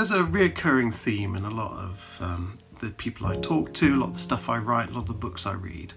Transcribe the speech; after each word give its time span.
there's 0.00 0.12
a 0.12 0.24
reoccurring 0.24 0.94
theme 0.94 1.36
in 1.36 1.44
a 1.44 1.50
lot 1.50 1.72
of 1.72 2.18
um, 2.22 2.56
the 2.78 2.88
people 2.88 3.26
I 3.26 3.36
talk 3.36 3.74
to, 3.74 3.94
a 3.94 3.98
lot 3.98 4.06
of 4.06 4.12
the 4.14 4.18
stuff 4.18 4.48
I 4.48 4.56
write, 4.56 4.88
a 4.88 4.92
lot 4.94 5.00
of 5.00 5.08
the 5.08 5.12
books 5.12 5.44
I 5.44 5.52
read. 5.52 5.92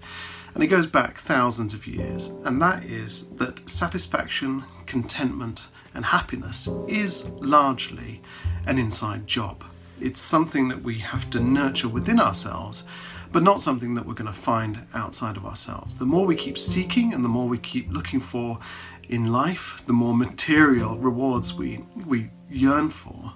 And 0.53 0.61
it 0.61 0.67
goes 0.67 0.85
back 0.85 1.19
thousands 1.19 1.73
of 1.73 1.87
years. 1.87 2.27
And 2.43 2.61
that 2.61 2.83
is 2.83 3.29
that 3.37 3.69
satisfaction, 3.69 4.65
contentment, 4.87 5.67
and 5.93 6.03
happiness 6.03 6.67
is 6.89 7.29
largely 7.39 8.21
an 8.65 8.77
inside 8.77 9.25
job. 9.25 9.63
It's 10.01 10.19
something 10.19 10.67
that 10.67 10.83
we 10.83 10.99
have 10.99 11.29
to 11.29 11.39
nurture 11.39 11.87
within 11.87 12.19
ourselves, 12.19 12.83
but 13.31 13.41
not 13.41 13.61
something 13.61 13.93
that 13.93 14.05
we're 14.05 14.15
going 14.15 14.27
to 14.27 14.33
find 14.33 14.85
outside 14.93 15.37
of 15.37 15.45
ourselves. 15.45 15.95
The 15.95 16.05
more 16.05 16.25
we 16.25 16.35
keep 16.35 16.57
seeking 16.57 17.13
and 17.13 17.23
the 17.23 17.29
more 17.29 17.47
we 17.47 17.57
keep 17.57 17.89
looking 17.89 18.19
for 18.19 18.59
in 19.07 19.31
life, 19.31 19.81
the 19.87 19.93
more 19.93 20.13
material 20.13 20.97
rewards 20.97 21.53
we, 21.53 21.85
we 22.05 22.29
yearn 22.49 22.89
for, 22.89 23.31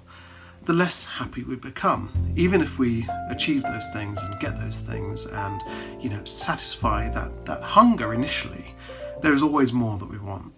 the 0.68 0.74
less 0.74 1.06
happy 1.06 1.44
we 1.44 1.56
become. 1.56 2.12
Even 2.36 2.62
if 2.62 2.78
we 2.78 3.08
achieve 3.30 3.64
those 3.64 3.90
things 3.92 4.22
and 4.22 4.40
get 4.40 4.60
those 4.60 4.82
things 4.82 5.26
and, 5.26 5.62
you 6.02 6.10
know, 6.10 6.24
satisfy 6.26 7.10
that, 7.10 7.46
that 7.46 7.62
hunger 7.62 8.14
initially, 8.14 8.76
there 9.22 9.34
is 9.34 9.42
always 9.42 9.72
more 9.72 9.98
that 9.98 10.10
we 10.10 10.20
want. 10.20 10.54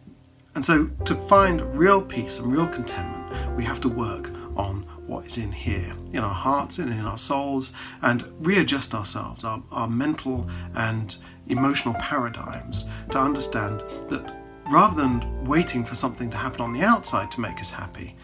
And 0.55 0.65
so 0.65 0.87
to 1.05 1.15
find 1.27 1.61
real 1.77 2.01
peace 2.01 2.39
and 2.39 2.51
real 2.51 2.67
contentment, 2.67 3.55
we 3.55 3.63
have 3.63 3.79
to 3.81 3.87
work 3.87 4.31
on 4.55 4.81
what 5.05 5.27
is 5.27 5.37
in 5.37 5.51
here, 5.51 5.93
in 6.11 6.19
our 6.19 6.33
hearts 6.33 6.79
and 6.79 6.91
in 6.91 7.01
our 7.01 7.17
souls, 7.17 7.71
and 8.01 8.25
readjust 8.39 8.95
ourselves, 8.95 9.43
our, 9.43 9.61
our 9.71 9.87
mental 9.87 10.49
and 10.73 11.17
emotional 11.49 11.93
paradigms, 11.95 12.85
to 13.11 13.19
understand 13.19 13.83
that 14.09 14.35
rather 14.71 14.95
than 14.95 15.45
waiting 15.45 15.85
for 15.85 15.93
something 15.93 16.31
to 16.31 16.37
happen 16.37 16.61
on 16.61 16.73
the 16.73 16.81
outside 16.81 17.29
to 17.31 17.41
make 17.41 17.59
us 17.59 17.69
happy, 17.69 18.15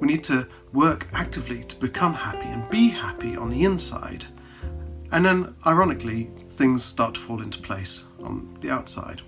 we 0.00 0.06
need 0.06 0.24
to 0.24 0.46
work 0.72 1.06
actively 1.12 1.62
to 1.64 1.76
become 1.76 2.14
happy 2.14 2.46
and 2.46 2.68
be 2.70 2.88
happy 2.88 3.36
on 3.36 3.50
the 3.50 3.64
inside. 3.64 4.24
And 5.12 5.24
then, 5.24 5.54
ironically, 5.66 6.30
things 6.50 6.84
start 6.84 7.14
to 7.14 7.20
fall 7.20 7.42
into 7.42 7.58
place 7.58 8.04
on 8.22 8.56
the 8.60 8.70
outside. 8.70 9.22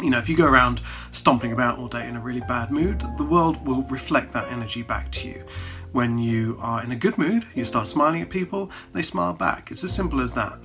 You 0.00 0.10
know, 0.10 0.18
if 0.18 0.28
you 0.28 0.36
go 0.36 0.46
around 0.46 0.80
stomping 1.10 1.52
about 1.52 1.78
all 1.78 1.88
day 1.88 2.08
in 2.08 2.16
a 2.16 2.20
really 2.20 2.40
bad 2.40 2.70
mood, 2.70 3.04
the 3.18 3.24
world 3.24 3.64
will 3.66 3.82
reflect 3.84 4.32
that 4.32 4.50
energy 4.50 4.82
back 4.82 5.12
to 5.12 5.28
you. 5.28 5.44
When 5.92 6.16
you 6.16 6.56
are 6.60 6.82
in 6.82 6.92
a 6.92 6.96
good 6.96 7.18
mood, 7.18 7.46
you 7.54 7.64
start 7.64 7.86
smiling 7.86 8.22
at 8.22 8.30
people, 8.30 8.70
they 8.94 9.02
smile 9.02 9.34
back. 9.34 9.70
It's 9.70 9.84
as 9.84 9.92
simple 9.92 10.22
as 10.22 10.32
that. 10.32 10.58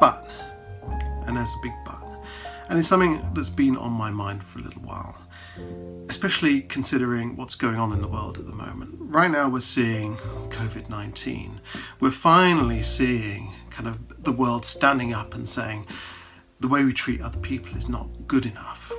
But, 0.00 0.28
and 1.26 1.36
there's 1.36 1.54
a 1.54 1.62
big 1.62 1.72
but, 1.84 2.02
and 2.68 2.78
it's 2.78 2.88
something 2.88 3.24
that's 3.34 3.50
been 3.50 3.76
on 3.76 3.92
my 3.92 4.10
mind 4.10 4.42
for 4.42 4.58
a 4.58 4.62
little 4.62 4.82
while 4.82 5.16
especially 6.08 6.62
considering 6.62 7.36
what's 7.36 7.54
going 7.54 7.76
on 7.76 7.92
in 7.92 8.00
the 8.00 8.08
world 8.08 8.38
at 8.38 8.46
the 8.46 8.52
moment. 8.52 8.96
Right 8.98 9.30
now, 9.30 9.48
we're 9.48 9.60
seeing 9.60 10.16
COVID 10.50 10.88
19. 10.88 11.60
We're 12.00 12.10
finally 12.10 12.82
seeing 12.82 13.52
kind 13.70 13.88
of 13.88 14.24
the 14.24 14.32
world 14.32 14.64
standing 14.64 15.12
up 15.12 15.34
and 15.34 15.48
saying 15.48 15.86
the 16.60 16.68
way 16.68 16.84
we 16.84 16.92
treat 16.92 17.20
other 17.20 17.38
people 17.38 17.76
is 17.76 17.88
not 17.88 18.08
good 18.26 18.46
enough. 18.46 18.92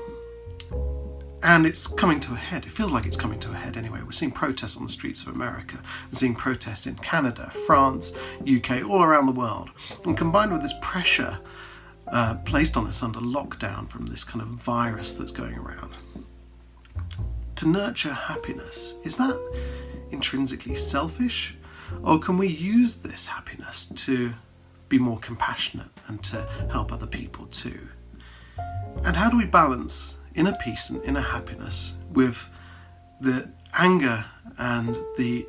And 1.42 1.66
it's 1.66 1.88
coming 1.88 2.20
to 2.22 2.34
a 2.34 2.38
head. 2.38 2.66
It 2.66 2.72
feels 2.72 2.92
like 2.92 3.06
it's 3.06 3.16
coming 3.16 3.40
to 3.40 3.52
a 3.52 3.56
head 3.56 3.78
anyway. 3.78 4.02
We're 4.04 4.12
seeing 4.12 4.32
protests 4.32 4.76
on 4.76 4.84
the 4.84 4.90
streets 4.90 5.22
of 5.22 5.30
America. 5.30 5.82
We're 6.12 6.18
seeing 6.20 6.36
protests 6.36 6.86
in 6.86 6.96
Canada, 6.96 7.50
France, 7.66 8.14
UK, 8.42 8.84
all 8.90 9.04
around 9.04 9.26
the 9.26 9.32
world. 9.32 9.70
And 10.06 10.18
combined 10.18 10.52
with 10.52 10.62
this 10.62 10.76
pressure 10.82 11.40
uh, 12.12 12.36
placed 12.46 12.76
on 12.76 12.88
us 12.88 13.04
under 13.04 13.20
lockdown 13.20 13.90
from 13.90 14.06
this 14.08 14.24
kind 14.24 14.42
of 14.42 14.48
virus 14.50 15.16
that's 15.16 15.32
going 15.32 15.56
around, 15.56 15.94
to 17.60 17.68
nurture 17.68 18.14
happiness, 18.14 18.96
is 19.04 19.18
that 19.18 19.38
intrinsically 20.12 20.76
selfish? 20.76 21.58
Or 22.04 22.18
can 22.18 22.38
we 22.38 22.48
use 22.48 22.96
this 22.96 23.26
happiness 23.26 23.88
to 23.88 24.32
be 24.88 24.98
more 24.98 25.20
compassionate 25.20 25.90
and 26.08 26.24
to 26.24 26.48
help 26.72 26.94
other 26.94 27.06
people 27.06 27.48
too? 27.48 27.78
And 29.04 29.14
how 29.14 29.30
do 29.30 29.36
we 29.36 29.44
balance 29.44 30.20
inner 30.36 30.54
peace 30.54 30.90
and 30.90 31.04
inner 31.04 31.20
happiness 31.20 31.96
with 32.12 32.50
the 33.20 33.50
anger 33.78 34.24
and 34.58 34.98
the 35.18 35.46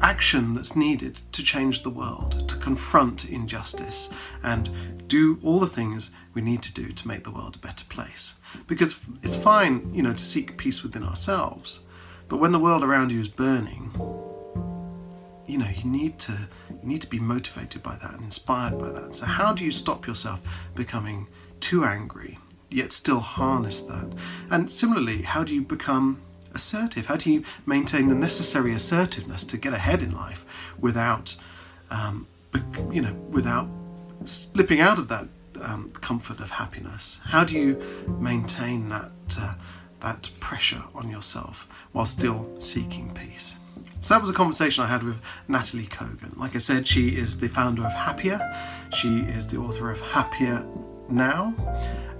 action 0.00 0.54
that's 0.54 0.76
needed 0.76 1.20
to 1.32 1.42
change 1.42 1.82
the 1.82 1.90
world, 1.90 2.48
to 2.48 2.56
confront 2.56 3.26
injustice, 3.26 4.10
and 4.42 5.08
do 5.08 5.38
all 5.42 5.60
the 5.60 5.66
things 5.66 6.10
we 6.34 6.42
need 6.42 6.62
to 6.62 6.72
do 6.72 6.90
to 6.90 7.08
make 7.08 7.24
the 7.24 7.30
world 7.30 7.56
a 7.56 7.66
better 7.66 7.84
place. 7.86 8.34
Because 8.66 8.98
it's 9.22 9.36
fine, 9.36 9.92
you 9.94 10.02
know, 10.02 10.12
to 10.12 10.18
seek 10.22 10.56
peace 10.56 10.82
within 10.82 11.04
ourselves, 11.04 11.80
but 12.28 12.38
when 12.38 12.52
the 12.52 12.58
world 12.58 12.82
around 12.82 13.12
you 13.12 13.20
is 13.20 13.28
burning, 13.28 13.90
you 15.46 15.58
know, 15.58 15.68
you 15.68 15.84
need 15.84 16.18
to 16.18 16.32
you 16.82 16.88
need 16.88 17.02
to 17.02 17.08
be 17.08 17.18
motivated 17.18 17.82
by 17.82 17.96
that 17.96 18.14
and 18.14 18.22
inspired 18.22 18.78
by 18.78 18.90
that. 18.90 19.14
So 19.14 19.26
how 19.26 19.52
do 19.52 19.64
you 19.64 19.70
stop 19.70 20.06
yourself 20.06 20.40
becoming 20.74 21.28
too 21.60 21.84
angry, 21.84 22.38
yet 22.70 22.92
still 22.92 23.20
harness 23.20 23.82
that? 23.82 24.12
And 24.50 24.70
similarly, 24.70 25.22
how 25.22 25.44
do 25.44 25.54
you 25.54 25.62
become 25.62 26.22
assertive? 26.54 27.06
How 27.06 27.16
do 27.16 27.30
you 27.30 27.44
maintain 27.66 28.08
the 28.08 28.14
necessary 28.14 28.72
assertiveness 28.72 29.44
to 29.44 29.56
get 29.56 29.72
ahead 29.72 30.02
in 30.02 30.14
life 30.14 30.44
without, 30.78 31.36
um, 31.90 32.26
you 32.92 33.02
know, 33.02 33.14
without 33.30 33.68
slipping 34.24 34.80
out 34.80 34.98
of 34.98 35.08
that 35.08 35.26
um, 35.60 35.90
comfort 36.00 36.40
of 36.40 36.50
happiness? 36.50 37.20
How 37.24 37.44
do 37.44 37.54
you 37.54 37.82
maintain 38.20 38.88
that 38.88 39.12
uh, 39.38 39.54
that 40.00 40.30
pressure 40.40 40.82
on 40.94 41.10
yourself 41.10 41.66
while 41.92 42.06
still 42.06 42.48
seeking 42.60 43.12
peace? 43.14 43.56
So 44.00 44.14
that 44.14 44.20
was 44.20 44.28
a 44.28 44.34
conversation 44.34 44.84
I 44.84 44.86
had 44.86 45.02
with 45.02 45.16
Nataly 45.48 45.88
Kogan. 45.88 46.36
Like 46.36 46.54
I 46.54 46.58
said, 46.58 46.86
she 46.86 47.16
is 47.16 47.38
the 47.38 47.48
founder 47.48 47.86
of 47.86 47.92
Happier. 47.92 48.38
She 48.94 49.20
is 49.20 49.48
the 49.48 49.56
author 49.56 49.90
of 49.90 49.98
Happier 50.00 50.66
Now 51.08 51.54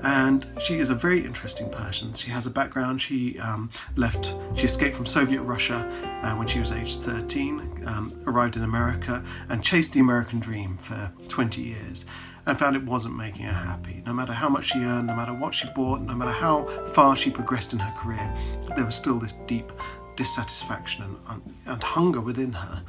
and 0.04 0.46
she 0.60 0.78
is 0.78 0.90
a 0.90 0.94
very 0.94 1.24
interesting 1.24 1.70
person. 1.70 2.12
She 2.12 2.30
has 2.30 2.46
a 2.46 2.50
background. 2.50 3.00
She 3.00 3.38
um, 3.38 3.70
left, 3.96 4.34
she 4.54 4.66
escaped 4.66 4.96
from 4.96 5.06
Soviet 5.06 5.40
Russia 5.40 5.90
uh, 6.22 6.34
when 6.34 6.46
she 6.46 6.60
was 6.60 6.72
age 6.72 6.96
13, 6.96 7.84
um, 7.86 8.22
arrived 8.26 8.56
in 8.56 8.64
America, 8.64 9.24
and 9.48 9.64
chased 9.64 9.94
the 9.94 10.00
American 10.00 10.40
dream 10.40 10.76
for 10.76 11.10
20 11.28 11.62
years 11.62 12.04
and 12.46 12.58
found 12.58 12.76
it 12.76 12.84
wasn't 12.84 13.16
making 13.16 13.46
her 13.46 13.52
happy. 13.52 14.02
No 14.04 14.12
matter 14.12 14.34
how 14.34 14.50
much 14.50 14.72
she 14.72 14.80
earned, 14.80 15.06
no 15.06 15.16
matter 15.16 15.32
what 15.32 15.54
she 15.54 15.66
bought, 15.74 16.02
no 16.02 16.14
matter 16.14 16.32
how 16.32 16.66
far 16.92 17.16
she 17.16 17.30
progressed 17.30 17.72
in 17.72 17.78
her 17.78 17.98
career, 17.98 18.30
there 18.76 18.84
was 18.84 18.94
still 18.94 19.18
this 19.18 19.32
deep 19.46 19.72
dissatisfaction 20.16 21.16
and, 21.30 21.54
and 21.64 21.82
hunger 21.82 22.20
within 22.20 22.52
her 22.52 22.82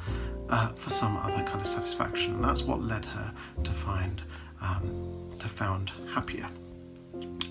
uh, 0.50 0.68
for 0.74 0.90
some 0.90 1.16
other 1.16 1.42
kind 1.44 1.62
of 1.62 1.66
satisfaction. 1.66 2.34
And 2.34 2.44
that's 2.44 2.62
what 2.62 2.82
led 2.82 3.06
her 3.06 3.32
to 3.64 3.70
find, 3.70 4.20
um, 4.60 5.25
found 5.48 5.92
Happier. 6.12 6.48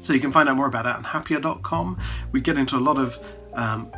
So 0.01 0.13
you 0.13 0.19
can 0.19 0.31
find 0.31 0.47
out 0.47 0.55
more 0.55 0.67
about 0.67 0.83
that 0.85 0.97
on 0.97 1.03
happier.com. 1.03 1.99
We 2.31 2.41
get 2.41 2.57
into 2.57 2.77
a 2.77 2.79
lot 2.79 2.97
of 2.97 3.17
um, 3.53 3.91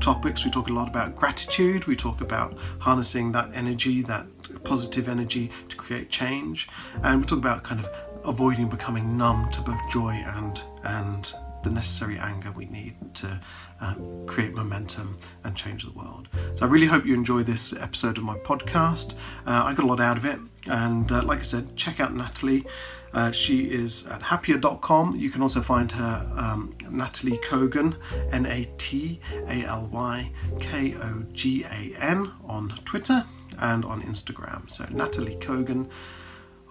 topics. 0.00 0.44
We 0.44 0.50
talk 0.50 0.70
a 0.70 0.72
lot 0.72 0.88
about 0.88 1.16
gratitude. 1.16 1.84
We 1.86 1.96
talk 1.96 2.20
about 2.22 2.56
harnessing 2.78 3.32
that 3.32 3.50
energy, 3.54 4.02
that 4.02 4.26
positive 4.64 5.08
energy 5.08 5.50
to 5.68 5.76
create 5.76 6.10
change. 6.10 6.68
And 7.02 7.20
we 7.20 7.26
talk 7.26 7.38
about 7.38 7.62
kind 7.62 7.84
of 7.84 7.90
avoiding 8.24 8.68
becoming 8.68 9.16
numb 9.16 9.50
to 9.50 9.60
both 9.60 9.80
joy 9.90 10.12
and 10.12 10.60
and 10.84 11.32
the 11.62 11.70
necessary 11.70 12.18
anger 12.18 12.50
we 12.52 12.64
need 12.66 12.94
to 13.14 13.40
uh, 13.80 13.94
create 14.26 14.54
momentum 14.54 15.18
and 15.44 15.54
change 15.54 15.84
the 15.84 15.92
world. 15.92 16.28
So 16.54 16.64
I 16.64 16.68
really 16.68 16.86
hope 16.86 17.04
you 17.04 17.14
enjoy 17.14 17.42
this 17.42 17.74
episode 17.74 18.16
of 18.16 18.24
my 18.24 18.38
podcast. 18.38 19.12
Uh, 19.46 19.64
I 19.64 19.74
got 19.74 19.84
a 19.84 19.86
lot 19.86 20.00
out 20.00 20.16
of 20.16 20.24
it, 20.24 20.38
and 20.66 21.10
uh, 21.12 21.22
like 21.22 21.40
I 21.40 21.42
said, 21.42 21.76
check 21.76 22.00
out 22.00 22.14
Nataly. 22.14 22.66
Uh, 23.12 23.30
she 23.32 23.64
is 23.64 24.06
at 24.06 24.22
happier.com. 24.22 25.16
You 25.16 25.30
can 25.30 25.42
also 25.42 25.60
find 25.60 25.90
her 25.92 26.30
um, 26.36 26.72
Nataly 26.80 27.42
Kogan, 27.44 27.96
N 28.32 28.46
A 28.46 28.68
T 28.78 29.20
A 29.48 29.64
L 29.64 29.88
Y 29.92 30.30
K 30.60 30.94
O 30.94 31.24
G 31.32 31.64
A 31.64 31.94
N, 31.98 32.32
on 32.46 32.70
Twitter 32.84 33.24
and 33.58 33.84
on 33.84 34.02
Instagram. 34.02 34.70
So, 34.70 34.84
Nataly 34.84 35.38
Kogan 35.40 35.88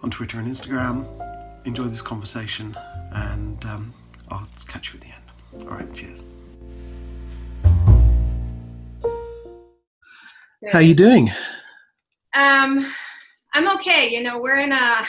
on 0.02 0.10
Twitter 0.10 0.40
and 0.40 0.48
Instagram. 0.48 1.06
Enjoy 1.66 1.86
this 1.86 2.02
conversation, 2.02 2.76
and 3.12 3.64
um, 3.66 3.94
I'll 4.30 4.48
catch 4.68 4.94
you 4.94 5.00
at 5.00 5.02
the 5.02 5.62
end. 5.62 5.70
All 5.70 5.76
right, 5.76 5.94
cheers. 5.94 6.24
Good. 10.62 10.74
How 10.74 10.80
you 10.80 10.96
doing? 10.96 11.30
Um, 12.34 12.86
I'm 13.54 13.76
okay. 13.76 14.10
You 14.10 14.24
know, 14.24 14.40
we're 14.40 14.58
in 14.58 14.72
a 14.72 15.04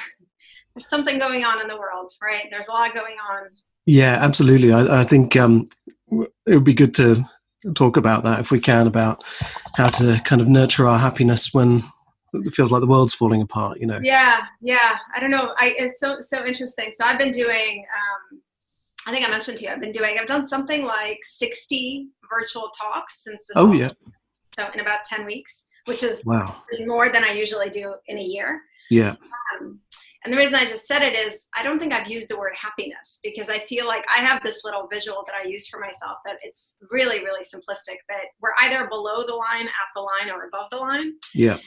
there's 0.81 0.89
something 0.89 1.19
going 1.19 1.45
on 1.45 1.61
in 1.61 1.69
the 1.69 1.77
world, 1.77 2.11
right? 2.23 2.49
There's 2.51 2.69
a 2.69 2.73
lot 2.73 2.95
going 2.95 3.17
on. 3.31 3.51
Yeah, 3.85 4.19
absolutely. 4.21 4.73
I, 4.73 5.01
I 5.01 5.05
think 5.05 5.37
um, 5.37 5.69
it 6.11 6.55
would 6.55 6.65
be 6.65 6.75
good 6.75 6.95
to 6.95 7.23
talk 7.75 7.99
about 7.99 8.25
that 8.25 8.41
if 8.41 8.51
we 8.51 8.61
can 8.61 8.87
about 8.87 9.23
how 9.77 9.89
to 9.89 10.21
kind 10.25 10.41
of 10.41 10.49
nurture 10.49 10.87
our 10.87 10.99
happiness 10.99 11.53
when 11.53 11.83
it 12.33 12.55
feels 12.55 12.73
like 12.73 12.81
the 12.81 12.87
world's 12.87 13.13
falling 13.13 13.43
apart. 13.43 13.79
You 13.79 13.89
know. 13.89 14.01
Yeah, 14.03 14.41
yeah. 14.63 14.97
I 15.15 15.21
don't 15.21 15.31
know. 15.31 15.55
I 15.59 15.75
it's 15.77 16.01
so 16.01 16.17
so 16.21 16.47
interesting. 16.47 16.93
So 16.93 17.05
I've 17.05 17.19
been 17.19 17.33
doing. 17.33 17.85
Um, 17.95 18.41
I 19.07 19.13
think 19.13 19.27
I 19.27 19.31
mentioned 19.31 19.59
to 19.59 19.65
you. 19.65 19.71
I've 19.71 19.81
been 19.81 19.93
doing. 19.93 20.19
I've 20.19 20.27
done 20.27 20.47
something 20.47 20.85
like 20.85 21.19
60 21.23 22.09
virtual 22.29 22.71
talks 22.71 23.25
since 23.25 23.47
this. 23.47 23.57
Oh 23.57 23.73
yeah. 23.73 23.91
So 24.55 24.69
in 24.73 24.81
about 24.81 25.05
10 25.05 25.27
weeks 25.27 25.67
which 25.87 26.03
is 26.03 26.25
wow. 26.25 26.63
more 26.87 27.11
than 27.11 27.25
I 27.25 27.33
usually 27.33 27.71
do 27.71 27.95
in 28.07 28.19
a 28.19 28.23
year. 28.23 28.63
Yeah. 28.91 29.17
And 30.25 30.33
the 30.33 30.37
reason 30.37 30.55
I 30.55 30.67
just 30.67 30.87
said 30.87 31.03
it 31.03 31.19
is 31.19 31.47
I 31.57 31.63
don't 31.63 31.79
think 31.79 31.93
I've 31.93 32.11
used 32.11 32.29
the 32.29 32.39
word 32.39 32.55
happiness 32.55 33.21
because 33.23 33.49
I 33.49 33.61
feel 33.61 33.87
like 33.87 34.05
I 34.15 34.21
have 34.21 34.43
this 34.43 34.65
little 34.65 34.87
visual 34.87 35.23
that 35.27 35.35
I 35.35 35.49
use 35.49 35.67
for 35.67 35.81
myself 35.81 36.19
that 36.27 36.37
it's 36.43 36.77
really, 36.91 37.21
really 37.21 37.43
simplistic 37.43 37.97
that 38.09 38.27
we're 38.41 38.53
either 38.61 38.87
below 38.89 39.25
the 39.27 39.35
line, 39.35 39.67
at 39.67 39.91
the 39.95 40.01
line, 40.01 40.31
or 40.31 40.47
above 40.47 40.69
the 40.71 40.77
line. 40.77 41.15
Yeah. 41.35 41.55
And 41.55 41.63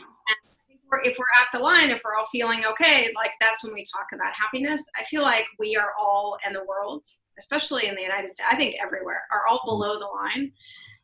if 1.04 1.18
we're 1.18 1.26
at 1.42 1.48
the 1.52 1.60
line, 1.60 1.90
if 1.90 2.02
we're 2.06 2.16
all 2.16 2.28
feeling 2.32 2.66
okay, 2.66 3.12
like 3.16 3.32
that's 3.42 3.64
when 3.64 3.74
we 3.74 3.84
talk 3.92 4.08
about 4.14 4.34
happiness. 4.34 4.84
I 5.00 5.04
feel 5.06 5.24
like 5.24 5.46
we 5.58 5.76
are 5.76 5.94
all 6.00 6.38
in 6.46 6.54
the 6.54 6.64
world, 6.66 7.04
especially 7.40 7.88
in 7.88 7.96
the 7.96 8.02
United 8.02 8.32
States, 8.32 8.48
I 8.52 8.56
think 8.56 8.76
everywhere, 8.84 9.24
are 9.32 9.48
all 9.50 9.62
below 9.66 9.98
the 9.98 10.06
line. 10.06 10.52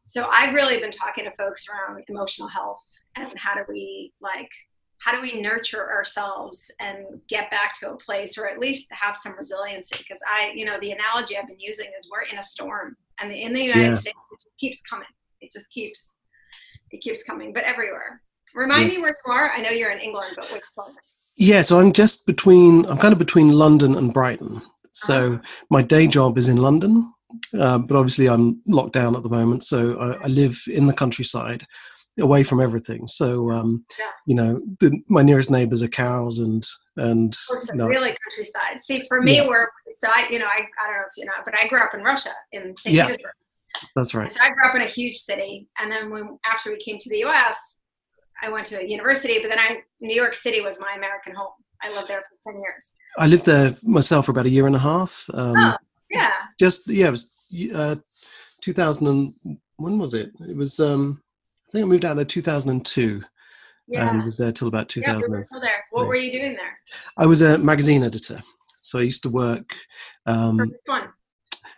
So 0.05 0.27
I've 0.31 0.53
really 0.53 0.79
been 0.79 0.91
talking 0.91 1.25
to 1.25 1.31
folks 1.37 1.65
around 1.69 2.03
emotional 2.07 2.47
health 2.47 2.83
and 3.15 3.31
how 3.37 3.55
do 3.55 3.63
we 3.67 4.13
like 4.21 4.49
how 4.99 5.13
do 5.13 5.21
we 5.21 5.41
nurture 5.41 5.91
ourselves 5.91 6.71
and 6.79 7.05
get 7.27 7.49
back 7.49 7.77
to 7.79 7.91
a 7.91 7.97
place 7.97 8.37
or 8.37 8.47
at 8.47 8.59
least 8.59 8.87
have 8.91 9.15
some 9.15 9.35
resiliency? 9.37 9.97
Because 9.97 10.21
i 10.27 10.51
you 10.53 10.65
know 10.65 10.77
the 10.81 10.91
analogy 10.91 11.37
i've 11.37 11.47
been 11.47 11.59
using 11.59 11.87
is 11.97 12.09
we're 12.11 12.23
in 12.31 12.37
a 12.37 12.43
storm 12.43 12.95
and 13.19 13.31
in 13.31 13.53
the 13.53 13.63
united 13.63 13.83
yeah. 13.83 13.93
states 13.93 14.17
it 14.31 14.59
keeps 14.59 14.81
coming. 14.81 15.07
It 15.41 15.51
just 15.51 15.69
keeps 15.71 16.15
it 16.91 17.01
keeps 17.01 17.23
coming 17.23 17.53
but 17.53 17.63
everywhere. 17.63 18.21
Remind 18.55 18.91
yeah. 18.91 18.97
me 18.97 19.01
where 19.03 19.15
you 19.25 19.31
are. 19.31 19.49
I 19.49 19.61
know 19.61 19.69
you're 19.69 19.91
in 19.91 19.99
england 19.99 20.33
but 20.35 20.51
which 20.51 20.63
part? 20.75 20.91
Yeah 21.37 21.61
so 21.61 21.79
i'm 21.79 21.93
just 21.93 22.25
between 22.25 22.85
i'm 22.87 22.97
kind 22.97 23.13
of 23.13 23.19
between 23.19 23.49
london 23.49 23.95
and 23.95 24.13
brighton. 24.13 24.61
So 24.91 25.33
uh-huh. 25.33 25.43
my 25.69 25.81
day 25.81 26.07
job 26.07 26.37
is 26.37 26.49
in 26.49 26.57
london 26.57 27.13
uh, 27.57 27.77
but 27.77 27.95
obviously 27.95 28.27
i'm 28.27 28.61
locked 28.65 28.93
down 28.93 29.15
at 29.15 29.23
the 29.23 29.29
moment 29.29 29.63
so 29.63 29.97
I, 29.99 30.23
I 30.23 30.27
live 30.27 30.59
in 30.67 30.87
the 30.87 30.93
countryside 30.93 31.65
away 32.19 32.43
from 32.43 32.59
everything. 32.59 33.07
So, 33.07 33.51
um, 33.51 33.85
yeah. 33.97 34.11
you 34.25 34.35
know, 34.35 34.61
the, 34.79 35.01
my 35.07 35.21
nearest 35.21 35.51
neighbors 35.51 35.83
are 35.83 35.87
cows 35.87 36.39
and 36.39 36.65
and 36.97 37.35
you 37.49 37.75
know, 37.75 37.87
really 37.87 38.15
countryside. 38.27 38.79
See, 38.79 39.05
for 39.07 39.21
me, 39.21 39.37
yeah. 39.37 39.47
we're 39.47 39.67
so 39.95 40.09
I, 40.13 40.27
you 40.29 40.39
know, 40.39 40.45
I, 40.45 40.61
I 40.81 40.87
don't 40.87 40.95
know 40.95 41.05
if 41.09 41.17
you 41.17 41.25
know, 41.25 41.33
but 41.45 41.53
I 41.57 41.67
grew 41.67 41.79
up 41.79 41.93
in 41.93 42.03
Russia 42.03 42.31
in 42.51 42.75
St. 42.77 42.95
Yeah. 42.95 43.07
Petersburg. 43.07 43.33
That's 43.95 44.13
right. 44.13 44.31
So 44.31 44.39
I 44.41 44.49
grew 44.49 44.67
up 44.67 44.75
in 44.75 44.81
a 44.81 44.87
huge 44.87 45.17
city, 45.17 45.67
and 45.79 45.91
then 45.91 46.09
when 46.09 46.39
after 46.45 46.69
we 46.69 46.77
came 46.77 46.97
to 46.97 47.09
the 47.09 47.19
U.S., 47.19 47.77
I 48.41 48.49
went 48.49 48.65
to 48.67 48.81
a 48.81 48.85
university. 48.85 49.39
But 49.39 49.49
then 49.49 49.59
I 49.59 49.81
New 50.01 50.15
York 50.15 50.35
City 50.35 50.61
was 50.61 50.79
my 50.79 50.93
American 50.95 51.35
home. 51.35 51.53
I 51.81 51.89
lived 51.89 52.07
there 52.07 52.21
for 52.21 52.51
ten 52.51 52.61
years. 52.61 52.95
I 53.17 53.27
lived 53.27 53.45
there 53.45 53.75
myself 53.83 54.25
for 54.25 54.31
about 54.31 54.45
a 54.45 54.49
year 54.49 54.67
and 54.67 54.75
a 54.75 54.79
half. 54.79 55.29
Um, 55.33 55.55
oh, 55.57 55.75
yeah. 56.09 56.31
Just 56.59 56.89
yeah, 56.89 57.07
it 57.07 57.11
was 57.11 57.33
uh, 57.73 57.95
2000 58.61 59.07
and 59.07 59.57
when 59.77 59.97
was 59.97 60.13
it? 60.13 60.31
It 60.41 60.55
was 60.55 60.79
um, 60.79 61.21
I 61.69 61.71
think 61.71 61.85
I 61.85 61.87
moved 61.87 62.05
out 62.05 62.15
there 62.15 62.25
2002 62.25 63.21
yeah. 63.87 64.09
and 64.09 64.23
was 64.23 64.37
there 64.37 64.51
till 64.51 64.67
about 64.67 64.89
2000. 64.89 65.21
Yeah, 65.21 65.37
we 65.37 65.43
still 65.43 65.61
there. 65.61 65.83
What 65.91 66.07
were 66.07 66.15
you 66.15 66.31
doing 66.31 66.55
there? 66.55 66.79
I 67.17 67.27
was 67.27 67.43
a 67.43 67.59
magazine 67.59 68.03
editor. 68.03 68.39
So 68.81 68.97
I 68.97 69.03
used 69.03 69.21
to 69.23 69.29
work. 69.29 69.75
Um, 70.25 70.57
which 70.57 70.71
one? 70.85 71.09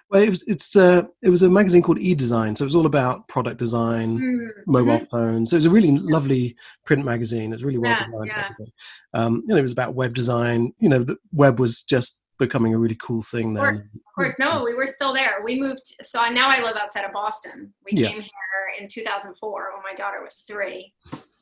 Well, 0.10 0.22
it 0.22 0.30
was 0.30 0.44
it's 0.48 0.76
uh, 0.76 1.04
it 1.22 1.30
was 1.30 1.44
a 1.44 1.50
magazine 1.50 1.82
called 1.82 1.98
eDesign, 1.98 2.58
so 2.58 2.64
it 2.64 2.68
was 2.68 2.76
all 2.76 2.86
about 2.86 3.28
product 3.30 3.58
design, 3.58 4.18
mm-hmm. 4.18 4.72
mobile 4.72 4.98
mm-hmm. 4.98 5.06
phones. 5.06 5.50
So 5.50 5.56
it 5.56 5.60
was 5.60 5.66
a 5.66 5.70
really 5.70 5.98
lovely 5.98 6.56
print 6.86 7.06
magazine. 7.06 7.52
It 7.52 7.56
was 7.56 7.64
really 7.64 7.78
well 7.78 7.92
yeah, 7.92 8.06
designed. 8.06 8.28
Yeah. 8.60 8.66
Um, 9.14 9.44
you 9.48 9.54
know, 9.54 9.58
it 9.58 9.62
was 9.62 9.72
about 9.72 9.96
web 9.96 10.14
design. 10.14 10.74
You 10.80 10.90
know, 10.90 11.04
the 11.04 11.18
web 11.32 11.60
was 11.60 11.84
just 11.84 12.21
becoming 12.42 12.74
a 12.74 12.78
really 12.78 12.96
cool 12.96 13.22
thing 13.22 13.54
then. 13.54 13.64
Of 13.64 13.72
course, 13.72 13.84
of 13.84 14.16
course. 14.16 14.36
no, 14.40 14.64
we 14.64 14.74
were 14.74 14.88
still 14.88 15.14
there. 15.14 15.42
We 15.44 15.60
moved. 15.60 15.96
So 16.02 16.20
now 16.30 16.50
I 16.50 16.62
live 16.62 16.76
outside 16.76 17.06
of 17.06 17.14
Boston. 17.14 17.74
We 17.86 18.00
yeah. 18.00 18.10
came 18.10 18.22
here 18.22 18.32
in 18.80 18.88
2004 18.88 19.72
when 19.74 19.84
my 19.84 19.94
daughter 19.96 20.22
was 20.24 20.44
three. 20.48 20.94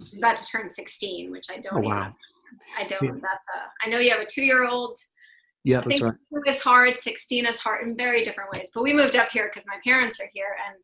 She's 0.06 0.18
about 0.18 0.36
to 0.36 0.46
turn 0.46 0.69
16, 0.69 1.31
which 1.31 1.48
I 1.50 1.57
don't. 1.57 1.86
Oh, 1.86 1.88
wow. 1.88 2.01
Even, 2.01 2.13
I 2.78 2.84
don't. 2.84 3.04
Yeah. 3.04 3.22
That's 3.22 3.46
a. 3.56 3.88
I 3.88 3.90
know 3.90 4.00
you 4.00 4.12
have 4.12 4.19
a 4.19 4.25
two-year-old. 4.25 5.00
Yeah, 5.63 5.81
that's 5.81 6.01
right. 6.01 6.13
It's 6.46 6.62
hard. 6.62 6.98
16 6.98 7.46
is 7.46 7.60
hard 7.60 7.88
in 7.88 7.96
very 7.96 8.24
different 8.24 8.51
ways. 8.51 8.72
But 8.74 8.84
we 8.84 8.94
moved 8.94 9.16
up 9.16 9.30
here 9.30 9.50
because 9.50 9.66
my 9.68 9.78
parents 9.84 10.19
are 10.19 10.30
here, 10.34 10.56
and 10.68 10.75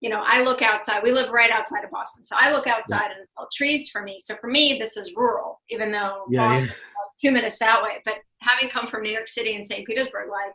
you 0.00 0.10
know, 0.10 0.22
I 0.24 0.42
look 0.42 0.62
outside. 0.62 1.02
We 1.02 1.12
live 1.12 1.30
right 1.30 1.50
outside 1.50 1.84
of 1.84 1.90
Boston, 1.90 2.24
so 2.24 2.36
I 2.38 2.52
look 2.52 2.66
outside 2.66 3.10
yeah. 3.10 3.18
and 3.18 3.28
all 3.36 3.48
trees 3.52 3.88
for 3.88 4.02
me. 4.02 4.18
So 4.18 4.36
for 4.36 4.48
me, 4.48 4.78
this 4.78 4.96
is 4.96 5.12
rural, 5.16 5.60
even 5.70 5.92
though 5.92 6.24
yeah, 6.30 6.48
Boston, 6.48 6.68
yeah. 6.68 6.74
two 7.20 7.32
minutes 7.32 7.58
that 7.58 7.82
way. 7.82 8.00
But 8.04 8.16
having 8.42 8.68
come 8.68 8.86
from 8.86 9.02
New 9.02 9.10
York 9.10 9.28
City 9.28 9.54
and 9.54 9.66
St. 9.66 9.86
Petersburg, 9.86 10.28
like 10.30 10.52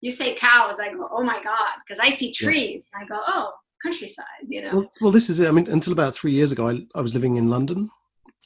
you 0.00 0.10
say 0.10 0.34
cows, 0.34 0.80
I 0.80 0.92
go, 0.92 1.08
oh 1.10 1.22
my 1.22 1.42
god, 1.42 1.72
because 1.86 2.00
I 2.00 2.10
see 2.10 2.32
trees. 2.32 2.84
I 2.94 3.04
go, 3.06 3.18
oh, 3.26 3.52
countryside, 3.82 4.24
you 4.48 4.62
know. 4.62 4.70
Well, 4.72 4.92
well, 5.00 5.12
this 5.12 5.30
is 5.30 5.40
it. 5.40 5.48
I 5.48 5.52
mean, 5.52 5.68
until 5.68 5.92
about 5.92 6.14
three 6.14 6.32
years 6.32 6.52
ago, 6.52 6.68
I, 6.68 6.86
I 6.94 7.00
was 7.00 7.14
living 7.14 7.36
in 7.36 7.48
London, 7.48 7.88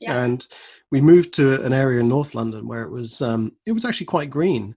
yeah. 0.00 0.22
and 0.22 0.46
we 0.90 1.00
moved 1.00 1.32
to 1.34 1.62
an 1.64 1.72
area 1.72 2.00
in 2.00 2.08
North 2.08 2.34
London 2.34 2.66
where 2.66 2.82
it 2.82 2.90
was 2.90 3.22
um, 3.22 3.52
it 3.66 3.72
was 3.72 3.84
actually 3.84 4.06
quite 4.06 4.30
green, 4.30 4.74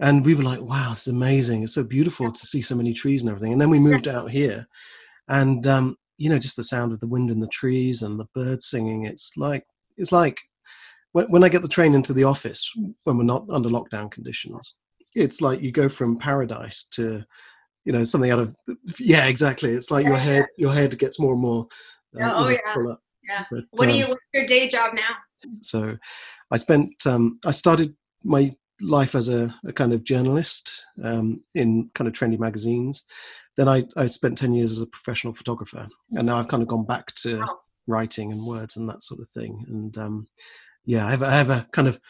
and 0.00 0.24
we 0.24 0.34
were 0.34 0.42
like, 0.42 0.60
"Wow, 0.60 0.90
this 0.90 1.06
is 1.06 1.12
amazing! 1.12 1.62
It's 1.62 1.74
so 1.74 1.84
beautiful 1.84 2.26
yeah. 2.26 2.32
to 2.32 2.46
see 2.46 2.62
so 2.62 2.74
many 2.74 2.92
trees 2.92 3.22
and 3.22 3.30
everything." 3.30 3.52
And 3.52 3.60
then 3.60 3.70
we 3.70 3.78
moved 3.78 4.06
yeah. 4.06 4.18
out 4.18 4.30
here, 4.30 4.66
and 5.28 5.66
um, 5.66 5.96
you 6.18 6.30
know, 6.30 6.38
just 6.38 6.56
the 6.56 6.64
sound 6.64 6.92
of 6.92 7.00
the 7.00 7.08
wind 7.08 7.30
in 7.30 7.40
the 7.40 7.48
trees 7.48 8.02
and 8.02 8.18
the 8.18 8.28
birds 8.34 8.66
singing. 8.66 9.04
It's 9.04 9.36
like 9.36 9.64
it's 9.96 10.12
like 10.12 10.38
when, 11.16 11.24
when 11.28 11.44
I 11.44 11.48
get 11.48 11.62
the 11.62 11.68
train 11.68 11.94
into 11.94 12.12
the 12.12 12.24
office 12.24 12.70
when 13.04 13.16
we're 13.16 13.24
not 13.24 13.46
under 13.50 13.70
lockdown 13.70 14.10
conditions. 14.10 14.74
It's 15.14 15.40
like 15.40 15.62
you 15.62 15.72
go 15.72 15.88
from 15.88 16.18
paradise 16.18 16.84
to 16.92 17.24
you 17.86 17.92
know 17.92 18.04
something 18.04 18.30
out 18.30 18.40
of 18.40 18.54
yeah 18.98 19.24
exactly 19.26 19.70
it's 19.70 19.90
like 19.90 20.04
yeah, 20.04 20.10
your 20.10 20.18
head 20.18 20.46
yeah. 20.58 20.64
your 20.64 20.74
head 20.74 20.98
gets 20.98 21.18
more 21.18 21.32
and 21.32 21.40
more 21.40 21.66
uh, 22.20 22.32
oh 22.34 22.48
yeah 22.48 22.58
yeah 23.28 23.44
but, 23.50 23.64
what 23.70 23.88
do 23.88 23.96
you 23.96 24.04
um, 24.04 24.10
what's 24.10 24.22
your 24.34 24.44
day 24.44 24.68
job 24.68 24.92
now 24.94 25.12
so 25.62 25.96
i 26.50 26.56
spent 26.56 26.90
um, 27.06 27.38
i 27.46 27.52
started 27.52 27.94
my 28.24 28.52
life 28.80 29.14
as 29.14 29.28
a, 29.28 29.54
a 29.64 29.72
kind 29.72 29.92
of 29.92 30.02
journalist 30.02 30.84
um, 31.04 31.40
in 31.54 31.88
kind 31.94 32.08
of 32.08 32.12
trendy 32.12 32.38
magazines 32.38 33.04
then 33.56 33.68
I, 33.68 33.84
I 33.96 34.08
spent 34.08 34.36
10 34.36 34.52
years 34.52 34.72
as 34.72 34.80
a 34.80 34.86
professional 34.86 35.32
photographer 35.32 35.86
and 36.10 36.26
now 36.26 36.38
i've 36.38 36.48
kind 36.48 36.62
of 36.62 36.68
gone 36.68 36.86
back 36.86 37.14
to 37.22 37.38
wow. 37.38 37.58
writing 37.86 38.32
and 38.32 38.44
words 38.44 38.76
and 38.76 38.88
that 38.88 39.04
sort 39.04 39.20
of 39.20 39.28
thing 39.28 39.64
and 39.68 39.96
um, 39.96 40.26
yeah, 40.86 41.04
I 41.04 41.10
have, 41.10 41.22
I 41.22 41.32
have 41.32 41.50
a 41.50 41.66
kind 41.72 41.88
of, 41.88 42.00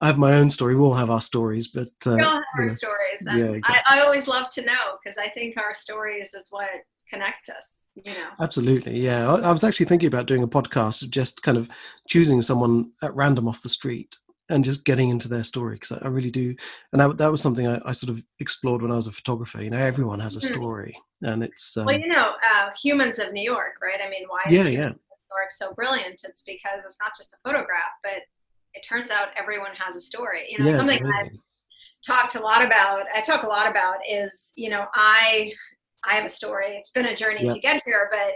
I 0.00 0.06
have 0.06 0.16
my 0.16 0.34
own 0.34 0.48
story. 0.48 0.76
We 0.76 0.82
all 0.82 0.94
have 0.94 1.10
our 1.10 1.20
stories, 1.20 1.66
but 1.68 1.88
uh, 2.06 2.14
we 2.14 2.22
all 2.22 2.36
have 2.36 2.44
our 2.56 2.70
stories. 2.70 3.18
And 3.26 3.38
yeah, 3.38 3.50
exactly. 3.50 3.82
I, 3.86 3.98
I 3.98 4.00
always 4.02 4.28
love 4.28 4.50
to 4.50 4.64
know 4.64 4.98
because 5.02 5.18
I 5.18 5.28
think 5.28 5.56
our 5.56 5.74
stories 5.74 6.32
is 6.32 6.46
what 6.50 6.68
connect 7.08 7.48
us. 7.48 7.86
You 7.96 8.12
know. 8.12 8.28
Absolutely, 8.40 8.98
yeah. 9.00 9.28
I, 9.28 9.40
I 9.40 9.52
was 9.52 9.64
actually 9.64 9.86
thinking 9.86 10.06
about 10.06 10.26
doing 10.26 10.44
a 10.44 10.48
podcast, 10.48 11.02
of 11.02 11.10
just 11.10 11.42
kind 11.42 11.58
of 11.58 11.68
choosing 12.08 12.40
someone 12.40 12.92
at 13.02 13.14
random 13.14 13.48
off 13.48 13.62
the 13.62 13.68
street 13.68 14.16
and 14.48 14.64
just 14.64 14.84
getting 14.84 15.10
into 15.10 15.28
their 15.28 15.44
story 15.44 15.74
because 15.74 15.92
I, 15.92 16.06
I, 16.06 16.08
really 16.08 16.30
do. 16.30 16.54
And 16.92 17.02
I, 17.02 17.08
that 17.08 17.30
was 17.30 17.40
something 17.40 17.66
I, 17.66 17.80
I, 17.84 17.92
sort 17.92 18.10
of 18.10 18.22
explored 18.38 18.82
when 18.82 18.90
I 18.90 18.96
was 18.96 19.06
a 19.06 19.12
photographer. 19.12 19.62
You 19.62 19.70
know, 19.70 19.78
everyone 19.78 20.20
has 20.20 20.36
a 20.36 20.40
hmm. 20.40 20.54
story, 20.54 20.96
and 21.22 21.42
it's 21.42 21.76
um, 21.76 21.86
well, 21.86 21.98
you 21.98 22.08
know, 22.08 22.32
uh, 22.54 22.70
humans 22.80 23.18
of 23.18 23.32
New 23.32 23.42
York, 23.42 23.74
right? 23.82 24.00
I 24.04 24.08
mean, 24.08 24.24
why? 24.28 24.42
Yeah, 24.48 24.68
yeah 24.68 24.92
work 25.34 25.50
so 25.50 25.72
brilliant, 25.74 26.20
it's 26.24 26.42
because 26.42 26.80
it's 26.84 26.98
not 27.00 27.12
just 27.16 27.32
a 27.32 27.36
photograph, 27.48 27.94
but 28.02 28.22
it 28.74 28.84
turns 28.86 29.10
out 29.10 29.28
everyone 29.36 29.72
has 29.74 29.96
a 29.96 30.00
story. 30.00 30.46
You 30.50 30.58
know, 30.58 30.70
yeah, 30.70 30.76
something 30.76 31.04
I've 31.18 31.30
talked 32.06 32.34
a 32.34 32.40
lot 32.40 32.64
about, 32.64 33.04
I 33.14 33.20
talk 33.20 33.42
a 33.42 33.48
lot 33.48 33.68
about 33.68 33.96
is, 34.08 34.52
you 34.54 34.70
know, 34.70 34.86
I 34.94 35.52
I 36.04 36.14
have 36.14 36.24
a 36.24 36.30
story. 36.30 36.76
It's 36.78 36.90
been 36.90 37.06
a 37.06 37.16
journey 37.16 37.46
to 37.46 37.58
get 37.58 37.82
here, 37.84 38.10
but 38.10 38.34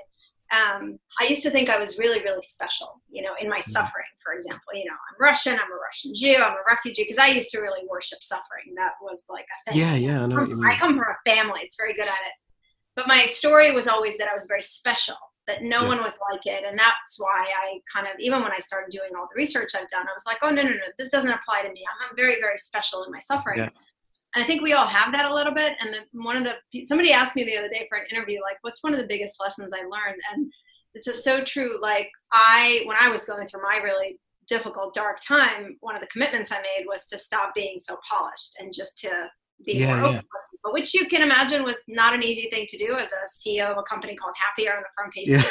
um, 0.54 0.98
I 1.20 1.24
used 1.24 1.42
to 1.44 1.50
think 1.50 1.70
I 1.70 1.78
was 1.78 1.98
really, 1.98 2.20
really 2.20 2.42
special, 2.42 3.00
you 3.08 3.22
know, 3.22 3.32
in 3.40 3.48
my 3.48 3.60
mm-hmm. 3.60 3.70
suffering, 3.70 4.04
for 4.22 4.34
example. 4.34 4.74
You 4.74 4.84
know, 4.84 4.92
I'm 4.92 5.16
Russian, 5.18 5.54
I'm 5.54 5.72
a 5.72 5.80
Russian 5.82 6.12
Jew, 6.14 6.36
I'm 6.36 6.52
a 6.52 6.64
refugee, 6.68 7.02
because 7.02 7.18
I 7.18 7.28
used 7.28 7.50
to 7.50 7.60
really 7.60 7.80
worship 7.88 8.22
suffering. 8.22 8.74
That 8.76 8.92
was 9.00 9.24
like 9.28 9.46
a 9.46 9.70
thing. 9.70 9.80
Yeah, 9.80 9.94
yeah, 9.94 10.24
I 10.24 10.26
know. 10.26 10.62
I 10.64 10.76
come 10.76 10.98
from 10.98 10.98
a 10.98 11.30
family, 11.30 11.60
it's 11.62 11.76
very 11.76 11.94
good 11.94 12.06
at 12.06 12.08
it. 12.08 12.32
But 12.94 13.08
my 13.08 13.24
story 13.26 13.72
was 13.72 13.88
always 13.88 14.18
that 14.18 14.28
I 14.28 14.34
was 14.34 14.46
very 14.46 14.62
special 14.62 15.16
that 15.46 15.62
no 15.62 15.82
yeah. 15.82 15.88
one 15.88 16.02
was 16.02 16.18
like 16.30 16.46
it. 16.46 16.64
And 16.66 16.78
that's 16.78 17.18
why 17.18 17.46
i 17.62 17.80
kind 17.92 18.06
of 18.06 18.18
even 18.18 18.42
when 18.42 18.52
i 18.52 18.58
started 18.58 18.90
doing 18.90 19.10
all 19.16 19.28
the 19.30 19.36
research 19.36 19.72
i've 19.74 19.88
done 19.88 20.06
i 20.08 20.12
was 20.12 20.24
like 20.26 20.38
oh 20.42 20.50
no 20.50 20.62
no 20.62 20.70
no 20.70 20.86
this 20.98 21.08
doesn't 21.10 21.30
apply 21.30 21.62
to 21.62 21.72
me. 21.72 21.84
I'm, 21.90 22.10
I'm 22.10 22.16
very 22.16 22.40
very 22.40 22.58
special 22.58 23.04
in 23.04 23.12
my 23.12 23.18
suffering. 23.18 23.58
Yeah. 23.58 23.70
and 24.34 24.42
i 24.42 24.46
think 24.46 24.62
we 24.62 24.72
all 24.72 24.86
have 24.86 25.12
that 25.12 25.30
a 25.30 25.34
little 25.34 25.54
bit. 25.54 25.74
And 25.80 25.92
then 25.92 26.02
one 26.12 26.36
of 26.36 26.44
the 26.44 26.84
somebody 26.84 27.12
asked 27.12 27.36
me 27.36 27.44
the 27.44 27.56
other 27.56 27.68
day 27.68 27.86
for 27.88 27.98
an 27.98 28.06
interview 28.10 28.40
like 28.42 28.58
what's 28.62 28.82
one 28.82 28.94
of 28.94 29.00
the 29.00 29.06
biggest 29.06 29.36
lessons 29.40 29.72
i 29.72 29.80
learned? 29.82 30.20
And 30.32 30.50
it's 30.94 31.24
so 31.24 31.42
true. 31.42 31.80
Like 31.80 32.10
i 32.32 32.82
when 32.86 32.96
i 33.00 33.08
was 33.08 33.24
going 33.24 33.46
through 33.46 33.62
my 33.62 33.80
really 33.82 34.18
difficult 34.46 34.92
dark 34.92 35.18
time 35.20 35.76
one 35.80 35.94
of 35.94 36.02
the 36.02 36.06
commitments 36.08 36.52
i 36.52 36.56
made 36.56 36.84
was 36.86 37.06
to 37.06 37.16
stop 37.16 37.54
being 37.54 37.78
so 37.78 37.96
polished 38.06 38.56
and 38.58 38.74
just 38.74 38.98
to 38.98 39.08
be 39.64 39.74
yeah, 39.74 39.96
more 39.96 40.10
open 40.10 40.22
but 40.64 40.72
which 40.72 40.94
you 40.94 41.06
can 41.06 41.22
imagine 41.22 41.62
was 41.62 41.82
not 41.86 42.14
an 42.14 42.22
easy 42.22 42.48
thing 42.48 42.66
to 42.70 42.78
do 42.78 42.96
as 42.96 43.12
a 43.12 43.28
CEO 43.28 43.70
of 43.70 43.76
a 43.76 43.82
company 43.82 44.16
called 44.16 44.34
Happier 44.38 44.74
on 44.74 44.82
the 44.82 44.88
front 44.96 45.12
page 45.12 45.28
yeah. 45.28 45.42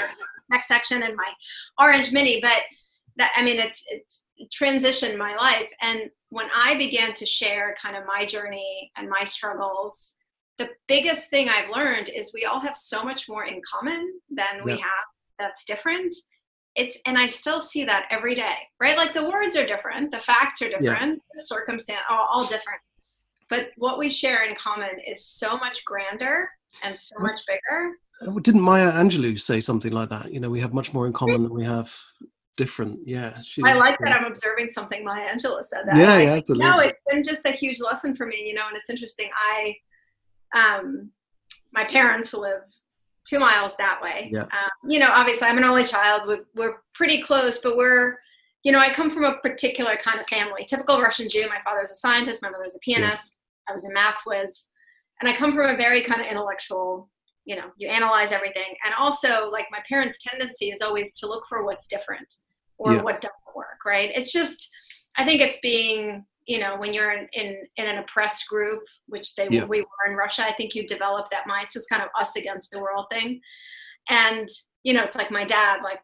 tech 0.52 0.66
section 0.68 1.04
in 1.04 1.16
my 1.16 1.32
orange 1.80 2.12
mini. 2.12 2.42
But 2.42 2.62
that 3.18 3.32
I 3.36 3.44
mean, 3.44 3.60
it's 3.60 3.86
it's 3.88 4.26
transitioned 4.52 5.18
my 5.18 5.36
life. 5.36 5.70
And 5.82 6.10
when 6.30 6.48
I 6.54 6.76
began 6.76 7.14
to 7.14 7.28
share 7.28 7.76
kind 7.82 7.96
of 7.96 8.08
my 8.08 8.26
journey 8.26 8.92
and 8.98 9.08
my 9.08 9.24
struggles, 9.24 10.16
the 10.58 10.70
biggest 10.88 11.30
thing 11.30 11.48
I've 11.48 11.70
learned 11.70 12.10
is 12.10 12.34
we 12.34 12.46
all 12.46 12.60
have 12.60 12.76
so 12.76 13.04
much 13.04 13.30
more 13.30 13.46
in 13.46 13.62
common 13.72 14.20
than 14.32 14.64
we 14.64 14.72
have 14.72 15.06
that's 15.38 15.64
different. 15.64 16.14
it's 16.76 16.98
and 17.06 17.20
I 17.20 17.28
still 17.28 17.62
see 17.62 17.86
that 17.86 18.08
every 18.10 18.34
day, 18.34 18.56
right? 18.80 18.98
Like 18.98 19.14
the 19.14 19.30
words 19.30 19.56
are 19.56 19.66
different, 19.68 20.10
the 20.10 20.20
facts 20.20 20.60
are 20.64 20.70
different, 20.70 21.12
yeah. 21.12 21.36
the 21.36 21.44
circumstance 21.44 22.02
all, 22.10 22.28
all 22.32 22.44
different. 22.46 22.82
But 23.54 23.70
what 23.78 24.00
we 24.00 24.10
share 24.10 24.46
in 24.46 24.56
common 24.56 24.90
is 25.06 25.24
so 25.24 25.58
much 25.58 25.86
grander 25.86 26.50
and 26.84 26.98
so 26.98 27.16
much 27.20 27.42
bigger. 27.46 27.92
Uh, 28.20 28.40
didn't 28.40 28.62
Maya 28.62 28.92
Angelou 28.92 29.40
say 29.40 29.62
something 29.62 29.92
like 29.92 30.10
that? 30.10 30.34
You 30.34 30.40
know, 30.40 30.50
we 30.50 30.60
have 30.60 30.74
much 30.74 30.92
more 30.92 31.06
in 31.06 31.14
common 31.14 31.44
than 31.44 31.54
we 31.54 31.64
have 31.64 31.96
different. 32.58 33.00
Yeah. 33.06 33.40
She, 33.44 33.62
I 33.64 33.74
like 33.74 34.00
that 34.00 34.12
I'm 34.12 34.26
observing 34.26 34.70
something 34.70 35.06
Maya 35.06 35.30
Angelou 35.30 35.64
said 35.64 35.84
that. 35.86 35.96
Yeah, 35.96 36.18
yeah, 36.18 36.32
absolutely. 36.32 36.66
No, 36.66 36.80
it's 36.80 37.00
been 37.08 37.22
just 37.22 37.46
a 37.46 37.52
huge 37.52 37.80
lesson 37.80 38.16
for 38.16 38.26
me, 38.26 38.44
you 38.44 38.56
know, 38.56 38.64
and 38.68 38.76
it's 38.76 38.90
interesting. 38.90 39.30
I, 39.40 39.76
um, 40.56 41.12
my 41.74 41.84
parents 41.84 42.32
who 42.32 42.40
live 42.40 42.64
two 43.24 43.38
miles 43.38 43.76
that 43.78 44.02
way. 44.02 44.32
Yeah. 44.34 44.46
Um, 44.46 44.90
you 44.90 44.98
know, 44.98 45.12
obviously 45.14 45.48
I'm 45.48 45.60
an 45.60 45.64
only 45.64 45.84
child. 45.84 46.24
We're, 46.26 46.46
we're 46.56 46.78
pretty 46.96 47.22
close, 47.22 47.60
but 47.60 47.78
we're, 47.78 48.18
you 48.64 48.72
know, 48.72 48.80
I 48.80 48.92
come 48.92 49.12
from 49.12 49.26
a 49.26 49.38
particular 49.38 49.96
kind 49.96 50.20
of 50.20 50.26
family, 50.26 50.64
typical 50.68 51.00
Russian 51.00 51.30
Jew. 51.30 51.48
My 51.50 51.60
father 51.64 51.82
was 51.82 51.92
a 51.92 51.96
scientist. 51.96 52.42
My 52.42 52.50
mother 52.50 52.64
was 52.64 52.76
a 52.76 52.80
pianist. 52.80 53.38
I 53.68 53.74
was 53.74 53.86
a 53.86 53.94
math 53.94 54.20
whiz. 54.26 54.68
And 55.22 55.30
I 55.30 55.36
come 55.36 55.54
from 55.54 55.70
a 55.70 55.78
very 55.78 56.04
kind 56.04 56.22
of 56.22 56.28
intellectual, 56.28 57.10
you 57.46 57.56
know, 57.56 57.72
you 57.78 57.88
analyze 57.88 58.32
everything. 58.32 58.76
And 58.86 58.94
also 58.98 59.50
like 59.52 59.68
my 59.72 59.80
parents' 59.88 60.18
tendency 60.22 60.70
is 60.70 60.82
always 60.82 61.14
to 61.16 61.28
look 61.28 61.46
for 61.48 61.64
what's 61.64 61.88
different 61.88 62.36
or 62.78 62.94
yeah. 62.94 63.02
what 63.02 63.22
doesn't 63.22 63.56
work, 63.56 63.86
right? 63.86 64.12
It's 64.14 64.32
just, 64.32 64.70
I 65.16 65.26
think 65.26 65.42
it's 65.42 65.60
being 65.62 66.26
you 66.46 66.60
know 66.60 66.76
when 66.78 66.94
you're 66.94 67.12
in 67.14 67.28
in, 67.34 67.58
in 67.78 67.88
an 67.88 67.98
oppressed 68.00 68.48
group 68.48 68.84
which 69.08 69.36
they 69.36 69.48
yeah. 69.50 69.66
we 69.66 69.82
were 69.82 70.12
in 70.12 70.16
russia 70.16 70.44
i 70.46 70.54
think 70.54 70.76
you 70.76 70.86
develop 70.86 71.30
that 71.30 71.46
mindset 71.48 71.78
it's 71.78 71.88
kind 71.88 72.02
of 72.02 72.10
us 72.20 72.36
against 72.36 72.72
the 72.72 72.80
world 72.80 73.06
thing 73.12 73.40
and 74.10 74.48
you 74.84 74.94
know 74.94 75.04
it's 75.04 75.16
like 75.16 75.32
my 75.32 75.44
dad 75.44 75.80
like 75.84 76.00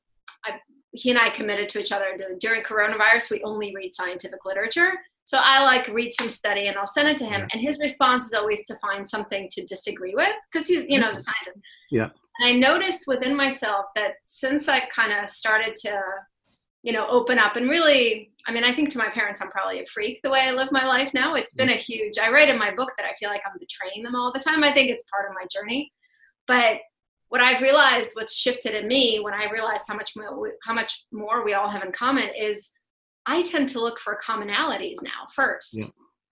I, 0.46 0.54
he 0.92 1.10
and 1.10 1.20
i 1.20 1.30
committed 1.30 1.70
to 1.70 1.80
each 1.80 1.92
other 1.92 2.18
during 2.40 2.64
coronavirus 2.64 3.32
we 3.32 3.44
only 3.44 3.74
read 3.76 3.94
scientific 3.94 4.46
literature 4.46 4.94
so 5.30 5.38
i 5.44 5.64
like 5.64 5.88
read 5.90 6.12
some 6.20 6.28
study 6.28 6.66
and 6.68 6.76
i'll 6.76 6.88
send 6.88 7.08
it 7.08 7.16
to 7.16 7.26
him 7.26 7.48
and 7.54 7.62
his 7.62 7.78
response 7.78 8.26
is 8.26 8.34
always 8.34 8.66
to 8.66 8.76
find 8.82 9.08
something 9.08 9.48
to 9.52 9.64
disagree 9.66 10.16
with 10.16 10.34
because 10.52 10.68
he's 10.68 10.84
you 10.90 11.00
know 11.00 11.12
the 11.14 11.22
scientist. 11.22 11.60
Yeah. 11.92 12.10
And 12.40 12.50
i 12.50 12.52
noticed 12.54 13.04
within 13.06 13.36
myself 13.36 13.86
that 13.96 14.14
since 14.24 14.68
i've 14.68 14.90
kind 14.90 15.14
of 15.14 15.30
started 15.30 15.76
to 15.84 16.02
you 16.82 16.94
know 16.94 17.08
open 17.10 17.38
up 17.38 17.58
and 17.58 17.70
really 17.70 18.32
i 18.48 18.52
mean 18.52 18.64
i 18.64 18.74
think 18.74 18.90
to 18.90 18.98
my 18.98 19.10
parents 19.10 19.40
i'm 19.40 19.52
probably 19.52 19.82
a 19.82 19.86
freak 19.86 20.20
the 20.24 20.32
way 20.32 20.40
i 20.42 20.52
live 20.52 20.72
my 20.72 20.86
life 20.86 21.14
now. 21.14 21.36
It's 21.36 21.54
been 21.54 21.70
a 21.70 21.76
huge 21.76 22.18
i 22.18 22.32
write 22.32 22.50
in 22.50 22.58
my 22.58 22.74
book 22.74 22.92
that 22.98 23.06
i 23.06 23.14
feel 23.20 23.30
like 23.30 23.42
i'm 23.46 23.60
betraying 23.60 24.04
them 24.04 24.16
all 24.16 24.32
the 24.34 24.40
time. 24.40 24.64
I 24.64 24.74
think 24.74 24.90
it's 24.90 25.04
part 25.14 25.30
of 25.30 25.36
my 25.40 25.46
journey. 25.54 25.92
But 26.48 26.80
what 27.28 27.42
i've 27.42 27.62
realized 27.62 28.12
what's 28.14 28.36
shifted 28.36 28.74
in 28.74 28.88
me 28.88 29.20
when 29.20 29.36
i 29.36 29.52
realized 29.52 29.86
how 29.88 29.96
much 29.96 30.14
more, 30.16 30.54
how 30.64 30.74
much 30.74 31.06
more 31.12 31.46
we 31.46 31.54
all 31.54 31.70
have 31.70 31.84
in 31.84 31.92
common 31.92 32.30
is 32.36 32.72
i 33.26 33.42
tend 33.42 33.68
to 33.70 33.80
look 33.80 34.00
for 34.00 34.18
commonalities 34.24 35.02
now 35.02 35.28
first 35.36 35.78
yeah 35.78 35.86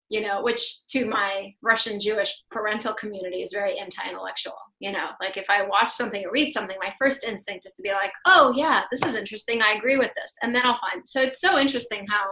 you 0.08 0.20
know, 0.20 0.42
which 0.42 0.86
to 0.86 1.04
my 1.04 1.52
Russian 1.62 1.98
Jewish 1.98 2.32
parental 2.50 2.94
community 2.94 3.42
is 3.42 3.52
very 3.52 3.78
anti-intellectual. 3.78 4.56
You 4.78 4.92
know, 4.92 5.08
like 5.20 5.36
if 5.36 5.46
I 5.48 5.66
watch 5.66 5.90
something 5.90 6.24
or 6.24 6.30
read 6.30 6.52
something, 6.52 6.76
my 6.80 6.94
first 6.98 7.24
instinct 7.24 7.66
is 7.66 7.74
to 7.74 7.82
be 7.82 7.90
like, 7.90 8.12
"Oh 8.24 8.52
yeah, 8.54 8.84
this 8.90 9.02
is 9.02 9.16
interesting. 9.16 9.62
I 9.62 9.72
agree 9.72 9.96
with 9.96 10.12
this," 10.14 10.34
and 10.42 10.54
then 10.54 10.64
I'll 10.64 10.78
find. 10.78 11.08
So 11.08 11.20
it's 11.22 11.40
so 11.40 11.58
interesting 11.58 12.06
how 12.08 12.24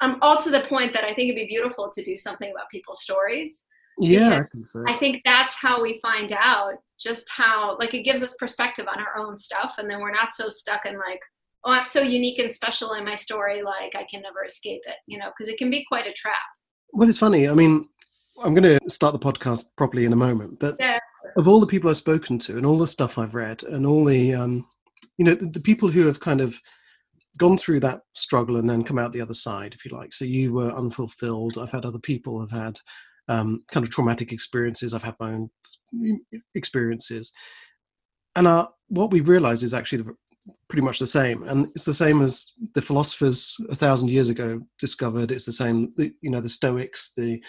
I'm 0.00 0.16
all 0.22 0.38
to 0.38 0.50
the 0.50 0.60
point 0.60 0.94
that 0.94 1.04
I 1.04 1.12
think 1.12 1.30
it'd 1.30 1.36
be 1.36 1.46
beautiful 1.46 1.90
to 1.90 2.04
do 2.04 2.16
something 2.16 2.50
about 2.50 2.70
people's 2.70 3.02
stories. 3.02 3.66
Yeah, 3.98 4.40
I 4.40 4.44
think 4.50 4.66
so. 4.66 4.82
I 4.88 4.96
think 4.96 5.20
that's 5.26 5.54
how 5.54 5.82
we 5.82 6.00
find 6.00 6.32
out 6.32 6.76
just 6.98 7.26
how 7.28 7.76
like 7.78 7.92
it 7.92 8.04
gives 8.04 8.22
us 8.22 8.34
perspective 8.38 8.86
on 8.88 8.98
our 8.98 9.18
own 9.18 9.36
stuff, 9.36 9.74
and 9.76 9.90
then 9.90 10.00
we're 10.00 10.10
not 10.10 10.32
so 10.32 10.48
stuck 10.48 10.86
in 10.86 10.98
like, 10.98 11.20
oh, 11.64 11.72
I'm 11.72 11.84
so 11.84 12.00
unique 12.00 12.38
and 12.38 12.52
special 12.52 12.94
in 12.94 13.04
my 13.04 13.14
story, 13.14 13.62
like 13.62 13.94
I 13.94 14.04
can 14.04 14.22
never 14.22 14.44
escape 14.44 14.82
it. 14.86 14.96
You 15.06 15.18
know, 15.18 15.30
because 15.36 15.52
it 15.52 15.58
can 15.58 15.70
be 15.70 15.84
quite 15.88 16.06
a 16.06 16.12
trap. 16.12 16.34
Well, 16.92 17.08
it's 17.08 17.18
funny. 17.18 17.48
I 17.48 17.54
mean, 17.54 17.88
I'm 18.44 18.54
going 18.54 18.78
to 18.78 18.90
start 18.90 19.12
the 19.12 19.18
podcast 19.18 19.66
properly 19.76 20.04
in 20.04 20.12
a 20.12 20.16
moment, 20.16 20.58
but 20.58 20.76
yeah. 20.78 20.98
of 21.36 21.48
all 21.48 21.60
the 21.60 21.66
people 21.66 21.90
I've 21.90 21.96
spoken 21.96 22.38
to 22.40 22.56
and 22.56 22.66
all 22.66 22.78
the 22.78 22.86
stuff 22.86 23.18
I've 23.18 23.34
read 23.34 23.62
and 23.62 23.86
all 23.86 24.04
the, 24.04 24.34
um, 24.34 24.66
you 25.16 25.24
know, 25.24 25.34
the, 25.34 25.46
the, 25.46 25.60
people 25.60 25.88
who 25.88 26.06
have 26.06 26.20
kind 26.20 26.40
of 26.40 26.58
gone 27.38 27.56
through 27.56 27.80
that 27.80 28.02
struggle 28.12 28.56
and 28.56 28.68
then 28.68 28.84
come 28.84 28.98
out 28.98 29.12
the 29.12 29.20
other 29.20 29.34
side, 29.34 29.74
if 29.74 29.84
you 29.84 29.96
like. 29.96 30.12
So 30.12 30.24
you 30.24 30.52
were 30.52 30.70
unfulfilled. 30.72 31.58
I've 31.58 31.70
had 31.70 31.84
other 31.84 31.98
people 31.98 32.40
have 32.40 32.50
had 32.50 32.78
um, 33.28 33.64
kind 33.70 33.84
of 33.84 33.90
traumatic 33.90 34.32
experiences. 34.32 34.92
I've 34.92 35.02
had 35.02 35.16
my 35.20 35.32
own 35.32 35.50
experiences. 36.54 37.32
And 38.36 38.46
uh, 38.46 38.68
what 38.88 39.10
we 39.10 39.20
realize 39.20 39.62
is 39.62 39.74
actually 39.74 40.02
the, 40.02 40.14
pretty 40.68 40.84
much 40.84 40.98
the 40.98 41.06
same 41.06 41.42
and 41.44 41.66
it's 41.74 41.84
the 41.84 41.94
same 41.94 42.20
as 42.22 42.52
the 42.74 42.82
philosophers 42.82 43.56
a 43.70 43.74
thousand 43.74 44.08
years 44.08 44.28
ago 44.28 44.60
discovered 44.78 45.30
it's 45.30 45.46
the 45.46 45.52
same 45.52 45.92
you 45.98 46.30
know 46.30 46.40
the 46.40 46.48
stoics 46.48 47.12
the 47.16 47.40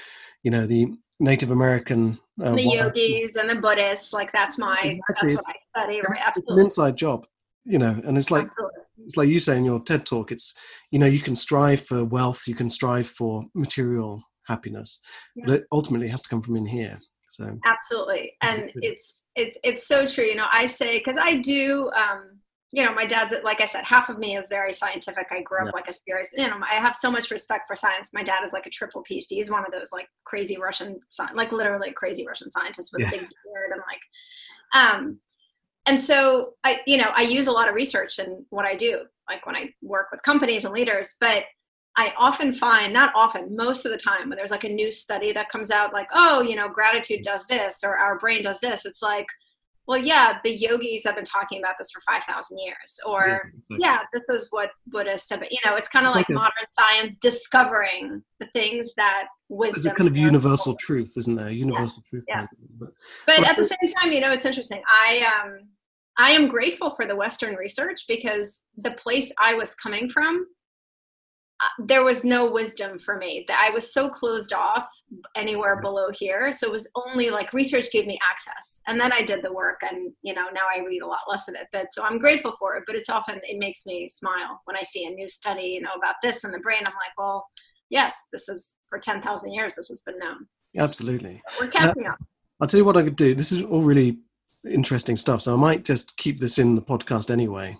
you 0.43 0.51
know 0.51 0.67
the 0.67 0.87
native 1.19 1.51
american 1.51 2.19
uh, 2.43 2.53
the 2.53 2.61
yogis 2.61 3.35
and 3.35 3.49
the 3.49 3.55
buddhists 3.55 4.13
like 4.13 4.31
that's 4.31 4.57
my 4.57 4.77
exactly. 4.83 5.33
that's 5.33 5.47
what 5.47 5.55
i 5.55 5.79
study 5.79 6.01
right 6.07 6.21
absolutely. 6.25 6.53
an 6.53 6.65
inside 6.65 6.95
job 6.95 7.25
you 7.65 7.79
know 7.79 7.99
and 8.05 8.17
it's 8.17 8.29
like 8.29 8.45
absolutely. 8.45 8.81
it's 9.05 9.17
like 9.17 9.29
you 9.29 9.39
say 9.39 9.57
in 9.57 9.65
your 9.65 9.81
ted 9.81 10.05
talk 10.05 10.31
it's 10.31 10.53
you 10.91 10.99
know 10.99 11.05
you 11.05 11.19
can 11.19 11.35
strive 11.35 11.81
for 11.81 12.03
wealth 12.03 12.47
you 12.47 12.55
can 12.55 12.69
strive 12.69 13.07
for 13.07 13.43
material 13.55 14.21
happiness 14.45 14.99
yeah. 15.35 15.45
but 15.47 15.55
it 15.55 15.65
ultimately 15.71 16.07
it 16.07 16.11
has 16.11 16.21
to 16.21 16.29
come 16.29 16.41
from 16.41 16.57
in 16.57 16.65
here 16.65 16.99
so 17.29 17.57
absolutely 17.65 18.33
and 18.41 18.71
it's 18.75 19.23
it's 19.35 19.57
it's 19.63 19.87
so 19.87 20.05
true 20.05 20.25
you 20.25 20.35
know 20.35 20.47
i 20.51 20.65
say 20.65 20.99
because 20.99 21.17
i 21.17 21.35
do 21.37 21.89
um 21.95 22.39
you 22.73 22.83
know, 22.83 22.91
my 22.91 23.05
dad's 23.05 23.35
like 23.43 23.61
I 23.61 23.67
said, 23.67 23.85
half 23.85 24.09
of 24.09 24.17
me 24.17 24.35
is 24.35 24.49
very 24.49 24.73
scientific. 24.73 25.27
I 25.29 25.41
grew 25.41 25.59
up 25.59 25.65
yeah. 25.65 25.71
like 25.73 25.87
a 25.87 25.93
serious, 25.93 26.33
you 26.35 26.47
know, 26.47 26.57
I 26.59 26.77
have 26.77 26.95
so 26.95 27.11
much 27.11 27.29
respect 27.29 27.67
for 27.67 27.75
science. 27.75 28.09
My 28.13 28.23
dad 28.23 28.43
is 28.43 28.51
like 28.51 28.65
a 28.65 28.71
triple 28.71 29.03
PhD. 29.03 29.27
He's 29.29 29.51
one 29.51 29.63
of 29.63 29.71
those 29.71 29.91
like 29.91 30.07
crazy 30.23 30.57
Russian, 30.57 30.99
like 31.35 31.51
literally 31.51 31.91
crazy 31.91 32.25
Russian 32.25 32.49
scientists 32.49 32.91
with 32.91 33.03
yeah. 33.03 33.09
a 33.09 33.11
big 33.11 33.19
beard 33.19 33.71
and 33.73 33.81
like, 33.87 34.01
um, 34.73 35.19
and 35.85 36.01
so 36.01 36.55
I, 36.63 36.79
you 36.87 36.97
know, 36.97 37.11
I 37.13 37.21
use 37.21 37.45
a 37.45 37.51
lot 37.51 37.69
of 37.69 37.75
research 37.75 38.17
in 38.17 38.43
what 38.49 38.65
I 38.65 38.73
do, 38.73 39.01
like 39.29 39.45
when 39.45 39.55
I 39.55 39.69
work 39.83 40.07
with 40.11 40.23
companies 40.23 40.65
and 40.65 40.73
leaders. 40.73 41.15
But 41.19 41.43
I 41.95 42.11
often 42.17 42.55
find, 42.55 42.91
not 42.91 43.13
often, 43.13 43.55
most 43.55 43.85
of 43.85 43.91
the 43.91 43.99
time, 43.99 44.29
when 44.29 44.35
there's 44.35 44.49
like 44.49 44.63
a 44.63 44.69
new 44.69 44.91
study 44.91 45.31
that 45.33 45.49
comes 45.49 45.69
out, 45.69 45.93
like, 45.93 46.09
oh, 46.11 46.41
you 46.41 46.55
know, 46.55 46.69
gratitude 46.69 47.21
does 47.21 47.45
this 47.45 47.83
or 47.83 47.95
our 47.97 48.17
brain 48.17 48.41
does 48.41 48.59
this, 48.61 48.87
it's 48.87 49.03
like 49.03 49.27
well 49.87 49.97
yeah 49.97 50.37
the 50.43 50.51
yogis 50.51 51.03
have 51.05 51.15
been 51.15 51.25
talking 51.25 51.59
about 51.59 51.75
this 51.79 51.91
for 51.91 52.01
5000 52.01 52.57
years 52.57 52.99
or 53.05 53.51
yeah, 53.69 53.77
yeah, 53.79 53.99
this 54.13 54.29
is 54.29 54.47
what 54.51 54.71
buddhists 54.87 55.29
have 55.29 55.43
you 55.49 55.59
know 55.65 55.75
it's 55.75 55.89
kind 55.89 56.05
of 56.05 56.13
like, 56.13 56.27
like, 56.29 56.35
modern 56.35 56.67
science 56.71 57.17
discovering 57.17 58.23
the 58.39 58.47
things 58.47 58.93
that 58.95 59.25
wisdom 59.49 59.83
there's 59.83 59.93
a 59.93 59.95
kind 59.95 60.07
of 60.07 60.17
universal 60.17 60.75
truth 60.75 61.13
isn't 61.17 61.35
there? 61.35 61.51
Universal 61.51 62.03
yes, 62.03 62.09
truth 62.09 62.23
yes. 62.27 62.65
but, 62.79 62.89
but, 63.25 63.37
but 63.37 63.47
at 63.47 63.57
the 63.57 63.65
same 63.65 63.93
time 63.97 64.11
you 64.11 64.21
know 64.21 64.31
it's 64.31 64.45
interesting. 64.45 64.81
I 64.87 65.25
um 65.25 65.59
i 66.17 66.31
am 66.31 66.47
grateful 66.47 66.91
for 66.91 67.05
the 67.05 67.15
western 67.15 67.55
research 67.55 68.05
because 68.07 68.63
the 68.77 68.91
place 68.91 69.31
i 69.39 69.53
was 69.53 69.75
coming 69.75 70.09
from 70.09 70.45
Uh, 71.63 71.83
there 71.85 72.03
was 72.03 72.25
no 72.25 72.51
wisdom 72.51 72.99
for 72.99 73.17
me. 73.17 73.45
That 73.47 73.65
i 73.65 73.73
was 73.73 73.93
so 73.93 74.09
closed 74.09 74.53
off 74.53 74.87
anywhere 75.35 75.75
mm-hmm. 75.75 75.83
below 75.83 76.07
here 76.11 76.51
so 76.51 76.67
it 76.67 76.71
was 76.71 76.89
only 76.95 77.29
like 77.29 77.53
research 77.53 77.91
gave 77.91 78.05
me 78.05 78.19
access 78.29 78.81
and 78.87 78.99
then 78.99 79.11
i 79.11 79.23
did 79.23 79.43
the 79.43 79.53
work 79.53 79.81
and 79.83 80.11
you 80.21 80.33
know 80.33 80.47
now 80.53 80.65
i 80.73 80.79
read 80.79 81.01
a 81.01 81.07
lot 81.07 81.19
less 81.29 81.47
of 81.47 81.55
it 81.55 81.67
but 81.71 81.91
so 81.91 82.03
i'm 82.03 82.19
grateful 82.19 82.55
for 82.59 82.75
it 82.75 82.83
but 82.87 82.95
it's 82.95 83.09
often 83.09 83.39
it 83.43 83.57
makes 83.59 83.85
me 83.85 84.07
smile 84.07 84.61
when 84.65 84.75
i 84.75 84.81
see 84.81 85.05
a 85.05 85.09
new 85.09 85.27
study 85.27 85.63
you 85.63 85.81
know 85.81 85.93
about 85.97 86.15
this 86.21 86.43
in 86.43 86.51
the 86.51 86.59
brain. 86.59 86.79
I'm 86.79 86.93
like 86.93 87.17
well 87.17 87.45
yes 87.89 88.15
this 88.31 88.49
is 88.49 88.77
for 88.89 88.99
10,000 88.99 89.53
years 89.53 89.75
this 89.75 89.89
has 89.89 90.01
been 90.01 90.19
known. 90.19 90.47
Absolutely. 90.77 91.41
We're 91.59 91.67
catching 91.67 92.07
up. 92.07 92.17
I'll 92.59 92.67
tell 92.67 92.79
you 92.79 92.85
what 92.85 92.97
i 92.97 93.03
could 93.03 93.15
do. 93.15 93.35
This 93.35 93.51
is 93.51 93.61
all 93.63 93.81
really 93.81 94.17
interesting 94.69 95.17
stuff 95.17 95.41
so 95.41 95.53
i 95.53 95.57
might 95.57 95.83
just 95.83 96.15
keep 96.15 96.39
this 96.39 96.57
in 96.57 96.73
the 96.75 96.81
podcast 96.81 97.29
anyway 97.29 97.75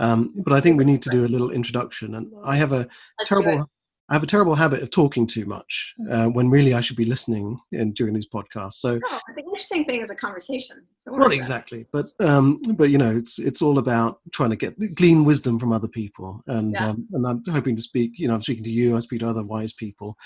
um, 0.00 0.32
but 0.44 0.54
I 0.54 0.60
think 0.60 0.78
we 0.78 0.84
need 0.84 1.02
to 1.02 1.10
do 1.10 1.26
a 1.26 1.28
little 1.28 1.50
introduction. 1.50 2.14
And 2.14 2.32
I 2.42 2.56
have 2.56 2.72
a 2.72 2.88
Let's 3.18 3.28
terrible, 3.28 3.70
I 4.08 4.14
have 4.14 4.22
a 4.22 4.26
terrible 4.26 4.54
habit 4.54 4.82
of 4.82 4.90
talking 4.90 5.26
too 5.26 5.44
much 5.44 5.94
uh, 6.10 6.28
when 6.28 6.48
really 6.48 6.72
I 6.72 6.80
should 6.80 6.96
be 6.96 7.04
listening 7.04 7.60
in, 7.72 7.92
during 7.92 8.14
these 8.14 8.26
podcasts. 8.26 8.74
So 8.74 8.98
oh, 9.06 9.20
the 9.36 9.42
interesting 9.42 9.84
thing 9.84 10.00
is 10.00 10.10
a 10.10 10.14
conversation. 10.14 10.82
Well, 11.06 11.32
exactly, 11.32 11.86
but 11.92 12.06
um, 12.18 12.62
but 12.76 12.90
you 12.90 12.96
know, 12.96 13.14
it's 13.14 13.38
it's 13.38 13.60
all 13.60 13.78
about 13.78 14.20
trying 14.32 14.50
to 14.50 14.56
get 14.56 14.74
glean 14.96 15.24
wisdom 15.24 15.58
from 15.58 15.72
other 15.72 15.88
people, 15.88 16.42
and 16.46 16.72
yeah. 16.72 16.88
um, 16.88 17.06
and 17.12 17.26
I'm 17.26 17.42
hoping 17.52 17.76
to 17.76 17.82
speak. 17.82 18.12
You 18.16 18.28
know, 18.28 18.34
I'm 18.34 18.42
speaking 18.42 18.64
to 18.64 18.70
you. 18.70 18.96
I 18.96 19.00
speak 19.00 19.20
to 19.20 19.28
other 19.28 19.44
wise 19.44 19.74
people. 19.74 20.16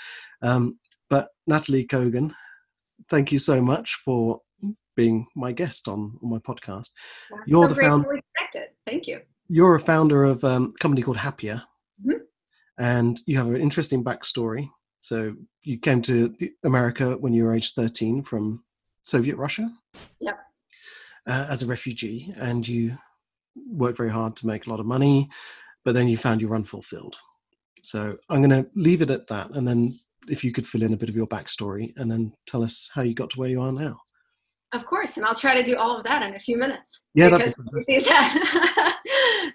Um, 0.41 0.79
but 1.09 1.29
Nataly 1.49 1.85
Kogan, 1.85 2.33
thank 3.09 3.31
you 3.31 3.39
so 3.39 3.61
much 3.61 3.99
for 4.05 4.39
being 4.95 5.27
my 5.35 5.51
guest 5.51 5.87
on, 5.87 6.17
on 6.23 6.29
my 6.29 6.39
podcast. 6.39 6.89
You're 7.45 7.67
so 7.67 7.75
the 7.75 7.81
founder. 7.81 8.19
Thank 8.85 9.07
you 9.07 9.19
you're 9.47 9.75
a 9.75 9.79
founder 9.79 10.23
of 10.23 10.43
um, 10.43 10.73
a 10.75 10.79
company 10.79 11.01
called 11.01 11.17
Happier, 11.17 11.61
mm-hmm. 12.05 12.23
and 12.77 13.21
you 13.25 13.37
have 13.37 13.47
an 13.47 13.57
interesting 13.57 14.03
backstory. 14.03 14.69
So 15.01 15.35
you 15.63 15.77
came 15.77 16.01
to 16.03 16.35
America 16.63 17.15
when 17.17 17.33
you 17.33 17.43
were 17.43 17.55
age 17.55 17.73
13 17.73 18.23
from 18.23 18.63
Soviet 19.03 19.35
Russia. 19.35 19.71
Yep. 20.19 20.39
Uh, 21.27 21.47
as 21.49 21.63
a 21.63 21.67
refugee, 21.67 22.33
and 22.37 22.67
you 22.67 22.95
worked 23.67 23.97
very 23.97 24.09
hard 24.09 24.35
to 24.37 24.47
make 24.47 24.67
a 24.67 24.69
lot 24.69 24.79
of 24.79 24.85
money, 24.85 25.29
but 25.83 25.93
then 25.93 26.07
you 26.07 26.17
found 26.17 26.41
you 26.41 26.47
were 26.47 26.55
unfulfilled. 26.55 27.15
So 27.81 28.17
I'm 28.29 28.41
going 28.41 28.63
to 28.63 28.69
leave 28.75 29.01
it 29.01 29.11
at 29.11 29.27
that. 29.27 29.51
And 29.51 29.67
then 29.67 29.99
if 30.27 30.43
you 30.43 30.51
could 30.51 30.67
fill 30.67 30.83
in 30.83 30.93
a 30.93 30.97
bit 30.97 31.09
of 31.09 31.15
your 31.15 31.27
backstory 31.27 31.93
and 31.97 32.09
then 32.09 32.33
tell 32.47 32.63
us 32.63 32.89
how 32.93 33.03
you 33.03 33.13
got 33.13 33.29
to 33.31 33.39
where 33.39 33.49
you 33.49 33.61
are 33.61 33.71
now. 33.71 33.99
Of 34.75 34.85
course, 34.85 35.15
and 35.15 35.25
I'll 35.25 35.35
try 35.35 35.55
to 35.55 35.63
do 35.63 35.77
all 35.77 35.97
of 35.97 36.03
that 36.03 36.21
in 36.21 36.35
a 36.35 36.39
few 36.39 36.57
minutes. 36.57 37.01
Yeah, 37.13 37.29
because 37.29 37.55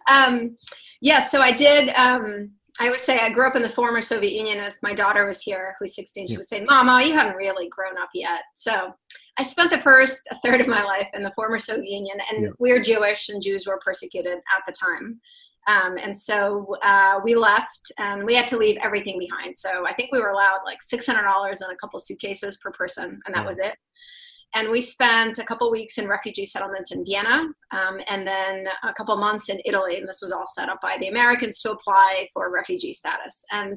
um, 0.09 0.57
yeah. 1.03 1.27
So 1.27 1.43
I 1.43 1.53
did. 1.53 1.91
Um, 1.91 2.53
I 2.81 2.89
would 2.89 3.01
say 3.01 3.19
I 3.19 3.29
grew 3.29 3.47
up 3.47 3.57
in 3.57 3.63
the 3.63 3.69
former 3.69 4.01
Soviet 4.01 4.33
Union. 4.33 4.65
If 4.65 4.77
my 4.83 4.95
daughter 4.95 5.27
was 5.27 5.43
here, 5.43 5.77
who's 5.79 5.95
16, 5.95 6.27
she 6.27 6.33
yeah. 6.33 6.39
would 6.39 6.49
say, 6.49 6.65
"Mama, 6.65 7.03
you 7.05 7.13
haven't 7.13 7.37
really 7.37 7.69
grown 7.69 7.99
up 7.99 8.09
yet." 8.15 8.41
So 8.57 8.95
I 9.37 9.43
spent 9.43 9.71
the 9.71 9.83
first 9.83 10.23
a 10.31 10.39
third 10.43 10.63
of 10.63 10.69
my 10.69 10.83
life 10.83 11.09
in 11.13 11.23
the 11.23 11.33
former 11.33 11.59
Soviet 11.59 11.91
Union, 11.91 12.17
and 12.33 12.45
yeah. 12.45 12.51
we 12.59 12.71
are 12.71 12.83
Jewish, 12.83 13.29
and 13.29 13.43
Jews 13.43 13.67
were 13.67 13.79
persecuted 13.85 14.39
at 14.39 14.63
the 14.67 14.73
time. 14.73 15.21
Um, 15.67 15.99
and 15.99 16.17
so 16.17 16.77
uh, 16.83 17.21
we 17.23 17.35
left 17.35 17.93
and 17.99 18.25
we 18.25 18.35
had 18.35 18.49
to 18.49 18.57
leave 18.57 18.79
everything 18.83 19.19
behind. 19.19 19.57
So 19.57 19.87
I 19.87 19.93
think 19.93 20.11
we 20.11 20.19
were 20.19 20.31
allowed 20.31 20.61
like 20.65 20.79
$600 20.81 21.07
and 21.13 21.73
a 21.73 21.77
couple 21.77 22.01
suitcases 22.01 22.57
per 22.57 22.71
person, 22.73 23.21
and 23.27 23.35
that 23.35 23.47
was 23.47 23.59
it. 23.59 23.77
And 24.55 24.71
we 24.71 24.81
spent 24.81 25.39
a 25.39 25.45
couple 25.45 25.71
weeks 25.71 25.99
in 25.99 26.09
refugee 26.09 26.45
settlements 26.45 26.91
in 26.91 27.05
Vienna 27.05 27.45
um, 27.71 28.01
and 28.09 28.27
then 28.27 28.67
a 28.83 28.93
couple 28.93 29.17
months 29.17 29.49
in 29.49 29.61
Italy. 29.65 29.97
And 29.97 30.09
this 30.09 30.21
was 30.23 30.33
all 30.33 30.47
set 30.47 30.69
up 30.69 30.81
by 30.81 30.97
the 30.99 31.09
Americans 31.09 31.61
to 31.61 31.73
apply 31.73 32.29
for 32.35 32.51
refugee 32.53 32.93
status. 32.93 33.45
And 33.53 33.77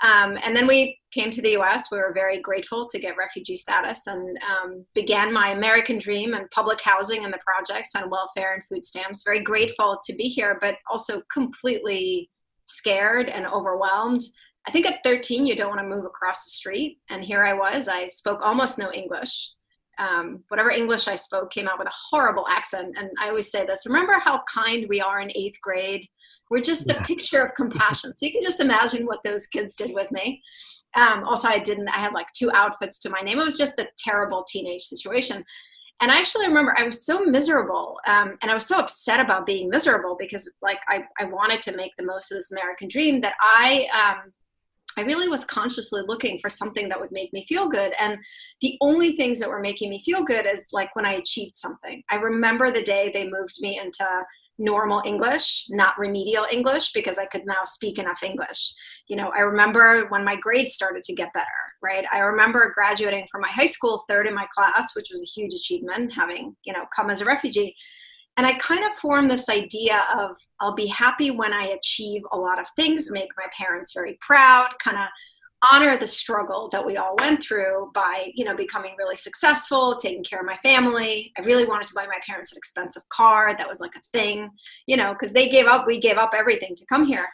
um, 0.00 0.36
and 0.42 0.56
then 0.56 0.66
we 0.66 0.98
came 1.12 1.30
to 1.30 1.40
the 1.40 1.56
US. 1.58 1.90
We 1.90 1.98
were 1.98 2.12
very 2.12 2.40
grateful 2.40 2.88
to 2.88 2.98
get 2.98 3.16
refugee 3.16 3.54
status 3.54 4.06
and 4.06 4.38
um, 4.38 4.84
began 4.94 5.32
my 5.32 5.50
American 5.50 5.98
dream 5.98 6.34
and 6.34 6.50
public 6.50 6.80
housing 6.80 7.24
and 7.24 7.32
the 7.32 7.38
projects 7.38 7.94
on 7.94 8.10
welfare 8.10 8.54
and 8.54 8.62
food 8.68 8.84
stamps. 8.84 9.22
Very 9.24 9.42
grateful 9.42 10.00
to 10.04 10.14
be 10.14 10.24
here, 10.24 10.58
but 10.60 10.76
also 10.90 11.22
completely 11.32 12.28
scared 12.64 13.28
and 13.28 13.46
overwhelmed. 13.46 14.22
I 14.66 14.72
think 14.72 14.84
at 14.86 15.02
13, 15.04 15.46
you 15.46 15.56
don't 15.56 15.68
want 15.68 15.80
to 15.80 15.96
move 15.96 16.04
across 16.04 16.44
the 16.44 16.50
street. 16.50 16.98
And 17.08 17.22
here 17.22 17.44
I 17.44 17.54
was. 17.54 17.86
I 17.86 18.08
spoke 18.08 18.40
almost 18.42 18.78
no 18.78 18.92
English 18.92 19.52
um, 19.98 20.42
whatever 20.48 20.70
English 20.70 21.08
I 21.08 21.14
spoke 21.14 21.50
came 21.50 21.68
out 21.68 21.78
with 21.78 21.88
a 21.88 21.94
horrible 22.10 22.46
accent. 22.48 22.96
And 22.98 23.10
I 23.20 23.28
always 23.28 23.50
say 23.50 23.64
this 23.64 23.86
remember 23.86 24.14
how 24.14 24.42
kind 24.52 24.86
we 24.88 25.00
are 25.00 25.20
in 25.20 25.30
eighth 25.34 25.60
grade? 25.60 26.06
We're 26.50 26.60
just 26.60 26.86
yeah. 26.86 27.00
a 27.00 27.04
picture 27.04 27.42
of 27.42 27.54
compassion. 27.54 28.16
so 28.16 28.26
you 28.26 28.32
can 28.32 28.42
just 28.42 28.60
imagine 28.60 29.06
what 29.06 29.22
those 29.22 29.46
kids 29.46 29.74
did 29.74 29.92
with 29.94 30.10
me. 30.12 30.42
Um, 30.94 31.24
also, 31.24 31.48
I 31.48 31.58
didn't, 31.58 31.88
I 31.88 31.98
had 31.98 32.12
like 32.12 32.28
two 32.32 32.50
outfits 32.52 32.98
to 33.00 33.10
my 33.10 33.20
name. 33.20 33.38
It 33.38 33.44
was 33.44 33.58
just 33.58 33.78
a 33.78 33.88
terrible 33.98 34.44
teenage 34.48 34.82
situation. 34.82 35.44
And 36.00 36.10
I 36.10 36.18
actually 36.18 36.48
remember 36.48 36.74
I 36.76 36.84
was 36.84 37.06
so 37.06 37.24
miserable 37.24 37.98
um, 38.06 38.36
and 38.42 38.50
I 38.50 38.54
was 38.54 38.66
so 38.66 38.78
upset 38.78 39.20
about 39.20 39.46
being 39.46 39.70
miserable 39.70 40.16
because, 40.18 40.50
like, 40.60 40.80
I, 40.88 41.04
I 41.20 41.24
wanted 41.24 41.60
to 41.62 41.76
make 41.76 41.92
the 41.96 42.04
most 42.04 42.32
of 42.32 42.36
this 42.36 42.50
American 42.50 42.88
dream 42.88 43.20
that 43.20 43.34
I 43.40 43.86
um, 43.94 44.32
I 44.96 45.02
really 45.02 45.28
was 45.28 45.44
consciously 45.44 46.02
looking 46.06 46.38
for 46.40 46.48
something 46.48 46.88
that 46.88 47.00
would 47.00 47.12
make 47.12 47.32
me 47.32 47.44
feel 47.48 47.68
good. 47.68 47.92
And 48.00 48.18
the 48.60 48.76
only 48.80 49.16
things 49.16 49.40
that 49.40 49.48
were 49.48 49.60
making 49.60 49.90
me 49.90 50.02
feel 50.02 50.24
good 50.24 50.46
is 50.46 50.66
like 50.72 50.94
when 50.94 51.06
I 51.06 51.14
achieved 51.14 51.56
something. 51.56 52.02
I 52.10 52.16
remember 52.16 52.70
the 52.70 52.82
day 52.82 53.10
they 53.12 53.24
moved 53.24 53.56
me 53.60 53.78
into 53.78 54.06
normal 54.58 55.02
English, 55.04 55.66
not 55.70 55.98
remedial 55.98 56.46
English, 56.50 56.92
because 56.92 57.18
I 57.18 57.26
could 57.26 57.44
now 57.44 57.64
speak 57.64 57.98
enough 57.98 58.22
English. 58.22 58.72
You 59.08 59.16
know, 59.16 59.32
I 59.36 59.40
remember 59.40 60.06
when 60.10 60.24
my 60.24 60.36
grades 60.36 60.74
started 60.74 61.02
to 61.04 61.14
get 61.14 61.32
better, 61.34 61.46
right? 61.82 62.04
I 62.12 62.18
remember 62.18 62.70
graduating 62.72 63.26
from 63.32 63.40
my 63.40 63.50
high 63.50 63.66
school 63.66 64.04
third 64.08 64.28
in 64.28 64.34
my 64.34 64.46
class, 64.56 64.94
which 64.94 65.08
was 65.10 65.22
a 65.22 65.40
huge 65.40 65.52
achievement, 65.54 66.12
having, 66.14 66.54
you 66.64 66.72
know, 66.72 66.84
come 66.94 67.10
as 67.10 67.20
a 67.20 67.24
refugee 67.24 67.74
and 68.36 68.46
I 68.46 68.54
kind 68.54 68.84
of 68.84 68.92
formed 68.98 69.30
this 69.30 69.48
idea 69.48 70.02
of 70.12 70.36
I'll 70.60 70.74
be 70.74 70.86
happy 70.86 71.30
when 71.30 71.52
I 71.52 71.76
achieve 71.78 72.22
a 72.32 72.36
lot 72.36 72.58
of 72.58 72.66
things, 72.76 73.10
make 73.10 73.28
my 73.36 73.46
parents 73.56 73.92
very 73.94 74.18
proud, 74.20 74.70
kind 74.82 74.98
of 74.98 75.06
honor 75.72 75.96
the 75.96 76.06
struggle 76.06 76.68
that 76.72 76.84
we 76.84 76.96
all 76.96 77.16
went 77.20 77.42
through 77.42 77.90
by 77.94 78.30
you 78.34 78.44
know 78.44 78.54
becoming 78.56 78.94
really 78.98 79.16
successful 79.16 79.96
taking 79.96 80.24
care 80.24 80.40
of 80.40 80.46
my 80.46 80.56
family. 80.62 81.32
I 81.38 81.42
really 81.42 81.64
wanted 81.64 81.86
to 81.88 81.94
buy 81.94 82.06
my 82.06 82.18
parents 82.26 82.52
an 82.52 82.58
expensive 82.58 83.08
car. 83.08 83.54
That 83.56 83.68
was 83.68 83.80
like 83.80 83.94
a 83.96 84.02
thing 84.12 84.50
you 84.86 84.96
know 84.96 85.12
because 85.12 85.32
they 85.32 85.48
gave 85.48 85.66
up 85.66 85.86
we 85.86 85.98
gave 85.98 86.18
up 86.18 86.34
everything 86.34 86.74
to 86.76 86.86
come 86.86 87.04
here. 87.04 87.28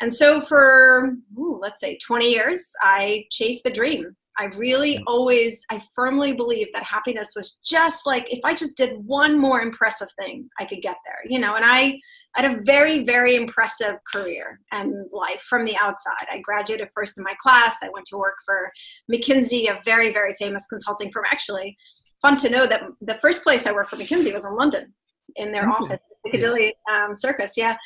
And 0.00 0.12
so 0.12 0.40
for 0.40 1.16
ooh, 1.38 1.58
let's 1.60 1.80
say 1.80 1.98
20 1.98 2.30
years 2.30 2.70
i 2.82 3.24
chased 3.30 3.64
the 3.64 3.70
dream 3.70 4.16
I 4.38 4.44
really 4.44 5.02
always, 5.06 5.64
I 5.70 5.82
firmly 5.94 6.32
believe 6.32 6.68
that 6.72 6.82
happiness 6.82 7.32
was 7.36 7.58
just 7.64 8.06
like 8.06 8.32
if 8.32 8.40
I 8.44 8.54
just 8.54 8.76
did 8.76 8.92
one 9.04 9.38
more 9.38 9.60
impressive 9.60 10.08
thing, 10.18 10.48
I 10.58 10.64
could 10.64 10.80
get 10.80 10.96
there, 11.04 11.18
you 11.26 11.38
know. 11.38 11.56
And 11.56 11.64
I 11.66 11.98
had 12.34 12.44
a 12.44 12.62
very, 12.62 13.04
very 13.04 13.34
impressive 13.34 13.96
career 14.10 14.60
and 14.72 14.94
life 15.12 15.42
from 15.48 15.64
the 15.64 15.76
outside. 15.76 16.26
I 16.30 16.38
graduated 16.38 16.88
first 16.94 17.18
in 17.18 17.24
my 17.24 17.34
class. 17.40 17.76
I 17.82 17.88
went 17.90 18.06
to 18.06 18.16
work 18.16 18.36
for 18.46 18.70
McKinsey, 19.12 19.68
a 19.68 19.80
very, 19.84 20.12
very 20.12 20.34
famous 20.38 20.66
consulting 20.66 21.10
firm. 21.10 21.24
Actually, 21.26 21.76
fun 22.22 22.36
to 22.38 22.50
know 22.50 22.66
that 22.66 22.82
the 23.00 23.18
first 23.20 23.42
place 23.42 23.66
I 23.66 23.72
worked 23.72 23.90
for 23.90 23.96
McKinsey 23.96 24.32
was 24.32 24.44
in 24.44 24.54
London 24.54 24.94
in 25.36 25.52
their 25.52 25.62
mm-hmm. 25.62 25.84
office, 25.84 26.00
Piccadilly 26.24 26.74
um, 26.90 27.14
Circus, 27.14 27.54
yeah, 27.56 27.76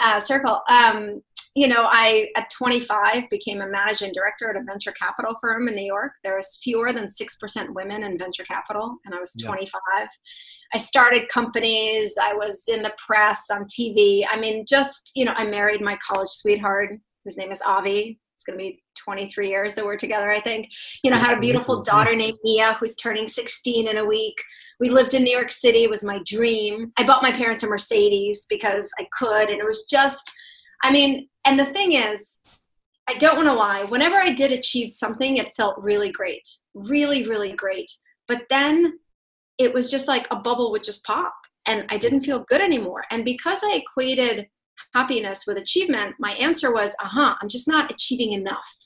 uh, 0.00 0.20
Circle. 0.20 0.60
Um, 0.70 1.22
you 1.58 1.66
know, 1.66 1.88
I 1.90 2.28
at 2.36 2.50
25 2.50 3.28
became 3.30 3.60
a 3.60 3.66
managing 3.66 4.12
director 4.12 4.48
at 4.48 4.54
a 4.54 4.62
venture 4.62 4.92
capital 4.92 5.34
firm 5.40 5.66
in 5.66 5.74
New 5.74 5.84
York. 5.84 6.12
There's 6.22 6.60
fewer 6.62 6.92
than 6.92 7.06
6% 7.06 7.74
women 7.74 8.04
in 8.04 8.16
venture 8.16 8.44
capital, 8.44 8.96
and 9.04 9.12
I 9.12 9.18
was 9.18 9.32
25. 9.42 9.72
Yeah. 9.98 10.06
I 10.72 10.78
started 10.78 11.28
companies, 11.28 12.14
I 12.22 12.32
was 12.32 12.62
in 12.68 12.82
the 12.82 12.92
press, 13.04 13.46
on 13.50 13.64
TV. 13.64 14.24
I 14.30 14.38
mean, 14.38 14.66
just, 14.68 15.10
you 15.16 15.24
know, 15.24 15.32
I 15.34 15.46
married 15.46 15.80
my 15.80 15.98
college 16.06 16.28
sweetheart, 16.28 16.90
whose 17.24 17.36
name 17.36 17.50
is 17.50 17.62
Avi. 17.62 18.20
It's 18.36 18.44
going 18.44 18.56
to 18.56 18.64
be 18.64 18.80
23 19.02 19.48
years 19.48 19.74
that 19.74 19.84
we're 19.84 19.96
together, 19.96 20.30
I 20.30 20.40
think. 20.40 20.68
You 21.02 21.10
know, 21.10 21.16
I 21.16 21.20
had 21.20 21.36
a 21.36 21.40
beautiful 21.40 21.82
daughter 21.82 22.14
named 22.14 22.38
Mia 22.44 22.74
who's 22.74 22.94
turning 22.94 23.26
16 23.26 23.88
in 23.88 23.98
a 23.98 24.04
week. 24.04 24.36
We 24.78 24.90
lived 24.90 25.14
in 25.14 25.24
New 25.24 25.36
York 25.36 25.50
City, 25.50 25.82
it 25.82 25.90
was 25.90 26.04
my 26.04 26.20
dream. 26.24 26.92
I 26.96 27.04
bought 27.04 27.22
my 27.22 27.32
parents 27.32 27.64
a 27.64 27.66
Mercedes 27.66 28.46
because 28.48 28.92
I 29.00 29.08
could, 29.18 29.48
and 29.48 29.58
it 29.58 29.66
was 29.66 29.86
just, 29.90 30.30
I 30.82 30.92
mean, 30.92 31.28
and 31.44 31.58
the 31.58 31.66
thing 31.66 31.92
is, 31.92 32.38
I 33.08 33.14
don't 33.14 33.36
want 33.36 33.48
to 33.48 33.54
lie, 33.54 33.84
whenever 33.84 34.16
I 34.16 34.32
did 34.32 34.52
achieve 34.52 34.94
something, 34.94 35.38
it 35.38 35.56
felt 35.56 35.82
really 35.82 36.12
great, 36.12 36.46
really, 36.74 37.26
really 37.26 37.52
great. 37.52 37.90
But 38.26 38.42
then 38.50 38.98
it 39.56 39.72
was 39.72 39.90
just 39.90 40.08
like 40.08 40.26
a 40.30 40.36
bubble 40.36 40.70
would 40.72 40.84
just 40.84 41.04
pop 41.04 41.34
and 41.66 41.84
I 41.88 41.98
didn't 41.98 42.20
feel 42.20 42.44
good 42.48 42.60
anymore. 42.60 43.04
And 43.10 43.24
because 43.24 43.60
I 43.62 43.74
equated 43.74 44.48
happiness 44.94 45.44
with 45.46 45.56
achievement, 45.56 46.16
my 46.18 46.32
answer 46.32 46.72
was, 46.72 46.90
uh 47.02 47.08
huh, 47.08 47.34
I'm 47.40 47.48
just 47.48 47.66
not 47.66 47.90
achieving 47.90 48.32
enough. 48.32 48.76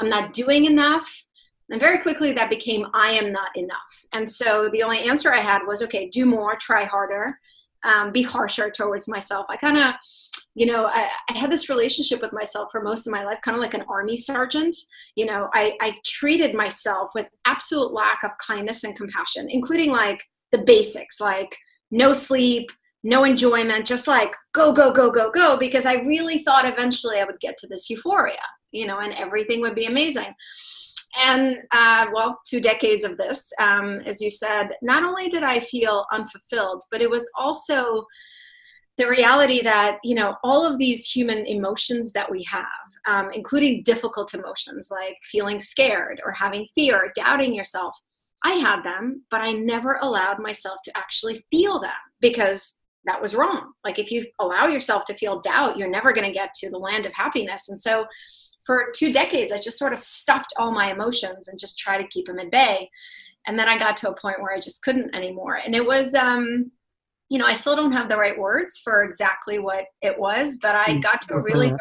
I'm 0.00 0.08
not 0.08 0.32
doing 0.32 0.64
enough. 0.64 1.24
And 1.70 1.80
very 1.80 2.00
quickly 2.00 2.32
that 2.32 2.50
became, 2.50 2.86
I 2.94 3.10
am 3.12 3.32
not 3.32 3.56
enough. 3.56 4.04
And 4.12 4.30
so 4.30 4.68
the 4.72 4.82
only 4.82 5.00
answer 5.00 5.32
I 5.32 5.40
had 5.40 5.62
was, 5.66 5.82
okay, 5.82 6.08
do 6.08 6.24
more, 6.24 6.56
try 6.56 6.84
harder, 6.84 7.38
um, 7.84 8.12
be 8.12 8.22
harsher 8.22 8.70
towards 8.70 9.08
myself. 9.08 9.46
I 9.48 9.56
kind 9.56 9.78
of, 9.78 9.94
you 10.56 10.64
know, 10.64 10.86
I, 10.86 11.10
I, 11.28 11.36
had 11.36 11.52
this 11.52 11.68
relationship 11.68 12.22
with 12.22 12.32
myself 12.32 12.70
for 12.72 12.82
most 12.82 13.06
of 13.06 13.12
my 13.12 13.24
life, 13.24 13.38
kind 13.44 13.54
of 13.54 13.60
like 13.60 13.74
an 13.74 13.84
army 13.90 14.16
sergeant. 14.16 14.74
You 15.14 15.26
know, 15.26 15.50
I, 15.52 15.76
I 15.82 15.98
treated 16.02 16.54
myself 16.54 17.10
with 17.14 17.28
absolute 17.44 17.92
lack 17.92 18.24
of 18.24 18.30
kindness 18.38 18.82
and 18.82 18.96
compassion, 18.96 19.48
including 19.50 19.92
like 19.92 20.24
the 20.52 20.58
basics, 20.58 21.20
like 21.20 21.54
no 21.90 22.14
sleep, 22.14 22.70
no 23.02 23.24
enjoyment, 23.24 23.86
just 23.86 24.08
like 24.08 24.34
go, 24.54 24.72
go, 24.72 24.90
go, 24.90 25.10
go, 25.10 25.30
go, 25.30 25.58
because 25.58 25.84
I 25.84 25.96
really 25.96 26.42
thought 26.42 26.66
eventually 26.66 27.20
I 27.20 27.24
would 27.24 27.38
get 27.38 27.58
to 27.58 27.66
this 27.66 27.90
euphoria, 27.90 28.40
you 28.72 28.86
know, 28.86 29.00
and 29.00 29.12
everything 29.12 29.60
would 29.60 29.74
be 29.74 29.84
amazing. 29.84 30.32
And 31.22 31.58
uh, 31.70 32.06
well, 32.14 32.40
two 32.46 32.60
decades 32.60 33.04
of 33.04 33.18
this, 33.18 33.52
um, 33.60 34.00
as 34.06 34.22
you 34.22 34.30
said, 34.30 34.70
not 34.80 35.04
only 35.04 35.28
did 35.28 35.42
I 35.42 35.60
feel 35.60 36.06
unfulfilled, 36.12 36.84
but 36.90 37.02
it 37.02 37.10
was 37.10 37.28
also 37.36 38.06
the 38.98 39.08
reality 39.08 39.62
that 39.62 39.98
you 40.02 40.14
know 40.14 40.36
all 40.42 40.64
of 40.64 40.78
these 40.78 41.08
human 41.08 41.44
emotions 41.46 42.12
that 42.12 42.30
we 42.30 42.42
have 42.44 42.64
um, 43.06 43.30
including 43.32 43.82
difficult 43.82 44.34
emotions 44.34 44.88
like 44.90 45.16
feeling 45.22 45.58
scared 45.58 46.20
or 46.24 46.32
having 46.32 46.66
fear 46.74 47.12
doubting 47.14 47.54
yourself 47.54 47.98
i 48.44 48.52
had 48.52 48.82
them 48.82 49.22
but 49.30 49.40
i 49.40 49.52
never 49.52 49.98
allowed 50.02 50.38
myself 50.38 50.78
to 50.84 50.96
actually 50.96 51.44
feel 51.50 51.80
them 51.80 51.90
because 52.20 52.80
that 53.06 53.22
was 53.22 53.34
wrong. 53.34 53.72
Like 53.84 53.98
if 53.98 54.10
you 54.10 54.26
allow 54.40 54.66
yourself 54.66 55.04
to 55.06 55.16
feel 55.16 55.40
doubt 55.40 55.78
you're 55.78 55.88
never 55.88 56.12
going 56.12 56.26
to 56.26 56.32
get 56.32 56.52
to 56.54 56.70
the 56.70 56.78
land 56.78 57.06
of 57.06 57.12
happiness. 57.12 57.68
And 57.68 57.78
so 57.78 58.06
for 58.64 58.86
two 58.96 59.12
decades 59.12 59.52
i 59.52 59.60
just 59.60 59.78
sort 59.78 59.92
of 59.92 59.98
stuffed 60.00 60.52
all 60.58 60.72
my 60.72 60.90
emotions 60.90 61.46
and 61.46 61.56
just 61.56 61.78
try 61.78 61.96
to 61.96 62.08
keep 62.08 62.26
them 62.26 62.40
at 62.40 62.50
bay. 62.50 62.90
And 63.46 63.58
then 63.58 63.68
i 63.68 63.78
got 63.78 63.96
to 63.98 64.10
a 64.10 64.20
point 64.20 64.40
where 64.40 64.52
i 64.52 64.60
just 64.60 64.82
couldn't 64.82 65.14
anymore. 65.14 65.60
And 65.64 65.74
it 65.74 65.86
was 65.86 66.14
um 66.14 66.72
you 67.28 67.38
know, 67.38 67.46
I 67.46 67.54
still 67.54 67.76
don't 67.76 67.92
have 67.92 68.08
the 68.08 68.16
right 68.16 68.38
words 68.38 68.78
for 68.78 69.02
exactly 69.02 69.58
what 69.58 69.84
it 70.02 70.18
was, 70.18 70.58
but 70.58 70.76
I 70.76 70.98
got 70.98 71.22
to 71.22 71.34
a 71.34 71.42
really 71.42 71.68
dark. 71.68 71.80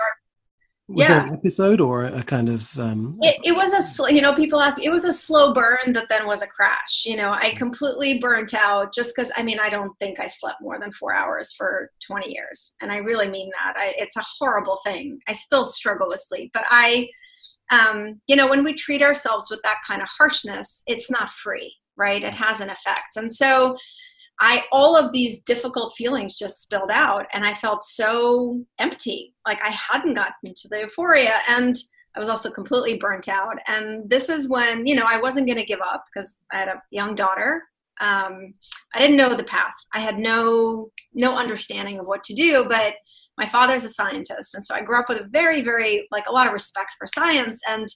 Was 0.87 1.09
yeah. 1.09 1.25
an 1.25 1.33
episode 1.33 1.81
or 1.81 2.03
a 2.03 2.21
kind 2.21 2.47
of? 2.47 2.77
Um, 2.77 3.17
it, 3.21 3.37
it 3.43 3.51
was 3.53 3.73
a 3.73 3.81
sl- 3.81 4.09
you 4.09 4.21
know 4.21 4.33
people 4.33 4.61
ask 4.61 4.79
it 4.79 4.91
was 4.91 5.03
a 5.03 5.11
slow 5.11 5.51
burn 5.51 5.93
that 5.93 6.09
then 6.09 6.27
was 6.27 6.43
a 6.43 6.47
crash. 6.47 7.05
You 7.07 7.17
know, 7.17 7.31
I 7.31 7.55
completely 7.57 8.19
burnt 8.19 8.53
out 8.53 8.93
just 8.93 9.15
because 9.15 9.31
I 9.35 9.41
mean 9.41 9.59
I 9.59 9.69
don't 9.69 9.97
think 9.97 10.19
I 10.19 10.27
slept 10.27 10.61
more 10.61 10.79
than 10.79 10.91
four 10.91 11.15
hours 11.15 11.53
for 11.53 11.89
20 12.05 12.31
years, 12.31 12.75
and 12.81 12.91
I 12.91 12.97
really 12.97 13.27
mean 13.27 13.49
that. 13.57 13.73
I, 13.75 13.95
it's 13.97 14.15
a 14.15 14.25
horrible 14.37 14.77
thing. 14.85 15.19
I 15.27 15.33
still 15.33 15.65
struggle 15.65 16.07
with 16.07 16.19
sleep, 16.19 16.51
but 16.53 16.65
I, 16.69 17.09
um, 17.71 18.21
you 18.27 18.35
know, 18.35 18.47
when 18.47 18.63
we 18.63 18.75
treat 18.75 19.01
ourselves 19.01 19.49
with 19.49 19.63
that 19.63 19.81
kind 19.87 20.03
of 20.03 20.09
harshness, 20.15 20.83
it's 20.85 21.09
not 21.09 21.31
free, 21.31 21.73
right? 21.97 22.23
It 22.23 22.35
has 22.35 22.61
an 22.61 22.69
effect, 22.69 23.15
and 23.15 23.33
so 23.33 23.75
I 24.39 24.63
all 24.71 24.97
of 24.97 25.11
these 25.13 25.39
difficult 25.41 25.93
feelings 25.95 26.35
just 26.35 26.61
spilled 26.61 26.91
out 26.91 27.25
and 27.33 27.45
I 27.45 27.53
felt 27.53 27.83
so 27.83 28.61
empty. 28.79 29.33
Like 29.45 29.63
I 29.63 29.69
hadn't 29.69 30.15
gotten 30.15 30.53
to 30.53 30.67
the 30.67 30.81
euphoria 30.81 31.39
and 31.47 31.75
I 32.15 32.19
was 32.19 32.29
also 32.29 32.49
completely 32.49 32.97
burnt 32.97 33.27
out. 33.27 33.57
And 33.67 34.09
this 34.09 34.29
is 34.29 34.49
when, 34.49 34.85
you 34.87 34.95
know, 34.95 35.05
I 35.05 35.19
wasn't 35.19 35.47
going 35.47 35.59
to 35.59 35.65
give 35.65 35.81
up 35.81 36.05
because 36.13 36.39
I 36.51 36.57
had 36.57 36.69
a 36.69 36.81
young 36.89 37.13
daughter. 37.13 37.63
Um, 37.99 38.53
I 38.93 38.99
didn't 38.99 39.17
know 39.17 39.35
the 39.35 39.43
path. 39.43 39.73
I 39.93 39.99
had 39.99 40.17
no 40.17 40.91
no 41.13 41.37
understanding 41.37 41.99
of 41.99 42.05
what 42.05 42.23
to 42.25 42.33
do, 42.33 42.65
but 42.67 42.95
my 43.37 43.47
father's 43.47 43.83
a 43.83 43.89
scientist 43.89 44.53
and 44.53 44.63
so 44.63 44.73
I 44.75 44.81
grew 44.81 44.97
up 44.97 45.09
with 45.09 45.19
a 45.19 45.27
very 45.27 45.61
very 45.61 46.07
like 46.11 46.27
a 46.27 46.31
lot 46.31 46.47
of 46.47 46.53
respect 46.53 46.95
for 46.97 47.05
science 47.05 47.59
and 47.67 47.87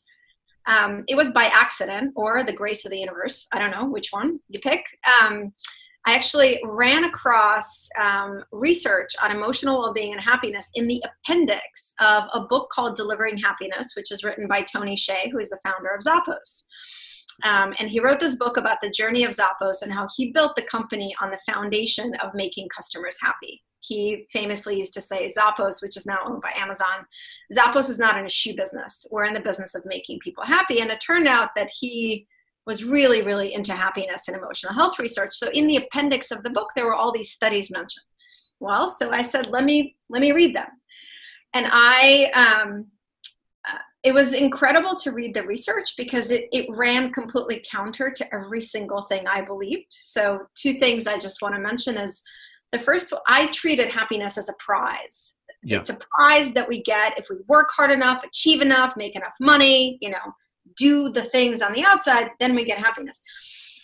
um, 0.68 1.04
it 1.08 1.16
was 1.16 1.32
by 1.32 1.46
accident 1.46 2.14
or 2.16 2.44
the 2.44 2.54
grace 2.54 2.86
of 2.86 2.92
the 2.92 3.00
universe. 3.00 3.48
I 3.52 3.60
don't 3.60 3.72
know 3.72 3.86
which 3.86 4.10
one 4.12 4.40
you 4.50 4.60
pick. 4.60 4.84
Um, 5.22 5.48
I 6.08 6.14
actually 6.14 6.60
ran 6.64 7.04
across 7.04 7.88
um, 8.02 8.44
research 8.52 9.12
on 9.22 9.32
emotional 9.32 9.80
well 9.80 9.94
being 9.94 10.14
and 10.14 10.22
happiness 10.22 10.70
in 10.74 10.88
the 10.88 11.04
appendix 11.06 11.94
of 12.00 12.24
a 12.34 12.42
book 12.42 12.70
called 12.72 12.96
Delivering 12.96 13.38
Happiness, 13.38 13.94
which 13.96 14.12
is 14.12 14.24
written 14.24 14.48
by 14.48 14.62
Tony 14.62 14.96
Hsieh, 14.96 15.30
who 15.32 15.40
is 15.40 15.50
the 15.50 15.60
founder 15.64 15.90
of 15.90 16.02
Zappos. 16.02 16.66
Um, 17.44 17.74
and 17.80 17.90
he 17.90 18.00
wrote 18.00 18.20
this 18.20 18.36
book 18.36 18.58
about 18.58 18.80
the 18.82 18.90
journey 18.90 19.24
of 19.24 19.32
Zappos 19.32 19.82
and 19.82 19.94
how 19.94 20.08
he 20.16 20.32
built 20.32 20.56
the 20.56 20.62
company 20.62 21.16
on 21.22 21.32
the 21.32 21.40
foundation 21.52 22.14
of 22.16 22.34
making 22.34 22.68
customers 22.70 23.18
happy. 23.22 23.64
He 23.82 24.26
famously 24.32 24.78
used 24.78 24.94
to 24.94 25.02
say, 25.02 25.32
Zappos, 25.38 25.82
which 25.82 25.96
is 25.96 26.06
now 26.06 26.18
owned 26.26 26.42
by 26.42 26.52
Amazon, 26.58 27.06
Zappos 27.54 27.90
is 27.90 27.98
not 27.98 28.18
in 28.18 28.26
a 28.26 28.30
shoe 28.30 28.56
business. 28.56 29.06
We're 29.10 29.24
in 29.24 29.34
the 29.34 29.40
business 29.40 29.74
of 29.74 29.86
making 29.86 30.20
people 30.20 30.44
happy. 30.44 30.82
And 30.82 30.92
it 30.92 31.00
turned 31.00 31.28
out 31.28 31.52
that 31.56 31.70
he 31.70 32.28
was 32.66 32.84
really, 32.84 33.22
really 33.22 33.54
into 33.54 33.74
happiness 33.74 34.28
and 34.28 34.38
emotional 34.38 34.74
health 34.74 35.00
research. 35.00 35.34
So 35.34 35.50
in 35.52 35.68
the 35.68 35.78
appendix 35.78 36.32
of 36.32 36.44
the 36.44 36.50
book, 36.50 36.70
there 36.76 36.86
were 36.86 36.96
all 36.96 37.12
these 37.12 37.32
studies 37.32 37.72
mentioned. 37.72 38.06
Well, 38.60 38.88
so 38.88 39.12
I 39.12 39.22
said, 39.22 39.48
let 39.48 39.64
me 39.64 39.96
let 40.10 40.22
me 40.22 40.32
read 40.32 40.56
them, 40.56 40.68
and 41.54 41.68
I. 41.70 42.32
Um, 42.34 42.88
uh, 43.68 43.78
it 44.04 44.14
was 44.14 44.32
incredible 44.34 44.96
to 44.96 45.12
read 45.12 45.34
the 45.34 45.44
research 45.44 45.96
because 45.98 46.32
it, 46.32 46.48
it 46.54 46.66
ran 46.70 47.12
completely 47.12 47.64
counter 47.70 48.10
to 48.10 48.34
every 48.34 48.62
single 48.62 49.04
thing 49.04 49.28
I 49.28 49.42
believed. 49.42 49.88
So, 49.90 50.40
two 50.56 50.76
things 50.80 51.08
I 51.08 51.20
just 51.20 51.42
want 51.42 51.56
to 51.56 51.60
mention 51.60 51.98
is 51.98 52.22
the 52.72 52.80
first, 52.80 53.14
I 53.28 53.48
treated 53.48 53.92
happiness 53.92 54.38
as 54.38 54.50
a 54.50 54.54
prize. 54.60 55.36
Yeah. 55.64 55.80
It's 55.80 55.90
a 55.90 55.98
prize 56.16 56.54
that 56.54 56.68
we 56.68 56.82
get 56.84 57.18
if 57.18 57.28
we 57.30 57.38
work 57.48 57.70
hard 57.76 57.92
enough, 57.92 58.24
achieve 58.24 58.62
enough, 58.62 58.96
make 58.96 59.16
enough 59.16 59.34
money, 59.40 59.98
you 60.02 60.10
know, 60.10 60.34
do 60.78 61.10
the 61.10 61.24
things 61.30 61.62
on 61.62 61.74
the 61.74 61.84
outside, 61.84 62.30
then 62.40 62.56
we 62.56 62.66
get 62.66 62.78
happiness. 62.78 63.22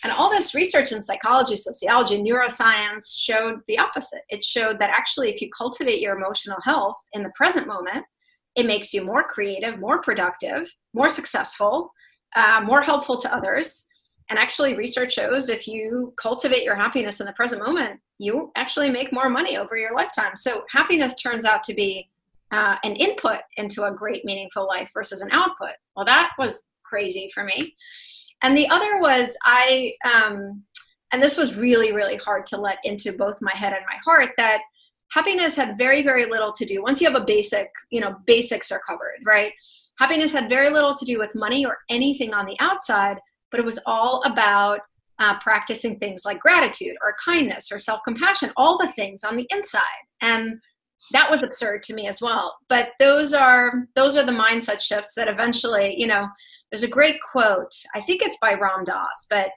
And 0.04 0.12
all 0.12 0.30
this 0.30 0.54
research 0.54 0.92
in 0.92 1.02
psychology, 1.02 1.56
sociology, 1.56 2.22
neuroscience 2.22 3.16
showed 3.16 3.60
the 3.66 3.78
opposite. 3.78 4.22
It 4.28 4.44
showed 4.44 4.78
that 4.78 4.90
actually, 4.90 5.30
if 5.30 5.40
you 5.40 5.48
cultivate 5.56 6.00
your 6.00 6.16
emotional 6.16 6.58
health 6.62 6.96
in 7.12 7.22
the 7.22 7.32
present 7.34 7.66
moment, 7.66 8.04
it 8.54 8.66
makes 8.66 8.94
you 8.94 9.04
more 9.04 9.22
creative, 9.22 9.78
more 9.78 10.00
productive, 10.00 10.70
more 10.94 11.08
successful, 11.08 11.90
uh, 12.36 12.60
more 12.64 12.82
helpful 12.82 13.16
to 13.18 13.34
others. 13.34 13.86
And 14.28 14.38
actually, 14.38 14.74
research 14.74 15.14
shows 15.14 15.48
if 15.48 15.68
you 15.68 16.12
cultivate 16.20 16.64
your 16.64 16.74
happiness 16.74 17.20
in 17.20 17.26
the 17.26 17.32
present 17.32 17.64
moment, 17.64 18.00
you 18.18 18.50
actually 18.56 18.90
make 18.90 19.12
more 19.12 19.28
money 19.28 19.56
over 19.56 19.76
your 19.76 19.94
lifetime. 19.94 20.36
So, 20.36 20.64
happiness 20.70 21.14
turns 21.16 21.44
out 21.44 21.62
to 21.64 21.74
be 21.74 22.08
uh, 22.52 22.76
an 22.84 22.96
input 22.96 23.40
into 23.56 23.84
a 23.84 23.92
great, 23.92 24.24
meaningful 24.24 24.66
life 24.66 24.90
versus 24.94 25.20
an 25.20 25.28
output. 25.32 25.74
Well, 25.96 26.06
that 26.06 26.30
was 26.38 26.64
crazy 26.88 27.30
for 27.32 27.44
me. 27.44 27.74
And 28.42 28.56
the 28.56 28.68
other 28.68 29.00
was 29.00 29.36
I, 29.44 29.92
um, 30.04 30.62
and 31.12 31.22
this 31.22 31.36
was 31.36 31.56
really, 31.56 31.92
really 31.92 32.16
hard 32.16 32.46
to 32.46 32.60
let 32.60 32.78
into 32.84 33.12
both 33.12 33.40
my 33.40 33.54
head 33.54 33.72
and 33.72 33.84
my 33.86 33.96
heart 34.04 34.30
that 34.36 34.60
happiness 35.10 35.56
had 35.56 35.78
very, 35.78 36.02
very 36.02 36.26
little 36.26 36.52
to 36.52 36.64
do. 36.64 36.82
Once 36.82 37.00
you 37.00 37.10
have 37.10 37.20
a 37.20 37.24
basic, 37.24 37.70
you 37.90 38.00
know, 38.00 38.16
basics 38.26 38.70
are 38.70 38.80
covered, 38.86 39.18
right? 39.24 39.52
Happiness 39.98 40.32
had 40.32 40.48
very 40.48 40.68
little 40.68 40.94
to 40.94 41.04
do 41.04 41.18
with 41.18 41.34
money 41.34 41.64
or 41.64 41.78
anything 41.88 42.34
on 42.34 42.44
the 42.46 42.56
outside, 42.60 43.18
but 43.50 43.60
it 43.60 43.66
was 43.66 43.78
all 43.86 44.22
about 44.26 44.80
uh, 45.18 45.38
practicing 45.40 45.98
things 45.98 46.24
like 46.24 46.40
gratitude 46.40 46.96
or 47.02 47.16
kindness 47.24 47.72
or 47.72 47.80
self 47.80 48.00
compassion, 48.04 48.52
all 48.56 48.76
the 48.78 48.92
things 48.92 49.24
on 49.24 49.36
the 49.36 49.46
inside. 49.50 49.82
And 50.20 50.60
that 51.12 51.30
was 51.30 51.42
absurd 51.42 51.82
to 51.84 51.94
me 51.94 52.08
as 52.08 52.20
well. 52.20 52.56
But 52.68 52.90
those 52.98 53.32
are 53.32 53.86
those 53.94 54.16
are 54.16 54.24
the 54.24 54.32
mindset 54.32 54.80
shifts 54.80 55.14
that 55.14 55.28
eventually 55.28 55.94
you 55.98 56.06
know 56.06 56.26
there's 56.70 56.82
a 56.82 56.88
great 56.88 57.16
quote 57.32 57.72
i 57.94 58.00
think 58.00 58.22
it's 58.22 58.38
by 58.40 58.54
ram 58.54 58.84
dass 58.84 59.26
but 59.30 59.50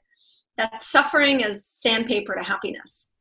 that 0.58 0.82
suffering 0.82 1.42
is 1.42 1.66
sandpaper 1.66 2.36
to 2.36 2.44
happiness. 2.44 3.12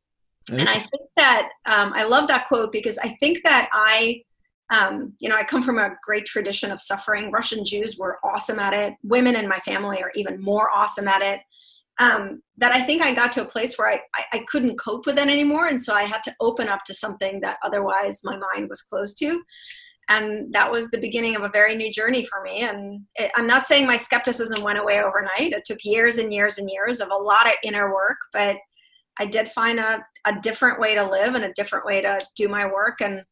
And 0.51 0.67
i 0.67 0.79
think 0.79 1.09
that 1.15 1.49
um, 1.65 1.93
i 1.93 2.03
love 2.03 2.27
that 2.27 2.47
quote 2.47 2.71
because 2.71 2.97
i 2.99 3.15
think 3.19 3.43
that 3.43 3.69
i 3.71 4.23
um, 4.71 5.13
you 5.19 5.29
know 5.29 5.35
i 5.35 5.43
come 5.43 5.63
from 5.63 5.77
a 5.79 5.95
great 6.03 6.25
tradition 6.25 6.71
of 6.71 6.79
suffering. 6.81 7.31
Russian 7.31 7.65
jews 7.65 7.97
were 7.97 8.19
awesome 8.23 8.59
at 8.59 8.73
it. 8.73 8.93
Women 9.03 9.35
in 9.35 9.47
my 9.47 9.59
family 9.59 10.01
are 10.01 10.11
even 10.15 10.41
more 10.41 10.69
awesome 10.69 11.07
at 11.07 11.21
it 11.21 11.41
um, 11.99 12.41
that 12.57 12.71
I 12.71 12.81
think 12.81 13.01
I 13.01 13.13
got 13.13 13.31
to 13.33 13.41
a 13.41 13.45
place 13.45 13.77
where 13.77 13.89
I, 13.89 13.99
I, 14.15 14.37
I, 14.37 14.45
couldn't 14.47 14.79
cope 14.79 15.05
with 15.05 15.19
it 15.19 15.27
anymore. 15.27 15.67
And 15.67 15.81
so 15.81 15.93
I 15.93 16.03
had 16.03 16.23
to 16.23 16.35
open 16.39 16.69
up 16.69 16.85
to 16.85 16.93
something 16.93 17.41
that 17.41 17.57
otherwise 17.61 18.21
my 18.23 18.37
mind 18.37 18.69
was 18.69 18.81
closed 18.81 19.19
to. 19.19 19.43
And 20.07 20.51
that 20.53 20.71
was 20.71 20.89
the 20.89 20.97
beginning 20.97 21.35
of 21.35 21.43
a 21.43 21.49
very 21.49 21.75
new 21.75 21.91
journey 21.91 22.25
for 22.25 22.41
me. 22.41 22.61
And 22.61 23.01
it, 23.15 23.31
I'm 23.35 23.45
not 23.45 23.67
saying 23.67 23.85
my 23.85 23.97
skepticism 23.97 24.63
went 24.63 24.79
away 24.79 25.01
overnight. 25.01 25.51
It 25.51 25.65
took 25.65 25.83
years 25.83 26.17
and 26.17 26.33
years 26.33 26.57
and 26.57 26.69
years 26.69 26.99
of 26.99 27.11
a 27.11 27.15
lot 27.15 27.45
of 27.45 27.53
inner 27.63 27.93
work, 27.93 28.17
but 28.33 28.55
I 29.19 29.25
did 29.25 29.51
find 29.51 29.79
a, 29.79 30.03
a 30.25 30.39
different 30.41 30.79
way 30.79 30.95
to 30.95 31.03
live 31.03 31.35
and 31.35 31.43
a 31.43 31.53
different 31.53 31.85
way 31.85 32.01
to 32.01 32.19
do 32.35 32.47
my 32.47 32.65
work. 32.65 33.01
And, 33.01 33.23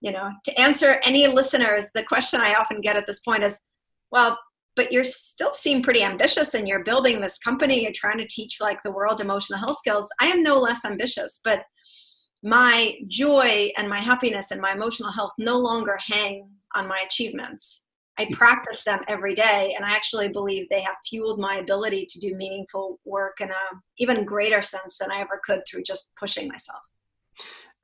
you 0.00 0.12
know, 0.12 0.30
to 0.44 0.60
answer 0.60 1.00
any 1.04 1.26
listeners, 1.26 1.90
the 1.94 2.04
question 2.04 2.40
I 2.40 2.54
often 2.54 2.80
get 2.80 2.96
at 2.96 3.06
this 3.06 3.20
point 3.20 3.42
is, 3.42 3.58
well, 4.12 4.38
but 4.80 4.90
you're 4.90 5.04
still 5.04 5.52
seem 5.52 5.82
pretty 5.82 6.02
ambitious 6.02 6.54
and 6.54 6.66
you're 6.66 6.82
building 6.82 7.20
this 7.20 7.36
company. 7.36 7.82
You're 7.82 7.92
trying 7.94 8.16
to 8.16 8.26
teach 8.26 8.62
like 8.62 8.82
the 8.82 8.90
world 8.90 9.20
emotional 9.20 9.58
health 9.58 9.76
skills. 9.76 10.08
I 10.18 10.28
am 10.28 10.42
no 10.42 10.58
less 10.58 10.86
ambitious 10.86 11.38
but 11.44 11.64
my 12.42 12.94
joy 13.06 13.70
and 13.76 13.90
my 13.90 14.00
happiness 14.00 14.52
and 14.52 14.58
my 14.58 14.72
emotional 14.72 15.12
health 15.12 15.32
no 15.36 15.58
longer 15.58 15.98
hang 16.02 16.48
on 16.74 16.88
my 16.88 16.98
achievements. 17.04 17.84
I 18.18 18.24
mm. 18.24 18.32
practice 18.32 18.82
them 18.82 19.00
every 19.06 19.34
day 19.34 19.74
and 19.76 19.84
i 19.84 19.90
actually 19.90 20.28
believe 20.28 20.66
they 20.70 20.80
have 20.80 20.96
fueled 21.06 21.38
my 21.38 21.56
ability 21.56 22.06
to 22.08 22.18
do 22.18 22.34
meaningful 22.34 22.98
work 23.04 23.36
in 23.42 23.50
a 23.50 23.64
even 23.98 24.24
greater 24.24 24.62
sense 24.62 24.96
than 24.98 25.12
i 25.12 25.20
ever 25.20 25.40
could 25.44 25.60
through 25.66 25.82
just 25.82 26.10
pushing 26.18 26.48
myself. 26.48 26.82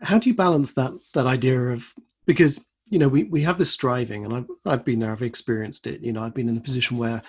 How 0.00 0.18
do 0.18 0.30
you 0.30 0.34
balance 0.34 0.72
that 0.74 0.92
that 1.12 1.26
idea 1.26 1.60
of 1.74 1.92
because 2.26 2.66
you 2.88 2.98
know, 2.98 3.08
we, 3.08 3.24
we 3.24 3.42
have 3.42 3.58
this 3.58 3.72
striving, 3.72 4.24
and 4.24 4.34
I've, 4.34 4.46
I've 4.64 4.84
been 4.84 5.00
there, 5.00 5.12
I've 5.12 5.22
experienced 5.22 5.86
it. 5.86 6.00
You 6.02 6.12
know, 6.12 6.22
I've 6.22 6.34
been 6.34 6.48
in 6.48 6.56
a 6.56 6.60
position 6.60 6.96
where 6.96 7.20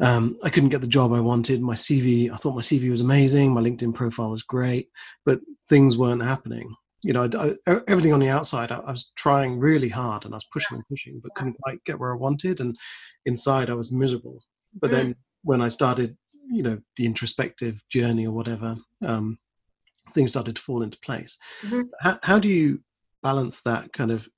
um, 0.00 0.38
I 0.44 0.50
couldn't 0.50 0.68
get 0.68 0.80
the 0.80 0.86
job 0.86 1.12
I 1.12 1.20
wanted. 1.20 1.60
My 1.60 1.74
CV, 1.74 2.30
I 2.30 2.36
thought 2.36 2.54
my 2.54 2.62
CV 2.62 2.90
was 2.90 3.00
amazing, 3.00 3.52
my 3.52 3.62
LinkedIn 3.62 3.94
profile 3.94 4.30
was 4.30 4.42
great, 4.42 4.90
but 5.24 5.40
things 5.68 5.96
weren't 5.96 6.22
happening. 6.22 6.74
You 7.02 7.12
know, 7.12 7.28
I, 7.38 7.56
I, 7.66 7.80
everything 7.88 8.12
on 8.12 8.20
the 8.20 8.28
outside, 8.28 8.72
I, 8.72 8.76
I, 8.78 8.90
was 8.90 9.12
trying 9.16 9.58
really 9.58 9.88
hard 9.88 10.24
and 10.24 10.34
I 10.34 10.36
was 10.36 10.48
pushing 10.52 10.76
and 10.76 10.88
pushing, 10.88 11.20
but 11.22 11.34
couldn't 11.34 11.56
quite 11.62 11.82
get 11.84 11.98
where 11.98 12.12
I 12.12 12.16
wanted. 12.16 12.60
And 12.60 12.76
inside, 13.26 13.70
I 13.70 13.74
was 13.74 13.92
miserable. 13.92 14.42
But 14.80 14.90
then 14.90 15.14
when 15.42 15.62
I 15.62 15.68
started, 15.68 16.16
you 16.50 16.62
know, 16.62 16.78
the 16.96 17.06
introspective 17.06 17.82
journey 17.88 18.26
or 18.26 18.32
whatever, 18.32 18.76
um, 19.04 19.38
things 20.14 20.30
started 20.30 20.56
to 20.56 20.62
fall 20.62 20.82
into 20.82 20.98
place. 21.00 21.38
Mm-hmm. 21.62 21.82
How, 22.00 22.18
how 22.22 22.38
do 22.38 22.48
you 22.48 22.80
balance 23.22 23.62
that 23.62 23.92
kind 23.92 24.10
of 24.10 24.28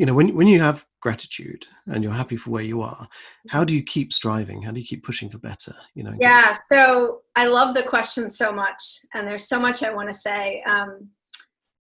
you 0.00 0.06
know 0.06 0.14
when 0.14 0.34
when 0.34 0.46
you 0.46 0.58
have 0.58 0.86
gratitude 1.02 1.66
and 1.88 2.02
you're 2.02 2.12
happy 2.12 2.36
for 2.36 2.48
where 2.50 2.62
you 2.62 2.80
are 2.80 3.06
how 3.50 3.64
do 3.64 3.74
you 3.74 3.82
keep 3.82 4.12
striving? 4.12 4.62
How 4.62 4.72
do 4.72 4.80
you 4.80 4.86
keep 4.86 5.02
pushing 5.04 5.28
for 5.28 5.38
better 5.38 5.74
you 5.94 6.02
know? 6.02 6.14
Yeah 6.18 6.56
so 6.72 7.20
i 7.36 7.46
love 7.46 7.74
the 7.74 7.82
question 7.82 8.30
so 8.30 8.50
much 8.50 8.82
and 9.12 9.28
there's 9.28 9.46
so 9.46 9.60
much 9.60 9.82
i 9.82 9.92
want 9.92 10.08
to 10.08 10.14
say. 10.14 10.62
Um, 10.62 11.10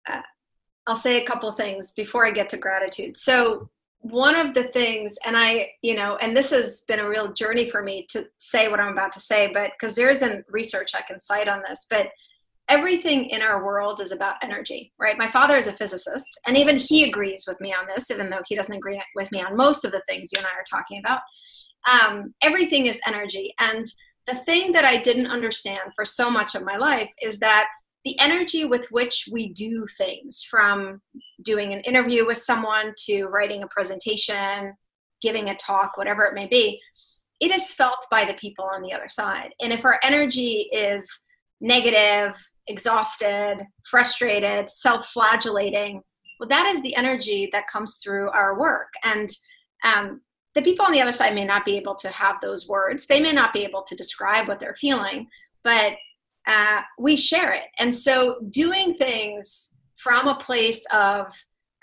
uh, 0.09 0.21
i'll 0.87 0.97
say 0.97 1.21
a 1.21 1.25
couple 1.25 1.49
things 1.53 1.93
before 1.93 2.27
i 2.27 2.31
get 2.31 2.49
to 2.49 2.57
gratitude. 2.57 3.17
So 3.17 3.69
one 4.01 4.35
of 4.35 4.53
the 4.53 4.63
things 4.63 5.17
and 5.25 5.35
i 5.37 5.69
you 5.81 5.95
know 5.95 6.17
and 6.21 6.35
this 6.35 6.49
has 6.51 6.81
been 6.89 6.99
a 6.99 7.09
real 7.09 7.31
journey 7.33 7.69
for 7.69 7.81
me 7.83 8.05
to 8.09 8.27
say 8.37 8.67
what 8.69 8.79
i'm 8.79 8.93
about 8.93 9.11
to 9.11 9.19
say 9.19 9.51
but 9.53 9.71
because 9.77 9.93
there 9.95 10.09
isn't 10.09 10.45
research 10.49 10.91
i 10.95 11.01
can 11.01 11.19
cite 11.19 11.49
on 11.49 11.61
this 11.67 11.85
but 11.89 12.07
everything 12.69 13.25
in 13.25 13.41
our 13.41 13.65
world 13.65 13.99
is 13.99 14.11
about 14.11 14.35
energy, 14.41 14.93
right? 14.99 15.17
My 15.17 15.29
father 15.29 15.57
is 15.57 15.67
a 15.67 15.73
physicist, 15.73 16.39
and 16.45 16.55
even 16.55 16.77
he 16.77 17.03
agrees 17.03 17.45
with 17.47 17.59
me 17.59 17.73
on 17.73 17.87
this, 17.87 18.11
even 18.11 18.29
though 18.29 18.43
he 18.47 18.55
doesn't 18.55 18.73
agree 18.73 19.01
with 19.15 19.31
me 19.31 19.41
on 19.41 19.57
most 19.57 19.83
of 19.83 19.91
the 19.91 20.03
things 20.07 20.29
you 20.31 20.37
and 20.37 20.45
I 20.45 20.51
are 20.51 20.63
talking 20.69 20.99
about. 20.99 21.21
Um, 21.89 22.33
everything 22.41 22.85
is 22.85 22.99
energy. 23.05 23.53
And 23.59 23.85
the 24.27 24.35
thing 24.45 24.71
that 24.73 24.85
I 24.85 24.97
didn't 24.97 25.27
understand 25.27 25.91
for 25.95 26.05
so 26.05 26.29
much 26.29 26.53
of 26.55 26.63
my 26.63 26.77
life 26.77 27.09
is 27.21 27.39
that 27.39 27.67
the 28.05 28.17
energy 28.19 28.63
with 28.63 28.85
which 28.91 29.27
we 29.31 29.51
do 29.51 29.85
things, 29.97 30.43
from 30.49 31.01
doing 31.41 31.73
an 31.73 31.81
interview 31.81 32.25
with 32.25 32.37
someone 32.37 32.93
to 33.05 33.25
writing 33.25 33.63
a 33.63 33.67
presentation, 33.67 34.73
giving 35.21 35.49
a 35.49 35.55
talk, 35.55 35.97
whatever 35.97 36.23
it 36.23 36.33
may 36.33 36.47
be, 36.47 36.79
it 37.39 37.51
is 37.51 37.73
felt 37.73 38.05
by 38.11 38.25
the 38.25 38.33
people 38.35 38.65
on 38.65 38.81
the 38.81 38.93
other 38.93 39.07
side. 39.07 39.53
And 39.59 39.73
if 39.73 39.83
our 39.83 39.99
energy 40.03 40.69
is 40.71 41.09
negative, 41.61 42.35
exhausted, 42.67 43.57
frustrated, 43.83 44.69
self 44.69 45.07
flagellating, 45.07 46.01
well, 46.39 46.49
that 46.49 46.67
is 46.67 46.81
the 46.81 46.95
energy 46.95 47.49
that 47.51 47.67
comes 47.67 47.97
through 47.97 48.29
our 48.29 48.57
work. 48.57 48.93
And 49.03 49.29
um, 49.83 50.21
the 50.55 50.61
people 50.61 50.85
on 50.85 50.91
the 50.91 51.01
other 51.01 51.11
side 51.11 51.35
may 51.35 51.45
not 51.45 51.65
be 51.65 51.75
able 51.77 51.95
to 51.95 52.09
have 52.09 52.37
those 52.41 52.67
words, 52.67 53.05
they 53.05 53.19
may 53.19 53.33
not 53.33 53.53
be 53.53 53.63
able 53.63 53.83
to 53.83 53.95
describe 53.95 54.47
what 54.47 54.59
they're 54.59 54.75
feeling, 54.75 55.27
but 55.63 55.93
uh, 56.47 56.81
we 56.97 57.15
share 57.15 57.51
it. 57.51 57.65
And 57.77 57.93
so 57.93 58.39
doing 58.49 58.95
things 58.95 59.69
from 59.97 60.27
a 60.27 60.35
place 60.35 60.85
of, 60.91 61.27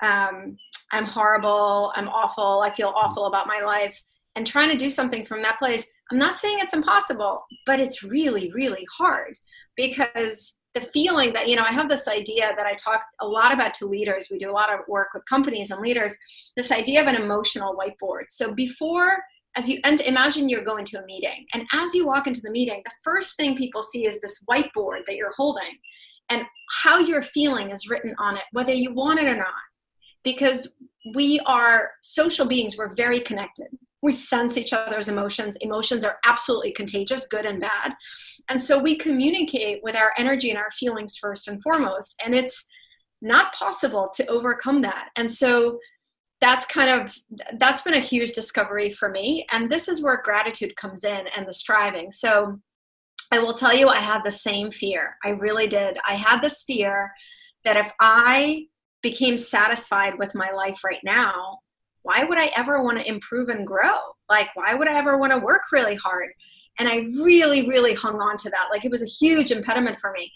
um, 0.02 0.56
I'm 0.92 1.04
horrible, 1.04 1.92
I'm 1.94 2.08
awful, 2.08 2.62
I 2.64 2.74
feel 2.74 2.92
awful 2.96 3.26
about 3.26 3.46
my 3.46 3.60
life, 3.60 4.02
and 4.34 4.46
trying 4.46 4.70
to 4.70 4.76
do 4.76 4.90
something 4.90 5.24
from 5.24 5.42
that 5.42 5.58
place, 5.58 5.86
I'm 6.10 6.18
not 6.18 6.38
saying 6.38 6.58
it's 6.60 6.74
impossible, 6.74 7.44
but 7.66 7.80
it's 7.80 8.02
really, 8.02 8.50
really 8.52 8.86
hard 8.96 9.36
because 9.76 10.56
the 10.74 10.82
feeling 10.92 11.32
that, 11.32 11.48
you 11.48 11.56
know, 11.56 11.62
I 11.62 11.72
have 11.72 11.88
this 11.88 12.06
idea 12.06 12.52
that 12.54 12.66
I 12.66 12.74
talk 12.74 13.02
a 13.20 13.26
lot 13.26 13.52
about 13.52 13.72
to 13.74 13.86
leaders. 13.86 14.28
We 14.30 14.38
do 14.38 14.50
a 14.50 14.52
lot 14.52 14.72
of 14.72 14.80
work 14.88 15.08
with 15.14 15.24
companies 15.24 15.70
and 15.70 15.80
leaders, 15.80 16.16
this 16.54 16.70
idea 16.70 17.00
of 17.00 17.06
an 17.06 17.16
emotional 17.16 17.74
whiteboard. 17.74 18.24
So 18.28 18.54
before, 18.54 19.16
as 19.56 19.70
you 19.70 19.80
and 19.84 20.00
imagine 20.02 20.50
you're 20.50 20.64
going 20.64 20.84
to 20.86 21.02
a 21.02 21.06
meeting, 21.06 21.46
and 21.54 21.66
as 21.72 21.94
you 21.94 22.06
walk 22.06 22.26
into 22.26 22.42
the 22.42 22.50
meeting, 22.50 22.82
the 22.84 22.92
first 23.02 23.36
thing 23.36 23.56
people 23.56 23.82
see 23.82 24.06
is 24.06 24.20
this 24.20 24.44
whiteboard 24.50 25.06
that 25.06 25.16
you're 25.16 25.32
holding 25.34 25.78
and 26.28 26.42
how 26.82 26.98
you're 26.98 27.22
feeling 27.22 27.70
is 27.70 27.88
written 27.88 28.14
on 28.18 28.36
it, 28.36 28.42
whether 28.52 28.74
you 28.74 28.92
want 28.92 29.18
it 29.18 29.26
or 29.26 29.36
not. 29.36 29.54
Because 30.24 30.74
we 31.14 31.40
are 31.46 31.90
social 32.02 32.46
beings, 32.46 32.76
we're 32.76 32.94
very 32.94 33.20
connected 33.20 33.68
we 34.06 34.12
sense 34.12 34.56
each 34.56 34.72
other's 34.72 35.08
emotions. 35.08 35.56
Emotions 35.56 36.04
are 36.04 36.18
absolutely 36.24 36.72
contagious, 36.72 37.26
good 37.26 37.44
and 37.44 37.60
bad. 37.60 37.92
And 38.48 38.62
so 38.62 38.78
we 38.78 38.96
communicate 38.96 39.82
with 39.82 39.96
our 39.96 40.12
energy 40.16 40.48
and 40.48 40.58
our 40.58 40.70
feelings 40.70 41.16
first 41.16 41.48
and 41.48 41.60
foremost. 41.60 42.14
And 42.24 42.34
it's 42.34 42.66
not 43.20 43.52
possible 43.52 44.08
to 44.14 44.26
overcome 44.28 44.80
that. 44.82 45.08
And 45.16 45.30
so 45.30 45.80
that's 46.40 46.66
kind 46.66 46.90
of 46.90 47.14
that's 47.58 47.82
been 47.82 47.94
a 47.94 48.00
huge 48.00 48.32
discovery 48.34 48.90
for 48.90 49.08
me 49.08 49.46
and 49.52 49.70
this 49.70 49.88
is 49.88 50.02
where 50.02 50.20
gratitude 50.22 50.76
comes 50.76 51.02
in 51.02 51.26
and 51.34 51.48
the 51.48 51.52
striving 51.52 52.10
so 52.10 52.60
i 53.32 53.38
will 53.38 53.54
tell 53.54 53.74
you 53.74 53.88
i 53.88 53.96
had 53.96 54.22
the 54.22 54.30
same 54.30 54.70
fear 54.70 55.16
i 55.24 55.30
really 55.30 55.66
did 55.66 55.96
i 56.06 56.12
had 56.12 56.42
this 56.42 56.62
fear 56.64 57.10
that 57.64 57.78
if 57.78 57.90
i 58.00 58.66
became 59.02 59.38
satisfied 59.38 60.18
with 60.18 60.34
my 60.34 60.50
life 60.50 60.84
right 60.84 61.00
now 61.02 61.58
why 62.06 62.22
would 62.22 62.38
I 62.38 62.52
ever 62.56 62.84
want 62.84 63.00
to 63.02 63.08
improve 63.08 63.48
and 63.48 63.66
grow? 63.66 63.98
Like, 64.28 64.48
why 64.54 64.74
would 64.74 64.86
I 64.86 64.96
ever 64.96 65.18
want 65.18 65.32
to 65.32 65.40
work 65.40 65.62
really 65.72 65.96
hard? 65.96 66.28
And 66.78 66.88
I 66.88 66.98
really, 67.20 67.68
really 67.68 67.94
hung 67.94 68.20
on 68.20 68.36
to 68.38 68.50
that. 68.50 68.68
Like, 68.70 68.84
it 68.84 68.92
was 68.92 69.02
a 69.02 69.06
huge 69.06 69.50
impediment 69.50 69.98
for 69.98 70.12
me. 70.12 70.32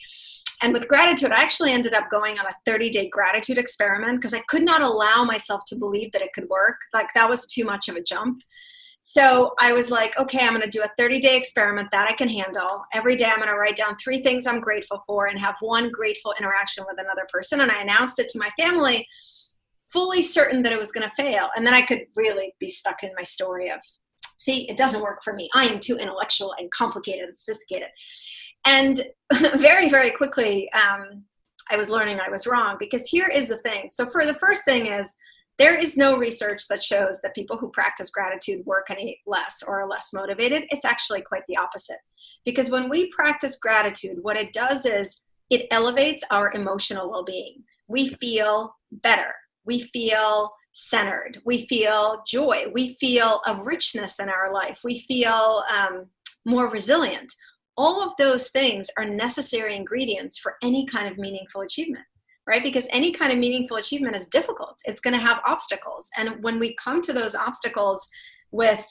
And 0.62 0.72
with 0.72 0.88
gratitude, 0.88 1.30
I 1.30 1.40
actually 1.40 1.70
ended 1.70 1.94
up 1.94 2.10
going 2.10 2.40
on 2.40 2.46
a 2.46 2.54
30 2.66 2.90
day 2.90 3.08
gratitude 3.08 3.56
experiment 3.56 4.20
because 4.20 4.34
I 4.34 4.40
could 4.48 4.64
not 4.64 4.82
allow 4.82 5.22
myself 5.22 5.62
to 5.68 5.76
believe 5.76 6.10
that 6.10 6.22
it 6.22 6.32
could 6.34 6.48
work. 6.48 6.76
Like, 6.92 7.06
that 7.14 7.28
was 7.28 7.46
too 7.46 7.64
much 7.64 7.88
of 7.88 7.94
a 7.94 8.02
jump. 8.02 8.42
So 9.02 9.54
I 9.60 9.72
was 9.72 9.92
like, 9.92 10.18
okay, 10.18 10.44
I'm 10.44 10.54
going 10.54 10.62
to 10.62 10.68
do 10.68 10.82
a 10.82 10.90
30 10.98 11.20
day 11.20 11.36
experiment 11.36 11.88
that 11.92 12.08
I 12.08 12.14
can 12.14 12.28
handle. 12.28 12.82
Every 12.92 13.14
day 13.14 13.26
I'm 13.26 13.36
going 13.36 13.48
to 13.48 13.54
write 13.54 13.76
down 13.76 13.96
three 13.96 14.22
things 14.22 14.48
I'm 14.48 14.60
grateful 14.60 15.02
for 15.06 15.28
and 15.28 15.38
have 15.38 15.54
one 15.60 15.92
grateful 15.92 16.34
interaction 16.38 16.84
with 16.88 16.98
another 16.98 17.28
person. 17.32 17.60
And 17.60 17.70
I 17.70 17.80
announced 17.80 18.18
it 18.18 18.28
to 18.30 18.38
my 18.40 18.48
family 18.58 19.06
fully 19.92 20.22
certain 20.22 20.62
that 20.62 20.72
it 20.72 20.78
was 20.78 20.92
going 20.92 21.08
to 21.08 21.22
fail. 21.22 21.50
And 21.56 21.66
then 21.66 21.74
I 21.74 21.82
could 21.82 22.06
really 22.14 22.54
be 22.58 22.68
stuck 22.68 23.02
in 23.02 23.10
my 23.16 23.24
story 23.24 23.70
of, 23.70 23.80
see, 24.38 24.68
it 24.68 24.76
doesn't 24.76 25.02
work 25.02 25.22
for 25.22 25.32
me. 25.32 25.48
I 25.54 25.66
am 25.66 25.80
too 25.80 25.96
intellectual 25.96 26.54
and 26.58 26.70
complicated 26.70 27.26
and 27.26 27.36
sophisticated. 27.36 27.88
And 28.64 29.02
very, 29.56 29.88
very 29.88 30.10
quickly, 30.10 30.70
um, 30.72 31.24
I 31.70 31.76
was 31.76 31.88
learning 31.88 32.18
I 32.20 32.30
was 32.30 32.46
wrong 32.46 32.76
because 32.78 33.06
here 33.06 33.28
is 33.32 33.48
the 33.48 33.58
thing. 33.58 33.88
So, 33.90 34.10
for 34.10 34.26
the 34.26 34.34
first 34.34 34.64
thing, 34.64 34.86
is 34.86 35.14
there 35.58 35.76
is 35.76 35.96
no 35.96 36.16
research 36.16 36.66
that 36.68 36.82
shows 36.82 37.20
that 37.20 37.34
people 37.34 37.56
who 37.56 37.70
practice 37.70 38.10
gratitude 38.10 38.64
work 38.64 38.86
any 38.90 39.20
less 39.26 39.62
or 39.66 39.82
are 39.82 39.88
less 39.88 40.10
motivated. 40.12 40.64
It's 40.70 40.86
actually 40.86 41.20
quite 41.20 41.42
the 41.46 41.58
opposite. 41.58 41.98
Because 42.44 42.70
when 42.70 42.88
we 42.88 43.10
practice 43.10 43.56
gratitude, 43.56 44.18
what 44.22 44.36
it 44.36 44.52
does 44.52 44.86
is 44.86 45.20
it 45.50 45.66
elevates 45.70 46.24
our 46.30 46.52
emotional 46.52 47.10
well 47.10 47.24
being. 47.24 47.62
We 47.88 48.08
feel 48.08 48.74
better 48.90 49.34
we 49.64 49.82
feel 49.92 50.50
centered. 50.72 51.38
We 51.44 51.66
feel 51.66 52.22
joy. 52.26 52.66
We 52.72 52.94
feel 53.00 53.40
a 53.46 53.62
richness 53.62 54.18
in 54.20 54.28
our 54.28 54.52
life. 54.52 54.80
We 54.84 55.00
feel 55.00 55.64
um, 55.70 56.06
more 56.46 56.70
resilient. 56.70 57.32
All 57.76 58.02
of 58.02 58.12
those 58.18 58.50
things 58.50 58.88
are 58.96 59.04
necessary 59.04 59.74
ingredients 59.74 60.38
for 60.38 60.56
any 60.62 60.86
kind 60.86 61.08
of 61.08 61.18
meaningful 61.18 61.62
achievement 61.62 62.04
right? 62.46 62.62
Because 62.64 62.86
any 62.90 63.12
kind 63.12 63.32
of 63.32 63.38
meaningful 63.38 63.76
achievement 63.76 64.16
is 64.16 64.26
difficult. 64.26 64.80
It's 64.84 65.00
going 65.00 65.16
to 65.16 65.24
have 65.24 65.38
obstacles. 65.46 66.08
And 66.16 66.42
when 66.42 66.58
we 66.58 66.74
come 66.82 67.00
to 67.02 67.12
those 67.12 67.36
obstacles 67.36 68.08
with 68.50 68.84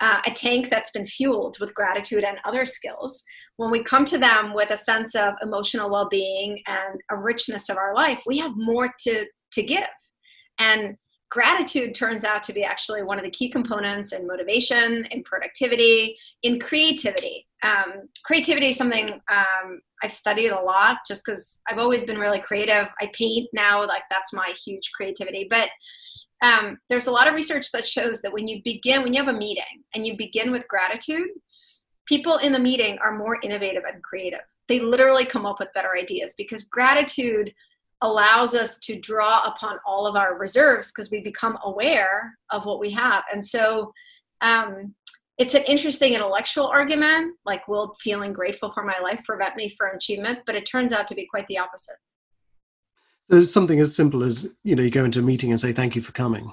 uh, 0.00 0.20
a 0.26 0.30
tank 0.30 0.68
that's 0.68 0.90
been 0.90 1.06
fueled 1.06 1.56
with 1.58 1.74
gratitude 1.74 2.24
and 2.24 2.38
other 2.44 2.64
skills 2.64 3.24
when 3.56 3.70
we 3.70 3.82
come 3.82 4.04
to 4.04 4.18
them 4.18 4.54
with 4.54 4.70
a 4.70 4.76
sense 4.76 5.14
of 5.14 5.34
emotional 5.42 5.90
well-being 5.90 6.62
and 6.66 7.00
a 7.10 7.16
richness 7.16 7.68
of 7.68 7.76
our 7.76 7.94
life 7.94 8.22
we 8.24 8.38
have 8.38 8.52
more 8.54 8.92
to 8.96 9.26
to 9.50 9.62
give 9.62 9.88
and 10.58 10.96
gratitude 11.30 11.94
turns 11.94 12.24
out 12.24 12.42
to 12.42 12.52
be 12.52 12.64
actually 12.64 13.02
one 13.02 13.18
of 13.18 13.24
the 13.24 13.30
key 13.30 13.50
components 13.50 14.12
in 14.12 14.26
motivation, 14.26 15.04
in 15.10 15.22
productivity, 15.24 16.16
in 16.42 16.58
creativity. 16.58 17.46
Um, 17.62 18.08
creativity 18.24 18.68
is 18.68 18.76
something 18.76 19.10
um, 19.30 19.80
I've 20.02 20.12
studied 20.12 20.50
a 20.50 20.60
lot 20.60 20.98
just 21.06 21.24
because 21.24 21.60
I've 21.68 21.78
always 21.78 22.04
been 22.04 22.18
really 22.18 22.40
creative. 22.40 22.88
I 23.00 23.10
paint 23.12 23.48
now, 23.52 23.80
like 23.86 24.04
that's 24.08 24.32
my 24.32 24.54
huge 24.64 24.90
creativity. 24.94 25.46
But 25.50 25.68
um, 26.40 26.78
there's 26.88 27.08
a 27.08 27.12
lot 27.12 27.26
of 27.26 27.34
research 27.34 27.72
that 27.72 27.86
shows 27.86 28.22
that 28.22 28.32
when 28.32 28.46
you 28.46 28.62
begin, 28.64 29.02
when 29.02 29.12
you 29.12 29.22
have 29.22 29.34
a 29.34 29.38
meeting 29.38 29.82
and 29.94 30.06
you 30.06 30.16
begin 30.16 30.52
with 30.52 30.68
gratitude, 30.68 31.28
people 32.06 32.38
in 32.38 32.52
the 32.52 32.58
meeting 32.60 32.96
are 33.04 33.18
more 33.18 33.38
innovative 33.42 33.82
and 33.84 34.02
creative. 34.02 34.40
They 34.68 34.80
literally 34.80 35.24
come 35.24 35.46
up 35.46 35.58
with 35.58 35.72
better 35.74 35.96
ideas 35.96 36.34
because 36.38 36.64
gratitude 36.64 37.52
allows 38.02 38.54
us 38.54 38.78
to 38.78 38.98
draw 38.98 39.42
upon 39.42 39.78
all 39.86 40.06
of 40.06 40.16
our 40.16 40.38
reserves 40.38 40.92
because 40.92 41.10
we 41.10 41.20
become 41.20 41.58
aware 41.64 42.34
of 42.50 42.64
what 42.64 42.78
we 42.78 42.90
have. 42.90 43.24
And 43.32 43.44
so 43.44 43.92
um, 44.40 44.94
it's 45.36 45.54
an 45.54 45.64
interesting 45.64 46.14
intellectual 46.14 46.66
argument 46.66 47.36
like, 47.44 47.66
will 47.66 47.96
feeling 48.00 48.32
grateful 48.32 48.72
for 48.72 48.84
my 48.84 48.98
life 49.00 49.20
prevent 49.24 49.56
me 49.56 49.74
from 49.76 49.96
achievement? 49.96 50.40
But 50.46 50.54
it 50.54 50.64
turns 50.64 50.92
out 50.92 51.06
to 51.08 51.14
be 51.14 51.26
quite 51.26 51.46
the 51.48 51.58
opposite. 51.58 51.96
So 53.30 53.42
something 53.42 53.80
as 53.80 53.94
simple 53.94 54.22
as, 54.22 54.54
you 54.62 54.74
know, 54.76 54.82
you 54.82 54.90
go 54.90 55.04
into 55.04 55.18
a 55.18 55.22
meeting 55.22 55.50
and 55.50 55.60
say, 55.60 55.72
thank 55.72 55.96
you 55.96 56.02
for 56.02 56.12
coming 56.12 56.50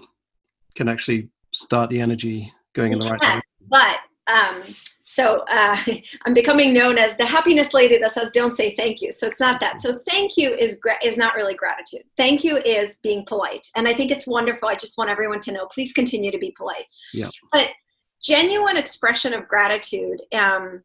can 0.76 0.90
actually 0.90 1.30
start 1.52 1.90
the 1.90 2.00
energy 2.00 2.52
going 2.74 2.92
in 2.92 3.00
the 3.00 3.10
right 3.10 3.20
direction. 3.20 3.42
But 3.68 3.98
um, 4.28 4.64
so 5.16 5.46
uh, 5.50 5.78
I'm 6.26 6.34
becoming 6.34 6.74
known 6.74 6.98
as 6.98 7.16
the 7.16 7.26
happiness 7.26 7.74
lady 7.74 7.98
that 7.98 8.12
says, 8.12 8.30
"Don't 8.32 8.58
say 8.58 8.76
thank 8.76 9.02
you." 9.02 9.14
So 9.14 9.28
it's 9.28 9.40
not 9.40 9.62
that. 9.62 9.80
So 9.80 10.00
thank 10.10 10.36
you 10.36 10.52
is 10.52 10.76
gra- 10.76 11.04
is 11.04 11.16
not 11.16 11.36
really 11.36 11.54
gratitude. 11.54 12.04
Thank 12.18 12.44
you 12.44 12.58
is 12.58 12.98
being 12.98 13.24
polite, 13.26 13.66
and 13.78 13.88
I 13.88 13.94
think 13.94 14.12
it's 14.12 14.28
wonderful. 14.28 14.68
I 14.68 14.76
just 14.76 14.98
want 14.98 15.10
everyone 15.10 15.40
to 15.42 15.54
know. 15.54 15.68
Please 15.68 15.94
continue 15.94 16.32
to 16.32 16.38
be 16.38 16.52
polite. 16.58 16.86
Yeah. 17.14 17.30
But 17.54 17.70
genuine 18.22 18.76
expression 18.76 19.34
of 19.34 19.48
gratitude 19.48 20.22
um, 20.34 20.84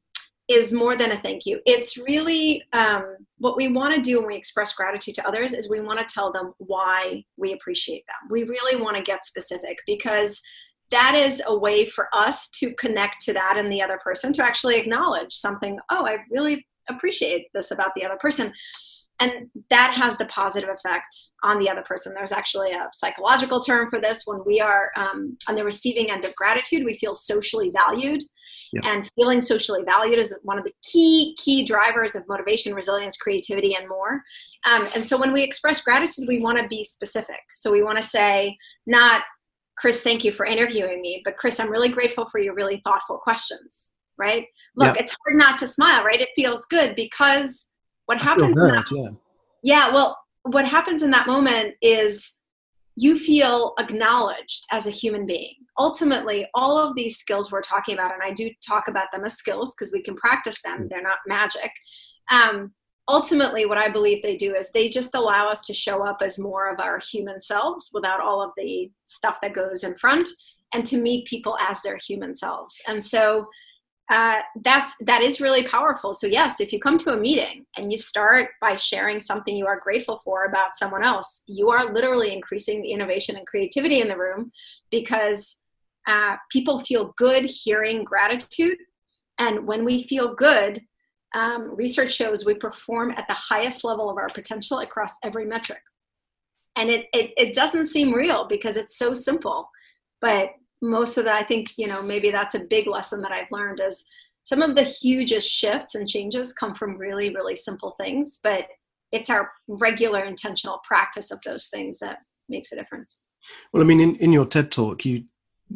is 0.49 0.73
more 0.73 0.95
than 0.95 1.11
a 1.11 1.17
thank 1.17 1.45
you. 1.45 1.61
It's 1.67 1.99
really 1.99 2.63
um, 2.73 3.17
what 3.39 3.57
we 3.57 3.67
want 3.67 3.97
to 3.97 4.01
do 4.01 4.19
when 4.19 4.29
we 4.29 4.37
express 4.37 4.73
gratitude 4.75 5.17
to 5.17 5.27
others 5.27 5.55
is 5.55 5.69
we 5.69 5.81
want 5.81 6.07
to 6.07 6.15
tell 6.15 6.31
them 6.31 6.53
why 6.59 7.25
we 7.37 7.53
appreciate 7.53 8.05
them. 8.07 8.31
We 8.31 8.45
really 8.45 8.81
want 8.81 8.97
to 8.97 9.03
get 9.03 9.25
specific 9.25 9.79
because 9.87 10.41
that 10.91 11.15
is 11.15 11.43
a 11.47 11.57
way 11.57 11.87
for 11.87 12.09
us 12.13 12.49
to 12.51 12.75
connect 12.75 13.21
to 13.21 13.33
that 13.33 13.57
and 13.57 13.71
the 13.73 13.83
other 13.83 13.99
person 14.03 14.33
to 14.33 14.45
actually 14.45 14.77
acknowledge 14.77 15.33
something 15.33 15.79
oh 15.91 16.07
i 16.07 16.19
really 16.31 16.67
appreciate 16.89 17.47
this 17.55 17.71
about 17.71 17.95
the 17.95 18.05
other 18.05 18.17
person 18.17 18.53
and 19.21 19.51
that 19.69 19.93
has 19.93 20.17
the 20.17 20.25
positive 20.27 20.71
effect 20.71 21.15
on 21.43 21.59
the 21.59 21.69
other 21.69 21.83
person 21.83 22.13
there's 22.15 22.33
actually 22.33 22.73
a 22.73 22.89
psychological 22.93 23.61
term 23.61 23.89
for 23.89 24.01
this 24.01 24.23
when 24.27 24.41
we 24.47 24.61
are 24.61 24.91
um, 24.97 25.37
on 25.47 25.55
the 25.55 25.65
receiving 25.65 26.11
end 26.11 26.25
of 26.25 26.35
gratitude 26.35 26.85
we 26.85 26.99
feel 26.99 27.15
socially 27.15 27.71
valued 27.71 28.23
Yeah. 28.73 28.83
And 28.85 29.11
feeling 29.17 29.41
socially 29.41 29.83
valued 29.85 30.19
is 30.19 30.33
one 30.45 30.59
of 30.59 30.65
the 30.65 30.73
key, 30.83 31.37
key 31.43 31.65
drivers 31.65 32.15
of 32.15 32.23
motivation, 32.29 32.73
resilience, 32.73 33.17
creativity, 33.17 33.75
and 33.75 33.89
more. 33.89 34.23
Um, 34.65 34.89
and 34.95 35.05
so 35.05 35.19
when 35.19 35.33
we 35.33 35.43
express 35.43 35.81
gratitude, 35.81 36.27
we 36.29 36.41
want 36.41 36.59
to 36.59 36.69
be 36.69 36.85
specific. 36.85 37.41
So 37.53 37.73
we 37.73 37.83
want 37.83 37.99
to 37.99 38.03
say, 38.05 38.57
not, 38.87 39.23
Chris, 39.81 40.03
thank 40.03 40.25
you 40.25 40.33
for 40.33 40.45
interviewing 40.45 41.01
me, 41.01 41.23
but 41.25 41.39
Chris, 41.39 41.59
I'm 41.59 41.71
really 41.71 41.89
grateful 41.89 42.29
for 42.29 42.39
your 42.39 42.55
really 42.55 42.83
thoughtful 42.85 43.17
questions, 43.17 43.93
right? 44.19 44.47
Look, 44.77 44.95
yeah. 44.95 45.03
it's 45.03 45.17
hard 45.25 45.39
not 45.39 45.59
to 45.61 45.67
smile, 45.67 46.05
right? 46.05 46.21
It 46.21 46.29
feels 46.37 46.67
good 46.67 46.95
because 46.95 47.67
what 48.05 48.19
happens. 48.19 48.55
That, 48.57 48.85
yeah. 48.91 49.09
yeah, 49.63 49.95
well, 49.95 50.19
what 50.43 50.67
happens 50.67 51.03
in 51.03 51.11
that 51.13 51.27
moment 51.27 51.77
is 51.81 52.35
you 52.97 53.19
feel 53.19 53.73
acknowledged 53.79 54.67
as 54.71 54.87
a 54.87 54.91
human 54.91 55.25
being. 55.25 55.55
Ultimately, 55.79 56.47
all 56.55 56.77
of 56.77 56.95
these 56.95 57.17
skills 57.17 57.51
we're 57.51 57.63
talking 57.63 57.95
about, 57.95 58.13
and 58.13 58.23
I 58.23 58.33
do 58.33 58.51
talk 58.67 58.87
about 58.87 59.07
them 59.13 59.25
as 59.25 59.39
skills 59.39 59.75
because 59.75 59.95
we 59.95 60.03
can 60.03 60.15
practice 60.15 60.61
them, 60.63 60.89
they're 60.91 61.03
not 61.03 61.19
magic. 61.27 61.71
Um, 62.31 62.75
ultimately, 63.11 63.67
what 63.67 63.79
I 63.79 63.91
believe 63.91 64.23
they 64.23 64.37
do 64.37 64.55
is 64.55 64.71
they 64.71 64.89
just 64.89 65.15
allow 65.15 65.49
us 65.49 65.63
to 65.63 65.75
show 65.75 66.07
up 66.07 66.23
as 66.23 66.39
more 66.39 66.73
of 66.73 66.81
our 66.81 66.99
human 66.99 67.41
selves 67.41 67.91
without 67.93 68.21
all 68.21 68.43
of 68.43 68.53
the 68.57 68.91
stuff 69.07 69.41
that 69.43 69.53
goes 69.53 69.85
in 69.85 69.97
front 69.97 70.29
and 70.73 70.87
to 70.87 70.97
meet 70.97 71.27
people 71.27 71.59
as 71.59 71.83
their 71.83 71.97
human 71.97 72.35
selves. 72.35 72.81
And 72.87 73.03
so, 73.03 73.49
uh, 74.11 74.41
that's 74.63 74.95
that 75.01 75.23
is 75.23 75.41
really 75.41 75.63
powerful 75.63 76.13
so 76.13 76.27
yes 76.27 76.61
if 76.61 76.73
you 76.73 76.81
come 76.81 76.99
to 76.99 77.13
a 77.13 77.17
meeting 77.17 77.65
and 77.77 77.93
you 77.93 77.97
start 77.97 78.51
by 78.61 78.75
sharing 78.75 79.21
something 79.21 79.55
you 79.55 79.69
are 79.69 79.79
grateful 79.79 80.21
for 80.25 80.47
about 80.47 80.75
someone 80.75 81.05
else 81.05 81.45
you 81.47 81.71
are 81.71 81.93
literally 81.93 82.33
increasing 82.33 82.83
the 82.83 82.91
innovation 82.91 83.37
and 83.37 83.47
creativity 83.47 84.01
in 84.01 84.09
the 84.09 84.17
room 84.17 84.51
because 84.91 85.61
uh, 86.09 86.35
people 86.51 86.81
feel 86.81 87.15
good 87.17 87.45
hearing 87.45 88.03
gratitude 88.03 88.79
and 89.39 89.65
when 89.65 89.85
we 89.85 90.03
feel 90.03 90.35
good 90.35 90.81
um, 91.35 91.75
research 91.77 92.13
shows 92.13 92.45
we 92.45 92.55
perform 92.55 93.13
at 93.13 93.27
the 93.29 93.35
highest 93.35 93.85
level 93.85 94.11
of 94.11 94.17
our 94.17 94.29
potential 94.29 94.81
across 94.81 95.13
every 95.23 95.45
metric. 95.45 95.83
And 96.77 96.91
it, 96.91 97.07
it, 97.13 97.33
it 97.37 97.55
doesn't 97.55 97.87
seem 97.87 98.13
real 98.13 98.47
because 98.47 98.77
it's 98.77 98.97
so 98.99 99.15
simple 99.15 99.69
but 100.21 100.51
most 100.83 101.17
of 101.19 101.25
that 101.25 101.41
i 101.41 101.43
think 101.43 101.69
you 101.77 101.87
know 101.87 102.03
maybe 102.03 102.31
that's 102.31 102.55
a 102.55 102.61
big 102.61 102.87
lesson 102.87 103.21
that 103.23 103.33
i've 103.33 103.51
learned 103.51 103.81
is 103.81 104.05
some 104.45 104.63
of 104.63 104.75
the 104.75 104.83
hugest 104.83 105.49
shifts 105.49 105.95
and 105.95 106.09
changes 106.09 106.53
come 106.53 106.75
from 106.75 106.97
really 106.97 107.35
really 107.35 107.57
simple 107.57 107.93
things 107.93 108.41
but 108.43 108.67
it's 109.13 109.31
our 109.31 109.51
regular 109.67 110.25
intentional 110.25 110.81
practice 110.85 111.31
of 111.31 111.41
those 111.45 111.67
things 111.67 111.99
that 111.99 112.19
makes 112.49 112.71
a 112.71 112.77
difference. 112.77 113.25
Well 113.73 113.83
i 113.83 113.87
mean 113.87 114.01
in, 114.01 114.17
in 114.17 114.33
your 114.33 114.47
ted 114.47 114.71
talk 114.71 115.05
you 115.05 115.25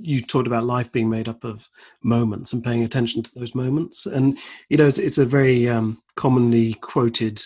you 0.00 0.20
talked 0.20 0.46
about 0.46 0.64
life 0.64 0.90
being 0.92 1.08
made 1.08 1.28
up 1.28 1.44
of 1.44 1.68
moments 2.02 2.52
and 2.52 2.64
paying 2.64 2.84
attention 2.84 3.22
to 3.22 3.38
those 3.38 3.54
moments 3.54 4.06
and 4.06 4.38
you 4.68 4.76
know 4.76 4.86
it's, 4.86 4.98
it's 4.98 5.18
a 5.18 5.24
very 5.24 5.68
um, 5.68 6.02
commonly 6.16 6.74
quoted 6.74 7.40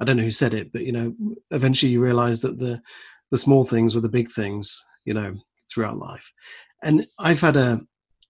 i 0.00 0.04
don't 0.04 0.16
know 0.16 0.22
who 0.24 0.30
said 0.30 0.54
it 0.54 0.72
but 0.72 0.82
you 0.82 0.92
know 0.92 1.14
eventually 1.50 1.92
you 1.92 2.02
realize 2.02 2.40
that 2.40 2.58
the 2.58 2.80
the 3.30 3.38
small 3.38 3.64
things 3.64 3.94
were 3.94 4.00
the 4.00 4.08
big 4.08 4.30
things 4.30 4.84
you 5.04 5.14
know 5.14 5.34
throughout 5.70 5.96
life 5.96 6.32
and 6.82 7.06
I've 7.18 7.40
had 7.40 7.56
a 7.56 7.80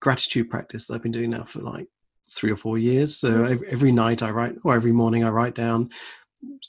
gratitude 0.01 0.51
practice 0.51 0.87
that 0.87 0.95
I've 0.95 1.03
been 1.03 1.13
doing 1.13 1.31
now 1.31 1.45
for 1.45 1.61
like 1.61 1.89
three 2.29 2.51
or 2.51 2.57
four 2.57 2.79
years. 2.79 3.17
So 3.17 3.33
mm-hmm. 3.33 3.65
every 3.71 3.93
night 3.93 4.23
I 4.23 4.31
write, 4.31 4.55
or 4.65 4.75
every 4.75 4.93
morning 4.93 5.25
I 5.25 5.31
write 5.31 5.55
down 5.55 5.91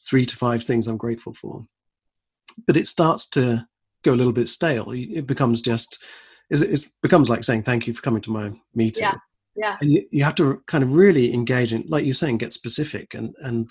three 0.08 0.26
to 0.26 0.36
five 0.36 0.64
things 0.64 0.88
I'm 0.88 0.98
grateful 0.98 1.34
for. 1.34 1.66
But 2.68 2.78
it 2.78 2.88
starts 2.88 3.28
to 3.30 3.66
go 4.04 4.14
a 4.14 4.16
little 4.16 4.34
bit 4.34 4.50
stale. 4.50 4.92
It 4.92 5.28
becomes 5.28 5.62
just, 5.62 6.04
it 6.62 6.88
becomes 7.02 7.30
like 7.30 7.44
saying 7.44 7.64
thank 7.64 7.88
you 7.88 7.94
for 7.94 8.02
coming 8.02 8.22
to 8.22 8.32
my 8.32 8.52
meeting. 8.76 9.04
Yeah. 9.04 9.18
Yeah. 9.56 9.78
And 9.82 9.92
you, 9.92 10.08
you 10.12 10.24
have 10.24 10.36
to 10.36 10.64
kind 10.68 10.84
of 10.84 10.94
really 10.94 11.32
engage 11.32 11.74
in, 11.74 11.84
like 11.88 12.06
you're 12.06 12.16
saying, 12.16 12.40
get 12.40 12.54
specific 12.54 13.14
and 13.14 13.36
and 13.42 13.70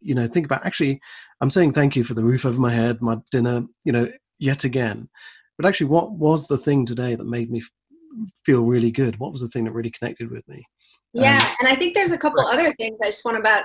you 0.00 0.14
know 0.14 0.26
think 0.26 0.46
about 0.46 0.64
actually, 0.64 1.00
I'm 1.40 1.50
saying 1.50 1.72
thank 1.72 1.96
you 1.96 2.04
for 2.04 2.14
the 2.14 2.24
roof 2.24 2.46
over 2.46 2.60
my 2.60 2.70
head, 2.70 3.02
my 3.02 3.18
dinner, 3.30 3.64
you 3.84 3.92
know, 3.92 4.08
yet 4.38 4.64
again 4.64 5.08
but 5.60 5.68
actually 5.68 5.88
what 5.88 6.12
was 6.12 6.48
the 6.48 6.56
thing 6.56 6.86
today 6.86 7.14
that 7.14 7.26
made 7.26 7.50
me 7.50 7.62
feel 8.44 8.64
really 8.64 8.90
good 8.90 9.18
what 9.20 9.30
was 9.30 9.42
the 9.42 9.48
thing 9.48 9.64
that 9.64 9.72
really 9.72 9.90
connected 9.90 10.30
with 10.30 10.46
me 10.48 10.64
yeah 11.12 11.36
um, 11.36 11.56
and 11.60 11.68
i 11.68 11.76
think 11.76 11.94
there's 11.94 12.12
a 12.12 12.18
couple 12.18 12.40
other 12.40 12.72
things 12.74 12.98
i 13.02 13.06
just 13.06 13.24
want 13.24 13.34
to 13.34 13.40
about 13.40 13.64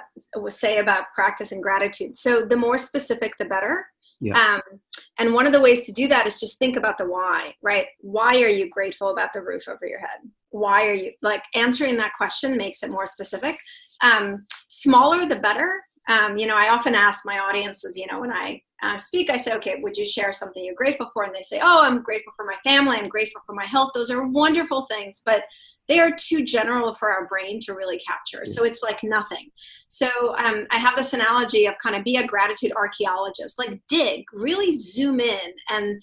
say 0.51 0.79
about 0.79 1.05
practice 1.15 1.51
and 1.53 1.63
gratitude 1.63 2.17
so 2.17 2.41
the 2.41 2.55
more 2.55 2.77
specific 2.77 3.33
the 3.39 3.45
better 3.45 3.85
yeah. 4.19 4.55
Um, 4.55 4.79
and 5.17 5.33
one 5.33 5.45
of 5.45 5.53
the 5.53 5.61
ways 5.61 5.81
to 5.83 5.91
do 5.91 6.07
that 6.07 6.27
is 6.27 6.39
just 6.39 6.59
think 6.59 6.75
about 6.75 6.97
the 6.97 7.05
why, 7.05 7.55
right? 7.61 7.87
Why 7.99 8.41
are 8.41 8.49
you 8.49 8.69
grateful 8.69 9.09
about 9.09 9.33
the 9.33 9.41
roof 9.41 9.67
over 9.67 9.85
your 9.85 9.99
head? 9.99 10.19
Why 10.49 10.87
are 10.87 10.93
you 10.93 11.11
like 11.21 11.43
answering 11.53 11.97
that 11.97 12.13
question 12.13 12.57
makes 12.57 12.83
it 12.83 12.89
more 12.89 13.05
specific. 13.05 13.57
Um, 14.01 14.45
smaller 14.67 15.25
the 15.25 15.37
better. 15.37 15.81
Um, 16.07 16.37
you 16.37 16.47
know, 16.47 16.55
I 16.55 16.69
often 16.69 16.95
ask 16.95 17.25
my 17.25 17.39
audiences, 17.39 17.97
you 17.97 18.05
know, 18.07 18.19
when 18.21 18.31
I 18.31 18.61
uh, 18.83 18.97
speak, 18.97 19.29
I 19.29 19.37
say, 19.37 19.53
okay, 19.53 19.77
would 19.81 19.97
you 19.97 20.05
share 20.05 20.31
something 20.31 20.63
you're 20.63 20.75
grateful 20.75 21.09
for? 21.13 21.23
And 21.23 21.33
they 21.33 21.41
say, 21.41 21.59
oh, 21.61 21.81
I'm 21.81 22.03
grateful 22.03 22.33
for 22.35 22.45
my 22.45 22.57
family. 22.63 22.97
I'm 22.97 23.09
grateful 23.09 23.41
for 23.45 23.55
my 23.55 23.65
health. 23.65 23.91
Those 23.95 24.11
are 24.11 24.27
wonderful 24.27 24.85
things, 24.85 25.21
but 25.25 25.43
they 25.87 25.99
are 25.99 26.11
too 26.11 26.43
general 26.43 26.93
for 26.93 27.09
our 27.11 27.27
brain 27.27 27.59
to 27.61 27.73
really 27.73 27.99
capture. 27.99 28.45
So 28.45 28.63
it's 28.63 28.81
like 28.81 29.03
nothing. 29.03 29.49
So 29.87 30.35
um, 30.37 30.65
I 30.71 30.77
have 30.77 30.95
this 30.95 31.13
analogy 31.13 31.65
of 31.65 31.75
kind 31.81 31.95
of 31.95 32.03
be 32.03 32.17
a 32.17 32.25
gratitude 32.25 32.73
archaeologist, 32.75 33.57
like 33.57 33.79
dig, 33.87 34.23
really 34.33 34.75
zoom 34.75 35.19
in 35.19 35.53
and 35.69 36.01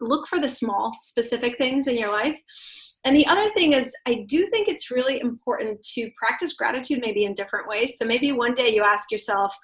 look 0.00 0.26
for 0.26 0.40
the 0.40 0.48
small, 0.48 0.92
specific 1.00 1.56
things 1.58 1.86
in 1.86 1.96
your 1.96 2.10
life. 2.10 2.40
And 3.04 3.16
the 3.16 3.26
other 3.26 3.50
thing 3.54 3.72
is, 3.72 3.94
I 4.06 4.24
do 4.28 4.48
think 4.50 4.68
it's 4.68 4.90
really 4.90 5.20
important 5.20 5.82
to 5.94 6.10
practice 6.18 6.52
gratitude 6.52 7.00
maybe 7.00 7.24
in 7.24 7.34
different 7.34 7.66
ways. 7.66 7.94
So 7.96 8.04
maybe 8.04 8.32
one 8.32 8.52
day 8.52 8.74
you 8.74 8.82
ask 8.82 9.10
yourself, 9.10 9.56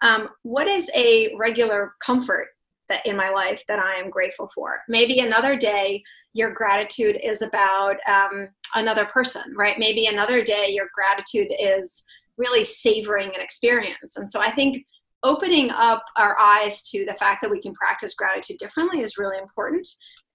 um, 0.00 0.28
what 0.42 0.68
is 0.68 0.90
a 0.94 1.34
regular 1.36 1.90
comfort 2.00 2.46
that 2.88 3.04
in 3.06 3.16
my 3.16 3.30
life 3.30 3.62
that 3.68 3.78
I 3.78 3.96
am 3.96 4.10
grateful 4.10 4.50
for? 4.54 4.80
Maybe 4.88 5.20
another 5.20 5.56
day 5.56 6.02
your 6.32 6.52
gratitude 6.52 7.18
is 7.22 7.42
about 7.42 7.96
um, 8.08 8.48
another 8.74 9.06
person, 9.06 9.42
right? 9.56 9.78
Maybe 9.78 10.06
another 10.06 10.42
day 10.42 10.68
your 10.70 10.88
gratitude 10.94 11.48
is 11.58 12.04
really 12.36 12.64
savoring 12.64 13.28
an 13.28 13.40
experience. 13.40 14.16
And 14.16 14.28
so 14.28 14.40
I 14.40 14.50
think 14.50 14.84
opening 15.22 15.70
up 15.70 16.04
our 16.16 16.38
eyes 16.38 16.82
to 16.90 17.04
the 17.04 17.14
fact 17.14 17.42
that 17.42 17.50
we 17.50 17.60
can 17.60 17.74
practice 17.74 18.14
gratitude 18.14 18.58
differently 18.58 19.00
is 19.00 19.18
really 19.18 19.38
important. 19.38 19.86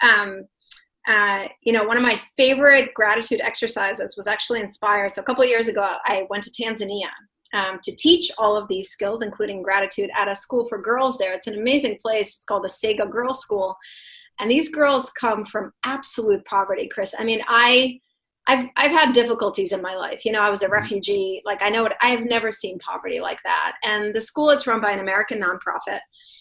Um, 0.01 0.43
uh, 1.07 1.47
you 1.61 1.73
know, 1.73 1.83
one 1.83 1.97
of 1.97 2.03
my 2.03 2.19
favorite 2.37 2.93
gratitude 2.93 3.41
exercises 3.41 4.15
was 4.15 4.27
actually 4.27 4.61
inspired. 4.61 5.11
So 5.11 5.21
a 5.21 5.25
couple 5.25 5.43
years 5.45 5.67
ago, 5.67 5.95
I 6.05 6.25
went 6.29 6.43
to 6.43 6.51
Tanzania 6.51 7.09
um, 7.53 7.79
to 7.83 7.95
teach 7.95 8.31
all 8.37 8.57
of 8.57 8.67
these 8.67 8.89
skills, 8.89 9.21
including 9.21 9.61
gratitude, 9.61 10.09
at 10.17 10.27
a 10.27 10.35
school 10.35 10.67
for 10.67 10.81
girls 10.81 11.17
there. 11.17 11.33
It's 11.33 11.47
an 11.47 11.59
amazing 11.59 11.97
place. 12.01 12.35
It's 12.35 12.45
called 12.45 12.63
the 12.63 12.69
Sega 12.69 13.09
Girls 13.09 13.39
School. 13.39 13.77
And 14.39 14.49
these 14.49 14.69
girls 14.69 15.11
come 15.11 15.45
from 15.45 15.71
absolute 15.83 16.43
poverty, 16.45 16.87
Chris. 16.87 17.13
I 17.17 17.23
mean, 17.23 17.41
I. 17.47 17.99
I've 18.45 18.67
I've 18.75 18.91
had 18.91 19.13
difficulties 19.13 19.71
in 19.71 19.81
my 19.81 19.95
life. 19.95 20.25
You 20.25 20.33
know, 20.33 20.41
I 20.41 20.49
was 20.49 20.63
a 20.63 20.65
mm-hmm. 20.65 20.73
refugee. 20.73 21.41
Like 21.45 21.61
I 21.61 21.69
know 21.69 21.85
it. 21.85 21.93
I've 22.01 22.25
never 22.25 22.51
seen 22.51 22.77
poverty 22.79 23.21
like 23.21 23.41
that. 23.43 23.75
And 23.85 24.13
the 24.13 24.19
school 24.19 24.49
is 24.49 24.67
run 24.67 24.81
by 24.81 24.91
an 24.91 24.99
American 24.99 25.41
nonprofit, 25.41 25.99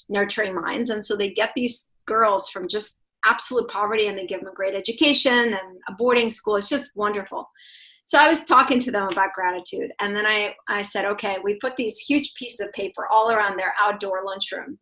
Nurturing 0.09 0.53
Minds, 0.53 0.91
and 0.91 1.05
so 1.05 1.15
they 1.15 1.31
get 1.31 1.53
these 1.55 1.91
girls 2.07 2.49
from 2.49 2.67
just 2.67 2.99
absolute 3.25 3.69
poverty, 3.69 4.09
and 4.09 4.19
they 4.19 4.27
give 4.27 4.41
them 4.41 4.49
a 4.49 4.53
great 4.55 4.75
education 4.75 5.33
and 5.33 5.79
a 5.89 5.93
boarding 5.97 6.29
school. 6.29 6.57
It's 6.57 6.69
just 6.69 6.91
wonderful. 6.97 7.49
So 8.13 8.19
I 8.19 8.29
was 8.29 8.45
talking 8.45 8.79
to 8.81 8.91
them 8.91 9.09
about 9.11 9.33
gratitude. 9.33 9.91
And 9.99 10.15
then 10.15 10.27
I, 10.27 10.55
I 10.69 10.83
said, 10.83 11.07
okay, 11.07 11.39
we 11.43 11.55
put 11.55 11.77
these 11.77 11.97
huge 11.97 12.35
pieces 12.35 12.61
of 12.61 12.71
paper 12.75 13.07
all 13.11 13.31
around 13.31 13.57
their 13.57 13.73
outdoor 13.81 14.23
lunchroom. 14.27 14.79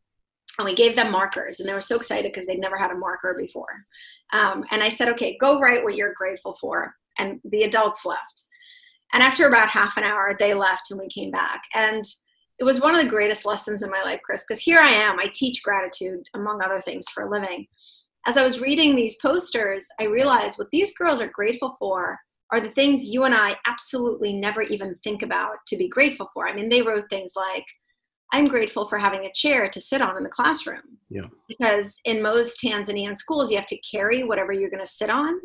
And 0.59 0.65
we 0.65 0.75
gave 0.75 0.97
them 0.97 1.13
markers. 1.13 1.61
And 1.61 1.69
they 1.69 1.73
were 1.73 1.81
so 1.81 1.95
excited 1.95 2.33
because 2.33 2.49
they'd 2.49 2.59
never 2.59 2.77
had 2.77 2.91
a 2.91 2.97
marker 2.97 3.37
before. 3.39 3.85
Um, 4.33 4.65
and 4.73 4.83
I 4.83 4.89
said, 4.89 5.09
okay, 5.11 5.39
go 5.41 5.61
write 5.61 5.85
what 5.85 5.95
you're 5.95 6.13
grateful 6.13 6.57
for. 6.61 6.93
And 7.21 7.41
the 7.45 7.63
adults 7.63 8.05
left. 8.05 8.49
And 9.13 9.23
after 9.23 9.47
about 9.47 9.69
half 9.69 9.97
an 9.97 10.03
hour, 10.03 10.35
they 10.37 10.53
left 10.53 10.91
and 10.91 10.99
we 10.99 11.07
came 11.07 11.31
back. 11.31 11.63
And 11.73 12.05
it 12.59 12.65
was 12.65 12.81
one 12.81 12.97
of 12.97 13.01
the 13.01 13.09
greatest 13.09 13.47
lessons 13.47 13.85
in 13.85 13.93
my 13.93 14.03
life, 14.03 14.19
Chris, 14.25 14.43
because 14.43 14.61
here 14.61 14.81
I 14.81 14.89
am. 14.89 15.21
I 15.21 15.31
teach 15.33 15.63
gratitude, 15.63 16.25
among 16.35 16.63
other 16.63 16.81
things, 16.81 17.09
for 17.09 17.23
a 17.23 17.31
living. 17.31 17.69
As 18.27 18.37
I 18.37 18.43
was 18.43 18.61
reading 18.61 18.97
these 18.97 19.19
posters, 19.23 19.87
I 20.01 20.07
realized 20.07 20.59
what 20.59 20.73
these 20.73 20.93
girls 20.97 21.21
are 21.21 21.31
grateful 21.33 21.77
for 21.79 22.19
are 22.53 22.61
the 22.61 22.71
things 22.71 23.09
you 23.09 23.25
and 23.25 23.35
I 23.35 23.57
absolutely 23.67 24.33
never 24.33 24.63
even 24.63 24.97
think 25.05 25.23
about 25.23 25.57
to 25.69 25.77
be 25.77 25.89
grateful 25.89 26.31
for. 26.35 26.49
I 26.49 26.55
mean, 26.55 26.69
they 26.69 26.83
wrote 26.83 27.09
things 27.09 27.33
like, 27.37 27.65
I'm 28.33 28.45
grateful 28.45 28.89
for 28.89 28.99
having 28.99 29.25
a 29.25 29.33
chair 29.33 29.69
to 29.69 29.81
sit 29.81 30.03
on 30.03 30.17
in 30.17 30.23
the 30.23 30.29
classroom. 30.29 30.99
Yeah. 31.09 31.27
Because 31.49 32.01
in 32.05 32.23
most 32.23 32.61
Tanzanian 32.61 33.17
schools, 33.17 33.51
you 33.51 33.57
have 33.57 33.67
to 33.67 33.79
carry 33.79 34.23
whatever 34.25 34.53
you're 34.53 34.71
going 34.71 34.85
to 34.85 34.91
sit 34.91 35.11
on, 35.11 35.41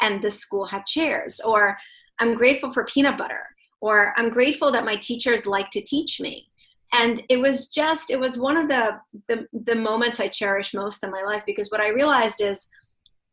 and 0.00 0.22
this 0.22 0.38
school 0.38 0.66
had 0.66 0.86
chairs. 0.86 1.40
Or 1.40 1.76
I'm 2.18 2.34
grateful 2.34 2.72
for 2.72 2.84
peanut 2.84 3.18
butter. 3.18 3.42
Or 3.80 4.14
I'm 4.16 4.30
grateful 4.30 4.70
that 4.72 4.84
my 4.84 4.96
teachers 4.96 5.46
like 5.46 5.70
to 5.70 5.82
teach 5.82 6.20
me. 6.20 6.46
And 6.92 7.22
it 7.28 7.36
was 7.36 7.68
just, 7.68 8.10
it 8.10 8.18
was 8.18 8.36
one 8.36 8.56
of 8.56 8.68
the, 8.68 8.98
the, 9.28 9.46
the 9.52 9.74
moments 9.74 10.18
I 10.18 10.28
cherish 10.28 10.74
most 10.74 11.04
in 11.04 11.10
my 11.10 11.22
life 11.22 11.44
because 11.46 11.70
what 11.70 11.80
I 11.80 11.88
realized 11.88 12.42
is 12.42 12.68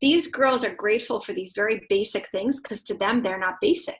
these 0.00 0.28
girls 0.28 0.64
are 0.64 0.74
grateful 0.74 1.20
for 1.20 1.32
these 1.32 1.52
very 1.54 1.84
basic 1.88 2.28
things 2.28 2.60
because 2.60 2.82
to 2.84 2.94
them 2.94 3.22
they're 3.22 3.38
not 3.38 3.60
basic 3.60 3.98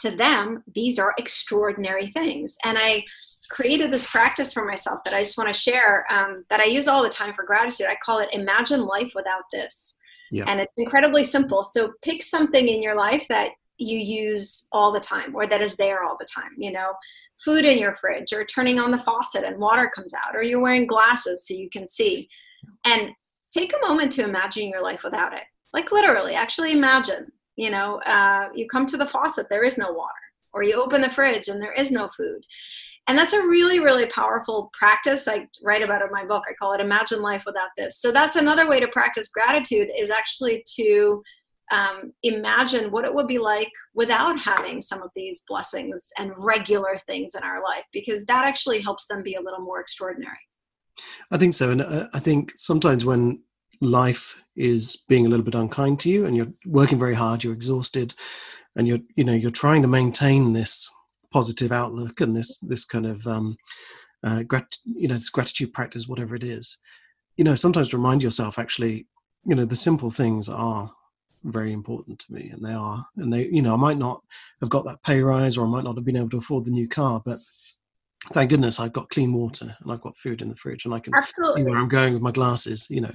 to 0.00 0.10
them, 0.10 0.62
these 0.74 0.98
are 0.98 1.14
extraordinary 1.18 2.10
things. 2.10 2.56
And 2.64 2.78
I 2.78 3.04
created 3.50 3.90
this 3.90 4.06
practice 4.06 4.52
for 4.52 4.64
myself 4.64 5.00
that 5.04 5.14
I 5.14 5.22
just 5.22 5.38
want 5.38 5.52
to 5.52 5.58
share 5.58 6.06
um, 6.10 6.44
that 6.50 6.60
I 6.60 6.64
use 6.64 6.88
all 6.88 7.02
the 7.02 7.08
time 7.08 7.34
for 7.34 7.44
gratitude. 7.44 7.86
I 7.88 7.96
call 8.04 8.18
it 8.18 8.28
Imagine 8.32 8.86
Life 8.86 9.12
Without 9.14 9.44
This. 9.52 9.96
Yeah. 10.30 10.44
And 10.46 10.60
it's 10.60 10.72
incredibly 10.76 11.24
simple. 11.24 11.62
So 11.62 11.92
pick 12.02 12.22
something 12.22 12.68
in 12.68 12.82
your 12.82 12.96
life 12.96 13.26
that 13.28 13.50
you 13.76 13.98
use 13.98 14.66
all 14.72 14.92
the 14.92 15.00
time 15.00 15.34
or 15.34 15.46
that 15.46 15.60
is 15.60 15.74
there 15.74 16.04
all 16.04 16.16
the 16.16 16.24
time 16.32 16.52
you 16.56 16.70
know 16.70 16.92
food 17.44 17.64
in 17.64 17.76
your 17.76 17.92
fridge 17.92 18.32
or 18.32 18.44
turning 18.44 18.78
on 18.78 18.92
the 18.92 18.98
faucet 18.98 19.42
and 19.42 19.58
water 19.58 19.90
comes 19.92 20.14
out 20.14 20.36
or 20.36 20.44
you're 20.44 20.60
wearing 20.60 20.86
glasses 20.86 21.44
so 21.44 21.54
you 21.54 21.68
can 21.68 21.88
see 21.88 22.28
and 22.84 23.10
take 23.54 23.72
a 23.72 23.86
moment 23.86 24.12
to 24.12 24.24
imagine 24.24 24.68
your 24.68 24.82
life 24.82 25.04
without 25.04 25.32
it. 25.32 25.44
Like 25.72 25.92
literally 25.92 26.34
actually 26.34 26.72
imagine 26.72 27.32
you 27.56 27.70
know 27.70 28.00
uh, 28.00 28.48
you 28.54 28.66
come 28.66 28.86
to 28.86 28.96
the 28.96 29.06
faucet 29.06 29.48
there 29.48 29.64
is 29.64 29.78
no 29.78 29.92
water 29.92 30.12
or 30.52 30.62
you 30.62 30.80
open 30.80 31.00
the 31.00 31.10
fridge 31.10 31.48
and 31.48 31.60
there 31.60 31.72
is 31.72 31.90
no 31.90 32.08
food. 32.08 32.44
And 33.06 33.18
that's 33.18 33.34
a 33.34 33.42
really 33.42 33.80
really 33.80 34.06
powerful 34.06 34.70
practice 34.78 35.28
i 35.28 35.46
write 35.62 35.82
about 35.82 36.02
it 36.02 36.06
in 36.06 36.12
my 36.12 36.24
book. 36.24 36.44
I 36.48 36.54
call 36.54 36.72
it 36.74 36.80
imagine 36.80 37.22
life 37.22 37.44
without 37.46 37.70
this. 37.76 38.00
So 38.00 38.12
that's 38.12 38.36
another 38.36 38.68
way 38.68 38.80
to 38.80 38.88
practice 38.88 39.28
gratitude 39.28 39.90
is 39.96 40.10
actually 40.10 40.64
to 40.76 41.22
um, 41.70 42.12
imagine 42.22 42.90
what 42.90 43.06
it 43.06 43.14
would 43.14 43.26
be 43.26 43.38
like 43.38 43.72
without 43.94 44.38
having 44.38 44.82
some 44.82 45.02
of 45.02 45.10
these 45.14 45.44
blessings 45.48 46.12
and 46.18 46.32
regular 46.36 46.96
things 47.06 47.34
in 47.34 47.42
our 47.42 47.62
life 47.62 47.84
because 47.92 48.26
that 48.26 48.44
actually 48.44 48.82
helps 48.82 49.06
them 49.06 49.22
be 49.22 49.34
a 49.34 49.40
little 49.40 49.64
more 49.64 49.80
extraordinary 49.80 50.38
i 51.30 51.36
think 51.38 51.54
so 51.54 51.70
and 51.70 51.82
uh, 51.82 52.06
i 52.14 52.18
think 52.18 52.52
sometimes 52.56 53.04
when 53.04 53.40
life 53.80 54.36
is 54.56 55.04
being 55.08 55.26
a 55.26 55.28
little 55.28 55.44
bit 55.44 55.54
unkind 55.54 55.98
to 55.98 56.08
you 56.08 56.26
and 56.26 56.36
you're 56.36 56.52
working 56.66 56.98
very 56.98 57.14
hard 57.14 57.42
you're 57.42 57.52
exhausted 57.52 58.14
and 58.76 58.86
you're 58.86 59.00
you 59.16 59.24
know 59.24 59.32
you're 59.32 59.50
trying 59.50 59.82
to 59.82 59.88
maintain 59.88 60.52
this 60.52 60.90
positive 61.32 61.72
outlook 61.72 62.20
and 62.20 62.36
this 62.36 62.58
this 62.58 62.84
kind 62.84 63.06
of 63.06 63.26
um 63.26 63.56
uh, 64.22 64.42
grat- 64.44 64.78
you 64.84 65.08
know 65.08 65.16
this 65.16 65.30
gratitude 65.30 65.72
practice 65.72 66.08
whatever 66.08 66.34
it 66.34 66.44
is 66.44 66.78
you 67.36 67.44
know 67.44 67.54
sometimes 67.54 67.92
remind 67.92 68.22
yourself 68.22 68.58
actually 68.58 69.06
you 69.44 69.54
know 69.54 69.64
the 69.64 69.76
simple 69.76 70.10
things 70.10 70.48
are 70.48 70.90
very 71.44 71.72
important 71.72 72.18
to 72.18 72.32
me 72.32 72.48
and 72.50 72.64
they 72.64 72.72
are 72.72 73.04
and 73.16 73.32
they 73.32 73.46
you 73.48 73.60
know 73.60 73.74
i 73.74 73.76
might 73.76 73.98
not 73.98 74.22
have 74.60 74.70
got 74.70 74.84
that 74.86 75.02
pay 75.02 75.20
rise 75.20 75.56
or 75.58 75.66
i 75.66 75.68
might 75.68 75.84
not 75.84 75.96
have 75.96 76.04
been 76.04 76.16
able 76.16 76.30
to 76.30 76.38
afford 76.38 76.64
the 76.64 76.70
new 76.70 76.88
car 76.88 77.20
but 77.24 77.38
thank 78.32 78.50
goodness 78.50 78.80
i've 78.80 78.92
got 78.92 79.08
clean 79.10 79.32
water 79.32 79.76
and 79.80 79.92
i've 79.92 80.00
got 80.00 80.16
food 80.16 80.40
in 80.40 80.48
the 80.48 80.56
fridge 80.56 80.84
and 80.84 80.94
i 80.94 80.98
can 80.98 81.14
Absolutely. 81.14 81.62
see 81.62 81.68
where 81.68 81.78
i'm 81.78 81.88
going 81.88 82.12
with 82.12 82.22
my 82.22 82.32
glasses 82.32 82.86
you 82.90 83.00
know 83.00 83.12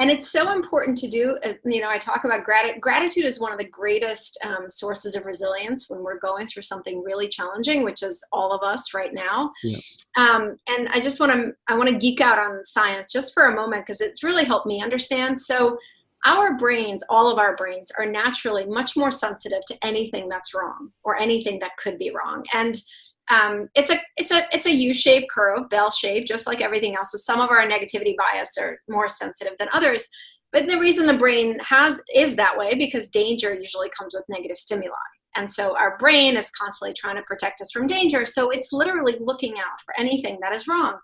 and 0.00 0.10
it's 0.10 0.30
so 0.30 0.52
important 0.52 0.96
to 0.96 1.08
do 1.08 1.36
uh, 1.44 1.52
you 1.64 1.80
know 1.80 1.88
i 1.88 1.98
talk 1.98 2.24
about 2.24 2.44
gratitude 2.44 2.80
gratitude 2.80 3.24
is 3.24 3.40
one 3.40 3.52
of 3.52 3.58
the 3.58 3.68
greatest 3.68 4.38
um, 4.44 4.68
sources 4.68 5.14
of 5.14 5.24
resilience 5.24 5.88
when 5.88 6.02
we're 6.02 6.18
going 6.18 6.46
through 6.46 6.62
something 6.62 7.02
really 7.02 7.28
challenging 7.28 7.84
which 7.84 8.02
is 8.02 8.22
all 8.32 8.52
of 8.52 8.62
us 8.62 8.94
right 8.94 9.14
now 9.14 9.50
yeah. 9.62 9.78
um, 10.16 10.56
and 10.68 10.88
i 10.90 11.00
just 11.00 11.20
want 11.20 11.32
to 11.32 11.52
i 11.68 11.76
want 11.76 11.88
to 11.88 11.96
geek 11.96 12.20
out 12.20 12.38
on 12.38 12.64
science 12.64 13.12
just 13.12 13.34
for 13.34 13.46
a 13.46 13.54
moment 13.54 13.84
because 13.84 14.00
it's 14.00 14.22
really 14.22 14.44
helped 14.44 14.66
me 14.66 14.82
understand 14.82 15.40
so 15.40 15.78
our 16.24 16.56
brains 16.56 17.02
all 17.08 17.30
of 17.30 17.38
our 17.38 17.56
brains 17.56 17.90
are 17.96 18.06
naturally 18.06 18.66
much 18.66 18.96
more 18.96 19.10
sensitive 19.10 19.64
to 19.66 19.76
anything 19.82 20.28
that's 20.28 20.54
wrong 20.54 20.90
or 21.04 21.16
anything 21.16 21.58
that 21.60 21.76
could 21.76 21.98
be 21.98 22.10
wrong 22.10 22.44
and 22.54 22.82
um, 23.30 23.68
it's 23.74 23.90
a 23.90 23.98
it's 24.16 24.30
a 24.30 24.42
it's 24.52 24.66
a 24.66 24.74
U-shaped 24.74 25.30
curve, 25.30 25.68
bell 25.68 25.90
shape, 25.90 26.26
just 26.26 26.46
like 26.46 26.60
everything 26.60 26.96
else. 26.96 27.12
So 27.12 27.18
some 27.18 27.40
of 27.40 27.50
our 27.50 27.66
negativity 27.66 28.14
bias 28.16 28.56
are 28.58 28.78
more 28.88 29.08
sensitive 29.08 29.54
than 29.58 29.68
others. 29.72 30.08
But 30.50 30.66
the 30.66 30.78
reason 30.78 31.06
the 31.06 31.18
brain 31.18 31.58
has 31.60 32.00
is 32.14 32.36
that 32.36 32.56
way 32.56 32.74
because 32.74 33.10
danger 33.10 33.52
usually 33.52 33.90
comes 33.90 34.14
with 34.14 34.24
negative 34.28 34.56
stimuli. 34.56 34.94
And 35.36 35.50
so 35.50 35.76
our 35.76 35.98
brain 35.98 36.36
is 36.36 36.50
constantly 36.50 36.94
trying 36.94 37.16
to 37.16 37.22
protect 37.22 37.60
us 37.60 37.70
from 37.70 37.86
danger. 37.86 38.24
So 38.24 38.50
it's 38.50 38.72
literally 38.72 39.16
looking 39.20 39.58
out 39.58 39.80
for 39.84 39.94
anything 39.98 40.38
that 40.40 40.54
is 40.54 40.66
wrong. 40.66 40.98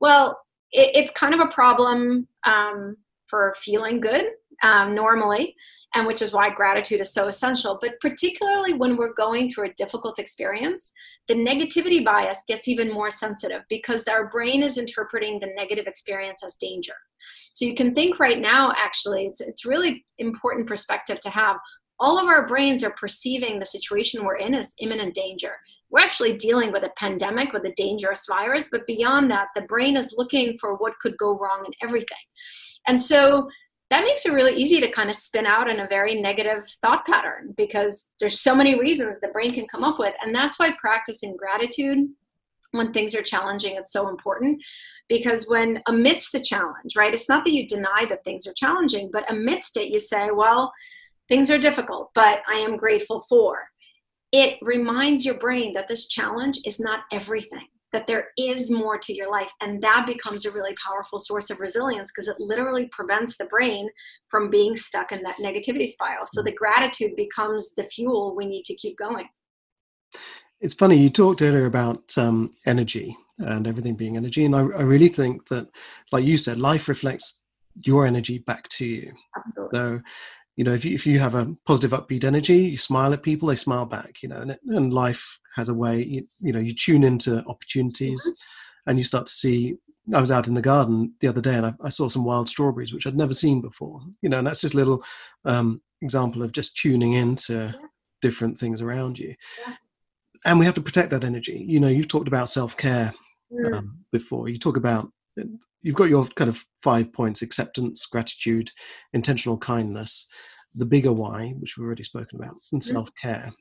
Well, 0.00 0.40
it, 0.72 0.90
it's 0.96 1.12
kind 1.12 1.34
of 1.34 1.40
a 1.40 1.46
problem 1.46 2.26
um, 2.44 2.96
for 3.28 3.54
feeling 3.62 4.00
good 4.00 4.24
um, 4.62 4.94
normally, 4.94 5.54
and 5.94 6.06
which 6.06 6.22
is 6.22 6.32
why 6.32 6.50
gratitude 6.50 7.00
is 7.00 7.12
so 7.12 7.28
essential. 7.28 7.78
But 7.80 8.00
particularly 8.00 8.74
when 8.74 8.96
we're 8.96 9.14
going 9.14 9.48
through 9.48 9.66
a 9.68 9.74
difficult 9.74 10.18
experience, 10.18 10.92
the 11.28 11.34
negativity 11.34 12.04
bias 12.04 12.42
gets 12.48 12.68
even 12.68 12.92
more 12.92 13.10
sensitive 13.10 13.62
because 13.68 14.08
our 14.08 14.28
brain 14.28 14.62
is 14.62 14.78
interpreting 14.78 15.40
the 15.40 15.52
negative 15.56 15.86
experience 15.86 16.42
as 16.44 16.56
danger. 16.56 16.94
So 17.52 17.64
you 17.64 17.74
can 17.74 17.94
think 17.94 18.18
right 18.18 18.40
now, 18.40 18.72
actually, 18.76 19.26
it's, 19.26 19.40
it's 19.40 19.64
really 19.64 20.04
important 20.18 20.66
perspective 20.66 21.20
to 21.20 21.30
have. 21.30 21.56
All 22.00 22.18
of 22.18 22.26
our 22.26 22.46
brains 22.46 22.82
are 22.82 22.94
perceiving 23.00 23.58
the 23.58 23.66
situation 23.66 24.24
we're 24.24 24.36
in 24.36 24.54
as 24.54 24.74
imminent 24.80 25.14
danger 25.14 25.52
we're 25.94 26.00
actually 26.00 26.36
dealing 26.36 26.72
with 26.72 26.82
a 26.82 26.90
pandemic 26.96 27.52
with 27.52 27.64
a 27.64 27.72
dangerous 27.76 28.26
virus 28.28 28.68
but 28.70 28.86
beyond 28.86 29.30
that 29.30 29.48
the 29.54 29.62
brain 29.62 29.96
is 29.96 30.12
looking 30.18 30.58
for 30.58 30.74
what 30.76 30.98
could 31.00 31.16
go 31.18 31.38
wrong 31.38 31.64
in 31.64 31.72
everything 31.86 32.18
and 32.86 33.00
so 33.00 33.48
that 33.94 34.02
makes 34.02 34.26
it 34.26 34.32
really 34.32 34.56
easy 34.56 34.80
to 34.80 34.90
kind 34.90 35.08
of 35.08 35.14
spin 35.14 35.46
out 35.46 35.70
in 35.70 35.78
a 35.78 35.86
very 35.86 36.20
negative 36.20 36.68
thought 36.82 37.06
pattern 37.06 37.54
because 37.56 38.12
there's 38.18 38.40
so 38.40 38.52
many 38.52 38.76
reasons 38.76 39.20
the 39.20 39.28
brain 39.28 39.52
can 39.52 39.68
come 39.68 39.84
up 39.84 40.00
with 40.00 40.12
and 40.20 40.34
that's 40.34 40.58
why 40.58 40.72
practicing 40.80 41.36
gratitude 41.36 42.08
when 42.72 42.92
things 42.92 43.14
are 43.14 43.22
challenging 43.22 43.76
it's 43.76 43.92
so 43.92 44.08
important 44.08 44.60
because 45.08 45.46
when 45.48 45.80
amidst 45.86 46.32
the 46.32 46.40
challenge 46.40 46.96
right 46.96 47.14
it's 47.14 47.28
not 47.28 47.44
that 47.44 47.52
you 47.52 47.68
deny 47.68 48.04
that 48.08 48.24
things 48.24 48.48
are 48.48 48.54
challenging 48.54 49.10
but 49.12 49.30
amidst 49.30 49.76
it 49.76 49.92
you 49.92 50.00
say 50.00 50.30
well 50.32 50.72
things 51.28 51.48
are 51.48 51.58
difficult 51.58 52.10
but 52.16 52.42
i 52.52 52.58
am 52.58 52.76
grateful 52.76 53.24
for. 53.28 53.68
It 54.32 54.58
reminds 54.62 55.24
your 55.24 55.38
brain 55.38 55.74
that 55.74 55.86
this 55.86 56.08
challenge 56.08 56.58
is 56.66 56.80
not 56.80 57.04
everything 57.12 57.68
that 57.94 58.08
there 58.08 58.28
is 58.36 58.72
more 58.72 58.98
to 58.98 59.14
your 59.14 59.30
life. 59.30 59.50
And 59.60 59.80
that 59.82 60.04
becomes 60.04 60.44
a 60.44 60.50
really 60.50 60.74
powerful 60.84 61.20
source 61.20 61.48
of 61.48 61.60
resilience 61.60 62.10
because 62.10 62.28
it 62.28 62.36
literally 62.40 62.86
prevents 62.88 63.36
the 63.36 63.44
brain 63.44 63.88
from 64.28 64.50
being 64.50 64.74
stuck 64.74 65.12
in 65.12 65.22
that 65.22 65.36
negativity 65.36 65.86
spiral. 65.86 66.26
So 66.26 66.42
the 66.42 66.52
gratitude 66.52 67.14
becomes 67.16 67.72
the 67.76 67.84
fuel 67.84 68.34
we 68.36 68.46
need 68.46 68.64
to 68.64 68.74
keep 68.74 68.98
going. 68.98 69.28
It's 70.60 70.74
funny, 70.74 70.96
you 70.96 71.08
talked 71.08 71.40
earlier 71.40 71.66
about 71.66 72.16
um, 72.18 72.50
energy 72.66 73.16
and 73.38 73.66
everything 73.66 73.94
being 73.94 74.16
energy. 74.16 74.44
And 74.44 74.56
I, 74.56 74.60
I 74.60 74.82
really 74.82 75.08
think 75.08 75.48
that, 75.48 75.68
like 76.10 76.24
you 76.24 76.36
said, 76.36 76.58
life 76.58 76.88
reflects 76.88 77.44
your 77.84 78.06
energy 78.06 78.38
back 78.38 78.66
to 78.70 78.84
you. 78.84 79.12
Absolutely. 79.36 79.78
So 79.78 80.00
you 80.56 80.62
know 80.62 80.72
if 80.72 80.84
you, 80.84 80.94
if 80.94 81.04
you 81.04 81.18
have 81.18 81.34
a 81.34 81.52
positive 81.66 81.98
upbeat 81.98 82.22
energy 82.22 82.58
you 82.58 82.76
smile 82.76 83.12
at 83.12 83.24
people 83.24 83.48
they 83.48 83.56
smile 83.56 83.86
back 83.86 84.22
you 84.22 84.28
know 84.28 84.40
and, 84.40 84.56
and 84.68 84.94
life 84.94 85.40
has 85.54 85.68
a 85.68 85.74
way 85.74 86.02
you, 86.02 86.26
you 86.40 86.52
know 86.52 86.58
you 86.58 86.74
tune 86.74 87.04
into 87.04 87.44
opportunities 87.46 88.20
mm-hmm. 88.22 88.90
and 88.90 88.98
you 88.98 89.04
start 89.04 89.26
to 89.26 89.32
see 89.32 89.74
i 90.14 90.20
was 90.20 90.30
out 90.30 90.48
in 90.48 90.54
the 90.54 90.62
garden 90.62 91.12
the 91.20 91.28
other 91.28 91.40
day 91.40 91.54
and 91.54 91.66
I, 91.66 91.74
I, 91.82 91.88
saw 91.88 92.08
some 92.08 92.24
wild 92.24 92.48
strawberries 92.48 92.92
which 92.92 93.06
i'd 93.06 93.16
never 93.16 93.34
seen 93.34 93.60
before 93.60 94.00
you 94.22 94.28
know 94.28 94.38
and 94.38 94.46
that's 94.46 94.60
just 94.60 94.74
a 94.74 94.76
little 94.76 95.02
um, 95.44 95.80
example 96.02 96.42
of 96.42 96.52
just 96.52 96.76
tuning 96.76 97.14
into 97.14 97.54
yeah. 97.54 97.72
different 98.20 98.58
things 98.58 98.82
around 98.82 99.18
you 99.18 99.34
yeah. 99.66 99.74
and 100.44 100.58
we 100.58 100.66
have 100.66 100.74
to 100.74 100.82
protect 100.82 101.10
that 101.10 101.24
energy 101.24 101.64
you 101.66 101.80
know 101.80 101.88
you've 101.88 102.08
talked 102.08 102.28
about 102.28 102.48
self-care 102.48 103.12
mm. 103.52 103.74
um, 103.74 103.98
before 104.12 104.48
you 104.48 104.58
talk 104.58 104.76
about 104.76 105.10
you've 105.82 105.94
got 105.94 106.08
your 106.08 106.26
kind 106.26 106.48
of 106.48 106.64
five 106.80 107.12
points 107.12 107.42
acceptance 107.42 108.06
gratitude 108.06 108.70
intentional 109.12 109.58
kindness 109.58 110.26
the 110.74 110.86
bigger 110.86 111.12
why 111.12 111.54
which 111.60 111.76
we've 111.76 111.86
already 111.86 112.02
spoken 112.02 112.38
about 112.38 112.54
and 112.72 112.80
mm-hmm. 112.82 112.94
self-care 112.94 113.52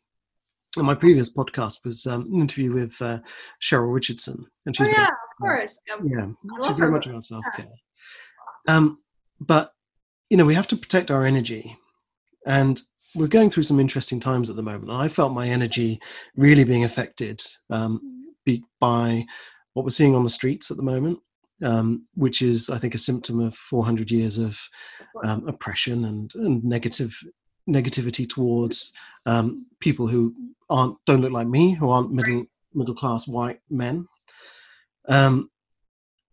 my 0.82 0.96
previous 0.96 1.32
podcast 1.32 1.86
was 1.86 2.08
um, 2.08 2.24
an 2.28 2.42
interview 2.42 2.74
with 2.74 3.00
uh, 3.02 3.20
cheryl 3.62 3.94
richardson 3.94 4.46
and 4.66 4.76
she's 4.76 4.88
oh, 4.88 4.92
yeah 4.92 5.08
of 5.08 5.42
course. 5.42 5.82
Yeah 6.04 6.28
she's 6.64 6.78
very 6.78 6.92
much 6.92 7.08
about 7.08 7.24
self-care. 7.24 7.66
Um, 8.68 9.00
but 9.40 9.74
you 10.30 10.38
know 10.38 10.46
we 10.46 10.56
have 10.56 10.68
to 10.68 10.78
protect 10.78 11.12
our 11.12 11.26
energy 11.26 11.76
and 12.48 12.82
we're 13.16 13.28
going 13.28 13.50
through 13.50 13.64
some 13.64 13.80
interesting 13.80 14.20
times 14.20 14.50
at 14.50 14.56
the 14.56 14.64
moment. 14.64 14.90
I 14.90 15.08
felt 15.08 15.34
my 15.34 15.48
energy 15.48 16.02
really 16.36 16.64
being 16.64 16.84
affected 16.84 17.44
um, 17.70 18.02
by 18.80 19.24
what 19.74 19.84
we're 19.84 19.92
seeing 19.92 20.16
on 20.16 20.24
the 20.24 20.30
streets 20.32 20.72
at 20.72 20.78
the 20.78 20.84
moment 20.84 21.20
um, 21.64 22.06
which 22.16 22.42
is, 22.42 22.70
I 22.70 22.78
think, 22.78 22.96
a 22.96 23.00
symptom 23.00 23.40
of 23.40 23.56
400 23.56 24.12
years 24.12 24.38
of 24.38 24.60
um, 25.24 25.48
oppression 25.48 26.06
and, 26.06 26.34
and 26.36 26.64
negative 26.64 27.18
negativity 27.70 28.28
towards 28.28 28.92
um, 29.26 29.66
people 29.80 30.06
who 30.06 30.36
aren't 30.74 30.98
don't 31.06 31.22
look 31.22 31.32
like 31.32 31.48
me, 31.48 31.72
who 31.72 31.90
aren't 31.90 32.12
middle 32.12 32.46
middle 32.74 32.96
class 32.96 33.28
white 33.28 33.60
men. 33.70 34.08
Um, 35.08 35.50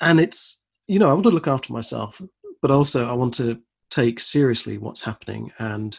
and 0.00 0.18
it's 0.18 0.64
you 0.88 0.98
know 0.98 1.08
I 1.08 1.12
want 1.12 1.24
to 1.24 1.30
look 1.30 1.48
after 1.48 1.72
myself, 1.72 2.20
but 2.62 2.70
also 2.70 3.08
I 3.08 3.12
want 3.12 3.34
to 3.34 3.60
take 3.90 4.20
seriously 4.20 4.78
what's 4.78 5.02
happening 5.02 5.52
and 5.58 5.98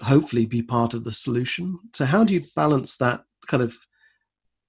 hopefully 0.00 0.46
be 0.46 0.62
part 0.62 0.94
of 0.94 1.04
the 1.04 1.12
solution. 1.12 1.78
So 1.94 2.04
how 2.04 2.24
do 2.24 2.34
you 2.34 2.42
balance 2.56 2.96
that 2.98 3.22
kind 3.46 3.62
of 3.62 3.76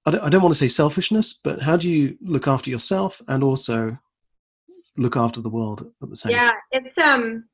I 0.06 0.10
don't, 0.12 0.22
I 0.22 0.28
don't 0.28 0.42
want 0.42 0.54
to 0.54 0.58
say 0.58 0.68
selfishness, 0.68 1.40
but 1.42 1.60
how 1.60 1.76
do 1.76 1.88
you 1.88 2.16
look 2.20 2.46
after 2.46 2.70
yourself 2.70 3.20
and 3.28 3.42
also 3.42 3.96
look 4.96 5.16
after 5.16 5.40
the 5.40 5.50
world 5.50 5.90
at 6.02 6.10
the 6.10 6.16
same 6.16 6.32
yeah, 6.32 6.50
time? 6.50 6.52
Yeah, 6.72 6.80
it's 6.84 6.98
um 6.98 7.44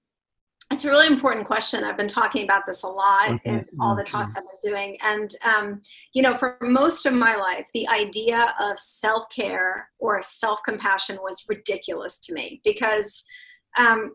It's 0.70 0.84
a 0.84 0.88
really 0.88 1.08
important 1.08 1.46
question. 1.46 1.82
I've 1.82 1.96
been 1.96 2.06
talking 2.06 2.44
about 2.44 2.64
this 2.64 2.84
a 2.84 2.88
lot 2.88 3.28
okay. 3.28 3.50
in 3.50 3.66
all 3.80 3.96
the 3.96 4.04
talks 4.04 4.36
I've 4.36 4.44
been 4.44 4.70
doing. 4.72 4.96
And, 5.02 5.34
um, 5.42 5.82
you 6.12 6.22
know, 6.22 6.36
for 6.36 6.56
most 6.60 7.06
of 7.06 7.12
my 7.12 7.34
life, 7.34 7.66
the 7.74 7.88
idea 7.88 8.54
of 8.60 8.78
self 8.78 9.28
care 9.34 9.88
or 9.98 10.22
self 10.22 10.60
compassion 10.64 11.18
was 11.22 11.44
ridiculous 11.48 12.20
to 12.20 12.34
me 12.34 12.60
because, 12.64 13.24
um, 13.76 14.14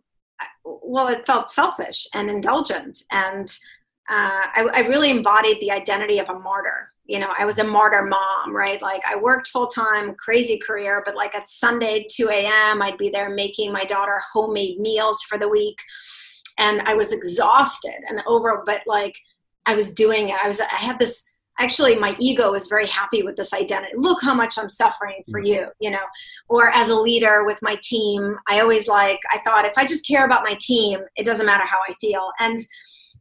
well, 0.64 1.10
it 1.10 1.26
felt 1.26 1.50
selfish 1.50 2.08
and 2.14 2.30
indulgent. 2.30 3.04
And 3.12 3.50
uh, 4.10 4.48
I, 4.54 4.70
I 4.74 4.80
really 4.88 5.12
embodied 5.12 5.60
the 5.60 5.72
identity 5.72 6.20
of 6.20 6.30
a 6.30 6.40
martyr 6.40 6.94
you 7.08 7.20
know, 7.20 7.32
I 7.38 7.46
was 7.46 7.60
a 7.60 7.64
martyr 7.64 8.04
mom, 8.04 8.56
right? 8.56 8.82
Like 8.82 9.02
I 9.06 9.16
worked 9.16 9.48
full 9.48 9.68
time, 9.68 10.16
crazy 10.16 10.58
career, 10.58 11.04
but 11.06 11.16
like 11.16 11.36
at 11.36 11.48
Sunday, 11.48 12.06
2 12.10 12.30
a.m., 12.30 12.82
I'd 12.82 12.98
be 12.98 13.10
there 13.10 13.30
making 13.30 13.72
my 13.72 13.86
daughter 13.86 14.20
homemade 14.34 14.80
meals 14.80 15.22
for 15.22 15.38
the 15.38 15.48
week. 15.48 15.78
And 16.58 16.82
I 16.84 16.94
was 16.94 17.12
exhausted 17.12 17.96
and 18.10 18.22
over, 18.28 18.64
but 18.66 18.82
like 18.86 19.18
I 19.66 19.76
was 19.76 19.94
doing 19.94 20.30
it. 20.30 20.36
I 20.44 20.48
was, 20.48 20.62
I 20.62 20.76
had 20.76 21.00
this, 21.00 21.24
actually, 21.60 21.96
my 21.96 22.16
ego 22.20 22.52
was 22.52 22.68
very 22.68 22.88
happy 22.88 23.24
with 23.24 23.36
this 23.36 23.54
identity. 23.54 23.94
Look 23.96 24.22
how 24.22 24.34
much 24.34 24.58
I'm 24.58 24.70
suffering 24.70 25.24
for 25.30 25.40
mm-hmm. 25.40 25.48
you, 25.48 25.68
you 25.80 25.92
know, 25.92 26.06
or 26.48 26.70
as 26.70 26.90
a 26.90 26.96
leader 26.96 27.46
with 27.46 27.60
my 27.62 27.78
team, 27.82 28.38
I 28.48 28.62
always 28.62 28.88
like, 28.88 29.20
I 29.32 29.40
thought 29.40 29.66
if 29.66 29.78
I 29.78 29.86
just 29.86 30.08
care 30.08 30.26
about 30.26 30.44
my 30.44 30.58
team, 30.60 31.00
it 31.16 31.26
doesn't 31.26 31.46
matter 31.46 31.66
how 31.66 31.80
I 31.88 31.94
feel. 32.00 32.30
And, 32.40 32.60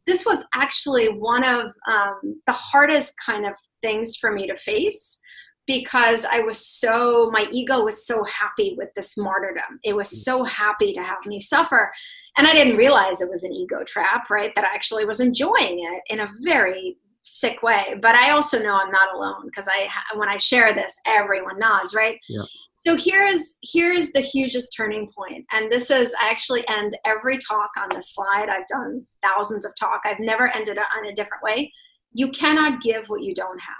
this 0.07 0.25
was 0.25 0.43
actually 0.53 1.07
one 1.07 1.43
of 1.43 1.71
um, 1.91 2.39
the 2.45 2.51
hardest 2.51 3.13
kind 3.23 3.45
of 3.45 3.53
things 3.81 4.15
for 4.15 4.31
me 4.31 4.47
to 4.47 4.57
face 4.57 5.19
because 5.67 6.25
I 6.25 6.39
was 6.39 6.65
so, 6.65 7.29
my 7.31 7.47
ego 7.51 7.83
was 7.83 8.05
so 8.05 8.23
happy 8.23 8.75
with 8.77 8.89
this 8.95 9.17
martyrdom. 9.17 9.79
It 9.83 9.95
was 9.95 10.09
mm. 10.09 10.15
so 10.15 10.43
happy 10.43 10.91
to 10.93 11.01
have 11.01 11.25
me 11.25 11.39
suffer. 11.39 11.91
And 12.37 12.47
I 12.47 12.53
didn't 12.53 12.77
realize 12.77 13.21
it 13.21 13.29
was 13.29 13.43
an 13.43 13.53
ego 13.53 13.83
trap, 13.83 14.29
right? 14.29 14.53
That 14.55 14.65
I 14.65 14.73
actually 14.73 15.05
was 15.05 15.19
enjoying 15.19 15.79
it 15.79 16.03
in 16.07 16.19
a 16.19 16.29
very 16.41 16.97
sick 17.23 17.63
way. 17.63 17.95
But 18.01 18.15
I 18.15 18.31
also 18.31 18.61
know 18.61 18.75
I'm 18.75 18.91
not 18.91 19.13
alone 19.15 19.45
because 19.45 19.67
I, 19.67 19.89
when 20.17 20.29
I 20.29 20.37
share 20.37 20.73
this, 20.73 20.99
everyone 21.05 21.57
nods, 21.57 21.95
right? 21.95 22.19
Yeah. 22.29 22.43
So 22.85 22.95
here 22.95 23.25
is 23.25 23.55
here 23.61 23.91
is 23.91 24.13
the 24.13 24.19
hugest 24.19 24.71
turning 24.77 25.09
point, 25.17 25.43
and 25.51 25.71
this 25.71 25.89
is 25.89 26.13
I 26.21 26.29
actually 26.29 26.63
end 26.67 26.95
every 27.03 27.39
talk 27.39 27.71
on 27.81 27.89
this 27.89 28.13
slide. 28.13 28.47
I've 28.47 28.67
done 28.67 29.03
thousands 29.23 29.65
of 29.65 29.71
talk. 29.73 30.01
I've 30.05 30.19
never 30.19 30.55
ended 30.55 30.77
it 30.77 30.83
on 30.95 31.07
a 31.07 31.15
different 31.15 31.41
way 31.41 31.71
you 32.15 32.29
cannot 32.29 32.81
give 32.81 33.09
what 33.09 33.21
you 33.21 33.33
don't 33.35 33.59
have. 33.59 33.75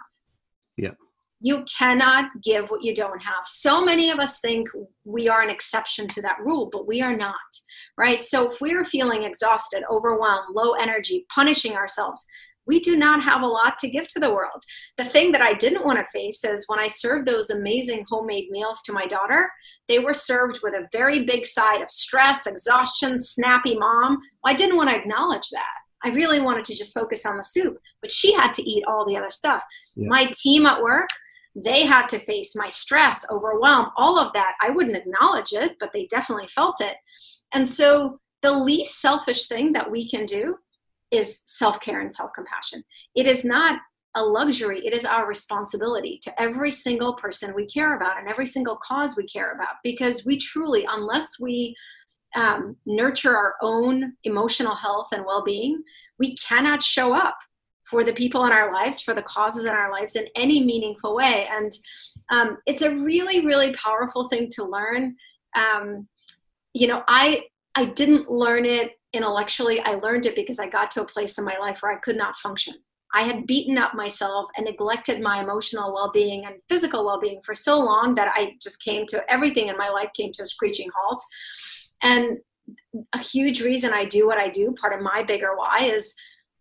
Yeah. 0.75 0.91
You 1.45 1.63
cannot 1.77 2.25
give 2.43 2.71
what 2.71 2.83
you 2.83 2.95
don't 2.95 3.21
have. 3.21 3.45
So 3.45 3.85
many 3.85 4.09
of 4.09 4.17
us 4.17 4.39
think 4.39 4.67
we 5.03 5.29
are 5.29 5.43
an 5.43 5.51
exception 5.51 6.07
to 6.07 6.21
that 6.23 6.39
rule, 6.43 6.69
but 6.71 6.87
we 6.87 7.03
are 7.03 7.15
not, 7.15 7.35
right? 7.99 8.25
So 8.25 8.49
if 8.49 8.59
we're 8.59 8.83
feeling 8.83 9.21
exhausted, 9.21 9.83
overwhelmed, 9.87 10.55
low 10.55 10.71
energy, 10.71 11.27
punishing 11.29 11.73
ourselves, 11.73 12.25
we 12.65 12.79
do 12.79 12.95
not 12.97 13.21
have 13.21 13.43
a 13.43 13.45
lot 13.47 13.77
to 13.77 13.91
give 13.91 14.07
to 14.07 14.19
the 14.19 14.33
world. 14.33 14.63
The 14.97 15.09
thing 15.09 15.31
that 15.33 15.41
I 15.43 15.53
didn't 15.53 15.85
want 15.85 15.99
to 15.99 16.05
face 16.11 16.43
is 16.43 16.65
when 16.65 16.79
I 16.79 16.87
served 16.87 17.27
those 17.27 17.51
amazing 17.51 18.05
homemade 18.09 18.49
meals 18.49 18.81
to 18.85 18.91
my 18.91 19.05
daughter, 19.05 19.47
they 19.87 19.99
were 19.99 20.15
served 20.15 20.61
with 20.63 20.73
a 20.73 20.87
very 20.91 21.25
big 21.25 21.45
side 21.45 21.83
of 21.83 21.91
stress, 21.91 22.47
exhaustion, 22.47 23.19
snappy 23.19 23.77
mom. 23.77 24.17
I 24.43 24.55
didn't 24.55 24.77
want 24.77 24.89
to 24.89 24.95
acknowledge 24.95 25.51
that. 25.51 25.75
I 26.03 26.09
really 26.09 26.41
wanted 26.41 26.65
to 26.65 26.75
just 26.75 26.95
focus 26.95 27.23
on 27.23 27.37
the 27.37 27.43
soup, 27.43 27.77
but 28.01 28.11
she 28.11 28.33
had 28.33 28.51
to 28.55 28.63
eat 28.63 28.83
all 28.87 29.05
the 29.05 29.17
other 29.17 29.29
stuff. 29.29 29.63
Yeah. 29.95 30.09
My 30.09 30.33
team 30.41 30.65
at 30.65 30.81
work, 30.81 31.09
they 31.55 31.85
had 31.85 32.07
to 32.09 32.19
face 32.19 32.55
my 32.55 32.67
stress, 32.67 33.25
overwhelm, 33.31 33.89
all 33.95 34.19
of 34.19 34.33
that. 34.33 34.55
I 34.61 34.71
wouldn't 34.71 34.97
acknowledge 34.97 35.53
it, 35.53 35.77
but 35.79 35.91
they 35.93 36.05
definitely 36.07 36.47
felt 36.47 36.81
it. 36.81 36.97
And 37.53 37.69
so 37.69 38.19
the 38.41 38.51
least 38.51 38.99
selfish 39.01 39.47
thing 39.47 39.71
that 39.73 39.89
we 39.89 40.09
can 40.09 40.25
do 40.25 40.57
is 41.11 41.41
self 41.45 41.79
care 41.79 42.01
and 42.01 42.13
self 42.13 42.31
compassion. 42.35 42.83
It 43.15 43.25
is 43.25 43.45
not 43.45 43.79
a 44.15 44.23
luxury, 44.23 44.85
it 44.85 44.93
is 44.93 45.05
our 45.05 45.27
responsibility 45.27 46.19
to 46.23 46.41
every 46.41 46.71
single 46.71 47.15
person 47.15 47.53
we 47.53 47.65
care 47.65 47.95
about 47.95 48.17
and 48.17 48.29
every 48.29 48.45
single 48.45 48.77
cause 48.77 49.17
we 49.17 49.25
care 49.25 49.51
about 49.53 49.75
because 49.83 50.25
we 50.25 50.37
truly, 50.37 50.85
unless 50.89 51.39
we 51.39 51.75
um, 52.35 52.75
nurture 52.85 53.35
our 53.35 53.55
own 53.61 54.13
emotional 54.23 54.75
health 54.75 55.07
and 55.11 55.25
well 55.25 55.43
being, 55.43 55.81
we 56.19 56.35
cannot 56.37 56.83
show 56.83 57.13
up 57.13 57.37
for 57.89 58.03
the 58.03 58.13
people 58.13 58.45
in 58.45 58.51
our 58.51 58.73
lives, 58.73 59.01
for 59.01 59.13
the 59.13 59.21
causes 59.21 59.65
in 59.65 59.71
our 59.71 59.91
lives 59.91 60.15
in 60.15 60.27
any 60.35 60.63
meaningful 60.63 61.15
way. 61.15 61.47
And 61.49 61.71
um, 62.31 62.57
it's 62.65 62.81
a 62.81 62.95
really, 62.95 63.45
really 63.45 63.73
powerful 63.73 64.27
thing 64.27 64.49
to 64.51 64.63
learn. 64.65 65.15
Um, 65.55 66.07
you 66.73 66.87
know, 66.87 67.03
I 67.07 67.43
I 67.75 67.85
didn't 67.85 68.29
learn 68.29 68.65
it 68.65 68.91
intellectually. 69.13 69.79
I 69.81 69.95
learned 69.95 70.25
it 70.25 70.35
because 70.35 70.59
I 70.59 70.67
got 70.67 70.91
to 70.91 71.01
a 71.01 71.05
place 71.05 71.37
in 71.37 71.45
my 71.45 71.57
life 71.57 71.81
where 71.81 71.91
I 71.91 71.99
could 71.99 72.17
not 72.17 72.37
function. 72.37 72.75
I 73.13 73.23
had 73.23 73.47
beaten 73.47 73.77
up 73.77 73.93
myself 73.93 74.49
and 74.57 74.65
neglected 74.65 75.21
my 75.21 75.41
emotional 75.41 75.93
well-being 75.93 76.45
and 76.45 76.55
physical 76.67 77.05
well-being 77.05 77.41
for 77.45 77.55
so 77.55 77.79
long 77.79 78.15
that 78.15 78.31
I 78.33 78.55
just 78.61 78.83
came 78.83 79.05
to 79.07 79.23
everything 79.31 79.69
in 79.69 79.77
my 79.77 79.89
life 79.89 80.09
came 80.13 80.33
to 80.33 80.43
a 80.43 80.45
screeching 80.45 80.89
halt. 80.93 81.23
And 82.01 82.39
a 83.13 83.19
huge 83.19 83.61
reason 83.61 83.93
I 83.93 84.05
do 84.05 84.25
what 84.27 84.37
I 84.37 84.49
do, 84.49 84.73
part 84.73 84.93
of 84.93 85.01
my 85.01 85.23
bigger 85.23 85.55
why 85.55 85.89
is 85.93 86.13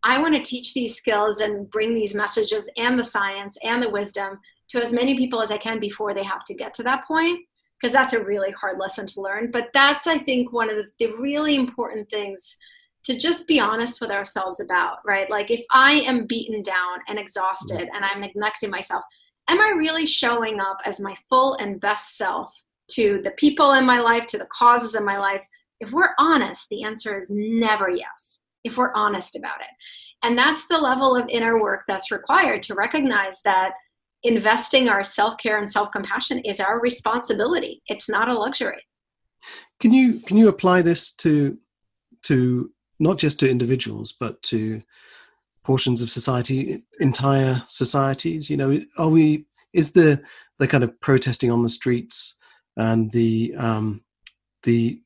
I 0.04 0.20
want 0.20 0.34
to 0.34 0.42
teach 0.42 0.74
these 0.74 0.96
skills 0.96 1.40
and 1.40 1.70
bring 1.70 1.94
these 1.94 2.14
messages 2.14 2.68
and 2.76 2.98
the 2.98 3.04
science 3.04 3.56
and 3.62 3.82
the 3.82 3.90
wisdom 3.90 4.38
to 4.68 4.80
as 4.80 4.92
many 4.92 5.16
people 5.16 5.42
as 5.42 5.50
I 5.50 5.58
can 5.58 5.80
before 5.80 6.14
they 6.14 6.22
have 6.22 6.44
to 6.44 6.54
get 6.54 6.74
to 6.74 6.82
that 6.84 7.04
point 7.06 7.40
because 7.80 7.92
that's 7.92 8.12
a 8.12 8.24
really 8.24 8.50
hard 8.52 8.78
lesson 8.78 9.06
to 9.06 9.20
learn. 9.20 9.50
But 9.50 9.70
that's 9.72 10.06
I 10.06 10.18
think 10.18 10.52
one 10.52 10.70
of 10.70 10.76
the, 10.98 11.06
really 11.18 11.54
important 11.54 12.08
things 12.10 12.56
to 13.04 13.18
just 13.18 13.46
be 13.46 13.60
honest 13.60 14.00
with 14.00 14.10
ourselves 14.10 14.60
about 14.60 14.98
right? 15.04 15.28
Like 15.28 15.50
if 15.50 15.64
I 15.72 15.94
am 16.00 16.26
beaten 16.26 16.62
down 16.62 16.98
and 17.08 17.18
exhausted 17.18 17.88
and 17.94 18.04
I'm 18.04 18.20
neglecting 18.20 18.70
myself 18.70 19.04
am 19.48 19.60
I 19.60 19.74
really 19.76 20.06
showing 20.06 20.60
up 20.60 20.78
as 20.84 21.00
my 21.00 21.14
full 21.28 21.54
and 21.54 21.80
best 21.80 22.16
self 22.16 22.52
to 22.92 23.20
the 23.22 23.32
people 23.32 23.72
in 23.72 23.84
my 23.84 24.00
life, 24.00 24.26
to 24.26 24.38
the 24.38 24.46
causes 24.46 24.94
in 24.94 25.04
my 25.04 25.18
life? 25.18 25.44
If 25.80 25.92
we're 25.92 26.14
honest, 26.18 26.68
the 26.68 26.84
answer 26.84 27.16
is 27.16 27.30
never 27.30 27.90
yes, 27.90 28.40
if 28.64 28.76
we're 28.76 28.92
honest 28.94 29.36
about 29.36 29.60
it. 29.60 30.26
And 30.26 30.36
that's 30.36 30.66
the 30.66 30.78
level 30.78 31.14
of 31.14 31.28
inner 31.28 31.60
work 31.60 31.84
that's 31.86 32.10
required 32.10 32.62
to 32.64 32.74
recognize 32.74 33.42
that 33.42 33.72
investing 34.22 34.88
our 34.88 35.04
self 35.04 35.38
care 35.38 35.58
and 35.58 35.70
self 35.70 35.90
compassion 35.92 36.38
is 36.40 36.60
our 36.60 36.80
responsibility. 36.80 37.82
It's 37.86 38.08
not 38.08 38.28
a 38.28 38.34
luxury. 38.34 38.82
Can 39.80 39.92
you 39.92 40.20
can 40.20 40.36
you 40.36 40.48
apply 40.48 40.82
this 40.82 41.12
to 41.16 41.58
to 42.22 42.70
not 42.98 43.18
just 43.18 43.38
to 43.40 43.50
individuals 43.50 44.14
but 44.18 44.40
to 44.42 44.82
portions 45.62 46.02
of 46.02 46.10
society, 46.10 46.82
entire 47.00 47.62
societies? 47.68 48.48
You 48.48 48.56
know, 48.56 48.80
are 48.98 49.08
we 49.08 49.46
is 49.74 49.92
the 49.92 50.22
the 50.58 50.68
kind 50.68 50.84
of 50.84 50.98
protesting 51.00 51.50
on 51.50 51.62
the 51.62 51.68
streets 51.68 52.38
and 52.76 53.10
the 53.12 53.54
um, 53.58 54.04
the 54.62 55.00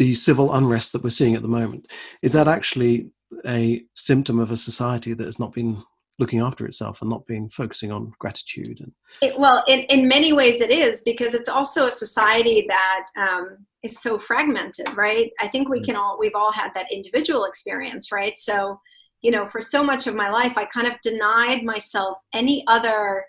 the 0.00 0.14
civil 0.14 0.54
unrest 0.54 0.94
that 0.94 1.04
we're 1.04 1.10
seeing 1.10 1.34
at 1.34 1.42
the 1.42 1.48
moment 1.48 1.86
is 2.22 2.32
that 2.32 2.48
actually 2.48 3.10
a 3.46 3.84
symptom 3.94 4.38
of 4.38 4.50
a 4.50 4.56
society 4.56 5.12
that 5.12 5.26
has 5.26 5.38
not 5.38 5.52
been 5.52 5.76
looking 6.18 6.40
after 6.40 6.64
itself 6.64 7.02
and 7.02 7.10
not 7.10 7.26
been 7.26 7.50
focusing 7.50 7.92
on 7.92 8.10
gratitude 8.18 8.80
and 8.80 8.92
it, 9.20 9.38
well 9.38 9.62
in, 9.68 9.80
in 9.94 10.08
many 10.08 10.32
ways 10.32 10.62
it 10.62 10.70
is 10.70 11.02
because 11.02 11.34
it's 11.34 11.50
also 11.50 11.86
a 11.86 11.90
society 11.90 12.66
that 12.66 13.02
um, 13.18 13.58
is 13.82 14.00
so 14.00 14.18
fragmented 14.18 14.88
right? 14.96 15.30
I 15.38 15.48
think 15.48 15.68
we 15.68 15.80
mm. 15.80 15.84
can 15.84 15.96
all 15.96 16.18
we've 16.18 16.34
all 16.34 16.50
had 16.50 16.70
that 16.74 16.90
individual 16.90 17.44
experience 17.44 18.10
right? 18.10 18.38
So 18.38 18.80
you 19.20 19.30
know 19.30 19.50
for 19.50 19.60
so 19.60 19.84
much 19.84 20.06
of 20.06 20.14
my 20.14 20.30
life 20.30 20.56
i 20.56 20.64
kind 20.64 20.86
of 20.86 20.94
denied 21.02 21.62
myself 21.62 22.16
any 22.32 22.64
other 22.68 23.22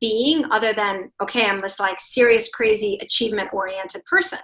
being 0.00 0.44
other 0.52 0.72
than 0.72 1.10
okay 1.20 1.46
i'm 1.46 1.60
this 1.60 1.80
like 1.80 1.98
serious 1.98 2.48
crazy 2.48 2.96
achievement 3.02 3.52
oriented 3.52 4.04
person 4.04 4.38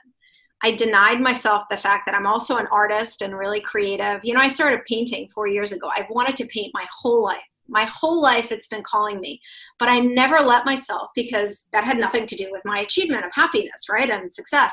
i 0.63 0.75
denied 0.75 1.21
myself 1.21 1.65
the 1.71 1.77
fact 1.77 2.05
that 2.07 2.15
i'm 2.15 2.27
also 2.27 2.57
an 2.57 2.67
artist 2.71 3.23
and 3.23 3.37
really 3.37 3.61
creative. 3.61 4.21
You 4.25 4.35
know 4.35 4.41
i 4.41 4.49
started 4.49 4.85
painting 4.85 5.29
four 5.29 5.47
years 5.47 5.73
ago. 5.73 5.91
I've 5.95 6.11
wanted 6.11 6.37
to 6.37 6.47
paint 6.47 6.73
my 6.75 6.87
whole 6.91 7.23
life. 7.23 7.43
My 7.69 7.85
whole 7.85 8.23
life 8.23 8.51
it's 8.51 8.69
been 8.69 8.83
calling 8.83 9.21
me. 9.21 9.41
But 9.79 9.89
i 9.89 9.99
never 10.01 10.41
let 10.41 10.65
myself 10.65 11.11
because 11.15 11.69
that 11.73 11.85
had 11.85 11.99
nothing 11.99 12.27
to 12.27 12.37
do 12.37 12.49
with 12.51 12.63
my 12.65 12.81
achievement 12.81 13.25
of 13.25 13.33
happiness 13.35 13.89
right 13.91 14.11
and 14.11 14.33
success. 14.33 14.73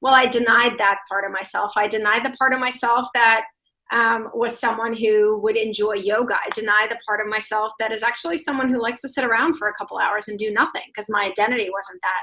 Well 0.00 0.14
i 0.14 0.26
denied 0.26 0.78
that 0.78 0.98
part 1.08 1.24
of 1.24 1.32
myself. 1.32 1.72
I 1.76 1.88
denied 1.88 2.24
the 2.24 2.36
part 2.38 2.52
of 2.52 2.60
myself 2.60 3.06
that 3.14 3.44
um, 3.92 4.30
was 4.34 4.58
someone 4.58 4.94
who 4.94 5.38
would 5.42 5.56
enjoy 5.56 5.94
yoga. 5.94 6.34
I 6.34 6.48
deny 6.54 6.86
the 6.88 6.98
part 7.06 7.20
of 7.20 7.26
myself 7.26 7.72
that 7.78 7.92
is 7.92 8.02
actually 8.02 8.38
someone 8.38 8.70
who 8.70 8.80
likes 8.80 9.00
to 9.00 9.08
sit 9.08 9.24
around 9.24 9.56
for 9.56 9.68
a 9.68 9.74
couple 9.74 9.98
hours 9.98 10.28
and 10.28 10.38
do 10.38 10.52
nothing 10.52 10.82
because 10.86 11.10
my 11.10 11.24
identity 11.24 11.68
wasn't 11.72 12.00
that. 12.02 12.22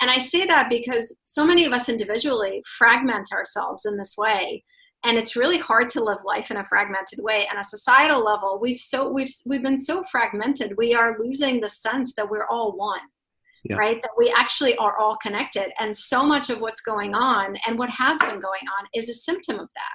And 0.00 0.10
I 0.10 0.18
say 0.18 0.46
that 0.46 0.68
because 0.68 1.18
so 1.24 1.46
many 1.46 1.64
of 1.64 1.72
us 1.72 1.88
individually 1.88 2.62
fragment 2.78 3.28
ourselves 3.32 3.86
in 3.86 3.96
this 3.96 4.16
way. 4.18 4.64
And 5.04 5.18
it's 5.18 5.36
really 5.36 5.58
hard 5.58 5.90
to 5.90 6.02
live 6.02 6.24
life 6.24 6.50
in 6.50 6.56
a 6.56 6.64
fragmented 6.64 7.18
way. 7.22 7.46
And 7.50 7.58
a 7.58 7.64
societal 7.64 8.24
level, 8.24 8.58
we've 8.60 8.78
so 8.78 9.10
we've 9.10 9.32
we've 9.46 9.62
been 9.62 9.78
so 9.78 10.02
fragmented, 10.10 10.74
we 10.78 10.94
are 10.94 11.18
losing 11.18 11.60
the 11.60 11.68
sense 11.68 12.14
that 12.14 12.30
we're 12.30 12.46
all 12.46 12.76
one 12.76 13.00
yeah. 13.64 13.76
right? 13.76 14.00
That 14.02 14.10
we 14.16 14.32
actually 14.36 14.76
are 14.76 14.98
all 14.98 15.16
connected. 15.16 15.72
And 15.78 15.96
so 15.96 16.24
much 16.24 16.50
of 16.50 16.60
what's 16.60 16.80
going 16.80 17.14
on 17.14 17.56
and 17.66 17.78
what 17.78 17.90
has 17.90 18.18
been 18.18 18.40
going 18.40 18.66
on 18.78 18.86
is 18.94 19.08
a 19.08 19.14
symptom 19.14 19.58
of 19.58 19.68
that, 19.74 19.94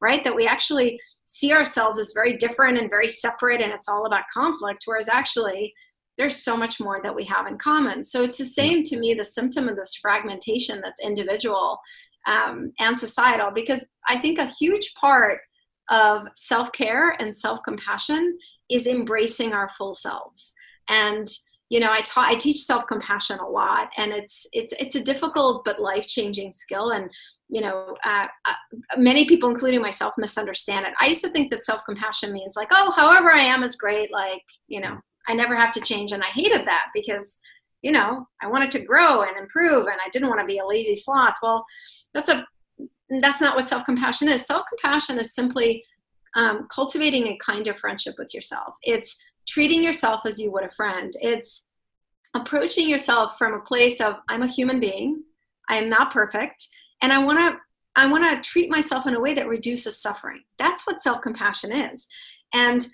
right? 0.00 0.24
That 0.24 0.34
we 0.34 0.46
actually 0.46 0.98
see 1.24 1.52
ourselves 1.52 1.98
as 1.98 2.12
very 2.14 2.36
different 2.36 2.78
and 2.78 2.88
very 2.88 3.08
separate 3.08 3.60
and 3.60 3.72
it's 3.72 3.88
all 3.88 4.06
about 4.06 4.24
conflict, 4.32 4.84
whereas 4.86 5.08
actually 5.08 5.74
there's 6.18 6.42
so 6.42 6.56
much 6.56 6.80
more 6.80 7.00
that 7.02 7.14
we 7.14 7.24
have 7.24 7.46
in 7.46 7.56
common. 7.56 8.04
So 8.04 8.24
it's 8.24 8.38
the 8.38 8.44
same 8.44 8.82
to 8.84 8.98
me, 8.98 9.14
the 9.14 9.24
symptom 9.24 9.68
of 9.68 9.76
this 9.76 9.94
fragmentation 9.94 10.80
that's 10.82 11.00
individual 11.00 11.78
um, 12.26 12.72
and 12.78 12.98
societal, 12.98 13.50
because 13.52 13.86
I 14.08 14.18
think 14.18 14.38
a 14.38 14.46
huge 14.46 14.92
part 14.94 15.40
of 15.90 16.26
self 16.34 16.72
care 16.72 17.10
and 17.20 17.34
self 17.34 17.60
compassion 17.64 18.36
is 18.68 18.86
embracing 18.86 19.54
our 19.54 19.70
full 19.70 19.94
selves. 19.94 20.54
And 20.88 21.28
you 21.70 21.80
know, 21.80 21.92
I 21.92 22.00
taught 22.00 22.30
I 22.30 22.34
teach 22.34 22.62
self 22.62 22.86
compassion 22.86 23.38
a 23.38 23.46
lot, 23.46 23.90
and 23.96 24.10
it's 24.10 24.46
it's 24.52 24.72
it's 24.80 24.96
a 24.96 25.02
difficult 25.02 25.64
but 25.64 25.80
life 25.80 26.06
changing 26.06 26.52
skill. 26.52 26.90
And 26.90 27.10
you 27.50 27.60
know, 27.60 27.94
uh, 28.04 28.26
uh, 28.46 28.54
many 28.96 29.26
people, 29.26 29.50
including 29.50 29.82
myself, 29.82 30.14
misunderstand 30.18 30.86
it. 30.86 30.94
I 30.98 31.06
used 31.06 31.22
to 31.24 31.30
think 31.30 31.50
that 31.50 31.64
self 31.64 31.82
compassion 31.86 32.32
means 32.32 32.54
like, 32.56 32.68
oh, 32.72 32.90
however 32.90 33.30
I 33.30 33.40
am 33.40 33.62
is 33.62 33.76
great. 33.76 34.10
Like, 34.10 34.42
you 34.66 34.80
know, 34.80 34.98
I 35.28 35.34
never 35.34 35.54
have 35.54 35.72
to 35.72 35.80
change. 35.80 36.12
And 36.12 36.22
I 36.22 36.26
hated 36.26 36.66
that 36.66 36.86
because, 36.94 37.38
you 37.82 37.92
know, 37.92 38.26
I 38.42 38.48
wanted 38.48 38.70
to 38.72 38.80
grow 38.80 39.22
and 39.22 39.36
improve 39.36 39.86
and 39.86 40.00
I 40.04 40.08
didn't 40.10 40.28
want 40.28 40.40
to 40.40 40.46
be 40.46 40.58
a 40.58 40.66
lazy 40.66 40.96
sloth. 40.96 41.36
Well, 41.42 41.64
that's 42.14 42.30
a 42.30 42.46
that's 43.20 43.40
not 43.40 43.56
what 43.56 43.68
self-compassion 43.68 44.28
is. 44.28 44.44
Self-compassion 44.44 45.18
is 45.18 45.34
simply 45.34 45.82
um, 46.36 46.68
cultivating 46.70 47.26
a 47.28 47.38
kind 47.38 47.66
of 47.66 47.78
friendship 47.78 48.16
with 48.18 48.34
yourself. 48.34 48.74
It's 48.82 49.18
treating 49.46 49.82
yourself 49.82 50.26
as 50.26 50.38
you 50.38 50.50
would 50.52 50.64
a 50.64 50.70
friend. 50.70 51.12
It's 51.22 51.64
approaching 52.34 52.88
yourself 52.88 53.38
from 53.38 53.54
a 53.54 53.60
place 53.60 54.00
of 54.00 54.16
I'm 54.28 54.42
a 54.42 54.46
human 54.46 54.78
being. 54.78 55.22
I 55.70 55.76
am 55.76 55.88
not 55.88 56.12
perfect, 56.12 56.68
and 57.02 57.12
I 57.12 57.18
want 57.18 57.38
to 57.38 57.58
I 57.96 58.06
want 58.06 58.24
to 58.24 58.48
treat 58.48 58.70
myself 58.70 59.06
in 59.06 59.14
a 59.14 59.20
way 59.20 59.34
that 59.34 59.48
reduces 59.48 60.00
suffering. 60.00 60.42
That's 60.58 60.86
what 60.86 61.02
self-compassion 61.02 61.72
is. 61.72 62.06
And 62.54 62.86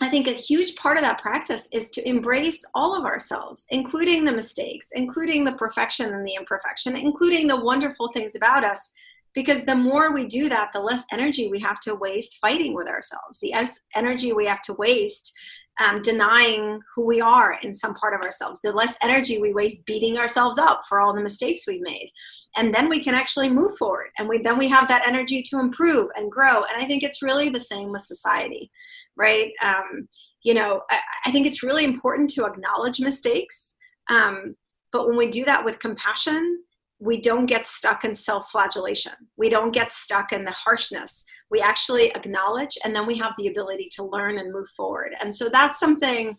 I 0.00 0.08
think 0.08 0.26
a 0.26 0.32
huge 0.32 0.74
part 0.76 0.96
of 0.96 1.02
that 1.02 1.20
practice 1.20 1.68
is 1.72 1.90
to 1.90 2.08
embrace 2.08 2.64
all 2.74 2.96
of 2.96 3.04
ourselves, 3.04 3.66
including 3.70 4.24
the 4.24 4.32
mistakes, 4.32 4.88
including 4.92 5.44
the 5.44 5.52
perfection 5.52 6.12
and 6.12 6.26
the 6.26 6.34
imperfection, 6.34 6.96
including 6.96 7.46
the 7.46 7.64
wonderful 7.64 8.10
things 8.12 8.34
about 8.34 8.64
us. 8.64 8.90
Because 9.34 9.64
the 9.64 9.74
more 9.74 10.12
we 10.12 10.26
do 10.26 10.48
that, 10.48 10.70
the 10.72 10.80
less 10.80 11.04
energy 11.10 11.48
we 11.48 11.58
have 11.60 11.80
to 11.80 11.96
waste 11.96 12.38
fighting 12.40 12.74
with 12.74 12.88
ourselves, 12.88 13.40
the 13.40 13.52
energy 13.94 14.32
we 14.32 14.46
have 14.46 14.62
to 14.62 14.74
waste 14.74 15.32
um, 15.80 16.02
denying 16.02 16.80
who 16.94 17.04
we 17.04 17.20
are 17.20 17.58
in 17.62 17.74
some 17.74 17.94
part 17.94 18.14
of 18.14 18.20
ourselves, 18.20 18.60
the 18.60 18.70
less 18.70 18.96
energy 19.02 19.38
we 19.38 19.52
waste 19.52 19.84
beating 19.86 20.18
ourselves 20.18 20.56
up 20.56 20.82
for 20.88 21.00
all 21.00 21.12
the 21.12 21.20
mistakes 21.20 21.66
we've 21.66 21.80
made. 21.82 22.10
And 22.56 22.72
then 22.72 22.88
we 22.88 23.02
can 23.02 23.14
actually 23.14 23.50
move 23.50 23.76
forward. 23.76 24.10
And 24.18 24.28
we, 24.28 24.38
then 24.38 24.56
we 24.56 24.68
have 24.68 24.86
that 24.88 25.06
energy 25.06 25.42
to 25.50 25.58
improve 25.58 26.10
and 26.14 26.30
grow. 26.30 26.62
And 26.62 26.80
I 26.80 26.86
think 26.86 27.02
it's 27.02 27.22
really 27.22 27.48
the 27.48 27.58
same 27.58 27.90
with 27.90 28.02
society 28.02 28.70
right? 29.16 29.52
Um, 29.62 30.08
you 30.42 30.54
know, 30.54 30.82
I, 30.90 31.00
I, 31.26 31.30
think 31.30 31.46
it's 31.46 31.62
really 31.62 31.84
important 31.84 32.30
to 32.30 32.44
acknowledge 32.44 33.00
mistakes. 33.00 33.76
Um, 34.10 34.56
but 34.92 35.08
when 35.08 35.16
we 35.16 35.28
do 35.28 35.44
that 35.44 35.64
with 35.64 35.78
compassion, 35.78 36.62
we 37.00 37.20
don't 37.20 37.46
get 37.46 37.66
stuck 37.66 38.04
in 38.04 38.14
self 38.14 38.50
flagellation. 38.50 39.12
We 39.36 39.48
don't 39.48 39.72
get 39.72 39.92
stuck 39.92 40.32
in 40.32 40.44
the 40.44 40.52
harshness. 40.52 41.24
We 41.50 41.60
actually 41.60 42.10
acknowledge 42.14 42.78
and 42.84 42.94
then 42.94 43.06
we 43.06 43.16
have 43.18 43.32
the 43.36 43.48
ability 43.48 43.88
to 43.96 44.04
learn 44.04 44.38
and 44.38 44.52
move 44.52 44.68
forward. 44.76 45.14
And 45.20 45.34
so 45.34 45.48
that's 45.48 45.78
something 45.78 46.36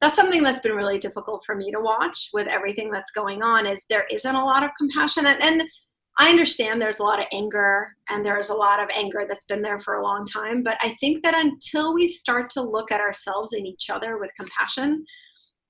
that's 0.00 0.16
something 0.16 0.42
that's 0.42 0.60
been 0.60 0.74
really 0.74 0.98
difficult 0.98 1.44
for 1.46 1.54
me 1.54 1.70
to 1.70 1.80
watch 1.80 2.30
with 2.32 2.48
everything 2.48 2.90
that's 2.90 3.12
going 3.12 3.42
on 3.42 3.66
is 3.66 3.84
there 3.88 4.06
isn't 4.10 4.34
a 4.34 4.44
lot 4.44 4.62
of 4.62 4.70
compassion 4.76 5.26
and, 5.26 5.42
and 5.42 5.62
I 6.18 6.30
understand 6.30 6.80
there's 6.80 7.00
a 7.00 7.04
lot 7.04 7.18
of 7.18 7.26
anger 7.32 7.96
and 8.08 8.24
there's 8.24 8.50
a 8.50 8.54
lot 8.54 8.80
of 8.80 8.88
anger 8.96 9.24
that's 9.28 9.46
been 9.46 9.62
there 9.62 9.80
for 9.80 9.94
a 9.94 10.02
long 10.02 10.24
time. 10.24 10.62
But 10.62 10.78
I 10.80 10.96
think 11.00 11.24
that 11.24 11.34
until 11.34 11.92
we 11.92 12.06
start 12.06 12.50
to 12.50 12.62
look 12.62 12.92
at 12.92 13.00
ourselves 13.00 13.52
and 13.52 13.66
each 13.66 13.90
other 13.90 14.18
with 14.18 14.30
compassion, 14.38 15.04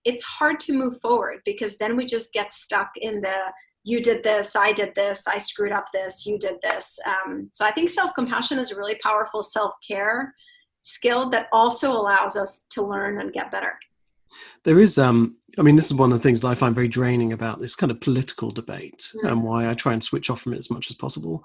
it's 0.04 0.24
hard 0.24 0.60
to 0.60 0.74
move 0.74 1.00
forward 1.00 1.38
because 1.46 1.78
then 1.78 1.96
we 1.96 2.04
just 2.04 2.32
get 2.32 2.52
stuck 2.52 2.90
in 2.96 3.20
the 3.22 3.36
you 3.86 4.02
did 4.02 4.22
this, 4.22 4.56
I 4.56 4.72
did 4.72 4.94
this, 4.94 5.26
I 5.26 5.36
screwed 5.36 5.72
up 5.72 5.86
this, 5.92 6.24
you 6.24 6.38
did 6.38 6.56
this. 6.62 6.98
Um, 7.06 7.50
so 7.52 7.66
I 7.66 7.70
think 7.70 7.90
self 7.90 8.14
compassion 8.14 8.58
is 8.58 8.70
a 8.70 8.76
really 8.76 8.96
powerful 9.02 9.42
self 9.42 9.74
care 9.86 10.34
skill 10.82 11.30
that 11.30 11.48
also 11.52 11.92
allows 11.92 12.36
us 12.36 12.64
to 12.70 12.82
learn 12.82 13.20
and 13.20 13.32
get 13.32 13.50
better. 13.50 13.78
There 14.64 14.80
is 14.80 14.98
um, 14.98 15.36
I 15.58 15.62
mean, 15.62 15.76
this 15.76 15.86
is 15.86 15.94
one 15.94 16.12
of 16.12 16.18
the 16.18 16.22
things 16.22 16.40
that 16.40 16.48
I 16.48 16.54
find 16.54 16.74
very 16.74 16.88
draining 16.88 17.32
about 17.32 17.60
this 17.60 17.74
kind 17.74 17.90
of 17.90 18.00
political 18.00 18.50
debate 18.50 19.10
yeah. 19.22 19.30
and 19.30 19.42
why 19.42 19.68
I 19.68 19.74
try 19.74 19.92
and 19.92 20.02
switch 20.02 20.30
off 20.30 20.42
from 20.42 20.54
it 20.54 20.58
as 20.58 20.70
much 20.70 20.90
as 20.90 20.96
possible. 20.96 21.44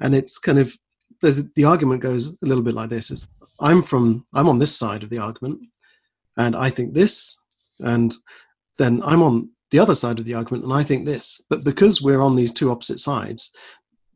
And 0.00 0.14
it's 0.14 0.38
kind 0.38 0.58
of 0.58 0.76
there's 1.22 1.50
the 1.52 1.64
argument 1.64 2.02
goes 2.02 2.36
a 2.42 2.46
little 2.46 2.62
bit 2.62 2.74
like 2.74 2.90
this: 2.90 3.10
is 3.10 3.28
I'm 3.60 3.82
from 3.82 4.26
I'm 4.34 4.48
on 4.48 4.58
this 4.58 4.76
side 4.76 5.02
of 5.02 5.10
the 5.10 5.18
argument, 5.18 5.60
and 6.36 6.54
I 6.54 6.70
think 6.70 6.92
this, 6.92 7.38
and 7.80 8.14
then 8.78 9.00
I'm 9.04 9.22
on 9.22 9.50
the 9.70 9.78
other 9.78 9.94
side 9.94 10.18
of 10.18 10.24
the 10.24 10.34
argument, 10.34 10.64
and 10.64 10.72
I 10.72 10.82
think 10.82 11.06
this. 11.06 11.40
But 11.48 11.64
because 11.64 12.02
we're 12.02 12.20
on 12.20 12.36
these 12.36 12.52
two 12.52 12.70
opposite 12.70 13.00
sides, 13.00 13.52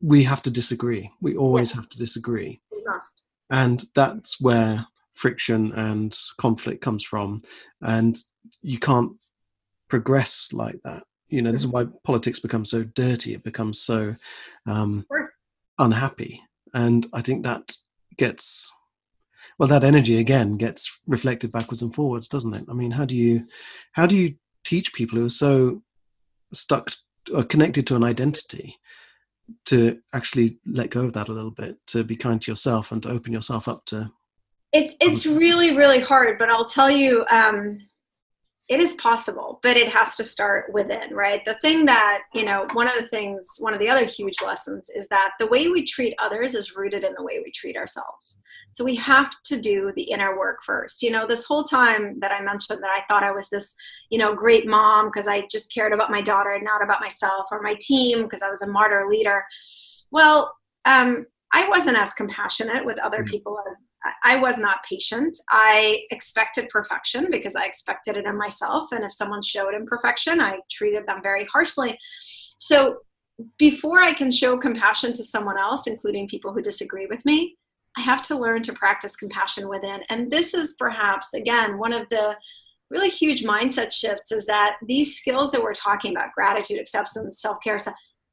we 0.01 0.23
have 0.23 0.41
to 0.43 0.51
disagree. 0.51 1.09
We 1.21 1.35
always 1.35 1.71
have 1.71 1.89
to 1.89 1.97
disagree. 1.97 2.61
We 2.71 2.83
must. 2.85 3.27
And 3.49 3.83
that's 3.95 4.39
where 4.39 4.85
friction 5.13 5.71
and 5.73 6.17
conflict 6.37 6.81
comes 6.81 7.03
from, 7.03 7.41
and 7.81 8.21
you 8.61 8.79
can't 8.79 9.13
progress 9.89 10.49
like 10.53 10.79
that. 10.83 11.03
You 11.29 11.41
know, 11.41 11.51
this 11.51 11.61
is 11.61 11.67
why 11.67 11.85
politics 12.03 12.39
becomes 12.39 12.69
so 12.69 12.83
dirty. 12.83 13.33
It 13.33 13.43
becomes 13.43 13.81
so 13.81 14.15
um, 14.67 15.05
unhappy, 15.79 16.41
and 16.73 17.07
I 17.13 17.21
think 17.21 17.43
that 17.43 17.75
gets 18.17 18.71
well, 19.57 19.69
that 19.69 19.83
energy 19.83 20.17
again 20.17 20.57
gets 20.57 21.01
reflected 21.07 21.51
backwards 21.51 21.83
and 21.83 21.93
forwards, 21.93 22.27
doesn't 22.27 22.53
it? 22.53 22.65
I 22.69 22.73
mean, 22.73 22.91
how 22.91 23.05
do 23.05 23.15
you 23.15 23.45
how 23.93 24.05
do 24.05 24.15
you 24.15 24.35
teach 24.63 24.93
people 24.93 25.19
who 25.19 25.25
are 25.25 25.29
so 25.29 25.81
stuck 26.53 26.91
or 27.33 27.43
connected 27.43 27.87
to 27.87 27.95
an 27.95 28.03
identity 28.03 28.75
to 29.65 29.99
actually 30.13 30.57
let 30.65 30.89
go 30.89 31.05
of 31.05 31.13
that 31.13 31.27
a 31.27 31.33
little 31.33 31.51
bit, 31.51 31.75
to 31.87 32.03
be 32.03 32.15
kind 32.15 32.41
to 32.41 32.51
yourself 32.51 32.91
and 32.91 33.03
to 33.03 33.09
open 33.09 33.33
yourself 33.33 33.67
up 33.67 33.85
to 33.85 34.11
it's 34.73 34.95
it's 35.01 35.25
really 35.25 35.75
really 35.75 35.99
hard 35.99 36.37
but 36.37 36.49
i'll 36.49 36.65
tell 36.65 36.89
you 36.89 37.25
um 37.29 37.79
it 38.71 38.79
is 38.79 38.93
possible 38.93 39.59
but 39.61 39.75
it 39.75 39.89
has 39.89 40.15
to 40.15 40.23
start 40.23 40.71
within 40.73 41.13
right? 41.13 41.43
The 41.43 41.55
thing 41.55 41.85
that 41.85 42.21
you 42.33 42.45
know 42.45 42.65
one 42.71 42.87
of 42.87 42.95
the 42.95 43.07
things 43.09 43.55
one 43.59 43.73
of 43.73 43.79
the 43.79 43.89
other 43.89 44.05
huge 44.05 44.41
lessons 44.41 44.89
is 44.95 45.09
that 45.09 45.31
the 45.39 45.47
way 45.47 45.67
we 45.67 45.85
treat 45.85 46.15
others 46.19 46.55
is 46.55 46.73
rooted 46.73 47.03
in 47.03 47.13
the 47.17 47.23
way 47.23 47.41
we 47.43 47.51
treat 47.51 47.75
ourselves. 47.75 48.39
So 48.69 48.85
we 48.85 48.95
have 48.95 49.29
to 49.43 49.59
do 49.59 49.91
the 49.95 50.03
inner 50.03 50.37
work 50.37 50.59
first. 50.65 51.03
You 51.03 51.11
know 51.11 51.27
this 51.27 51.45
whole 51.45 51.65
time 51.65 52.17
that 52.21 52.31
i 52.31 52.41
mentioned 52.41 52.81
that 52.81 52.89
i 52.95 53.03
thought 53.07 53.23
i 53.23 53.31
was 53.31 53.49
this 53.49 53.75
you 54.09 54.17
know 54.17 54.33
great 54.33 54.65
mom 54.65 55.07
because 55.07 55.27
i 55.27 55.45
just 55.51 55.73
cared 55.73 55.91
about 55.91 56.09
my 56.09 56.21
daughter 56.21 56.51
and 56.51 56.63
not 56.63 56.81
about 56.81 57.01
myself 57.01 57.47
or 57.51 57.61
my 57.61 57.75
team 57.81 58.23
because 58.23 58.41
i 58.41 58.49
was 58.49 58.61
a 58.61 58.67
martyr 58.67 59.05
leader. 59.09 59.43
Well 60.11 60.55
um, 60.85 61.25
I 61.53 61.67
wasn't 61.67 61.97
as 61.97 62.13
compassionate 62.13 62.85
with 62.85 62.97
other 62.99 63.23
mm. 63.23 63.27
people 63.27 63.57
as 63.69 63.89
I 64.23 64.37
was 64.37 64.57
not 64.57 64.83
patient. 64.87 65.37
I 65.49 66.03
expected 66.11 66.69
perfection 66.69 67.27
because 67.29 67.55
I 67.55 67.65
expected 67.65 68.17
it 68.17 68.25
in 68.25 68.37
myself. 68.37 68.91
And 68.91 69.03
if 69.03 69.11
someone 69.11 69.41
showed 69.41 69.73
imperfection, 69.73 70.39
I 70.39 70.59
treated 70.69 71.05
them 71.07 71.21
very 71.21 71.45
harshly. 71.45 71.97
So 72.57 72.99
before 73.57 73.99
I 73.99 74.13
can 74.13 74.31
show 74.31 74.57
compassion 74.57 75.13
to 75.13 75.23
someone 75.23 75.57
else, 75.57 75.87
including 75.87 76.27
people 76.27 76.53
who 76.53 76.61
disagree 76.61 77.07
with 77.07 77.25
me, 77.25 77.57
I 77.97 78.01
have 78.01 78.21
to 78.23 78.39
learn 78.39 78.61
to 78.63 78.73
practice 78.73 79.15
compassion 79.15 79.67
within. 79.67 80.01
And 80.09 80.31
this 80.31 80.53
is 80.53 80.75
perhaps, 80.79 81.33
again, 81.33 81.77
one 81.77 81.91
of 81.91 82.07
the 82.09 82.35
really 82.89 83.09
huge 83.09 83.43
mindset 83.43 83.91
shifts 83.91 84.31
is 84.31 84.45
that 84.45 84.75
these 84.85 85.17
skills 85.17 85.51
that 85.51 85.63
we're 85.63 85.73
talking 85.73 86.11
about 86.11 86.33
gratitude, 86.33 86.79
acceptance, 86.79 87.41
self 87.41 87.57
care, 87.63 87.79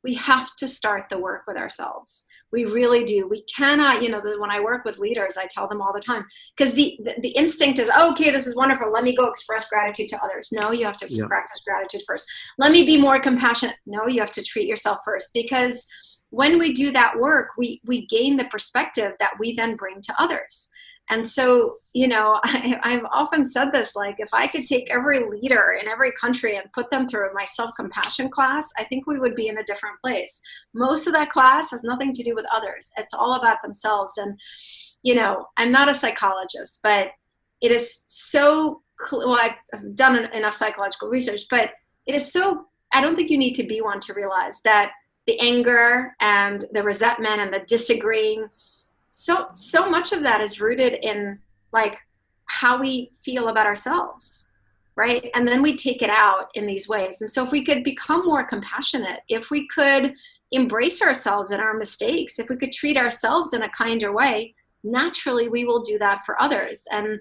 we 0.05 0.15
have 0.15 0.55
to 0.57 0.69
start 0.69 1.07
the 1.11 1.19
work 1.19 1.43
with 1.47 1.57
ourselves. 1.57 2.25
We 2.53 2.65
really 2.65 3.05
do. 3.05 3.27
We 3.29 3.43
cannot 3.43 4.03
you 4.03 4.11
know 4.11 4.21
when 4.39 4.51
i 4.51 4.61
work 4.61 4.85
with 4.85 4.99
leaders 4.99 5.37
i 5.37 5.47
tell 5.51 5.69
them 5.69 5.81
all 5.81 5.93
the 5.93 6.01
time 6.01 6.25
because 6.57 6.73
the, 6.75 6.99
the, 7.03 7.15
the 7.21 7.29
instinct 7.31 7.79
is 7.79 7.91
oh, 7.95 8.13
okay 8.13 8.31
this 8.31 8.47
is 8.47 8.57
wonderful. 8.57 8.93
Let 8.93 9.05
me 9.05 9.15
go 9.15 9.27
express 9.27 9.69
gratitude 9.69 10.09
to 10.11 10.23
others. 10.23 10.51
No 10.53 10.71
you 10.73 10.85
have 10.85 10.99
to 10.99 11.07
yeah. 11.09 11.27
practice 11.27 11.61
gratitude 11.65 12.03
first. 12.07 12.27
Let 12.59 12.73
me 12.73 12.85
be 12.85 13.01
more 13.01 13.21
compassionate. 13.21 13.77
No 13.87 14.07
you 14.07 14.21
have 14.21 14.33
to 14.33 14.43
treat 14.43 14.67
yourself 14.67 14.99
first 15.05 15.31
because 15.35 15.87
when 16.31 16.59
we 16.59 16.73
do 16.73 16.91
that 16.93 17.19
work 17.19 17.51
we 17.57 17.81
we 17.85 18.07
gain 18.07 18.37
the 18.37 18.45
perspective 18.45 19.13
that 19.19 19.33
we 19.39 19.55
then 19.55 19.77
bring 19.77 20.01
to 20.03 20.15
others 20.19 20.69
and 21.11 21.27
so, 21.27 21.77
you 21.95 22.09
know, 22.09 22.41
I, 22.45 22.93
have 22.93 23.07
often 23.13 23.47
said 23.47 23.73
this 23.73 23.97
like, 23.97 24.17
if 24.19 24.29
I 24.33 24.47
could 24.47 24.67
take 24.67 24.91
every 24.91 25.21
leader 25.29 25.79
in 25.81 25.89
every 25.89 26.13
country 26.13 26.57
and 26.57 26.73
put 26.73 26.91
them 26.91 27.09
through 27.09 27.33
my 27.35 27.45
self 27.45 27.71
compassion 27.77 28.31
class, 28.31 28.71
I 28.79 28.85
think 28.85 29.07
we 29.07 29.19
would 29.19 29.35
be 29.35 29.49
in 29.49 29.59
a 29.59 29.65
different 29.65 29.99
place. 30.01 30.41
Most 30.75 31.07
of 31.07 31.13
that 31.15 31.31
class 31.31 31.71
has 31.71 31.83
nothing 31.83 32.13
to 32.13 32.23
do 32.23 32.35
with 32.35 32.47
others, 32.53 32.91
it's 32.97 33.15
all 33.15 33.35
about 33.35 33.63
themselves. 33.63 34.19
And, 34.19 34.39
you 35.03 35.15
know, 35.15 35.47
I'm 35.57 35.73
not 35.73 35.89
a 35.89 35.95
psychologist, 35.95 36.81
but 36.83 37.11
it 37.61 37.73
is 37.73 38.05
so 38.09 38.83
well 39.13 39.39
i've 39.41 39.95
done 39.95 40.17
enough 40.33 40.55
psychological 40.55 41.09
research 41.09 41.43
but 41.51 41.73
it 42.07 42.15
is 42.15 42.33
so 42.33 42.67
i 42.93 43.01
don't 43.01 43.17
think 43.17 43.31
you 43.31 43.39
need 43.39 43.55
to 43.55 43.63
be 43.63 43.81
one 43.81 44.01
to 44.01 44.15
realize 44.15 44.61
that 44.63 44.93
the 45.27 45.39
anger 45.41 46.15
and 46.21 46.65
the 46.73 46.83
resentment 46.83 47.41
and 47.41 47.53
the 47.53 47.61
disagreeing 47.69 48.49
so 49.19 49.49
so 49.53 49.91
much 49.91 50.13
of 50.13 50.23
that 50.23 50.41
is 50.41 50.61
rooted 50.61 50.93
in 51.05 51.41
like 51.73 51.99
how 52.47 52.81
we 52.81 53.11
feel 53.25 53.49
about 53.49 53.67
ourselves 53.67 54.45
right? 54.97 55.31
And 55.37 55.47
then 55.47 55.63
we 55.63 55.77
take 55.77 56.03
it 56.03 56.11
out 56.11 56.51
in 56.55 56.67
these 56.67 56.89
ways. 56.89 57.21
And 57.21 57.31
so 57.31 57.45
if 57.45 57.53
we 57.53 57.65
could 57.65 57.85
become 57.85 58.27
more 58.27 58.45
compassionate 58.45 59.21
if 59.29 59.49
we 59.49 59.69
could 59.69 60.13
embrace 60.51 61.01
ourselves 61.01 61.53
and 61.53 61.61
our 61.61 61.75
mistakes 61.75 62.39
if 62.39 62.49
we 62.49 62.57
could 62.57 62.73
treat 62.73 62.97
ourselves 62.97 63.53
in 63.53 63.63
a 63.63 63.69
kinder 63.69 64.13
way 64.13 64.55
naturally 64.83 65.49
we 65.49 65.65
will 65.65 65.83
do 65.83 65.99
that 65.99 66.23
for 66.25 66.41
others. 66.41 66.85
And 66.91 67.21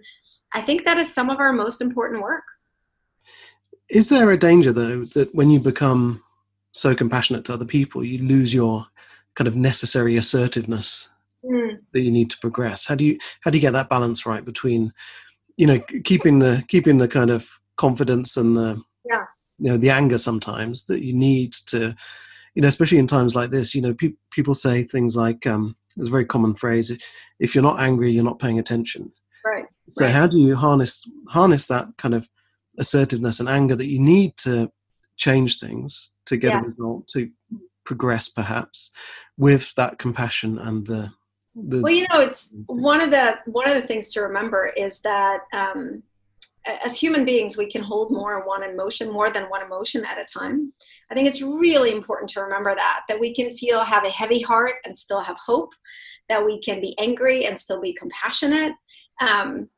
i 0.54 0.62
think 0.62 0.86
that 0.86 0.98
is 0.98 1.14
some 1.14 1.30
of 1.30 1.40
our 1.40 1.54
most 1.54 1.82
important 1.82 2.22
work. 2.22 2.48
Is 3.90 4.10
there 4.10 4.32
a 4.32 4.38
danger 4.38 4.72
though 4.72 5.04
that 5.16 5.34
when 5.34 5.50
you 5.50 5.60
become 5.60 6.24
so 6.74 6.94
compassionate 6.96 7.44
to 7.46 7.54
other 7.54 7.66
people 7.66 8.04
you 8.04 8.20
lose 8.20 8.54
your 8.54 8.86
kind 9.36 9.48
of 9.48 9.56
necessary 9.56 10.18
assertiveness? 10.18 11.10
Mm. 11.44 11.77
That 11.94 12.02
you 12.02 12.12
need 12.12 12.30
to 12.30 12.38
progress 12.40 12.86
how 12.86 12.96
do 12.96 13.06
you 13.06 13.18
how 13.42 13.52
do 13.52 13.58
you 13.58 13.62
get 13.62 13.74
that 13.74 13.90
balance 13.90 14.26
right 14.26 14.46
between 14.46 14.92
you 15.58 15.68
know 15.68 15.80
keeping 16.04 16.40
the 16.40 16.64
keeping 16.68 16.98
the 16.98 17.08
kind 17.08 17.30
of 17.30 17.50
confidence 17.76 18.38
and 18.38 18.56
the 18.56 18.82
yeah 19.06 19.26
you 19.60 19.70
know 19.70 19.78
the 19.78 19.90
anger 19.90 20.18
sometimes 20.18 20.86
that 20.86 21.02
you 21.02 21.14
need 21.14 21.54
to 21.54 21.96
you 22.56 22.62
know 22.62 22.68
especially 22.68 22.98
in 22.98 23.08
times 23.08 23.36
like 23.36 23.52
this 23.52 23.74
you 23.74 23.82
know 23.82 23.94
pe- 23.94 24.14
people 24.32 24.54
say 24.54 24.84
things 24.84 25.16
like 25.16 25.46
um 25.48 25.76
there's 25.96 26.08
a 26.08 26.12
very 26.12 26.26
common 26.26 26.56
phrase 26.56 26.96
if 27.40 27.54
you're 27.56 27.64
not 27.64 27.80
angry 27.80 28.12
you're 28.12 28.24
not 28.24 28.40
paying 28.40 28.60
attention 28.60 29.12
right 29.46 29.66
so 29.90 30.06
right. 30.06 30.14
how 30.14 30.28
do 30.28 30.40
you 30.40 30.56
harness 30.56 31.08
harness 31.28 31.68
that 31.68 31.88
kind 31.98 32.14
of 32.14 32.28
assertiveness 32.78 33.40
and 33.40 33.50
anger 33.50 33.76
that 33.76 33.88
you 33.88 34.00
need 34.00 34.36
to 34.38 34.72
change 35.18 35.60
things 35.60 36.12
to 36.26 36.38
get 36.38 36.54
yeah. 36.54 36.60
a 36.60 36.64
result 36.64 37.08
to 37.08 37.30
progress 37.84 38.30
perhaps 38.30 38.92
with 39.38 39.74
that 39.76 39.98
compassion 39.98 40.60
and 40.60 40.86
the, 40.86 41.10
the 41.58 41.82
well 41.82 41.94
you 41.94 42.06
know 42.12 42.20
it's 42.20 42.54
one 42.68 43.04
of 43.04 43.12
the 43.12 43.38
one 43.46 43.70
of 43.70 43.76
the 43.76 43.88
things 43.88 44.12
to 44.12 44.22
remember 44.22 44.68
is 44.78 45.00
that 45.02 45.42
um 45.54 46.04
as 46.84 47.00
human 47.00 47.24
beings 47.24 47.58
we 47.58 47.70
can 47.70 47.82
hold 47.82 48.12
more 48.12 48.46
one 48.46 48.64
emotion 48.64 49.12
more 49.12 49.30
than 49.30 49.44
one 49.44 49.64
emotion 49.64 50.06
at 50.06 50.20
a 50.20 50.26
time 50.26 50.72
i 51.10 51.14
think 51.14 51.28
it's 51.28 51.42
really 51.42 51.92
important 51.92 52.30
to 52.30 52.42
remember 52.42 52.76
that 52.76 53.02
that 53.08 53.20
we 53.20 53.34
can 53.34 53.56
feel 53.56 53.84
have 53.84 54.04
a 54.04 54.10
heavy 54.10 54.42
heart 54.42 54.76
and 54.86 54.98
still 54.98 55.22
have 55.22 55.38
hope 55.38 55.74
that 56.30 56.46
we 56.46 56.62
can 56.62 56.80
be 56.82 56.98
angry 57.00 57.46
and 57.46 57.60
still 57.60 57.82
be 57.82 57.94
compassionate 57.94 58.74
um, 59.22 59.70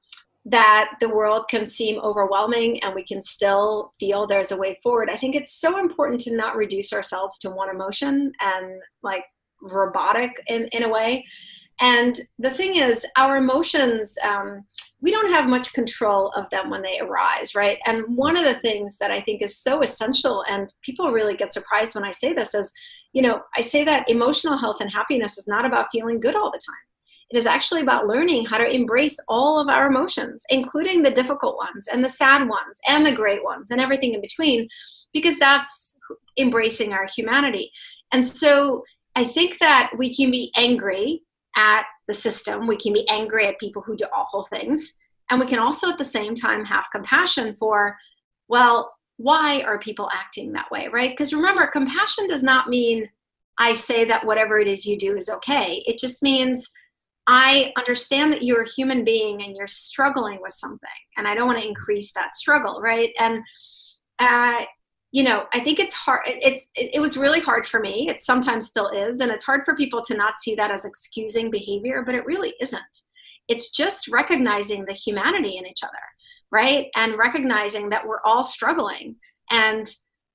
that 0.45 0.91
the 0.99 1.09
world 1.09 1.45
can 1.49 1.67
seem 1.67 1.99
overwhelming 1.99 2.81
and 2.83 2.95
we 2.95 3.03
can 3.03 3.21
still 3.21 3.93
feel 3.99 4.25
there's 4.25 4.51
a 4.51 4.57
way 4.57 4.79
forward. 4.81 5.09
I 5.09 5.17
think 5.17 5.35
it's 5.35 5.53
so 5.53 5.77
important 5.77 6.21
to 6.21 6.35
not 6.35 6.55
reduce 6.55 6.93
ourselves 6.93 7.37
to 7.39 7.51
one 7.51 7.69
emotion 7.69 8.31
and 8.39 8.81
like 9.03 9.23
robotic 9.61 10.31
in, 10.47 10.67
in 10.69 10.83
a 10.83 10.89
way. 10.89 11.25
And 11.79 12.19
the 12.37 12.51
thing 12.51 12.75
is, 12.75 13.05
our 13.15 13.37
emotions, 13.37 14.17
um, 14.23 14.65
we 15.01 15.11
don't 15.11 15.31
have 15.31 15.47
much 15.47 15.71
control 15.73 16.31
of 16.35 16.49
them 16.49 16.69
when 16.69 16.81
they 16.81 16.99
arise, 16.99 17.55
right? 17.55 17.79
And 17.85 18.17
one 18.17 18.35
of 18.35 18.43
the 18.43 18.59
things 18.59 18.97
that 18.97 19.11
I 19.11 19.21
think 19.21 19.41
is 19.41 19.57
so 19.57 19.81
essential, 19.81 20.43
and 20.49 20.73
people 20.81 21.11
really 21.11 21.35
get 21.35 21.53
surprised 21.53 21.95
when 21.95 22.03
I 22.03 22.11
say 22.11 22.33
this, 22.33 22.53
is, 22.53 22.73
you 23.13 23.21
know, 23.21 23.41
I 23.55 23.61
say 23.61 23.83
that 23.85 24.09
emotional 24.09 24.57
health 24.57 24.81
and 24.81 24.91
happiness 24.91 25.37
is 25.37 25.47
not 25.47 25.65
about 25.65 25.87
feeling 25.91 26.19
good 26.19 26.35
all 26.35 26.51
the 26.51 26.59
time 26.65 26.75
it 27.29 27.37
is 27.37 27.45
actually 27.45 27.81
about 27.81 28.07
learning 28.07 28.45
how 28.45 28.57
to 28.57 28.69
embrace 28.69 29.17
all 29.27 29.59
of 29.59 29.69
our 29.69 29.87
emotions, 29.87 30.43
including 30.49 31.03
the 31.03 31.11
difficult 31.11 31.57
ones 31.57 31.87
and 31.87 32.03
the 32.03 32.09
sad 32.09 32.47
ones 32.47 32.79
and 32.87 33.05
the 33.05 33.11
great 33.11 33.43
ones 33.43 33.69
and 33.69 33.79
everything 33.79 34.13
in 34.13 34.21
between, 34.21 34.67
because 35.13 35.37
that's 35.37 35.95
embracing 36.37 36.91
our 36.91 37.05
humanity. 37.05 37.71
And 38.11 38.25
so 38.25 38.83
I 39.15 39.25
think 39.25 39.59
that 39.59 39.91
we 39.97 40.13
can 40.13 40.31
be 40.31 40.51
angry 40.55 41.21
at 41.55 41.83
the 42.07 42.13
system, 42.13 42.67
we 42.67 42.77
can 42.77 42.93
be 42.93 43.07
angry 43.09 43.47
at 43.47 43.59
people 43.59 43.81
who 43.81 43.95
do 43.95 44.05
awful 44.13 44.45
things, 44.45 44.95
and 45.29 45.39
we 45.39 45.45
can 45.45 45.59
also 45.59 45.89
at 45.89 45.97
the 45.97 46.05
same 46.05 46.35
time 46.35 46.65
have 46.65 46.87
compassion 46.91 47.55
for, 47.59 47.97
well, 48.47 48.93
why 49.17 49.61
are 49.61 49.77
people 49.77 50.09
acting 50.13 50.53
that 50.53 50.71
way, 50.71 50.87
right? 50.91 51.11
Because 51.11 51.33
remember, 51.33 51.67
compassion 51.67 52.25
does 52.27 52.41
not 52.41 52.69
mean 52.69 53.09
I 53.57 53.73
say 53.73 54.05
that 54.05 54.25
whatever 54.25 54.59
it 54.59 54.67
is 54.67 54.85
you 54.85 54.97
do 54.97 55.17
is 55.17 55.29
okay. 55.29 55.83
It 55.85 55.99
just 55.99 56.23
means 56.23 56.69
I 57.27 57.73
understand 57.77 58.31
that 58.31 58.43
you're 58.43 58.63
a 58.63 58.69
human 58.69 59.03
being 59.03 59.43
and 59.43 59.55
you're 59.55 59.67
struggling 59.67 60.39
with 60.41 60.53
something, 60.53 60.89
and 61.17 61.27
I 61.27 61.35
don't 61.35 61.47
want 61.47 61.59
to 61.59 61.67
increase 61.67 62.13
that 62.13 62.35
struggle, 62.35 62.79
right? 62.81 63.11
And 63.19 63.43
uh, 64.19 64.61
you 65.11 65.23
know, 65.23 65.45
I 65.53 65.59
think 65.59 65.79
it's 65.79 65.95
hard. 65.95 66.21
It's 66.25 66.67
it, 66.75 66.99
was 67.01 67.17
really 67.17 67.39
hard 67.39 67.65
for 67.65 67.79
me. 67.79 68.07
It 68.09 68.21
sometimes 68.21 68.67
still 68.67 68.89
is, 68.89 69.21
and 69.21 69.31
it's 69.31 69.43
hard 69.43 69.61
for 69.65 69.75
people 69.75 70.03
to 70.05 70.15
not 70.15 70.37
see 70.37 70.53
that 70.55 70.69
as 70.69 70.85
excusing 70.85 71.49
behavior, 71.49 72.03
but 72.05 72.13
it 72.13 72.25
really 72.25 72.53
isn't. 72.61 73.01
It's 73.47 73.71
just 73.71 74.07
recognizing 74.07 74.85
the 74.85 74.93
humanity 74.93 75.57
in 75.57 75.65
each 75.65 75.83
other, 75.83 75.93
right? 76.51 76.87
And 76.95 77.17
recognizing 77.17 77.89
that 77.89 78.05
we're 78.05 78.21
all 78.23 78.43
struggling, 78.43 79.15
and 79.49 79.89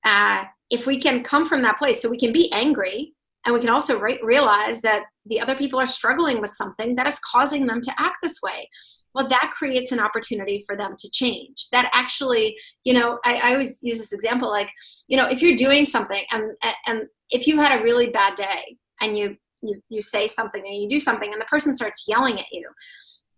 uh, 0.05 0.45
if 0.71 0.87
we 0.87 1.01
can 1.01 1.23
come 1.23 1.47
from 1.47 1.63
that 1.63 1.79
place, 1.79 2.03
so 2.03 2.11
we 2.11 2.19
can 2.19 2.33
be 2.33 2.51
angry, 2.53 3.15
and 3.47 3.55
we 3.55 3.61
can 3.61 3.71
also 3.71 4.01
re- 4.01 4.21
realize 4.25 4.81
that 4.81 5.05
the 5.27 5.41
other 5.41 5.55
people 5.55 5.79
are 5.79 5.87
struggling 5.87 6.41
with 6.41 6.51
something 6.51 6.97
that 6.97 7.07
is 7.07 7.19
causing 7.31 7.67
them 7.67 7.81
to 7.81 7.93
act 7.97 8.17
this 8.23 8.41
way 8.43 8.69
well 9.15 9.29
that 9.29 9.53
creates 9.57 9.93
an 9.93 10.01
opportunity 10.01 10.65
for 10.67 10.77
them 10.77 10.95
to 10.99 11.11
change. 11.11 11.69
That 11.73 11.91
actually 11.93 12.57
you 12.85 12.95
know 12.95 13.19
I, 13.25 13.37
I, 13.37 13.53
always 13.53 13.79
use 13.83 13.99
this 13.99 14.13
example 14.13 14.51
like 14.51 14.71
you 15.09 15.17
know 15.17 15.27
if 15.27 15.43
you're 15.43 15.57
doing 15.57 15.85
something 15.85 16.23
and 16.31 16.53
and 16.87 17.05
if 17.31 17.47
you 17.47 17.59
had 17.59 17.79
a 17.79 17.83
really 17.83 18.11
bad 18.11 18.35
day 18.35 18.77
and 19.01 19.17
you 19.17 19.37
you, 19.63 19.81
you 19.89 20.03
say 20.03 20.29
something 20.29 20.63
and 20.65 20.83
you 20.83 20.89
do 20.89 21.01
something 21.01 21.33
and 21.33 21.41
the 21.41 21.47
person 21.47 21.73
starts 21.75 22.05
yelling 22.07 22.39
at 22.39 22.47
you 22.53 22.69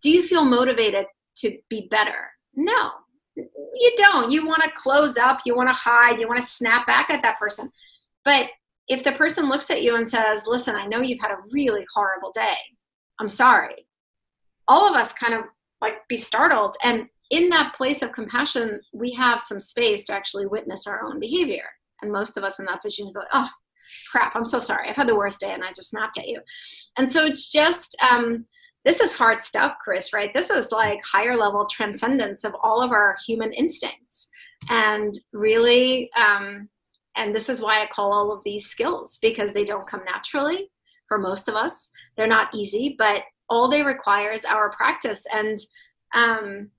do 0.01 0.09
you 0.09 0.23
feel 0.23 0.45
motivated 0.45 1.05
to 1.37 1.57
be 1.69 1.87
better? 1.89 2.31
No. 2.55 2.91
You 3.35 3.93
don't. 3.97 4.31
You 4.31 4.47
want 4.47 4.63
to 4.63 4.81
close 4.81 5.17
up. 5.17 5.41
You 5.45 5.55
want 5.55 5.69
to 5.69 5.75
hide. 5.75 6.19
You 6.19 6.27
want 6.27 6.41
to 6.41 6.47
snap 6.47 6.87
back 6.87 7.09
at 7.09 7.21
that 7.23 7.37
person. 7.37 7.71
But 8.25 8.49
if 8.87 9.03
the 9.03 9.11
person 9.13 9.49
looks 9.49 9.69
at 9.69 9.83
you 9.83 9.95
and 9.95 10.09
says, 10.09 10.47
Listen, 10.47 10.75
I 10.75 10.87
know 10.87 11.01
you've 11.01 11.19
had 11.19 11.31
a 11.31 11.37
really 11.51 11.85
horrible 11.93 12.31
day. 12.31 12.57
I'm 13.19 13.27
sorry. 13.27 13.87
All 14.67 14.87
of 14.87 14.95
us 14.95 15.13
kind 15.13 15.33
of 15.33 15.41
like 15.81 16.07
be 16.07 16.17
startled. 16.17 16.75
And 16.83 17.07
in 17.29 17.49
that 17.49 17.73
place 17.75 18.01
of 18.01 18.11
compassion, 18.11 18.81
we 18.93 19.11
have 19.13 19.41
some 19.41 19.59
space 19.59 20.05
to 20.05 20.13
actually 20.13 20.47
witness 20.47 20.87
our 20.87 21.03
own 21.03 21.19
behavior. 21.19 21.65
And 22.01 22.11
most 22.11 22.37
of 22.37 22.43
us 22.43 22.59
in 22.59 22.65
that 22.65 22.83
situation 22.83 23.11
go, 23.13 23.21
Oh, 23.33 23.49
crap, 24.11 24.35
I'm 24.35 24.45
so 24.45 24.59
sorry. 24.59 24.89
I've 24.89 24.95
had 24.95 25.07
the 25.07 25.15
worst 25.15 25.39
day 25.39 25.53
and 25.53 25.63
I 25.63 25.71
just 25.71 25.89
snapped 25.89 26.17
at 26.17 26.27
you. 26.27 26.41
And 26.97 27.11
so 27.11 27.25
it's 27.25 27.51
just, 27.51 27.95
um, 28.09 28.45
this 28.85 29.01
is 29.01 29.13
hard 29.13 29.41
stuff, 29.41 29.75
Chris, 29.83 30.13
right? 30.13 30.33
This 30.33 30.49
is 30.49 30.71
like 30.71 30.99
higher 31.03 31.35
level 31.35 31.65
transcendence 31.65 32.43
of 32.43 32.55
all 32.63 32.81
of 32.81 32.91
our 32.91 33.15
human 33.25 33.51
instincts. 33.53 34.29
And 34.69 35.13
really, 35.33 36.09
um, 36.15 36.69
and 37.15 37.35
this 37.35 37.49
is 37.49 37.61
why 37.61 37.81
I 37.81 37.87
call 37.87 38.13
all 38.13 38.31
of 38.31 38.43
these 38.45 38.67
skills 38.67 39.17
because 39.21 39.53
they 39.53 39.65
don't 39.65 39.87
come 39.87 40.05
naturally 40.05 40.69
for 41.07 41.17
most 41.17 41.47
of 41.47 41.55
us. 41.55 41.89
They're 42.15 42.27
not 42.27 42.53
easy, 42.53 42.95
but 42.97 43.23
all 43.49 43.69
they 43.69 43.83
require 43.83 44.31
is 44.31 44.45
our 44.45 44.69
practice. 44.69 45.25
And 45.33 45.57
um, 46.13 46.69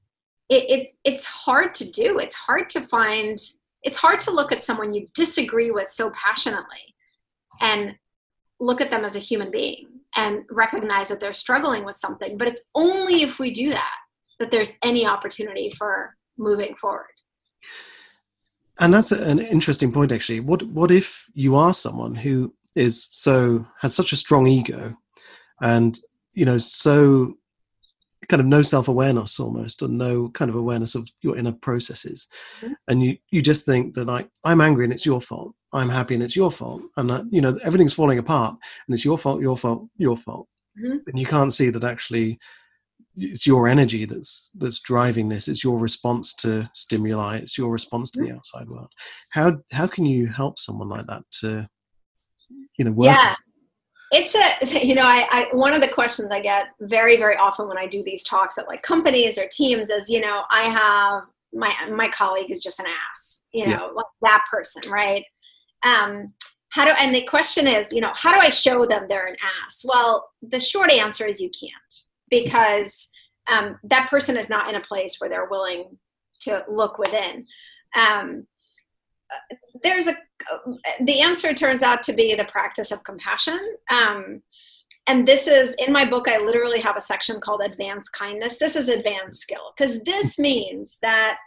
it, 0.48 0.64
it's 0.68 0.92
it's 1.04 1.26
hard 1.26 1.74
to 1.76 1.90
do. 1.90 2.18
It's 2.18 2.34
hard 2.34 2.70
to 2.70 2.80
find. 2.82 3.38
It's 3.82 3.98
hard 3.98 4.20
to 4.20 4.30
look 4.30 4.50
at 4.50 4.64
someone 4.64 4.92
you 4.92 5.08
disagree 5.14 5.70
with 5.70 5.88
so 5.88 6.10
passionately, 6.10 6.94
and 7.60 7.96
look 8.60 8.80
at 8.80 8.90
them 8.90 9.04
as 9.04 9.16
a 9.16 9.20
human 9.20 9.50
being 9.50 9.86
and 10.16 10.44
recognize 10.50 11.08
that 11.08 11.20
they're 11.20 11.32
struggling 11.32 11.84
with 11.84 11.94
something. 11.94 12.38
But 12.38 12.48
it's 12.48 12.62
only 12.74 13.22
if 13.22 13.38
we 13.38 13.52
do 13.52 13.70
that 13.70 13.94
that 14.38 14.50
there's 14.50 14.76
any 14.82 15.06
opportunity 15.06 15.70
for 15.70 16.16
moving 16.38 16.74
forward 16.76 17.06
and 18.80 18.94
that's 18.94 19.12
an 19.12 19.38
interesting 19.38 19.92
point 19.92 20.12
actually 20.12 20.40
what 20.40 20.62
what 20.64 20.90
if 20.90 21.26
you 21.34 21.54
are 21.56 21.74
someone 21.74 22.14
who 22.14 22.52
is 22.74 23.08
so 23.10 23.64
has 23.80 23.94
such 23.94 24.12
a 24.12 24.16
strong 24.16 24.46
ego 24.46 24.96
and 25.60 25.98
you 26.39 26.45
know 26.45 26.59
so 26.59 27.34
kind 28.28 28.41
of 28.41 28.47
no 28.47 28.62
self-awareness 28.62 29.41
almost 29.41 29.82
or 29.82 29.89
no 29.89 30.28
kind 30.30 30.51
of 30.51 30.57
awareness 30.57 30.95
of 30.95 31.09
your 31.22 31.36
inner 31.36 31.53
processes. 31.53 32.28
Mm-hmm. 32.61 32.74
and 32.89 33.03
you 33.03 33.16
you 33.30 33.41
just 33.43 33.64
think 33.64 33.95
that 33.95 34.07
like 34.07 34.28
i'm 34.45 34.61
angry 34.61 34.84
and 34.84 34.93
it's 34.93 35.07
your 35.07 35.20
fault. 35.20 35.53
I'm 35.72 35.91
happy 35.91 36.14
and 36.14 36.22
it's 36.22 36.36
your 36.36 36.51
fault. 36.51 36.82
And 36.97 37.11
that 37.11 37.22
you 37.30 37.41
know 37.43 37.59
everything's 37.64 37.99
falling 38.01 38.18
apart 38.18 38.53
and 38.86 38.95
it's 38.95 39.05
your 39.05 39.18
fault 39.18 39.41
your 39.41 39.57
fault 39.57 39.89
your 39.97 40.16
fault. 40.16 40.47
Mm-hmm. 40.78 40.99
and 41.09 41.18
you 41.18 41.26
can't 41.26 41.53
see 41.53 41.70
that 41.70 41.84
actually 41.84 42.39
it's 43.16 43.47
your 43.47 43.66
energy 43.66 44.05
that's 44.05 44.51
that's 44.61 44.80
driving 44.80 45.28
this. 45.28 45.49
It's 45.49 45.64
your 45.64 45.78
response 45.89 46.34
to 46.43 46.70
stimuli. 46.74 47.39
It's 47.39 47.59
your 47.59 47.70
response 47.78 48.12
to 48.12 48.22
the 48.22 48.32
outside 48.36 48.68
world. 48.68 48.93
How 49.30 49.47
how 49.72 49.89
can 49.89 50.05
you 50.05 50.28
help 50.28 50.59
someone 50.59 50.89
like 50.89 51.07
that 51.09 51.24
to 51.41 51.68
you 52.78 52.84
know 52.84 52.93
work 52.93 53.16
yeah 53.16 53.34
it's 54.12 54.34
a 54.34 54.86
you 54.86 54.94
know 54.94 55.02
I, 55.02 55.26
I 55.30 55.46
one 55.52 55.74
of 55.74 55.80
the 55.80 55.88
questions 55.88 56.28
i 56.30 56.40
get 56.40 56.68
very 56.80 57.16
very 57.16 57.36
often 57.36 57.68
when 57.68 57.78
i 57.78 57.86
do 57.86 58.02
these 58.02 58.24
talks 58.24 58.59
at 58.59 58.66
like 58.66 58.82
companies 58.82 59.38
or 59.38 59.46
teams 59.50 59.90
is 59.90 60.09
you 60.09 60.20
know 60.20 60.42
i 60.50 60.62
have 60.62 61.24
my 61.52 61.72
my 61.94 62.09
colleague 62.09 62.50
is 62.50 62.62
just 62.62 62.80
an 62.80 62.86
ass 62.86 63.42
you 63.52 63.66
know 63.66 63.72
yeah. 63.72 63.90
like 63.94 64.06
that 64.22 64.44
person 64.50 64.90
right? 64.90 65.24
Um 65.84 66.34
how 66.70 66.84
do 66.84 66.90
and 67.00 67.14
the 67.14 67.24
question 67.24 67.66
is 67.66 67.92
you 67.92 68.00
know 68.00 68.12
how 68.14 68.32
do 68.32 68.38
i 68.38 68.50
show 68.50 68.84
them 68.84 69.06
they're 69.09 69.28
an 69.28 69.36
ass? 69.64 69.84
Well 69.86 70.28
the 70.42 70.61
short 70.61 70.92
answer 70.92 71.26
is 71.26 71.40
you 71.40 71.50
can't 71.50 72.04
because 72.30 73.11
um, 73.48 73.78
that 73.84 74.11
person 74.11 74.36
is 74.36 74.48
not 74.48 74.68
in 74.68 74.74
a 74.74 74.80
place 74.80 75.16
where 75.18 75.30
they're 75.30 75.48
willing 75.48 75.96
to 76.40 76.64
look 76.68 76.98
within. 76.98 77.46
Um, 77.96 78.46
there's 79.83 80.07
a 80.07 80.14
the 81.01 81.20
answer 81.20 81.53
turns 81.55 81.83
out 81.83 82.03
to 82.05 82.12
be 82.12 82.35
the 82.35 82.45
practice 82.45 82.91
of 82.91 83.05
compassion. 83.05 83.59
Um, 83.91 84.43
and 85.07 85.26
this 85.26 85.47
is 85.47 85.74
in 85.79 85.93
my 85.93 86.05
book 86.05 86.29
i 86.29 86.39
literally 86.39 86.81
have 86.81 86.97
a 86.97 87.01
section 87.01 87.41
called 87.41 87.62
advanced 87.62 88.12
kindness. 88.12 88.59
This 88.59 88.76
is 88.76 88.89
advanced 88.89 89.41
skill 89.41 89.72
because 89.76 90.01
this 90.03 90.39
means 90.39 90.99
that 91.03 91.39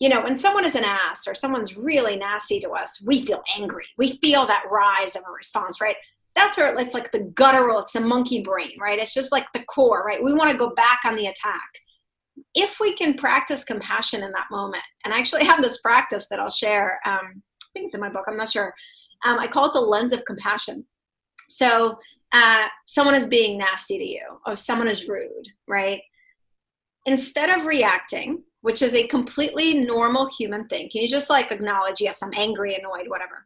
you 0.00 0.08
know 0.08 0.22
when 0.22 0.36
someone 0.36 0.64
is 0.64 0.76
an 0.76 0.84
ass 0.84 1.26
or 1.26 1.34
someone's 1.34 1.76
really 1.76 2.16
nasty 2.16 2.60
to 2.60 2.70
us 2.70 3.02
we 3.06 3.24
feel 3.24 3.42
angry. 3.56 3.86
We 3.98 4.18
feel 4.18 4.46
that 4.46 4.64
rise 4.70 5.16
of 5.16 5.22
a 5.28 5.32
response 5.32 5.80
right? 5.80 5.96
That's 6.34 6.58
where 6.58 6.76
it's 6.76 6.94
like 6.94 7.12
the 7.12 7.20
guttural 7.20 7.80
it's 7.80 7.92
the 7.92 8.00
monkey 8.00 8.42
brain 8.42 8.72
right? 8.80 8.98
It's 8.98 9.14
just 9.14 9.32
like 9.32 9.46
the 9.52 9.64
core 9.64 10.04
right? 10.04 10.22
We 10.22 10.34
want 10.34 10.50
to 10.50 10.56
go 10.58 10.70
back 10.70 11.00
on 11.04 11.16
the 11.16 11.26
attack 11.26 11.70
if 12.54 12.78
we 12.80 12.94
can 12.94 13.14
practice 13.14 13.64
compassion 13.64 14.22
in 14.22 14.32
that 14.32 14.50
moment, 14.50 14.82
and 15.04 15.12
I 15.12 15.18
actually 15.18 15.44
have 15.46 15.62
this 15.62 15.80
practice 15.80 16.26
that 16.30 16.40
I'll 16.40 16.50
share, 16.50 17.00
um, 17.04 17.42
I 17.62 17.66
think 17.72 17.86
it's 17.86 17.94
in 17.94 18.00
my 18.00 18.08
book, 18.08 18.24
I'm 18.28 18.36
not 18.36 18.50
sure. 18.50 18.74
Um, 19.24 19.38
I 19.38 19.46
call 19.46 19.66
it 19.66 19.72
the 19.72 19.80
lens 19.80 20.12
of 20.12 20.24
compassion. 20.24 20.84
So, 21.48 21.98
uh, 22.32 22.66
someone 22.86 23.14
is 23.14 23.26
being 23.26 23.58
nasty 23.58 23.98
to 23.98 24.04
you, 24.04 24.40
or 24.46 24.56
someone 24.56 24.88
is 24.88 25.08
rude, 25.08 25.48
right? 25.68 26.00
Instead 27.06 27.50
of 27.50 27.66
reacting, 27.66 28.42
which 28.62 28.82
is 28.82 28.94
a 28.94 29.06
completely 29.06 29.74
normal 29.74 30.26
human 30.26 30.66
thing, 30.68 30.88
can 30.90 31.02
you 31.02 31.08
just 31.08 31.30
like 31.30 31.52
acknowledge, 31.52 32.00
yes, 32.00 32.22
I'm 32.22 32.32
angry, 32.34 32.74
annoyed, 32.74 33.08
whatever? 33.08 33.44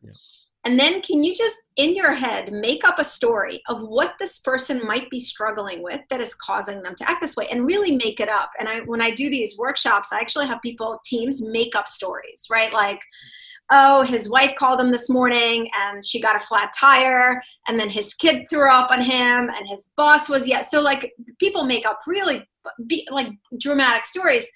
And 0.68 0.78
then 0.78 1.00
can 1.00 1.24
you 1.24 1.34
just 1.34 1.62
in 1.76 1.96
your 1.96 2.12
head 2.12 2.52
make 2.52 2.84
up 2.84 2.98
a 2.98 3.04
story 3.04 3.62
of 3.68 3.80
what 3.80 4.16
this 4.18 4.38
person 4.38 4.86
might 4.86 5.08
be 5.08 5.18
struggling 5.18 5.82
with 5.82 6.02
that 6.10 6.20
is 6.20 6.34
causing 6.34 6.82
them 6.82 6.94
to 6.96 7.08
act 7.08 7.22
this 7.22 7.36
way 7.36 7.48
and 7.50 7.64
really 7.64 7.96
make 7.96 8.20
it 8.20 8.28
up. 8.28 8.50
And 8.58 8.68
I 8.68 8.80
when 8.80 9.00
I 9.00 9.10
do 9.10 9.30
these 9.30 9.56
workshops, 9.56 10.12
I 10.12 10.20
actually 10.20 10.46
have 10.46 10.60
people 10.60 11.00
teams 11.06 11.42
make 11.42 11.74
up 11.74 11.88
stories, 11.88 12.48
right? 12.50 12.70
Like 12.70 13.00
oh, 13.70 14.02
his 14.02 14.28
wife 14.28 14.56
called 14.56 14.78
him 14.78 14.92
this 14.92 15.08
morning 15.08 15.70
and 15.74 16.04
she 16.04 16.20
got 16.20 16.36
a 16.36 16.46
flat 16.46 16.70
tire, 16.78 17.42
and 17.66 17.80
then 17.80 17.88
his 17.88 18.12
kid 18.12 18.44
threw 18.50 18.70
up 18.70 18.90
on 18.90 19.00
him, 19.00 19.48
and 19.48 19.66
his 19.66 19.88
boss 19.96 20.28
was 20.28 20.46
yeah. 20.46 20.60
So 20.60 20.82
like 20.82 21.14
people 21.38 21.64
make 21.64 21.86
up 21.86 22.00
really 22.06 22.46
be, 22.86 23.08
like 23.10 23.28
dramatic 23.58 24.04
stories, 24.04 24.46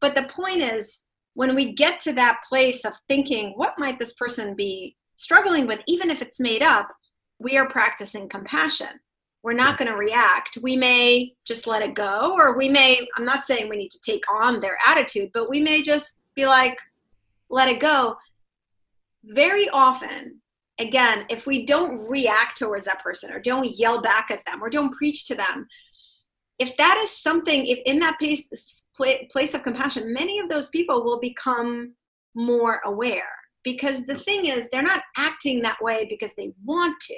but 0.00 0.16
the 0.16 0.24
point 0.24 0.62
is 0.62 1.04
when 1.34 1.54
we 1.54 1.74
get 1.74 2.00
to 2.00 2.12
that 2.14 2.40
place 2.48 2.84
of 2.84 2.94
thinking, 3.06 3.52
what 3.54 3.78
might 3.78 4.00
this 4.00 4.14
person 4.14 4.56
be 4.56 4.96
struggling 5.14 5.66
with, 5.66 5.80
even 5.86 6.10
if 6.10 6.22
it's 6.22 6.40
made 6.40 6.62
up, 6.62 6.88
we 7.38 7.56
are 7.56 7.68
practicing 7.68 8.28
compassion. 8.28 9.00
We're 9.42 9.52
not 9.52 9.76
going 9.76 9.90
to 9.90 9.96
react. 9.96 10.58
We 10.62 10.76
may 10.76 11.34
just 11.44 11.66
let 11.66 11.82
it 11.82 11.94
go, 11.94 12.34
or 12.38 12.56
we 12.56 12.68
may, 12.68 13.06
I'm 13.16 13.26
not 13.26 13.44
saying 13.44 13.68
we 13.68 13.76
need 13.76 13.90
to 13.90 14.00
take 14.00 14.24
on 14.32 14.60
their 14.60 14.78
attitude, 14.86 15.30
but 15.34 15.50
we 15.50 15.60
may 15.60 15.82
just 15.82 16.18
be 16.34 16.46
like, 16.46 16.78
let 17.50 17.68
it 17.68 17.78
go. 17.78 18.16
Very 19.24 19.68
often, 19.68 20.40
again, 20.78 21.26
if 21.28 21.46
we 21.46 21.66
don't 21.66 22.08
react 22.10 22.56
towards 22.56 22.86
that 22.86 23.02
person 23.02 23.32
or 23.32 23.38
don't 23.38 23.70
yell 23.70 24.00
back 24.00 24.30
at 24.30 24.44
them 24.46 24.62
or 24.62 24.70
don't 24.70 24.96
preach 24.96 25.26
to 25.26 25.34
them, 25.34 25.68
if 26.58 26.76
that 26.76 27.00
is 27.04 27.10
something, 27.10 27.66
if 27.66 27.80
in 27.84 27.98
that 27.98 28.18
place, 28.18 28.46
place 29.30 29.54
of 29.54 29.62
compassion, 29.62 30.12
many 30.12 30.38
of 30.38 30.48
those 30.48 30.68
people 30.70 31.04
will 31.04 31.20
become 31.20 31.92
more 32.34 32.80
aware 32.84 33.43
because 33.64 34.04
the 34.06 34.18
thing 34.18 34.46
is 34.46 34.68
they're 34.70 34.82
not 34.82 35.02
acting 35.16 35.62
that 35.62 35.82
way 35.82 36.06
because 36.08 36.30
they 36.36 36.52
want 36.64 36.94
to. 37.00 37.16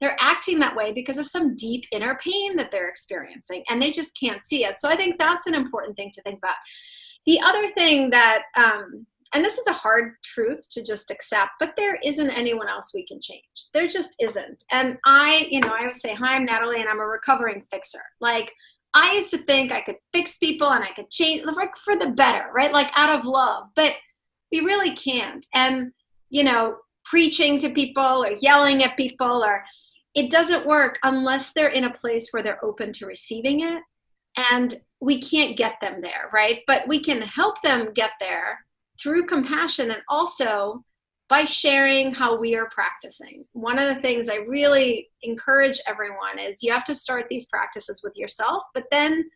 They're 0.00 0.16
acting 0.20 0.60
that 0.60 0.76
way 0.76 0.92
because 0.92 1.18
of 1.18 1.26
some 1.26 1.56
deep 1.56 1.84
inner 1.92 2.16
pain 2.22 2.56
that 2.56 2.70
they're 2.70 2.88
experiencing 2.88 3.64
and 3.68 3.82
they 3.82 3.90
just 3.90 4.16
can't 4.18 4.44
see 4.44 4.64
it. 4.64 4.80
So 4.80 4.88
i 4.88 4.96
think 4.96 5.18
that's 5.18 5.46
an 5.46 5.54
important 5.54 5.96
thing 5.96 6.10
to 6.14 6.22
think 6.22 6.38
about. 6.38 6.56
The 7.26 7.40
other 7.40 7.68
thing 7.70 8.10
that 8.10 8.42
um, 8.56 9.06
and 9.34 9.44
this 9.44 9.58
is 9.58 9.66
a 9.66 9.72
hard 9.72 10.14
truth 10.24 10.66
to 10.70 10.82
just 10.82 11.10
accept 11.10 11.50
but 11.60 11.74
there 11.76 11.98
isn't 12.02 12.30
anyone 12.30 12.68
else 12.68 12.92
we 12.94 13.04
can 13.06 13.20
change. 13.20 13.42
There 13.74 13.88
just 13.88 14.14
isn't. 14.20 14.64
And 14.70 14.98
i 15.04 15.48
you 15.50 15.60
know 15.60 15.68
i 15.68 15.80
always 15.80 16.00
say 16.00 16.14
hi 16.14 16.36
i'm 16.36 16.46
Nataly 16.46 16.80
and 16.80 16.88
i'm 16.88 17.00
a 17.00 17.06
recovering 17.06 17.62
fixer. 17.70 18.02
Like 18.20 18.52
i 18.94 19.14
used 19.14 19.30
to 19.30 19.38
think 19.38 19.72
i 19.72 19.80
could 19.80 19.96
fix 20.12 20.38
people 20.38 20.70
and 20.72 20.84
i 20.84 20.92
could 20.92 21.10
change 21.10 21.44
like 21.44 21.76
for 21.84 21.96
the 21.96 22.10
better 22.10 22.46
right? 22.54 22.72
Like 22.72 22.90
out 22.96 23.18
of 23.18 23.24
love. 23.24 23.64
But 23.74 23.94
we 24.50 24.60
really 24.60 24.94
can't. 24.94 25.44
And 25.54 25.92
you 26.30 26.44
know 26.44 26.76
preaching 27.04 27.58
to 27.58 27.70
people 27.70 28.22
or 28.22 28.32
yelling 28.40 28.82
at 28.82 28.96
people 28.96 29.42
or 29.42 29.64
it 30.14 30.30
doesn't 30.30 30.66
work 30.66 30.98
unless 31.02 31.52
they're 31.52 31.68
in 31.68 31.84
a 31.84 31.92
place 31.92 32.28
where 32.30 32.42
they're 32.42 32.62
open 32.64 32.92
to 32.92 33.06
receiving 33.06 33.60
it. 33.60 33.82
And 34.50 34.74
we 35.00 35.20
can't 35.20 35.56
get 35.56 35.76
them 35.80 36.00
there 36.00 36.28
right? 36.32 36.60
But 36.66 36.86
we 36.86 37.00
can 37.00 37.22
help 37.22 37.62
them 37.62 37.92
get 37.94 38.10
there 38.20 38.64
through 39.00 39.26
compassion 39.26 39.90
and 39.90 40.02
also 40.08 40.84
by 41.28 41.44
sharing 41.44 42.12
how 42.12 42.36
we 42.38 42.56
are 42.56 42.68
practicing. 42.70 43.44
One 43.52 43.78
of 43.78 43.94
the 43.94 44.00
things 44.00 44.28
I 44.28 44.36
really 44.36 45.10
encourage 45.22 45.78
everyone 45.86 46.38
is 46.38 46.62
you 46.62 46.72
have 46.72 46.84
to 46.84 46.94
start 46.94 47.28
these 47.28 47.46
practices 47.46 48.00
with 48.02 48.16
yourself, 48.16 48.62
but 48.74 48.84
then 48.90 49.28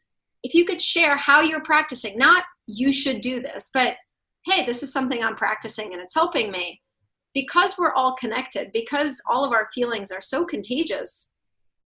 if 0.43 0.55
you 0.55 0.65
could 0.65 0.81
share 0.81 1.17
how 1.17 1.43
you're 1.43 1.63
practicing, 1.63 2.19
not 2.19 2.45
you 2.67 2.93
should 2.93 3.21
do 3.21 3.41
this, 3.41 3.71
but 3.73 3.95
hey, 4.47 4.64
this 4.64 4.82
is 4.82 4.93
something 4.93 5.22
I'm 5.22 5.36
practicing 5.36 5.93
and 5.93 6.01
it's 6.01 6.14
helping 6.14 6.51
me. 6.51 6.80
Because 7.34 7.76
we're 7.78 7.95
all 7.95 8.14
connected, 8.16 8.72
because 8.72 9.20
all 9.26 9.45
of 9.45 9.53
our 9.53 9.68
feelings 9.74 10.12
are 10.12 10.20
so 10.20 10.45
contagious, 10.45 11.32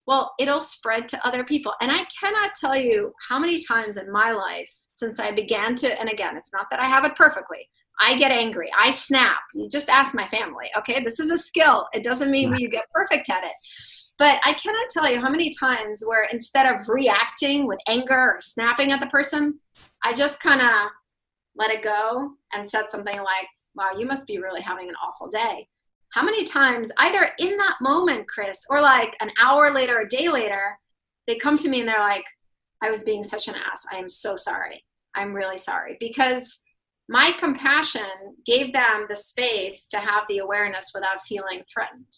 well, 0.06 0.34
it'll 0.40 0.60
spread 0.60 1.08
to 1.08 1.26
other 1.26 1.44
people. 1.44 1.72
And 1.80 1.92
I 1.92 2.04
cannot 2.18 2.54
tell 2.60 2.76
you 2.76 3.12
how 3.28 3.38
many 3.38 3.62
times 3.62 3.96
in 3.96 4.10
my 4.10 4.32
life 4.32 4.70
since 4.96 5.20
I 5.20 5.30
began 5.30 5.74
to, 5.76 6.00
and 6.00 6.08
again, 6.08 6.36
it's 6.36 6.52
not 6.52 6.66
that 6.70 6.80
I 6.80 6.86
have 6.86 7.04
it 7.04 7.14
perfectly. 7.14 7.68
I 7.98 8.18
get 8.18 8.30
angry. 8.30 8.70
I 8.76 8.90
snap. 8.90 9.38
You 9.54 9.68
just 9.68 9.88
ask 9.88 10.14
my 10.14 10.26
family. 10.28 10.66
Okay, 10.76 11.02
this 11.02 11.20
is 11.20 11.30
a 11.30 11.38
skill. 11.38 11.86
It 11.92 12.02
doesn't 12.02 12.30
mean 12.30 12.54
you 12.56 12.68
get 12.68 12.90
perfect 12.92 13.30
at 13.30 13.44
it. 13.44 13.54
But 14.18 14.40
I 14.44 14.54
cannot 14.54 14.88
tell 14.92 15.10
you 15.10 15.20
how 15.20 15.30
many 15.30 15.50
times 15.50 16.02
where 16.04 16.24
instead 16.24 16.66
of 16.66 16.88
reacting 16.88 17.66
with 17.66 17.78
anger 17.88 18.14
or 18.14 18.40
snapping 18.40 18.92
at 18.92 19.00
the 19.00 19.06
person, 19.06 19.60
I 20.02 20.12
just 20.12 20.40
kind 20.40 20.62
of 20.62 20.88
let 21.56 21.70
it 21.70 21.82
go 21.82 22.30
and 22.52 22.68
said 22.68 22.90
something 22.90 23.16
like, 23.16 23.48
wow, 23.74 23.90
you 23.96 24.06
must 24.06 24.26
be 24.26 24.38
really 24.38 24.62
having 24.62 24.88
an 24.88 24.94
awful 24.96 25.28
day. 25.28 25.68
How 26.12 26.22
many 26.22 26.44
times, 26.44 26.90
either 26.98 27.30
in 27.38 27.56
that 27.56 27.76
moment, 27.80 28.28
Chris, 28.28 28.64
or 28.70 28.80
like 28.80 29.16
an 29.20 29.30
hour 29.42 29.70
later, 29.70 30.00
a 30.00 30.08
day 30.08 30.28
later, 30.28 30.78
they 31.26 31.36
come 31.36 31.56
to 31.58 31.68
me 31.68 31.80
and 31.80 31.88
they're 31.88 31.98
like, 31.98 32.24
I 32.82 32.90
was 32.90 33.02
being 33.02 33.24
such 33.24 33.48
an 33.48 33.54
ass. 33.54 33.84
I 33.92 33.96
am 33.96 34.08
so 34.08 34.36
sorry. 34.36 34.84
I'm 35.14 35.34
really 35.34 35.58
sorry. 35.58 35.96
Because 35.98 36.62
my 37.08 37.32
compassion 37.38 38.02
gave 38.44 38.72
them 38.72 39.06
the 39.08 39.16
space 39.16 39.86
to 39.88 39.98
have 39.98 40.24
the 40.28 40.38
awareness 40.38 40.90
without 40.94 41.22
feeling 41.26 41.62
threatened. 41.72 42.12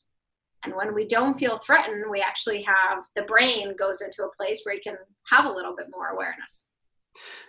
And 0.64 0.74
when 0.74 0.95
we 0.95 1.07
don't 1.07 1.39
feel 1.39 1.59
threatened, 1.59 2.05
we 2.11 2.20
actually 2.20 2.62
have 2.62 3.05
the 3.14 3.22
brain 3.22 3.74
goes 3.78 4.01
into 4.01 4.24
a 4.24 4.36
place 4.36 4.62
where 4.64 4.74
you 4.74 4.80
can 4.82 4.97
have 5.26 5.45
a 5.45 5.53
little 5.53 5.74
bit 5.76 5.86
more 5.95 6.09
awareness. 6.09 6.66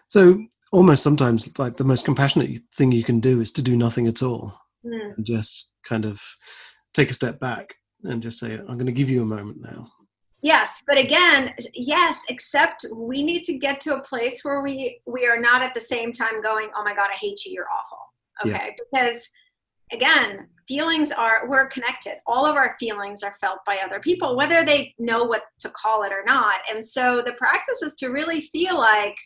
So 0.07 0.43
almost 0.72 1.03
sometimes 1.03 1.57
like 1.57 1.78
the 1.78 1.84
most 1.84 2.05
compassionate 2.05 2.59
thing 2.76 2.91
you 2.91 3.03
can 3.03 3.20
do 3.20 3.41
is 3.41 3.51
to 3.51 3.61
do 3.61 3.76
nothing 3.76 4.07
at 4.07 4.22
all 4.22 4.59
mm. 4.86 5.15
and 5.15 5.26
just 5.26 5.72
kind 5.84 6.05
of 6.05 6.22
take 6.93 7.09
a 7.09 7.13
step 7.13 7.39
back 7.39 7.74
and 8.03 8.22
just 8.22 8.39
say 8.39 8.53
i'm 8.53 8.78
going 8.78 8.86
to 8.86 8.91
give 8.91 9.09
you 9.09 9.22
a 9.22 9.26
moment 9.26 9.57
now 9.61 9.88
yes 10.41 10.82
but 10.88 10.97
again 10.97 11.53
yes 11.74 12.17
except 12.30 12.86
we 12.93 13.24
need 13.24 13.43
to 13.43 13.57
get 13.57 13.82
to 13.82 13.95
a 13.95 14.01
place 14.03 14.41
where 14.43 14.61
we 14.61 15.01
we 15.05 15.26
are 15.26 15.39
not 15.39 15.61
at 15.61 15.74
the 15.74 15.82
same 15.82 16.13
time 16.13 16.41
going 16.41 16.70
oh 16.76 16.84
my 16.84 16.93
god 16.93 17.09
i 17.11 17.15
hate 17.15 17.43
you 17.45 17.53
you're 17.53 17.67
awful 17.78 17.99
okay 18.45 18.67
yeah. 18.67 18.84
because 18.91 19.30
again 19.91 20.47
feelings 20.67 21.11
are 21.11 21.47
we're 21.49 21.67
connected 21.67 22.17
all 22.28 22.45
of 22.45 22.55
our 22.55 22.76
feelings 22.80 23.24
are 23.24 23.36
felt 23.41 23.59
by 23.65 23.80
other 23.84 23.99
people 23.99 24.38
whether 24.38 24.63
they 24.63 24.93
know 24.99 25.24
what 25.24 25.43
to 25.59 25.70
call 25.70 26.03
it 26.03 26.13
or 26.13 26.24
not 26.26 26.57
and 26.72 26.86
so 26.86 27.22
the 27.26 27.34
practice 27.34 27.82
is 27.82 27.93
to 27.95 28.09
really 28.09 28.41
feel 28.53 28.78
like 28.78 29.17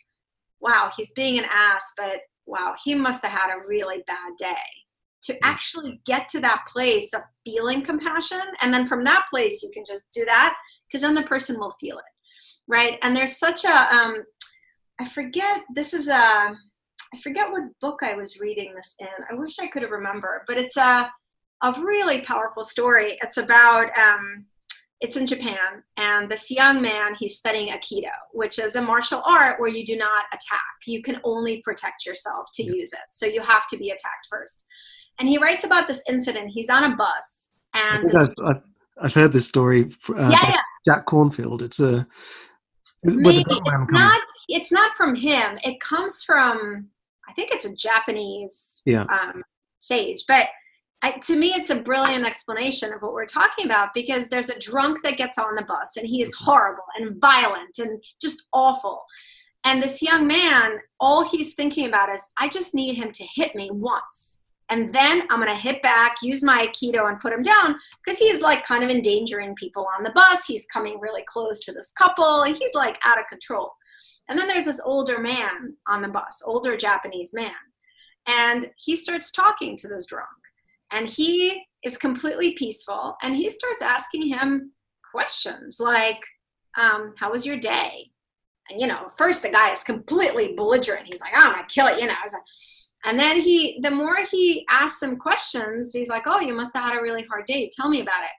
wow, 0.64 0.90
he's 0.96 1.10
being 1.14 1.38
an 1.38 1.44
ass, 1.52 1.84
but 1.96 2.22
wow, 2.46 2.74
he 2.82 2.94
must 2.94 3.22
have 3.24 3.32
had 3.32 3.54
a 3.54 3.66
really 3.68 4.02
bad 4.06 4.32
day. 4.38 4.66
To 5.24 5.34
actually 5.42 6.02
get 6.04 6.28
to 6.30 6.40
that 6.40 6.64
place 6.70 7.14
of 7.14 7.22
feeling 7.46 7.80
compassion. 7.82 8.42
And 8.60 8.74
then 8.74 8.86
from 8.86 9.04
that 9.04 9.24
place, 9.30 9.62
you 9.62 9.70
can 9.72 9.84
just 9.86 10.04
do 10.12 10.24
that 10.26 10.54
because 10.86 11.00
then 11.00 11.14
the 11.14 11.22
person 11.22 11.58
will 11.58 11.74
feel 11.80 11.96
it. 11.96 12.04
Right. 12.68 12.98
And 13.02 13.16
there's 13.16 13.38
such 13.38 13.64
a, 13.64 13.94
um, 13.94 14.22
I 15.00 15.08
forget, 15.08 15.62
this 15.74 15.94
is 15.94 16.08
a, 16.08 16.12
I 16.12 17.20
forget 17.22 17.50
what 17.50 17.62
book 17.80 18.00
I 18.02 18.14
was 18.16 18.38
reading 18.38 18.74
this 18.74 18.96
in. 18.98 19.24
I 19.30 19.34
wish 19.34 19.58
I 19.58 19.66
could 19.66 19.80
have 19.80 19.92
remembered, 19.92 20.42
but 20.46 20.58
it's 20.58 20.76
a, 20.76 21.10
a 21.62 21.80
really 21.80 22.20
powerful 22.20 22.62
story. 22.62 23.16
It's 23.22 23.38
about 23.38 23.96
um, 23.96 24.44
it's 25.00 25.16
in 25.16 25.26
Japan, 25.26 25.82
and 25.96 26.30
this 26.30 26.50
young 26.50 26.80
man, 26.80 27.14
he's 27.14 27.36
studying 27.36 27.68
Aikido, 27.68 28.12
which 28.32 28.58
is 28.58 28.76
a 28.76 28.82
martial 28.82 29.22
art 29.26 29.60
where 29.60 29.68
you 29.68 29.84
do 29.84 29.96
not 29.96 30.24
attack. 30.32 30.60
You 30.86 31.02
can 31.02 31.20
only 31.24 31.60
protect 31.62 32.06
yourself 32.06 32.48
to 32.54 32.62
use 32.62 32.92
it. 32.92 33.00
So 33.10 33.26
you 33.26 33.42
have 33.42 33.66
to 33.68 33.76
be 33.76 33.90
attacked 33.90 34.28
first. 34.30 34.66
And 35.18 35.28
he 35.28 35.38
writes 35.38 35.64
about 35.64 35.88
this 35.88 36.02
incident. 36.08 36.50
He's 36.50 36.70
on 36.70 36.92
a 36.92 36.96
bus, 36.96 37.50
and 37.74 38.16
I've, 38.16 38.34
I've, 38.44 38.62
I've, 39.02 39.14
heard 39.14 39.32
this 39.32 39.46
story. 39.46 39.90
Uh, 40.08 40.30
yeah, 40.30 40.50
yeah. 40.50 40.60
Jack 40.84 41.06
Kornfield. 41.06 41.62
It's 41.62 41.80
a 41.80 42.06
Maybe, 43.04 43.44
it's 43.46 43.90
not. 43.90 44.22
It's 44.48 44.72
not 44.72 44.92
from 44.96 45.14
him. 45.14 45.58
It 45.62 45.80
comes 45.80 46.22
from. 46.24 46.88
I 47.28 47.32
think 47.34 47.50
it's 47.52 47.64
a 47.64 47.74
Japanese 47.74 48.82
yeah. 48.84 49.04
um, 49.04 49.42
sage, 49.78 50.24
but 50.28 50.48
I, 51.04 51.10
to 51.24 51.36
me, 51.36 51.48
it's 51.48 51.68
a 51.68 51.76
brilliant 51.76 52.24
explanation 52.24 52.90
of 52.94 53.02
what 53.02 53.12
we're 53.12 53.26
talking 53.26 53.66
about 53.66 53.92
because 53.92 54.26
there's 54.30 54.48
a 54.48 54.58
drunk 54.58 55.02
that 55.02 55.18
gets 55.18 55.36
on 55.36 55.54
the 55.54 55.62
bus 55.62 55.98
and 55.98 56.06
he 56.06 56.22
is 56.22 56.34
mm-hmm. 56.34 56.46
horrible 56.46 56.84
and 56.96 57.20
violent 57.20 57.78
and 57.78 58.02
just 58.22 58.46
awful. 58.54 59.04
And 59.64 59.82
this 59.82 60.00
young 60.00 60.26
man, 60.26 60.78
all 60.98 61.28
he's 61.28 61.54
thinking 61.54 61.86
about 61.86 62.10
is, 62.10 62.22
I 62.38 62.48
just 62.48 62.74
need 62.74 62.94
him 62.94 63.12
to 63.12 63.24
hit 63.34 63.54
me 63.54 63.68
once. 63.70 64.40
And 64.70 64.94
then 64.94 65.24
I'm 65.28 65.42
going 65.42 65.54
to 65.54 65.60
hit 65.60 65.82
back, 65.82 66.16
use 66.22 66.42
my 66.42 66.66
Aikido, 66.66 67.06
and 67.06 67.20
put 67.20 67.34
him 67.34 67.42
down 67.42 67.78
because 68.02 68.18
he's 68.18 68.40
like 68.40 68.64
kind 68.64 68.82
of 68.82 68.88
endangering 68.88 69.54
people 69.56 69.86
on 69.98 70.04
the 70.04 70.12
bus. 70.12 70.46
He's 70.46 70.64
coming 70.72 70.98
really 71.00 71.22
close 71.26 71.60
to 71.66 71.72
this 71.72 71.92
couple 71.98 72.44
and 72.44 72.56
he's 72.56 72.72
like 72.72 72.98
out 73.04 73.20
of 73.20 73.26
control. 73.26 73.74
And 74.30 74.38
then 74.38 74.48
there's 74.48 74.64
this 74.64 74.80
older 74.82 75.18
man 75.18 75.76
on 75.86 76.00
the 76.00 76.08
bus, 76.08 76.40
older 76.46 76.78
Japanese 76.78 77.34
man. 77.34 77.52
And 78.26 78.70
he 78.78 78.96
starts 78.96 79.30
talking 79.30 79.76
to 79.76 79.86
this 79.86 80.06
drunk 80.06 80.30
and 80.92 81.08
he 81.08 81.64
is 81.84 81.96
completely 81.96 82.54
peaceful 82.54 83.16
and 83.22 83.36
he 83.36 83.50
starts 83.50 83.82
asking 83.82 84.26
him 84.28 84.72
questions 85.10 85.78
like 85.78 86.20
um, 86.76 87.14
how 87.16 87.30
was 87.30 87.46
your 87.46 87.58
day? 87.58 88.10
And 88.70 88.80
you 88.80 88.86
know 88.86 89.08
first 89.16 89.42
the 89.42 89.50
guy 89.50 89.72
is 89.72 89.82
completely 89.82 90.54
belligerent. 90.56 91.06
He's 91.06 91.20
like 91.20 91.34
i'm 91.36 91.52
gonna 91.52 91.66
kill 91.68 91.86
it 91.86 92.00
you 92.00 92.06
know 92.06 92.14
and 93.04 93.18
then 93.18 93.38
he 93.38 93.78
the 93.82 93.90
more 93.90 94.16
he 94.30 94.66
asks 94.70 95.02
him 95.02 95.16
questions 95.16 95.92
he's 95.92 96.08
like 96.08 96.22
oh 96.26 96.40
you 96.40 96.54
must 96.54 96.74
have 96.74 96.84
had 96.84 96.98
a 96.98 97.02
really 97.02 97.24
hard 97.24 97.44
day. 97.44 97.70
Tell 97.76 97.90
me 97.90 98.00
about 98.00 98.22
it. 98.22 98.30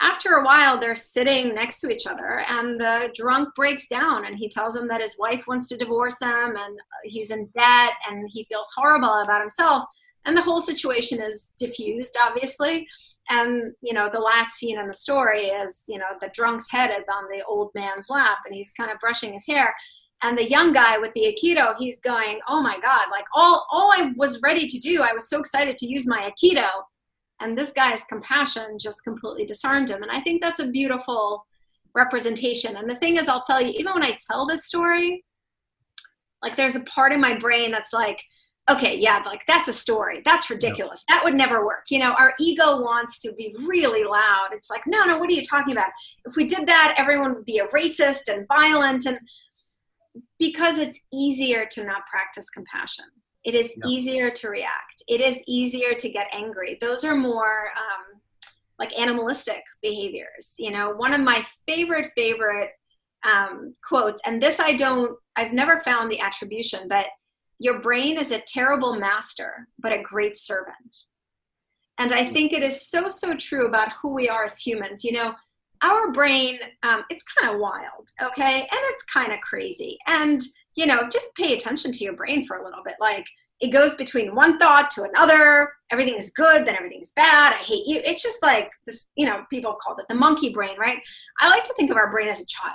After 0.00 0.36
a 0.36 0.44
while 0.44 0.80
they're 0.80 0.94
sitting 0.94 1.54
next 1.54 1.80
to 1.80 1.90
each 1.90 2.06
other 2.06 2.42
and 2.48 2.80
the 2.80 3.10
drunk 3.14 3.54
breaks 3.54 3.88
down 3.88 4.24
and 4.24 4.38
he 4.38 4.48
tells 4.48 4.74
him 4.74 4.88
that 4.88 5.02
his 5.02 5.16
wife 5.18 5.44
wants 5.46 5.68
to 5.68 5.76
divorce 5.76 6.18
him 6.20 6.56
and 6.56 6.78
he's 7.04 7.30
in 7.30 7.46
debt 7.54 7.92
and 8.08 8.26
he 8.32 8.44
feels 8.44 8.72
horrible 8.74 9.20
about 9.22 9.40
himself 9.40 9.84
and 10.24 10.36
the 10.36 10.42
whole 10.42 10.60
situation 10.60 11.20
is 11.20 11.52
diffused 11.58 12.16
obviously. 12.20 12.86
And 13.30 13.72
you 13.80 13.92
know 13.92 14.08
the 14.12 14.18
last 14.18 14.54
scene 14.54 14.78
in 14.78 14.88
the 14.88 14.94
story 14.94 15.46
is 15.46 15.82
you 15.88 15.98
know 15.98 16.06
the 16.20 16.30
drunk's 16.32 16.70
head 16.70 16.90
is 16.90 17.06
on 17.08 17.24
the 17.30 17.44
old 17.44 17.70
man's 17.74 18.08
lap 18.10 18.38
and 18.46 18.54
he's 18.54 18.72
kind 18.72 18.90
of 18.90 18.98
brushing 19.00 19.32
his 19.32 19.46
hair. 19.46 19.74
And 20.24 20.38
the 20.38 20.48
young 20.48 20.72
guy 20.72 20.98
with 20.98 21.12
the 21.14 21.34
aikido 21.34 21.74
he's 21.78 21.98
going 22.00 22.40
oh 22.48 22.62
my 22.62 22.78
god 22.80 23.06
like 23.10 23.26
all 23.34 23.66
all 23.70 23.90
i 23.92 24.12
was 24.16 24.40
ready 24.42 24.66
to 24.68 24.78
do 24.78 25.02
i 25.02 25.12
was 25.12 25.28
so 25.28 25.40
excited 25.40 25.76
to 25.76 25.86
use 25.86 26.06
my 26.06 26.30
aikido. 26.30 26.68
And 27.40 27.58
this 27.58 27.72
guy's 27.72 28.04
compassion 28.04 28.78
just 28.78 29.02
completely 29.02 29.46
disarmed 29.46 29.90
him. 29.90 30.02
And 30.02 30.12
i 30.12 30.20
think 30.20 30.42
that's 30.42 30.60
a 30.60 30.68
beautiful 30.68 31.44
representation. 31.94 32.76
And 32.76 32.88
the 32.88 32.96
thing 32.96 33.16
is 33.16 33.28
i'll 33.28 33.42
tell 33.42 33.60
you 33.60 33.72
even 33.76 33.94
when 33.94 34.02
i 34.02 34.16
tell 34.28 34.46
this 34.46 34.66
story 34.66 35.24
like 36.42 36.56
there's 36.56 36.76
a 36.76 36.80
part 36.80 37.12
in 37.12 37.20
my 37.20 37.36
brain 37.38 37.70
that's 37.70 37.92
like 37.92 38.20
okay, 38.70 38.96
yeah, 38.96 39.22
like 39.26 39.44
that's 39.46 39.68
a 39.68 39.72
story. 39.72 40.22
That's 40.24 40.50
ridiculous. 40.50 41.04
That 41.08 41.22
would 41.24 41.34
never 41.34 41.64
work. 41.64 41.84
You 41.90 41.98
know, 41.98 42.14
our 42.18 42.34
ego 42.38 42.80
wants 42.80 43.18
to 43.20 43.32
be 43.32 43.54
really 43.58 44.04
loud. 44.04 44.48
It's 44.52 44.70
like, 44.70 44.82
no, 44.86 45.04
no, 45.04 45.18
what 45.18 45.30
are 45.30 45.34
you 45.34 45.42
talking 45.42 45.72
about? 45.72 45.90
If 46.24 46.36
we 46.36 46.46
did 46.46 46.66
that, 46.68 46.94
everyone 46.96 47.34
would 47.34 47.44
be 47.44 47.58
a 47.58 47.66
racist 47.68 48.32
and 48.32 48.46
violent. 48.46 49.06
And 49.06 49.18
because 50.38 50.78
it's 50.78 51.00
easier 51.12 51.66
to 51.72 51.84
not 51.84 52.06
practice 52.06 52.50
compassion, 52.50 53.06
it 53.44 53.54
is 53.54 53.72
easier 53.86 54.30
to 54.30 54.48
react, 54.48 55.02
it 55.08 55.20
is 55.20 55.42
easier 55.48 55.94
to 55.94 56.08
get 56.08 56.28
angry. 56.32 56.78
Those 56.80 57.04
are 57.04 57.16
more 57.16 57.70
um, 57.76 58.20
like 58.78 58.96
animalistic 58.98 59.62
behaviors. 59.82 60.54
You 60.58 60.70
know, 60.70 60.90
one 60.90 61.12
of 61.12 61.20
my 61.20 61.44
favorite, 61.66 62.12
favorite 62.14 62.70
um, 63.24 63.74
quotes, 63.86 64.20
and 64.24 64.40
this 64.40 64.60
I 64.60 64.74
don't, 64.74 65.16
I've 65.34 65.52
never 65.52 65.80
found 65.80 66.10
the 66.10 66.20
attribution, 66.20 66.86
but 66.88 67.06
your 67.62 67.78
brain 67.78 68.18
is 68.18 68.32
a 68.32 68.40
terrible 68.40 68.96
master, 68.96 69.68
but 69.78 69.92
a 69.92 70.02
great 70.02 70.36
servant. 70.36 71.04
And 71.96 72.12
I 72.12 72.24
think 72.32 72.52
it 72.52 72.62
is 72.62 72.88
so, 72.88 73.08
so 73.08 73.34
true 73.34 73.68
about 73.68 73.92
who 74.02 74.12
we 74.12 74.28
are 74.28 74.44
as 74.44 74.58
humans. 74.58 75.04
You 75.04 75.12
know, 75.12 75.34
our 75.80 76.10
brain, 76.10 76.58
um, 76.82 77.04
it's 77.08 77.22
kind 77.22 77.54
of 77.54 77.60
wild, 77.60 78.08
okay? 78.20 78.60
And 78.62 78.68
it's 78.72 79.04
kind 79.04 79.32
of 79.32 79.40
crazy. 79.40 79.96
And, 80.08 80.42
you 80.74 80.86
know, 80.86 81.08
just 81.08 81.32
pay 81.36 81.54
attention 81.54 81.92
to 81.92 82.04
your 82.04 82.14
brain 82.14 82.44
for 82.46 82.56
a 82.56 82.64
little 82.64 82.82
bit. 82.84 82.96
Like, 82.98 83.26
it 83.60 83.68
goes 83.68 83.94
between 83.94 84.34
one 84.34 84.58
thought 84.58 84.90
to 84.92 85.04
another. 85.04 85.72
Everything 85.92 86.16
is 86.16 86.30
good, 86.30 86.66
then 86.66 86.74
everything 86.74 87.00
is 87.00 87.12
bad. 87.14 87.52
I 87.54 87.58
hate 87.58 87.86
you. 87.86 88.00
It's 88.04 88.24
just 88.24 88.42
like 88.42 88.72
this, 88.86 89.10
you 89.14 89.24
know, 89.24 89.44
people 89.50 89.76
call 89.80 89.96
it 89.98 90.06
the 90.08 90.16
monkey 90.16 90.52
brain, 90.52 90.76
right? 90.76 90.98
I 91.38 91.48
like 91.48 91.62
to 91.64 91.74
think 91.74 91.92
of 91.92 91.96
our 91.96 92.10
brain 92.10 92.26
as 92.26 92.40
a 92.40 92.46
child, 92.46 92.74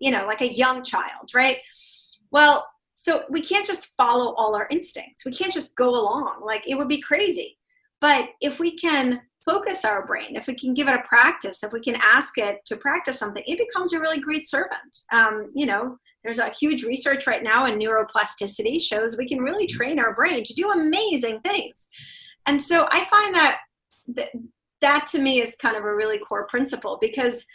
you 0.00 0.10
know, 0.10 0.26
like 0.26 0.40
a 0.40 0.52
young 0.52 0.82
child, 0.82 1.30
right? 1.32 1.58
Well, 2.32 2.66
so 2.96 3.24
we 3.28 3.42
can't 3.42 3.66
just 3.66 3.94
follow 3.96 4.34
all 4.34 4.56
our 4.56 4.66
instincts. 4.70 5.24
We 5.24 5.32
can't 5.32 5.52
just 5.52 5.76
go 5.76 5.90
along. 5.90 6.40
Like 6.44 6.64
it 6.66 6.76
would 6.76 6.88
be 6.88 7.00
crazy. 7.00 7.58
But 8.00 8.30
if 8.40 8.58
we 8.58 8.76
can 8.76 9.20
focus 9.44 9.84
our 9.84 10.04
brain 10.04 10.34
if 10.34 10.48
we 10.48 10.54
can 10.56 10.74
give 10.74 10.88
it 10.88 10.94
a 10.96 11.08
practice 11.08 11.62
if 11.62 11.72
we 11.72 11.78
can 11.80 11.94
ask 12.02 12.36
it 12.36 12.58
to 12.66 12.76
practice 12.76 13.16
something 13.16 13.44
it 13.46 13.64
becomes 13.64 13.92
a 13.92 14.00
really 14.00 14.18
great 14.18 14.48
servant. 14.48 14.98
Um, 15.12 15.52
you 15.54 15.66
know 15.66 15.98
there's 16.24 16.40
a 16.40 16.50
huge 16.50 16.82
research 16.82 17.28
right 17.28 17.44
now 17.44 17.66
in 17.66 17.78
neuroplasticity 17.78 18.80
shows 18.80 19.16
we 19.16 19.28
can 19.28 19.38
really 19.38 19.68
train 19.68 20.00
our 20.00 20.16
brain 20.16 20.42
to 20.42 20.54
do 20.54 20.70
amazing 20.70 21.40
things. 21.42 21.86
And 22.46 22.60
so 22.60 22.88
i 22.90 23.04
find 23.04 23.34
that 23.36 23.60
that, 24.14 24.30
that 24.80 25.06
to 25.12 25.20
me 25.20 25.40
is 25.40 25.54
kind 25.54 25.76
of 25.76 25.84
a 25.84 25.94
really 25.94 26.18
core 26.18 26.48
principle 26.48 26.98
because 27.00 27.46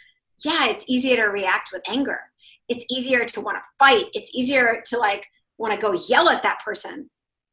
yeah 0.46 0.68
it's 0.68 0.86
easier 0.88 1.16
to 1.16 1.24
react 1.24 1.70
with 1.74 1.82
anger 1.90 2.20
it's 2.68 2.84
easier 2.90 3.24
to 3.24 3.40
want 3.40 3.56
to 3.56 3.62
fight 3.78 4.06
it's 4.12 4.34
easier 4.34 4.82
to 4.86 4.98
like 4.98 5.26
want 5.58 5.74
to 5.74 5.80
go 5.80 5.92
yell 6.08 6.28
at 6.28 6.42
that 6.42 6.60
person. 6.64 7.08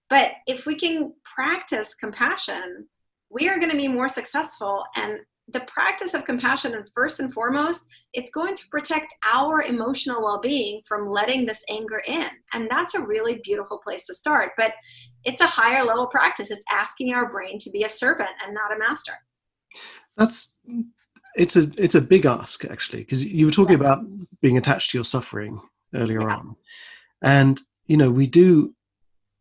But 0.09 0.31
if 0.47 0.65
we 0.65 0.75
can 0.75 1.13
practice 1.23 1.93
compassion 1.93 2.87
we 3.31 3.47
are 3.47 3.59
going 3.59 3.71
to 3.71 3.77
be 3.77 3.87
more 3.87 4.07
successful 4.07 4.83
and 4.95 5.19
the 5.51 5.59
practice 5.61 6.13
of 6.13 6.25
compassion 6.25 6.75
and 6.75 6.89
first 6.93 7.19
and 7.19 7.33
foremost 7.33 7.87
it's 8.13 8.29
going 8.31 8.55
to 8.55 8.67
protect 8.69 9.13
our 9.31 9.63
emotional 9.63 10.23
well-being 10.23 10.81
from 10.87 11.07
letting 11.07 11.45
this 11.45 11.63
anger 11.69 12.01
in. 12.07 12.29
And 12.53 12.69
that's 12.69 12.93
a 12.95 13.01
really 13.01 13.39
beautiful 13.43 13.79
place 13.79 14.05
to 14.07 14.13
start 14.13 14.51
but 14.57 14.73
it's 15.25 15.41
a 15.41 15.47
higher 15.47 15.83
level 15.83 16.07
practice. 16.07 16.51
It's 16.51 16.63
asking 16.71 17.13
our 17.13 17.29
brain 17.29 17.57
to 17.59 17.69
be 17.69 17.83
a 17.83 17.89
servant 17.89 18.29
and 18.43 18.53
not 18.53 18.75
a 18.75 18.79
master. 18.79 19.13
That's 20.17 20.57
it's 21.35 21.55
a 21.55 21.69
it's 21.77 21.95
a 21.95 22.01
big 22.01 22.25
ask 22.25 22.65
actually 22.65 23.01
because 23.01 23.23
you 23.23 23.45
were 23.45 23.51
talking 23.51 23.79
yeah. 23.79 23.85
about 23.85 24.05
being 24.41 24.57
attached 24.57 24.91
to 24.91 24.97
your 24.97 25.05
suffering 25.05 25.59
earlier 25.95 26.21
yeah. 26.21 26.35
on 26.35 26.55
and 27.23 27.61
you 27.87 27.97
know 27.97 28.09
we 28.09 28.27
do 28.27 28.73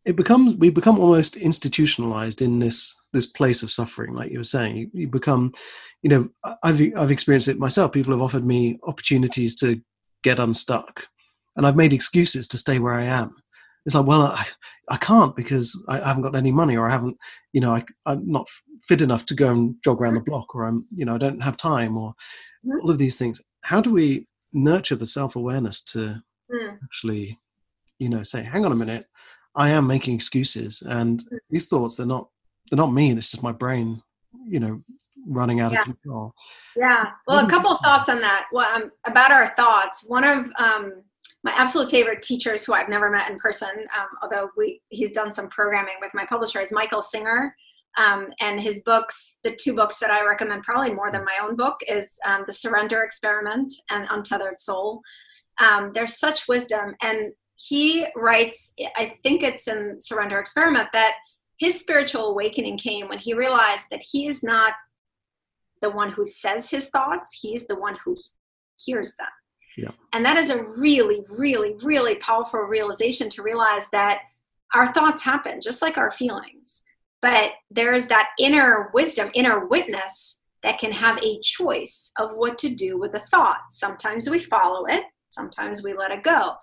it 0.05 0.16
becomes 0.16 0.55
we 0.57 0.70
become 0.70 0.99
almost 0.99 1.36
institutionalized 1.36 2.43
in 2.43 2.59
this 2.59 2.97
this 3.12 3.26
place 3.26 3.62
of 3.62 3.70
suffering 3.70 4.12
like 4.12 4.30
you 4.30 4.39
were 4.39 4.45
saying 4.45 4.76
you, 4.76 4.91
you 4.93 5.07
become 5.09 5.53
you 6.03 6.11
know 6.11 6.28
i've 6.62 6.80
i've 6.97 7.11
experienced 7.11 7.49
it 7.49 7.59
myself 7.59 7.93
people 7.93 8.12
have 8.12 8.22
offered 8.22 8.45
me 8.45 8.78
opportunities 8.84 9.55
to 9.55 9.80
get 10.22 10.39
unstuck 10.39 11.05
and 11.57 11.66
i've 11.66 11.76
made 11.76 11.93
excuses 11.93 12.47
to 12.49 12.59
stay 12.59 12.78
where 12.78 12.95
i 12.95 13.03
am 13.03 13.34
it's 13.84 13.95
like 13.95 14.07
well 14.07 14.22
i, 14.22 14.47
I 14.91 14.97
can't 14.97 15.34
because 15.36 15.80
I, 15.89 16.01
I 16.01 16.09
haven't 16.09 16.22
got 16.22 16.34
any 16.34 16.53
money 16.53 16.76
or 16.76 16.89
i 16.89 16.91
haven't 16.91 17.16
you 17.53 17.61
know 17.61 17.72
I, 17.72 17.84
i'm 18.07 18.30
not 18.30 18.49
fit 18.86 19.03
enough 19.03 19.26
to 19.26 19.34
go 19.34 19.51
and 19.51 19.74
jog 19.84 20.01
around 20.01 20.14
the 20.14 20.20
block 20.20 20.55
or 20.55 20.64
i'm 20.64 20.86
you 20.95 21.05
know 21.05 21.14
i 21.14 21.18
don't 21.18 21.43
have 21.43 21.57
time 21.57 21.97
or 21.97 22.11
mm-hmm. 22.11 22.80
all 22.82 22.91
of 22.91 22.99
these 22.99 23.16
things 23.16 23.41
how 23.62 23.80
do 23.80 23.93
we 23.93 24.26
nurture 24.53 24.97
the 24.97 25.07
self-awareness 25.07 25.82
to 25.82 26.22
mm. 26.51 26.78
actually 26.82 27.39
you 27.99 28.09
know 28.09 28.22
say 28.22 28.43
hang 28.43 28.64
on 28.64 28.72
a 28.72 28.76
minute 28.76 29.07
i 29.55 29.68
am 29.68 29.86
making 29.86 30.14
excuses 30.14 30.82
and 30.86 31.24
mm. 31.24 31.39
these 31.51 31.66
thoughts 31.66 31.97
they're 31.97 32.07
not 32.07 32.28
they're 32.70 32.78
not 32.78 32.93
me 32.93 33.11
it's 33.11 33.30
just 33.30 33.43
my 33.43 33.53
brain 33.53 34.01
you 34.47 34.61
know 34.61 34.82
running 35.26 35.61
out 35.61 35.72
yeah. 35.72 35.80
of 35.80 35.84
control 35.84 36.32
yeah 36.76 37.11
well 37.26 37.45
a 37.45 37.51
couple 37.51 37.72
of 37.72 37.78
thoughts 37.84 38.09
on 38.09 38.20
that 38.20 38.47
well, 38.53 38.74
um, 38.74 38.91
about 39.07 39.30
our 39.30 39.49
thoughts 39.49 40.05
one 40.07 40.24
of 40.24 40.51
um, 40.59 41.03
my 41.49 41.55
absolute 41.57 41.90
favorite 41.90 42.22
teachers 42.22 42.64
who 42.64 42.74
i've 42.74 42.88
never 42.88 43.11
met 43.11 43.30
in 43.30 43.38
person 43.38 43.70
um, 43.70 44.09
although 44.22 44.51
we 44.57 44.80
he's 44.90 45.11
done 45.11 45.32
some 45.32 45.49
programming 45.49 45.94
with 46.01 46.11
my 46.14 46.26
publisher 46.26 46.61
is 46.61 46.72
michael 46.72 47.03
singer. 47.03 47.55
Um, 47.96 48.28
and 48.40 48.61
his 48.61 48.82
books 48.82 49.38
the 49.42 49.57
two 49.57 49.74
books 49.74 49.99
that 49.99 50.11
i 50.11 50.24
recommend 50.24 50.62
probably 50.62 50.92
more 50.92 51.11
than 51.11 51.24
my 51.24 51.38
own 51.42 51.57
book 51.57 51.80
is 51.88 52.18
um, 52.24 52.44
the 52.46 52.53
surrender 52.53 53.03
experiment 53.03 53.72
and 53.90 54.07
untethered 54.11 54.59
soul. 54.59 55.03
Um, 55.59 55.90
there's 55.92 56.18
such 56.18 56.49
wisdom. 56.49 56.94
And 57.03 57.32
he 57.57 58.07
writes, 58.14 58.74
I 58.96 59.16
think 59.22 59.42
it's 59.42 59.66
in 59.66 60.01
Surrender 60.01 60.38
Experiment, 60.38 60.88
that 60.92 61.14
his 61.59 61.80
spiritual 61.80 62.26
awakening 62.26 62.78
came 62.78 63.09
when 63.09 63.18
he 63.18 63.34
realized 63.34 63.86
that 63.90 64.03
he 64.03 64.28
is 64.28 64.42
not 64.42 64.74
the 65.82 65.90
one 65.90 66.11
who 66.11 66.24
says 66.24 66.70
his 66.70 66.90
thoughts, 66.90 67.36
he's 67.40 67.66
the 67.66 67.78
one 67.78 67.96
who 68.05 68.14
hears 68.84 69.14
them. 69.16 69.26
And 70.12 70.24
that 70.24 70.36
is 70.36 70.50
a 70.50 70.62
really, 70.62 71.24
really, 71.28 71.74
really 71.82 72.16
powerful 72.16 72.60
realization 72.60 73.28
to 73.30 73.42
realize 73.42 73.88
that 73.90 74.22
our 74.74 74.92
thoughts 74.92 75.22
happen 75.22 75.60
just 75.60 75.82
like 75.82 75.96
our 75.96 76.10
feelings. 76.10 76.82
But 77.20 77.52
there 77.70 77.94
is 77.94 78.08
that 78.08 78.30
inner 78.38 78.90
wisdom, 78.94 79.30
inner 79.34 79.66
witness 79.66 80.38
that 80.62 80.78
can 80.78 80.92
have 80.92 81.18
a 81.22 81.40
choice 81.40 82.12
of 82.18 82.32
what 82.34 82.58
to 82.58 82.68
do 82.68 82.98
with 82.98 83.12
the 83.12 83.22
thought. 83.30 83.58
Sometimes 83.70 84.28
we 84.28 84.40
follow 84.40 84.86
it, 84.86 85.04
sometimes 85.30 85.82
we 85.82 85.94
let 85.94 86.10
it 86.10 86.22
go. 86.22 86.54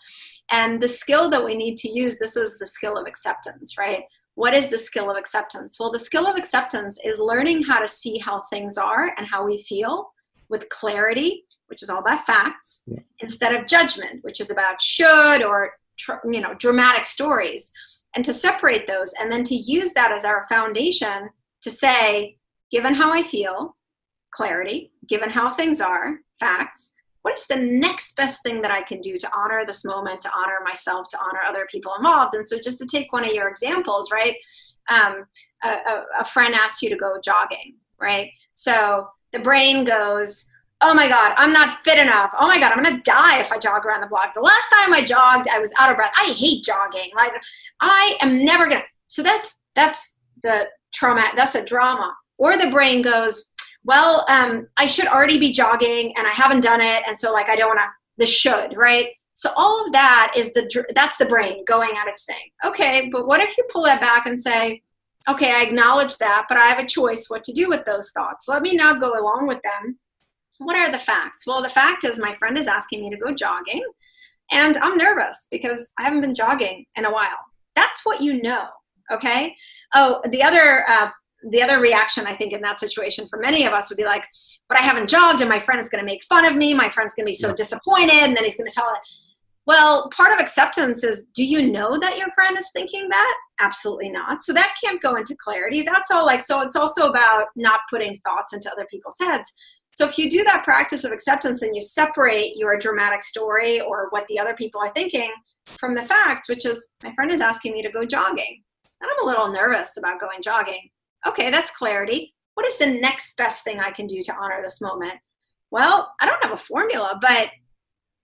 And 0.52 0.82
the 0.82 0.88
skill 0.88 1.30
that 1.30 1.44
we 1.44 1.56
need 1.56 1.78
to 1.78 1.90
use 1.90 2.18
this 2.18 2.36
is 2.36 2.58
the 2.58 2.66
skill 2.66 2.98
of 2.98 3.08
acceptance, 3.08 3.78
right? 3.78 4.04
What 4.36 4.54
is 4.54 4.70
the 4.70 4.78
skill 4.78 5.10
of 5.10 5.18
acceptance? 5.18 5.80
Well, 5.80 5.92
the 5.92 6.00
skill 6.00 6.28
of 6.28 6.38
acceptance 6.38 7.00
is 7.06 7.20
learning 7.20 7.64
how 7.64 7.80
to 7.80 7.88
see 7.88 8.18
how 8.18 8.42
things 8.50 8.78
are 8.78 9.14
and 9.18 9.26
how 9.28 9.46
we 9.46 9.64
feel 9.64 10.12
with 10.50 10.70
clarity, 10.70 11.46
which 11.68 11.82
is 11.82 11.90
all 11.90 12.00
about 12.00 12.26
facts, 12.26 12.84
yeah. 12.86 13.00
instead 13.20 13.54
of 13.54 13.68
judgment, 13.68 14.24
which 14.24 14.40
is 14.40 14.52
about 14.52 14.82
should 14.82 15.44
or 15.44 15.72
you 16.26 16.42
know 16.42 16.54
dramatic 16.56 17.06
stories, 17.06 17.72
and 18.16 18.26
to 18.26 18.34
separate 18.34 18.88
those 18.88 19.14
and 19.20 19.32
then 19.32 19.44
to 19.44 19.56
use 19.56 19.94
that 19.94 20.12
as 20.12 20.26
our 20.26 20.46
foundation 20.48 21.30
to 21.62 21.72
say, 21.72 22.38
given 22.72 22.94
how 22.94 23.12
I 23.12 23.24
feel, 23.24 23.76
clarity, 24.32 24.92
given 25.08 25.30
how 25.30 25.52
things 25.52 25.82
are, 25.82 26.20
facts, 26.40 26.94
what 27.22 27.40
is 27.40 27.48
the 27.48 27.56
next 27.56 28.16
best 28.16 28.44
thing 28.44 28.62
that 28.62 28.70
I 28.70 28.84
can 28.84 29.02
do 29.02 29.18
to 29.18 29.32
honor 29.36 29.66
this 29.66 29.84
moment, 29.84 30.22
to 30.22 30.32
honor 30.32 30.60
myself, 30.64 31.10
to 31.10 31.20
honor 31.20 31.40
other 31.48 31.68
people 31.72 31.92
involved? 31.98 32.36
And 32.36 32.48
so, 32.48 32.60
just 32.60 32.78
to 32.80 32.86
take 32.86 33.12
one 33.12 33.26
of 33.26 33.32
your 33.32 33.50
examples, 33.50 34.12
right? 34.12 34.36
Um, 34.90 35.26
a, 35.64 36.04
a, 36.20 36.26
friend 36.26 36.54
asks 36.54 36.84
you 36.84 36.92
to 36.92 36.96
go 36.96 37.16
jogging, 37.24 37.78
right? 38.00 38.30
So 38.54 39.08
the 39.36 39.44
brain 39.44 39.84
goes, 39.84 40.52
oh 40.82 40.94
my 40.94 41.08
god 41.08 41.34
i'm 41.38 41.54
not 41.54 41.82
fit 41.86 41.98
enough 41.98 42.34
oh 42.38 42.48
my 42.48 42.60
god 42.60 42.74
i'm 42.74 42.84
gonna 42.84 43.02
die 43.04 43.40
if 43.40 43.50
i 43.50 43.58
jog 43.58 43.86
around 43.86 44.02
the 44.02 44.08
block 44.08 44.34
the 44.34 44.42
last 44.42 44.70
time 44.70 44.94
i 44.94 45.02
jogged 45.02 45.48
i 45.48 45.58
was 45.58 45.74
out 45.80 45.90
of 45.90 45.96
breath 45.96 46.12
i 46.20 46.26
hate 46.34 46.62
jogging 46.66 47.10
like 47.16 47.32
i 47.80 48.18
am 48.22 48.44
never 48.44 48.68
gonna 48.68 48.84
so 49.08 49.24
that's 49.24 49.62
that's 49.74 50.18
the 50.44 50.68
trauma 50.94 51.24
that's 51.34 51.56
a 51.56 51.64
drama 51.64 52.14
or 52.38 52.58
the 52.58 52.70
brain 52.70 53.02
goes 53.02 53.54
well, 53.86 54.26
um, 54.28 54.68
I 54.78 54.88
should 54.88 55.06
already 55.06 55.40
be 55.40 55.54
jogging 55.54 56.14
and 56.18 56.28
I 56.28 56.32
haven't 56.32 56.62
done 56.62 56.82
it. 56.82 57.04
And 57.08 57.18
so 57.18 57.32
like, 57.32 57.50
I 57.50 57.56
don't 57.56 57.70
want 57.70 57.80
to, 57.80 57.90
the 58.18 58.26
should, 58.26 58.76
right? 58.76 59.10
So 59.36 59.52
all 59.56 59.86
of 59.86 59.92
that 59.94 60.34
is 60.36 60.54
the, 60.54 60.86
that's 60.96 61.18
the 61.18 61.26
brain 61.26 61.64
going 61.66 61.92
at 61.92 62.08
its 62.08 62.26
thing. 62.26 62.50
Okay. 62.64 63.10
But 63.12 63.28
what 63.28 63.42
if 63.42 63.56
you 63.58 63.66
pull 63.72 63.84
that 63.84 64.02
back 64.02 64.26
and 64.26 64.40
say, 64.40 64.82
okay, 65.28 65.52
I 65.52 65.64
acknowledge 65.64 66.18
that, 66.18 66.46
but 66.48 66.58
I 66.58 66.68
have 66.68 66.80
a 66.80 66.88
choice 66.88 67.30
what 67.30 67.44
to 67.46 67.54
do 67.54 67.70
with 67.70 67.86
those 67.86 68.12
thoughts. 68.12 68.48
Let 68.48 68.62
me 68.62 68.76
now 68.76 68.94
go 68.94 69.20
along 69.20 69.48
with 69.48 69.60
them. 69.64 69.98
What 70.60 70.76
are 70.76 70.92
the 70.92 71.00
facts? 71.00 71.46
Well, 71.46 71.62
the 71.62 71.70
fact 71.70 72.04
is 72.04 72.18
my 72.18 72.36
friend 72.36 72.58
is 72.58 72.68
asking 72.68 73.02
me 73.02 73.10
to 73.10 73.18
go 73.18 73.34
jogging 73.34 73.84
and 74.52 74.78
I'm 74.78 74.98
nervous 74.98 75.48
because 75.52 75.92
I 75.98 76.04
haven't 76.04 76.22
been 76.22 76.36
jogging 76.36 76.86
in 76.96 77.06
a 77.06 77.12
while. 77.12 77.38
That's 77.76 78.06
what 78.06 78.22
you 78.22 78.42
know. 78.42 78.68
Okay. 79.12 79.56
Oh, 79.94 80.22
the 80.30 80.44
other 80.44 80.90
uh, 80.90 81.10
the 81.50 81.62
other 81.62 81.80
reaction 81.80 82.26
I 82.26 82.36
think 82.36 82.54
in 82.54 82.62
that 82.62 82.80
situation 82.80 83.28
for 83.28 83.38
many 83.38 83.66
of 83.66 83.74
us 83.74 83.90
would 83.90 83.98
be 83.98 84.06
like, 84.06 84.26
but 84.68 84.80
I 84.80 84.82
haven't 84.82 85.10
jogged 85.10 85.42
and 85.42 85.50
my 85.50 85.60
friend 85.60 85.80
is 85.80 85.90
going 85.90 86.02
to 86.02 86.06
make 86.06 86.24
fun 86.24 86.46
of 86.46 86.56
me. 86.56 86.74
My 86.74 86.90
friend's 86.90 87.14
going 87.14 87.26
to 87.26 87.30
be 87.30 87.36
so 87.36 87.54
disappointed. 87.54 88.14
And 88.14 88.36
then 88.36 88.44
he's 88.46 88.58
going 88.58 88.70
to 88.70 88.74
tell 88.74 88.90
it. 88.90 89.00
Well, 89.68 90.10
part 90.16 90.32
of 90.32 90.40
acceptance 90.40 91.04
is 91.04 91.24
do 91.34 91.44
you 91.44 91.72
know 91.72 91.98
that 91.98 92.18
your 92.18 92.30
friend 92.36 92.58
is 92.58 92.70
thinking 92.72 93.10
that? 93.10 93.36
Absolutely 93.60 94.10
not. 94.10 94.44
So 94.44 94.54
that 94.54 94.76
can't 94.84 95.02
go 95.02 95.16
into 95.16 95.36
clarity. 95.44 95.82
That's 95.82 96.12
all 96.12 96.26
like, 96.26 96.44
so 96.44 96.62
it's 96.62 96.76
also 96.76 97.10
about 97.10 97.48
not 97.56 97.80
putting 97.90 98.16
thoughts 98.18 98.54
into 98.54 98.72
other 98.72 98.86
people's 98.92 99.18
heads. 99.20 99.52
So 99.98 100.06
if 100.06 100.18
you 100.18 100.30
do 100.30 100.44
that 100.44 100.64
practice 100.64 101.04
of 101.04 101.12
acceptance 101.12 101.62
and 101.62 101.76
you 101.76 101.82
separate 101.82 102.58
your 102.58 102.78
dramatic 102.78 103.24
story 103.24 103.82
or 103.82 104.08
what 104.10 104.28
the 104.28 104.38
other 104.38 104.54
people 104.54 104.82
are 104.82 104.92
thinking 104.94 105.32
from 105.80 105.96
the 105.96 106.04
facts, 106.04 106.48
which 106.48 106.66
is 106.66 106.90
my 107.04 107.14
friend 107.14 107.32
is 107.32 107.42
asking 107.42 107.74
me 107.74 107.82
to 107.82 107.90
go 107.90 108.06
jogging. 108.06 108.62
And 109.02 109.10
I'm 109.10 109.24
a 109.24 109.28
little 109.28 109.52
nervous 109.52 109.98
about 109.98 110.20
going 110.20 110.42
jogging 110.44 110.90
Okay, 111.28 111.50
that's 111.50 111.72
clarity. 111.72 112.34
What 112.54 112.68
is 112.68 112.78
the 112.78 112.86
next 112.86 113.36
best 113.38 113.64
thing 113.64 113.80
I 113.80 113.92
can 113.92 114.08
do 114.08 114.22
to 114.22 114.36
honor 114.36 114.60
this 114.62 114.80
moment? 114.80 115.16
Well, 115.72 116.14
I 116.22 116.26
don't 116.26 116.44
have 116.44 116.54
a 116.54 116.58
formula, 116.58 117.18
but 117.20 117.50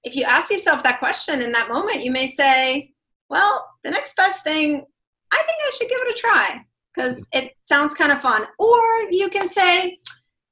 if 0.04 0.16
you 0.16 0.24
ask 0.24 0.52
yourself 0.52 0.84
that 0.84 0.99
question 0.99 1.41
in 1.41 1.52
that 1.52 1.70
moment, 1.70 2.04
you 2.04 2.12
may 2.12 2.28
say, 2.28 2.93
well, 3.30 3.68
the 3.84 3.91
next 3.91 4.16
best 4.16 4.43
thing, 4.43 4.86
I 5.32 5.38
think 5.38 5.58
I 5.66 5.72
should 5.72 5.89
give 5.89 5.99
it 6.02 6.18
a 6.18 6.22
try 6.22 6.66
because 6.93 7.28
mm-hmm. 7.28 7.45
it 7.45 7.54
sounds 7.64 7.93
kind 7.93 8.12
of 8.12 8.22
fun. 8.22 8.45
Or 8.60 8.80
you 9.10 9.30
can 9.30 9.47
say, 9.47 9.99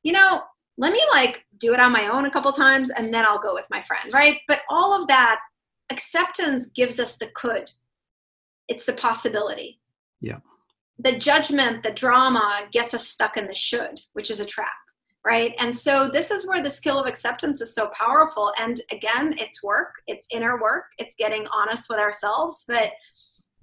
you 0.04 0.14
know, 0.14 0.43
let 0.78 0.93
me 0.93 1.02
like 1.12 1.43
do 1.58 1.74
it 1.74 1.80
on 1.80 1.91
my 1.91 2.08
own 2.08 2.26
a 2.26 2.32
couple 2.32 2.52
times 2.52 2.89
and 2.89 3.14
then 3.14 3.26
I'll 3.26 3.39
go 3.39 3.54
with 3.54 3.68
my 3.70 3.82
friend, 3.84 4.14
right? 4.14 4.39
But 4.47 4.62
all 4.70 5.00
of 5.00 5.08
that 5.08 5.39
acceptance 5.89 6.68
gives 6.68 7.00
us 7.00 7.18
the 7.18 7.28
could, 7.36 7.70
it's 8.68 8.86
the 8.86 8.93
possibility. 8.93 9.80
Yeah 10.22 10.39
the 11.00 11.18
judgment, 11.18 11.82
the 11.82 11.91
drama 11.91 12.68
gets 12.72 12.93
us 12.93 13.08
stuck 13.08 13.38
in 13.38 13.47
the 13.47 13.54
should, 13.54 14.02
which 14.14 14.30
is 14.30 14.41
a 14.41 14.45
trap, 14.45 14.68
right? 15.26 15.53
And 15.59 15.76
so 15.76 16.07
this 16.07 16.32
is 16.32 16.47
where 16.47 16.61
the 16.61 16.70
skill 16.70 16.99
of 16.99 17.05
acceptance 17.05 17.61
is 17.61 17.76
so 17.76 17.88
powerful. 17.88 18.53
And 18.59 18.80
again, 18.91 19.36
it's 19.38 19.63
work, 19.63 19.95
it's 20.07 20.28
inner 20.32 20.59
work, 20.59 20.86
it's 20.97 21.15
getting 21.15 21.45
honest 21.47 21.89
with 21.89 21.99
ourselves. 21.99 22.65
But 22.67 22.91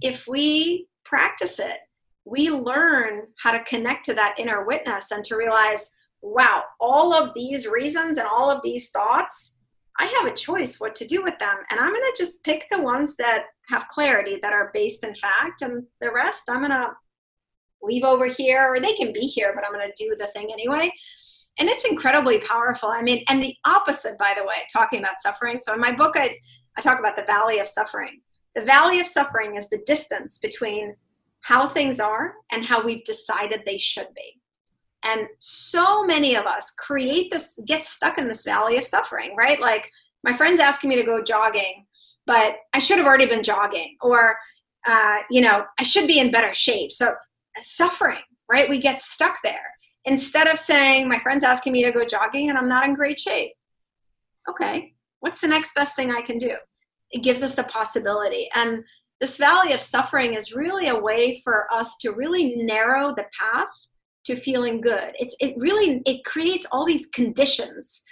if 0.03 0.27
we 0.27 0.87
practice 1.05 1.59
it, 1.59 1.79
we 2.25 2.51
learn 2.51 3.23
how 3.43 3.53
to 3.53 3.65
connect 3.65 4.05
to 4.07 4.15
that 4.15 4.35
inner 4.39 4.67
witness 4.67 5.13
and 5.13 5.25
to 5.25 5.37
realize, 5.37 5.91
wow, 6.21 6.65
all 6.81 7.15
of 7.15 7.33
these 7.35 7.67
reasons 7.67 8.19
and 8.19 8.27
all 8.27 8.51
of 8.51 8.61
these 8.63 8.91
thoughts, 8.91 9.55
I 9.99 10.07
have 10.07 10.27
a 10.27 10.37
choice 10.37 10.79
what 10.79 10.95
to 10.97 11.07
do 11.07 11.23
with 11.23 11.39
them. 11.39 11.57
And 11.71 11.81
I'm 11.81 11.93
going 11.93 12.03
to 12.03 12.15
just 12.19 12.43
pick 12.43 12.67
the 12.71 12.83
ones 12.83 13.15
that 13.17 13.45
have 13.71 13.89
clarity, 13.89 14.39
that 14.43 14.53
are 14.53 14.71
based 14.75 15.05
in 15.05 15.15
fact, 15.15 15.63
and 15.63 15.85
the 16.01 16.13
rest 16.13 16.45
I'm 16.49 16.59
going 16.59 16.71
to 16.71 16.91
leave 17.83 18.05
over 18.05 18.27
here 18.27 18.69
or 18.69 18.81
they 18.81 18.95
can 18.95 19.13
be 19.13 19.21
here 19.21 19.53
but 19.55 19.65
i'm 19.65 19.73
going 19.73 19.87
to 19.87 20.05
do 20.05 20.15
the 20.19 20.27
thing 20.29 20.49
anyway 20.53 20.91
and 21.59 21.69
it's 21.69 21.85
incredibly 21.85 22.39
powerful. 22.41 22.91
I 22.91 23.03
mean 23.03 23.25
and 23.29 23.43
the 23.43 23.55
opposite 23.65 24.19
by 24.19 24.35
the 24.37 24.45
way 24.45 24.57
talking 24.73 25.01
about 25.01 25.21
suffering. 25.21 25.59
So 25.61 25.73
in 25.73 25.81
my 25.81 25.93
book 25.93 26.15
i, 26.17 26.37
I 26.77 26.81
talk 26.81 26.99
about 26.99 27.17
the 27.17 27.23
valley 27.23 27.59
of 27.59 27.69
suffering. 27.69 28.21
The 28.55 28.63
valley 28.63 29.01
of 29.01 29.07
suffering 29.07 29.57
is 29.57 29.69
the 29.69 29.83
distance 29.87 30.39
between 30.39 30.97
how 31.41 31.69
things 31.69 32.01
are 32.01 32.35
and 32.51 32.65
how 32.65 32.85
we've 32.85 33.05
decided 33.05 33.63
they 33.65 33.79
should 33.79 34.09
be. 34.15 34.41
And 35.05 35.29
so 35.39 36.03
many 36.03 36.35
of 36.35 36.47
us 36.47 36.73
create 36.73 37.31
this 37.31 37.59
get 37.67 37.87
stuck 37.87 38.19
in 38.19 38.29
this 38.29 38.45
valley 38.45 38.77
of 38.79 38.85
suffering 38.85 39.37
right? 39.37 39.61
Like 39.61 39.91
my 40.25 40.33
friend's 40.33 40.61
asking 40.61 40.91
me 40.91 40.97
to 40.97 41.05
go 41.05 41.23
jogging 41.23 41.87
but 42.27 42.57
i 42.75 42.79
should 42.81 42.99
have 42.99 43.07
already 43.07 43.27
been 43.27 43.45
jogging 43.45 43.97
or 44.01 44.37
uh, 44.89 45.19
you 45.31 45.41
know 45.41 45.65
i 45.79 45.85
should 45.85 46.09
be 46.09 46.19
in 46.19 46.31
better 46.31 46.53
shape. 46.53 46.91
So 46.93 47.15
suffering, 47.61 48.23
right? 48.51 48.69
We 48.69 48.79
get 48.79 49.01
stuck 49.01 49.39
there. 49.43 49.76
Instead 50.07 50.47
of 50.47 50.59
saying, 50.59 51.09
my 51.09 51.19
friend's 51.19 51.45
asking 51.45 51.73
me 51.73 51.85
to 51.85 51.93
go 51.93 52.05
jogging 52.05 52.49
and 52.49 52.59
I'm 52.59 52.69
not 52.69 52.85
in 52.85 52.95
great 52.95 53.21
shape. 53.21 53.53
Okay, 54.49 54.95
what's 55.21 55.41
the 55.41 55.49
next 55.49 55.75
best 55.75 55.97
thing 55.97 56.13
I 56.13 56.23
can 56.23 56.39
do? 56.39 56.55
It 57.11 57.23
gives 57.23 57.43
us 57.43 57.55
the 57.55 57.65
possibility. 57.65 58.49
And 58.55 58.85
this 59.21 59.37
valley 59.37 59.73
of 59.73 59.81
suffering 59.81 60.35
is 60.35 60.55
really 60.55 60.89
a 60.89 60.99
way 60.99 61.41
for 61.43 61.67
us 61.73 61.97
to 61.99 62.13
really 62.13 62.55
narrow 62.57 63.09
the 63.15 63.25
path 63.39 63.69
to 64.25 64.37
feeling 64.37 64.81
good. 64.81 65.13
It's 65.19 65.35
it 65.41 65.55
really 65.57 66.03
it 66.07 66.25
creates 66.25 66.67
all 66.71 66.85
these 66.85 67.07
conditions 67.07 68.05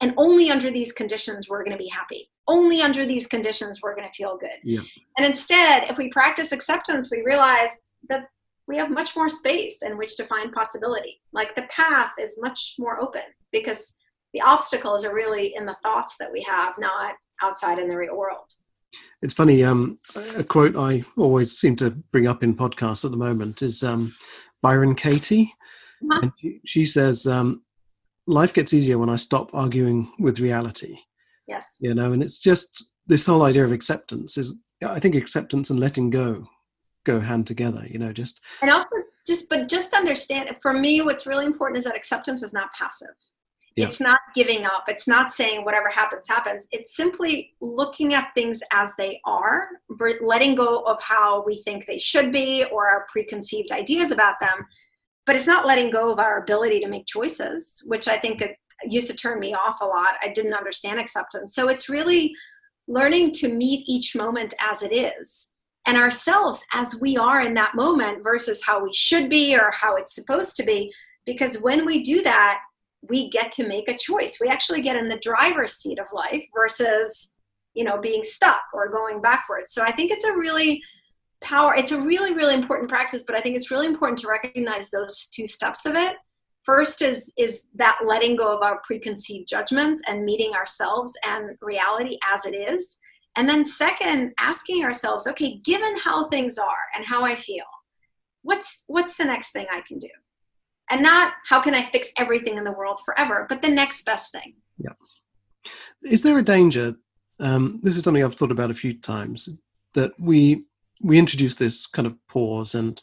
and 0.00 0.14
only 0.16 0.50
under 0.50 0.70
these 0.70 0.92
conditions 0.92 1.48
we're 1.48 1.64
going 1.64 1.76
to 1.76 1.82
be 1.82 1.88
happy 1.88 2.30
only 2.48 2.82
under 2.82 3.06
these 3.06 3.26
conditions 3.26 3.80
we're 3.82 3.94
going 3.94 4.06
to 4.06 4.14
feel 4.14 4.36
good 4.36 4.58
yeah. 4.64 4.80
and 5.16 5.26
instead 5.26 5.84
if 5.90 5.98
we 5.98 6.08
practice 6.10 6.52
acceptance 6.52 7.10
we 7.10 7.22
realize 7.24 7.70
that 8.08 8.24
we 8.70 8.76
have 8.76 8.90
much 8.90 9.16
more 9.16 9.28
space 9.28 9.82
in 9.82 9.98
which 9.98 10.16
to 10.16 10.24
find 10.26 10.52
possibility. 10.52 11.20
Like 11.32 11.56
the 11.56 11.64
path 11.64 12.12
is 12.20 12.38
much 12.40 12.76
more 12.78 13.00
open 13.00 13.22
because 13.50 13.96
the 14.32 14.40
obstacles 14.42 15.04
are 15.04 15.12
really 15.12 15.54
in 15.56 15.66
the 15.66 15.76
thoughts 15.82 16.16
that 16.20 16.30
we 16.30 16.40
have, 16.42 16.74
not 16.78 17.16
outside 17.42 17.80
in 17.80 17.88
the 17.88 17.96
real 17.96 18.16
world. 18.16 18.46
It's 19.22 19.34
funny. 19.34 19.64
Um, 19.64 19.98
a 20.36 20.44
quote 20.44 20.76
I 20.76 21.02
always 21.16 21.58
seem 21.58 21.74
to 21.76 21.90
bring 22.12 22.28
up 22.28 22.44
in 22.44 22.54
podcasts 22.54 23.04
at 23.04 23.10
the 23.10 23.16
moment 23.16 23.60
is 23.60 23.82
um, 23.82 24.14
Byron 24.62 24.94
Katie, 24.94 25.52
uh-huh. 26.02 26.20
and 26.22 26.32
she, 26.38 26.60
she 26.64 26.84
says, 26.84 27.26
um, 27.26 27.62
"Life 28.26 28.52
gets 28.52 28.72
easier 28.72 28.98
when 28.98 29.08
I 29.08 29.16
stop 29.16 29.50
arguing 29.52 30.12
with 30.18 30.40
reality." 30.40 30.96
Yes. 31.46 31.66
You 31.80 31.94
know, 31.94 32.12
and 32.12 32.22
it's 32.22 32.38
just 32.38 32.90
this 33.06 33.26
whole 33.26 33.42
idea 33.42 33.64
of 33.64 33.72
acceptance 33.72 34.38
is. 34.38 34.60
I 34.82 34.98
think 34.98 35.14
acceptance 35.14 35.68
and 35.68 35.78
letting 35.78 36.08
go 36.08 36.46
go 37.04 37.20
hand 37.20 37.46
together 37.46 37.86
you 37.88 37.98
know 37.98 38.12
just 38.12 38.40
and 38.62 38.70
also 38.70 38.96
just 39.26 39.48
but 39.48 39.68
just 39.68 39.94
understand 39.94 40.54
for 40.62 40.72
me 40.72 41.00
what's 41.00 41.26
really 41.26 41.46
important 41.46 41.78
is 41.78 41.84
that 41.84 41.96
acceptance 41.96 42.42
is 42.42 42.52
not 42.52 42.72
passive 42.72 43.14
yeah. 43.76 43.86
it's 43.86 44.00
not 44.00 44.18
giving 44.34 44.64
up 44.64 44.84
it's 44.88 45.06
not 45.06 45.32
saying 45.32 45.64
whatever 45.64 45.88
happens 45.88 46.26
happens 46.28 46.66
it's 46.72 46.96
simply 46.96 47.54
looking 47.60 48.14
at 48.14 48.32
things 48.34 48.60
as 48.72 48.94
they 48.96 49.20
are 49.24 49.68
letting 50.20 50.54
go 50.54 50.82
of 50.82 51.00
how 51.00 51.42
we 51.44 51.62
think 51.62 51.86
they 51.86 51.98
should 51.98 52.32
be 52.32 52.64
or 52.72 52.88
our 52.88 53.06
preconceived 53.10 53.70
ideas 53.72 54.10
about 54.10 54.34
them 54.40 54.66
but 55.30 55.36
it's 55.36 55.46
not 55.46 55.64
letting 55.64 55.90
go 55.90 56.10
of 56.10 56.18
our 56.18 56.42
ability 56.42 56.80
to 56.80 56.88
make 56.88 57.06
choices, 57.06 57.84
which 57.86 58.08
I 58.08 58.18
think 58.18 58.42
it 58.42 58.56
used 58.88 59.06
to 59.10 59.14
turn 59.14 59.38
me 59.38 59.54
off 59.54 59.80
a 59.80 59.84
lot. 59.84 60.14
I 60.20 60.28
didn't 60.28 60.54
understand 60.54 60.98
acceptance. 60.98 61.54
So 61.54 61.68
it's 61.68 61.88
really 61.88 62.34
learning 62.88 63.30
to 63.34 63.48
meet 63.48 63.84
each 63.86 64.16
moment 64.16 64.54
as 64.60 64.82
it 64.82 64.92
is 64.92 65.52
and 65.90 65.98
ourselves 65.98 66.64
as 66.72 67.00
we 67.00 67.16
are 67.16 67.40
in 67.40 67.52
that 67.52 67.74
moment 67.74 68.22
versus 68.22 68.62
how 68.64 68.80
we 68.80 68.92
should 68.92 69.28
be 69.28 69.56
or 69.56 69.72
how 69.72 69.96
it's 69.96 70.14
supposed 70.14 70.54
to 70.54 70.62
be. 70.62 70.92
Because 71.26 71.56
when 71.56 71.84
we 71.84 72.00
do 72.04 72.22
that, 72.22 72.60
we 73.08 73.28
get 73.28 73.50
to 73.50 73.66
make 73.66 73.88
a 73.88 73.98
choice. 73.98 74.38
We 74.40 74.46
actually 74.46 74.82
get 74.82 74.94
in 74.94 75.08
the 75.08 75.18
driver's 75.18 75.72
seat 75.72 75.98
of 75.98 76.06
life 76.12 76.44
versus, 76.54 77.34
you 77.74 77.82
know, 77.82 77.98
being 77.98 78.22
stuck 78.22 78.60
or 78.72 78.88
going 78.88 79.20
backwards. 79.20 79.72
So 79.72 79.82
I 79.82 79.90
think 79.90 80.12
it's 80.12 80.22
a 80.22 80.32
really 80.32 80.80
power, 81.40 81.74
it's 81.74 81.90
a 81.90 82.00
really, 82.00 82.34
really 82.34 82.54
important 82.54 82.88
practice, 82.88 83.24
but 83.26 83.34
I 83.34 83.40
think 83.40 83.56
it's 83.56 83.72
really 83.72 83.88
important 83.88 84.20
to 84.20 84.28
recognize 84.28 84.90
those 84.90 85.26
two 85.34 85.48
steps 85.48 85.86
of 85.86 85.96
it. 85.96 86.14
First 86.62 87.02
is 87.02 87.32
is 87.36 87.66
that 87.74 87.98
letting 88.06 88.36
go 88.36 88.54
of 88.54 88.62
our 88.62 88.80
preconceived 88.86 89.48
judgments 89.48 90.02
and 90.06 90.24
meeting 90.24 90.52
ourselves 90.52 91.18
and 91.26 91.58
reality 91.60 92.16
as 92.32 92.44
it 92.44 92.54
is. 92.54 92.96
And 93.36 93.48
then 93.48 93.64
second, 93.64 94.32
asking 94.38 94.84
ourselves, 94.84 95.26
okay, 95.28 95.58
given 95.64 95.96
how 95.98 96.28
things 96.28 96.58
are 96.58 96.88
and 96.96 97.04
how 97.04 97.24
I 97.24 97.34
feel, 97.34 97.64
what's 98.42 98.82
what's 98.86 99.16
the 99.16 99.24
next 99.24 99.52
thing 99.52 99.66
I 99.70 99.82
can 99.82 99.98
do? 99.98 100.08
and 100.90 101.02
not 101.02 101.34
how 101.44 101.60
can 101.60 101.74
I 101.74 101.88
fix 101.90 102.12
everything 102.16 102.58
in 102.58 102.64
the 102.64 102.72
world 102.72 103.00
forever, 103.04 103.46
but 103.48 103.62
the 103.62 103.68
next 103.68 104.04
best 104.04 104.32
thing. 104.32 104.54
Yeah. 104.78 104.92
Is 106.02 106.22
there 106.22 106.38
a 106.38 106.42
danger? 106.42 106.94
Um, 107.38 107.80
this 107.82 107.96
is 107.96 108.02
something 108.02 108.22
I've 108.22 108.34
thought 108.34 108.50
about 108.50 108.70
a 108.70 108.74
few 108.74 108.94
times 108.94 109.48
that 109.94 110.12
we 110.18 110.64
we 111.00 111.18
introduce 111.18 111.54
this 111.54 111.86
kind 111.86 112.06
of 112.06 112.14
pause 112.26 112.74
and 112.74 113.00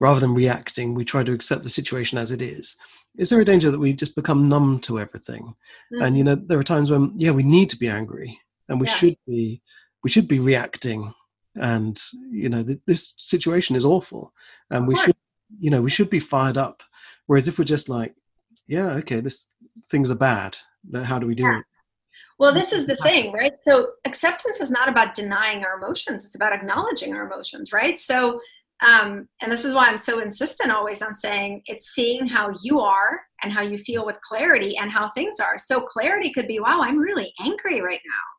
rather 0.00 0.20
than 0.20 0.34
reacting, 0.34 0.94
we 0.94 1.04
try 1.04 1.22
to 1.22 1.32
accept 1.32 1.62
the 1.62 1.70
situation 1.70 2.16
as 2.16 2.30
it 2.30 2.40
is. 2.40 2.76
Is 3.18 3.28
there 3.28 3.40
a 3.40 3.44
danger 3.44 3.70
that 3.70 3.78
we 3.78 3.92
just 3.92 4.14
become 4.14 4.48
numb 4.48 4.78
to 4.80 5.00
everything? 5.00 5.42
Mm-hmm. 5.42 6.02
And 6.02 6.18
you 6.18 6.24
know, 6.24 6.34
there 6.34 6.58
are 6.58 6.64
times 6.64 6.90
when 6.90 7.12
yeah, 7.16 7.32
we 7.32 7.42
need 7.42 7.68
to 7.70 7.78
be 7.78 7.88
angry 7.88 8.38
and 8.68 8.80
we 8.80 8.86
yeah. 8.86 8.92
should 8.94 9.16
be 9.26 9.62
we 10.02 10.10
should 10.10 10.28
be 10.28 10.38
reacting 10.38 11.12
and 11.56 12.00
you 12.30 12.48
know 12.48 12.62
th- 12.62 12.78
this 12.86 13.14
situation 13.18 13.76
is 13.76 13.84
awful 13.84 14.32
and 14.70 14.86
we 14.86 14.96
should 14.96 15.16
you 15.58 15.70
know 15.70 15.82
we 15.82 15.90
should 15.90 16.10
be 16.10 16.20
fired 16.20 16.56
up 16.56 16.82
Whereas 17.26 17.48
if 17.48 17.58
we're 17.58 17.64
just 17.64 17.88
like, 17.88 18.14
yeah, 18.66 18.92
okay, 18.94 19.20
this 19.20 19.48
things 19.90 20.10
are 20.10 20.16
bad. 20.16 20.56
How 21.04 21.18
do 21.18 21.26
we 21.26 21.34
do 21.34 21.42
yeah. 21.44 21.58
it? 21.58 21.64
Well, 22.38 22.52
this 22.52 22.72
is 22.72 22.86
the 22.86 22.96
thing, 22.96 23.32
right? 23.32 23.52
So 23.62 23.92
acceptance 24.04 24.60
is 24.60 24.70
not 24.70 24.88
about 24.88 25.14
denying 25.14 25.64
our 25.64 25.78
emotions; 25.78 26.24
it's 26.24 26.34
about 26.34 26.52
acknowledging 26.52 27.14
our 27.14 27.26
emotions, 27.26 27.72
right? 27.72 27.98
So, 27.98 28.40
um, 28.86 29.28
and 29.40 29.50
this 29.50 29.64
is 29.64 29.74
why 29.74 29.86
I'm 29.86 29.98
so 29.98 30.20
insistent 30.20 30.70
always 30.70 31.02
on 31.02 31.14
saying 31.14 31.62
it's 31.66 31.94
seeing 31.94 32.26
how 32.26 32.52
you 32.62 32.80
are 32.80 33.20
and 33.42 33.52
how 33.52 33.62
you 33.62 33.78
feel 33.78 34.04
with 34.04 34.20
clarity 34.20 34.76
and 34.76 34.90
how 34.90 35.10
things 35.10 35.40
are. 35.40 35.58
So 35.58 35.80
clarity 35.80 36.32
could 36.32 36.46
be, 36.46 36.60
wow, 36.60 36.80
I'm 36.82 36.98
really 36.98 37.32
angry 37.40 37.80
right 37.80 38.00
now. 38.04 38.35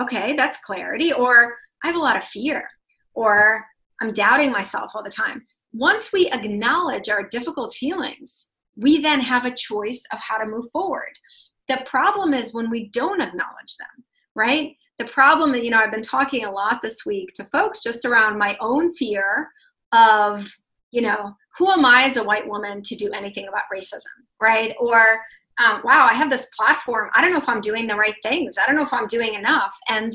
Okay, 0.00 0.34
that's 0.34 0.58
clarity. 0.58 1.12
Or 1.12 1.54
I 1.82 1.88
have 1.88 1.96
a 1.96 2.00
lot 2.00 2.16
of 2.16 2.24
fear, 2.24 2.68
or 3.14 3.64
I'm 4.00 4.12
doubting 4.12 4.52
myself 4.52 4.92
all 4.94 5.02
the 5.02 5.10
time 5.10 5.44
once 5.72 6.12
we 6.12 6.30
acknowledge 6.30 7.08
our 7.08 7.22
difficult 7.22 7.72
feelings, 7.72 8.48
we 8.76 9.00
then 9.00 9.20
have 9.20 9.44
a 9.44 9.54
choice 9.54 10.04
of 10.12 10.18
how 10.18 10.38
to 10.38 10.46
move 10.46 10.70
forward. 10.72 11.18
The 11.66 11.82
problem 11.84 12.32
is 12.32 12.54
when 12.54 12.70
we 12.70 12.88
don't 12.88 13.20
acknowledge 13.20 13.76
them, 13.78 14.04
right? 14.34 14.76
The 14.98 15.04
problem, 15.04 15.54
you 15.54 15.70
know, 15.70 15.78
I've 15.78 15.90
been 15.90 16.02
talking 16.02 16.44
a 16.44 16.50
lot 16.50 16.80
this 16.82 17.04
week 17.04 17.32
to 17.34 17.44
folks 17.44 17.82
just 17.82 18.04
around 18.04 18.38
my 18.38 18.56
own 18.60 18.92
fear 18.92 19.50
of, 19.92 20.50
you 20.90 21.02
know, 21.02 21.36
who 21.58 21.70
am 21.70 21.84
I 21.84 22.04
as 22.04 22.16
a 22.16 22.24
white 22.24 22.48
woman 22.48 22.82
to 22.82 22.96
do 22.96 23.10
anything 23.10 23.48
about 23.48 23.64
racism, 23.72 24.06
right? 24.40 24.74
Or, 24.80 25.20
um, 25.58 25.80
wow, 25.84 26.06
I 26.08 26.14
have 26.14 26.30
this 26.30 26.48
platform. 26.56 27.10
I 27.14 27.20
don't 27.20 27.32
know 27.32 27.38
if 27.38 27.48
I'm 27.48 27.60
doing 27.60 27.86
the 27.86 27.96
right 27.96 28.14
things. 28.22 28.56
I 28.58 28.66
don't 28.66 28.76
know 28.76 28.84
if 28.84 28.92
I'm 28.92 29.08
doing 29.08 29.34
enough. 29.34 29.74
And 29.88 30.12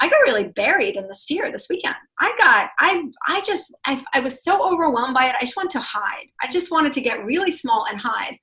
I 0.00 0.08
got 0.08 0.18
really 0.18 0.48
buried 0.48 0.96
in 0.96 1.08
this 1.08 1.24
fear 1.26 1.50
this 1.50 1.68
weekend. 1.68 1.96
I 2.20 2.34
got, 2.38 2.70
I, 2.78 3.08
I 3.26 3.40
just, 3.40 3.74
I, 3.86 4.04
I 4.12 4.20
was 4.20 4.44
so 4.44 4.70
overwhelmed 4.70 5.14
by 5.14 5.26
it. 5.26 5.34
I 5.40 5.44
just 5.44 5.56
wanted 5.56 5.72
to 5.72 5.80
hide. 5.80 6.26
I 6.40 6.48
just 6.48 6.70
wanted 6.70 6.92
to 6.92 7.00
get 7.00 7.24
really 7.24 7.50
small 7.50 7.86
and 7.88 7.98
hide. 7.98 8.38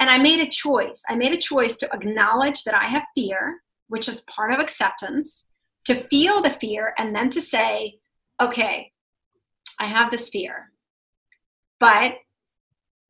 And 0.00 0.10
I 0.10 0.18
made 0.18 0.40
a 0.40 0.50
choice. 0.50 1.02
I 1.08 1.14
made 1.14 1.32
a 1.32 1.38
choice 1.38 1.76
to 1.78 1.92
acknowledge 1.92 2.64
that 2.64 2.74
I 2.74 2.84
have 2.84 3.04
fear, 3.14 3.60
which 3.88 4.08
is 4.08 4.22
part 4.22 4.52
of 4.52 4.58
acceptance, 4.58 5.48
to 5.84 5.94
feel 5.94 6.42
the 6.42 6.50
fear, 6.50 6.94
and 6.98 7.14
then 7.14 7.30
to 7.30 7.40
say, 7.40 7.98
okay, 8.40 8.92
I 9.78 9.86
have 9.86 10.10
this 10.10 10.28
fear. 10.28 10.72
But 11.78 12.16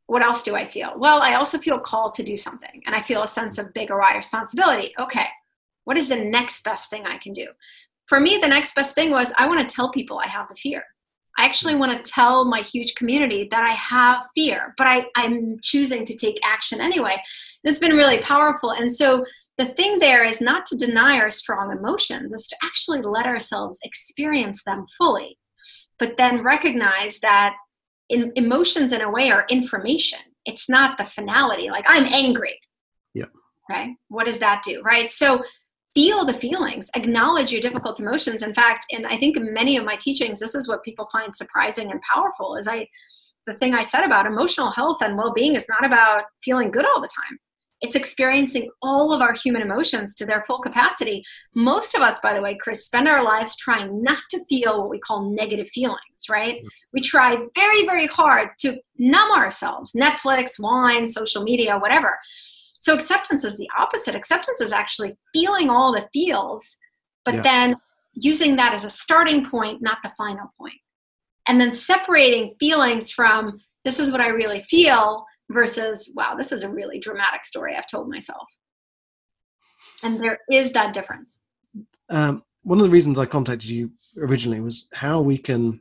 what 0.06 0.22
else 0.22 0.42
do 0.42 0.54
I 0.54 0.64
feel? 0.64 0.92
Well, 0.96 1.20
I 1.20 1.34
also 1.34 1.58
feel 1.58 1.78
called 1.78 2.14
to 2.14 2.22
do 2.22 2.36
something, 2.36 2.82
and 2.86 2.94
I 2.94 3.02
feel 3.02 3.22
a 3.22 3.28
sense 3.28 3.58
of 3.58 3.74
bigger 3.74 3.98
wide 3.98 4.16
responsibility. 4.16 4.94
Okay, 4.98 5.26
what 5.84 5.98
is 5.98 6.08
the 6.08 6.16
next 6.16 6.62
best 6.64 6.90
thing 6.90 7.06
I 7.06 7.18
can 7.18 7.32
do? 7.32 7.48
For 8.06 8.20
me, 8.20 8.38
the 8.38 8.48
next 8.48 8.74
best 8.74 8.94
thing 8.94 9.10
was 9.10 9.32
I 9.36 9.48
want 9.48 9.68
to 9.68 9.74
tell 9.74 9.90
people 9.90 10.18
I 10.18 10.28
have 10.28 10.48
the 10.48 10.54
fear. 10.54 10.84
I 11.38 11.44
actually 11.44 11.74
want 11.74 12.02
to 12.02 12.10
tell 12.10 12.44
my 12.44 12.60
huge 12.60 12.94
community 12.94 13.46
that 13.50 13.62
I 13.62 13.74
have 13.74 14.26
fear, 14.34 14.74
but 14.78 14.86
I, 14.86 15.04
I'm 15.16 15.58
choosing 15.62 16.04
to 16.06 16.16
take 16.16 16.38
action 16.44 16.80
anyway. 16.80 17.20
It's 17.62 17.78
been 17.78 17.96
really 17.96 18.18
powerful. 18.18 18.70
And 18.70 18.94
so 18.94 19.24
the 19.58 19.66
thing 19.66 19.98
there 19.98 20.24
is 20.24 20.40
not 20.40 20.64
to 20.66 20.76
deny 20.76 21.18
our 21.18 21.30
strong 21.30 21.70
emotions, 21.70 22.32
is 22.32 22.46
to 22.46 22.56
actually 22.62 23.02
let 23.02 23.26
ourselves 23.26 23.78
experience 23.82 24.62
them 24.64 24.86
fully, 24.96 25.38
but 25.98 26.16
then 26.16 26.42
recognize 26.42 27.20
that 27.20 27.54
in, 28.08 28.32
emotions, 28.36 28.92
in 28.92 29.00
a 29.00 29.10
way, 29.10 29.30
are 29.30 29.46
information. 29.50 30.20
It's 30.44 30.68
not 30.68 30.98
the 30.98 31.04
finality. 31.04 31.70
Like, 31.70 31.84
I'm 31.88 32.04
angry. 32.04 32.58
Yeah. 33.14 33.26
Okay. 33.70 33.96
What 34.08 34.26
does 34.26 34.38
that 34.38 34.62
do? 34.64 34.80
Right. 34.82 35.10
So 35.10 35.42
feel 35.96 36.26
the 36.26 36.34
feelings 36.34 36.90
acknowledge 36.94 37.50
your 37.50 37.60
difficult 37.60 37.98
emotions 37.98 38.42
in 38.42 38.52
fact 38.52 38.84
and 38.92 39.06
i 39.06 39.16
think 39.16 39.34
many 39.40 39.78
of 39.78 39.84
my 39.84 39.96
teachings 39.96 40.38
this 40.38 40.54
is 40.54 40.68
what 40.68 40.84
people 40.84 41.08
find 41.10 41.34
surprising 41.34 41.90
and 41.90 42.02
powerful 42.02 42.54
is 42.56 42.68
i 42.68 42.86
the 43.46 43.54
thing 43.54 43.72
i 43.72 43.82
said 43.82 44.04
about 44.04 44.26
emotional 44.26 44.70
health 44.70 44.98
and 45.00 45.16
well-being 45.16 45.56
is 45.56 45.64
not 45.70 45.86
about 45.86 46.24
feeling 46.42 46.70
good 46.70 46.84
all 46.84 47.00
the 47.00 47.08
time 47.08 47.38
it's 47.82 47.94
experiencing 47.94 48.70
all 48.80 49.12
of 49.12 49.20
our 49.20 49.34
human 49.34 49.60
emotions 49.60 50.14
to 50.14 50.24
their 50.24 50.42
full 50.46 50.58
capacity 50.58 51.22
most 51.54 51.94
of 51.94 52.02
us 52.02 52.18
by 52.20 52.34
the 52.34 52.40
way 52.40 52.56
chris 52.60 52.86
spend 52.86 53.06
our 53.06 53.22
lives 53.22 53.56
trying 53.56 54.02
not 54.02 54.22
to 54.30 54.42
feel 54.46 54.80
what 54.80 54.90
we 54.90 54.98
call 54.98 55.30
negative 55.30 55.68
feelings 55.68 56.28
right 56.30 56.56
mm-hmm. 56.56 56.68
we 56.92 57.00
try 57.00 57.36
very 57.54 57.84
very 57.86 58.06
hard 58.06 58.48
to 58.58 58.78
numb 58.98 59.30
ourselves 59.32 59.92
netflix 59.92 60.52
wine 60.58 61.06
social 61.06 61.42
media 61.42 61.78
whatever 61.78 62.18
so 62.86 62.94
acceptance 62.94 63.42
is 63.42 63.56
the 63.56 63.68
opposite. 63.76 64.14
Acceptance 64.14 64.60
is 64.60 64.72
actually 64.72 65.18
feeling 65.32 65.70
all 65.70 65.92
the 65.92 66.08
feels, 66.12 66.76
but 67.24 67.34
yeah. 67.34 67.42
then 67.42 67.76
using 68.14 68.54
that 68.56 68.74
as 68.74 68.84
a 68.84 68.88
starting 68.88 69.44
point, 69.44 69.82
not 69.82 69.98
the 70.04 70.12
final 70.16 70.52
point. 70.56 70.78
And 71.48 71.60
then 71.60 71.72
separating 71.72 72.54
feelings 72.60 73.10
from 73.10 73.58
this 73.84 73.98
is 73.98 74.12
what 74.12 74.20
I 74.20 74.28
really 74.28 74.62
feel 74.62 75.26
versus 75.51 76.10
wow, 76.14 76.35
this 76.35 76.52
is 76.52 76.62
a 76.62 76.70
really 76.70 76.98
dramatic 76.98 77.44
story 77.44 77.74
I've 77.74 77.86
told 77.86 78.09
myself. 78.09 78.48
And 80.02 80.20
there 80.20 80.39
is 80.51 80.73
that 80.73 80.93
difference. 80.93 81.40
Um, 82.10 82.43
one 82.62 82.78
of 82.78 82.85
the 82.85 82.90
reasons 82.90 83.18
I 83.18 83.27
contacted 83.27 83.70
you 83.70 83.90
originally 84.18 84.60
was 84.60 84.89
how 84.93 85.20
we 85.20 85.39
can 85.39 85.81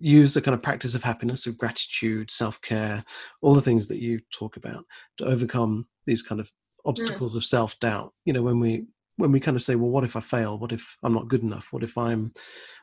use 0.00 0.34
the 0.34 0.42
kind 0.42 0.54
of 0.54 0.62
practice 0.62 0.94
of 0.94 1.02
happiness, 1.02 1.46
of 1.46 1.58
gratitude, 1.58 2.30
self 2.30 2.60
care, 2.60 3.04
all 3.40 3.54
the 3.54 3.60
things 3.60 3.88
that 3.88 4.00
you 4.00 4.20
talk 4.32 4.56
about 4.56 4.84
to 5.18 5.24
overcome 5.24 5.86
these 6.06 6.22
kind 6.22 6.40
of 6.40 6.50
obstacles 6.86 7.34
mm. 7.34 7.36
of 7.36 7.44
self 7.44 7.78
doubt. 7.80 8.12
You 8.24 8.32
know, 8.32 8.42
when 8.42 8.60
we 8.60 8.86
when 9.16 9.32
we 9.32 9.40
kind 9.40 9.56
of 9.56 9.62
say, 9.62 9.74
well, 9.74 9.90
what 9.90 10.04
if 10.04 10.16
I 10.16 10.20
fail? 10.20 10.58
What 10.58 10.72
if 10.72 10.96
I'm 11.02 11.12
not 11.12 11.28
good 11.28 11.42
enough? 11.42 11.68
What 11.72 11.82
if 11.82 11.98
I'm 11.98 12.32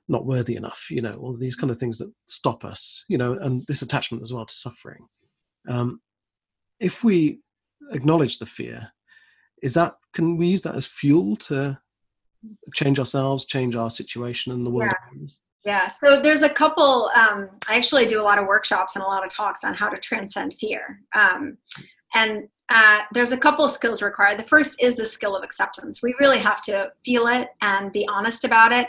not 0.07 0.25
worthy 0.25 0.55
enough? 0.55 0.87
You 0.89 1.01
know, 1.01 1.15
all 1.15 1.37
these 1.37 1.55
kind 1.55 1.71
of 1.71 1.77
things 1.77 1.97
that 1.97 2.11
stop 2.27 2.65
us. 2.65 3.03
You 3.07 3.17
know, 3.17 3.33
and 3.33 3.65
this 3.67 3.81
attachment 3.81 4.23
as 4.23 4.33
well 4.33 4.45
to 4.45 4.53
suffering. 4.53 5.07
Um, 5.67 6.01
if 6.79 7.03
we 7.03 7.39
acknowledge 7.91 8.39
the 8.39 8.45
fear, 8.45 8.91
is 9.61 9.73
that 9.73 9.93
can 10.13 10.37
we 10.37 10.47
use 10.47 10.61
that 10.63 10.75
as 10.75 10.87
fuel 10.87 11.35
to 11.37 11.79
change 12.73 12.99
ourselves, 12.99 13.45
change 13.45 13.75
our 13.75 13.89
situation 13.89 14.51
and 14.51 14.65
the 14.65 14.71
world? 14.71 14.93
Yeah. 15.13 15.27
Yeah, 15.65 15.87
so 15.87 16.21
there's 16.21 16.43
a 16.43 16.49
couple. 16.49 17.09
Um, 17.15 17.49
I 17.67 17.75
actually 17.75 18.05
do 18.05 18.21
a 18.21 18.23
lot 18.23 18.37
of 18.37 18.45
workshops 18.45 18.95
and 18.95 19.03
a 19.03 19.07
lot 19.07 19.25
of 19.25 19.31
talks 19.31 19.63
on 19.63 19.73
how 19.73 19.89
to 19.89 19.97
transcend 19.97 20.53
fear. 20.53 21.01
Um, 21.15 21.57
and 22.13 22.47
uh, 22.69 22.99
there's 23.13 23.31
a 23.31 23.37
couple 23.37 23.65
of 23.65 23.71
skills 23.71 24.03
required. 24.03 24.39
The 24.39 24.47
first 24.47 24.75
is 24.79 24.95
the 24.95 25.05
skill 25.05 25.35
of 25.35 25.43
acceptance. 25.43 26.03
We 26.03 26.13
really 26.19 26.37
have 26.37 26.61
to 26.63 26.91
feel 27.03 27.25
it 27.27 27.49
and 27.61 27.91
be 27.91 28.07
honest 28.07 28.45
about 28.45 28.71
it. 28.71 28.87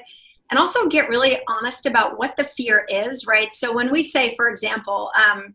And 0.51 0.61
also 0.61 0.87
get 0.87 1.09
really 1.09 1.39
honest 1.49 1.87
about 1.87 2.19
what 2.19 2.37
the 2.37 2.45
fear 2.45 2.87
is, 2.91 3.27
right? 3.27 3.53
So 3.55 3.73
when 3.73 3.91
we 3.91 4.03
say, 4.03 4.37
for 4.37 4.51
example, 4.51 5.11
um, 5.17 5.55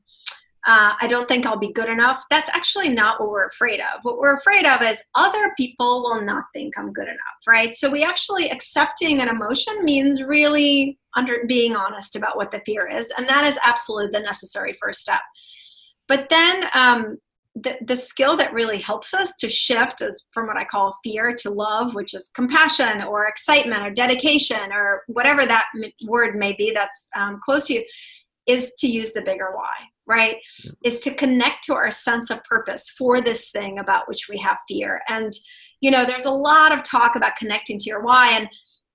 uh, 0.68 0.94
I 1.02 1.08
don't 1.08 1.28
think 1.28 1.46
I'll 1.46 1.58
be 1.58 1.74
good 1.74 1.90
enough, 1.90 2.24
that's 2.30 2.50
actually 2.50 2.90
not 2.90 3.20
what 3.20 3.30
we're 3.30 3.48
afraid 3.48 3.80
of. 3.80 4.00
What 4.04 4.18
we're 4.18 4.38
afraid 4.38 4.66
of 4.66 4.82
is 4.82 5.02
other 5.16 5.54
people 5.58 6.04
will 6.04 6.22
not 6.22 6.46
think 6.54 6.78
I'm 6.78 6.94
good 6.94 7.08
enough, 7.08 7.18
right? 7.48 7.76
So 7.76 7.90
we 7.90 8.04
actually 8.04 8.50
accepting 8.50 9.22
an 9.22 9.30
emotion 9.30 9.84
means 9.84 10.22
really 10.22 11.00
under 11.16 11.46
being 11.48 11.76
honest 11.76 12.16
about 12.16 12.38
what 12.38 12.52
the 12.52 12.62
fear 12.66 12.88
is 12.88 13.12
and 13.18 13.28
that 13.28 13.46
is 13.46 13.60
absolutely 13.66 14.12
the 14.18 14.24
necessary 14.24 14.78
first 14.82 15.02
step 15.02 15.20
but 16.12 16.28
then 16.30 16.66
um, 16.74 17.18
the, 17.56 17.78
the 17.86 17.96
skill 17.96 18.36
that 18.36 18.54
really 18.54 18.78
helps 18.78 19.14
us 19.14 19.34
to 19.38 19.50
shift 19.50 20.02
is 20.02 20.26
from 20.32 20.48
what 20.48 20.58
I 20.58 20.66
call 20.66 20.98
fear 21.04 21.34
to 21.38 21.50
love, 21.50 21.96
which 21.96 22.14
is 22.14 22.32
compassion 22.36 23.02
or 23.02 23.28
excitement 23.28 23.86
or 23.86 23.92
dedication 23.92 24.74
or 24.74 25.04
whatever 25.08 25.46
that 25.46 25.68
word 26.06 26.36
may 26.36 26.52
be 26.52 26.72
that's 26.72 27.08
um, 27.16 27.40
close 27.42 27.68
to 27.68 27.76
you, 27.76 27.86
is 28.46 28.74
to 28.80 28.88
use 28.88 29.14
the 29.14 29.22
bigger 29.22 29.52
why, 29.54 29.74
right? 30.12 30.38
Yeah. 30.64 30.72
Is 30.84 31.00
to 31.00 31.14
connect 31.14 31.64
to 31.66 31.74
our 31.74 31.90
sense 31.90 32.30
of 32.30 32.44
purpose 32.44 32.90
for 32.90 33.22
this 33.22 33.52
thing 33.52 33.80
about 33.80 34.08
which 34.08 34.28
we 34.30 34.38
have 34.40 34.58
fear. 34.68 35.02
And, 35.08 35.32
you 35.80 35.90
know, 35.90 36.06
there's 36.06 36.26
a 36.26 36.32
lot 36.32 36.74
of 36.74 36.84
talk 36.84 37.16
about 37.16 37.38
connecting 37.38 37.80
to 37.80 37.90
your 37.90 38.04
why. 38.04 38.32
And 38.32 38.50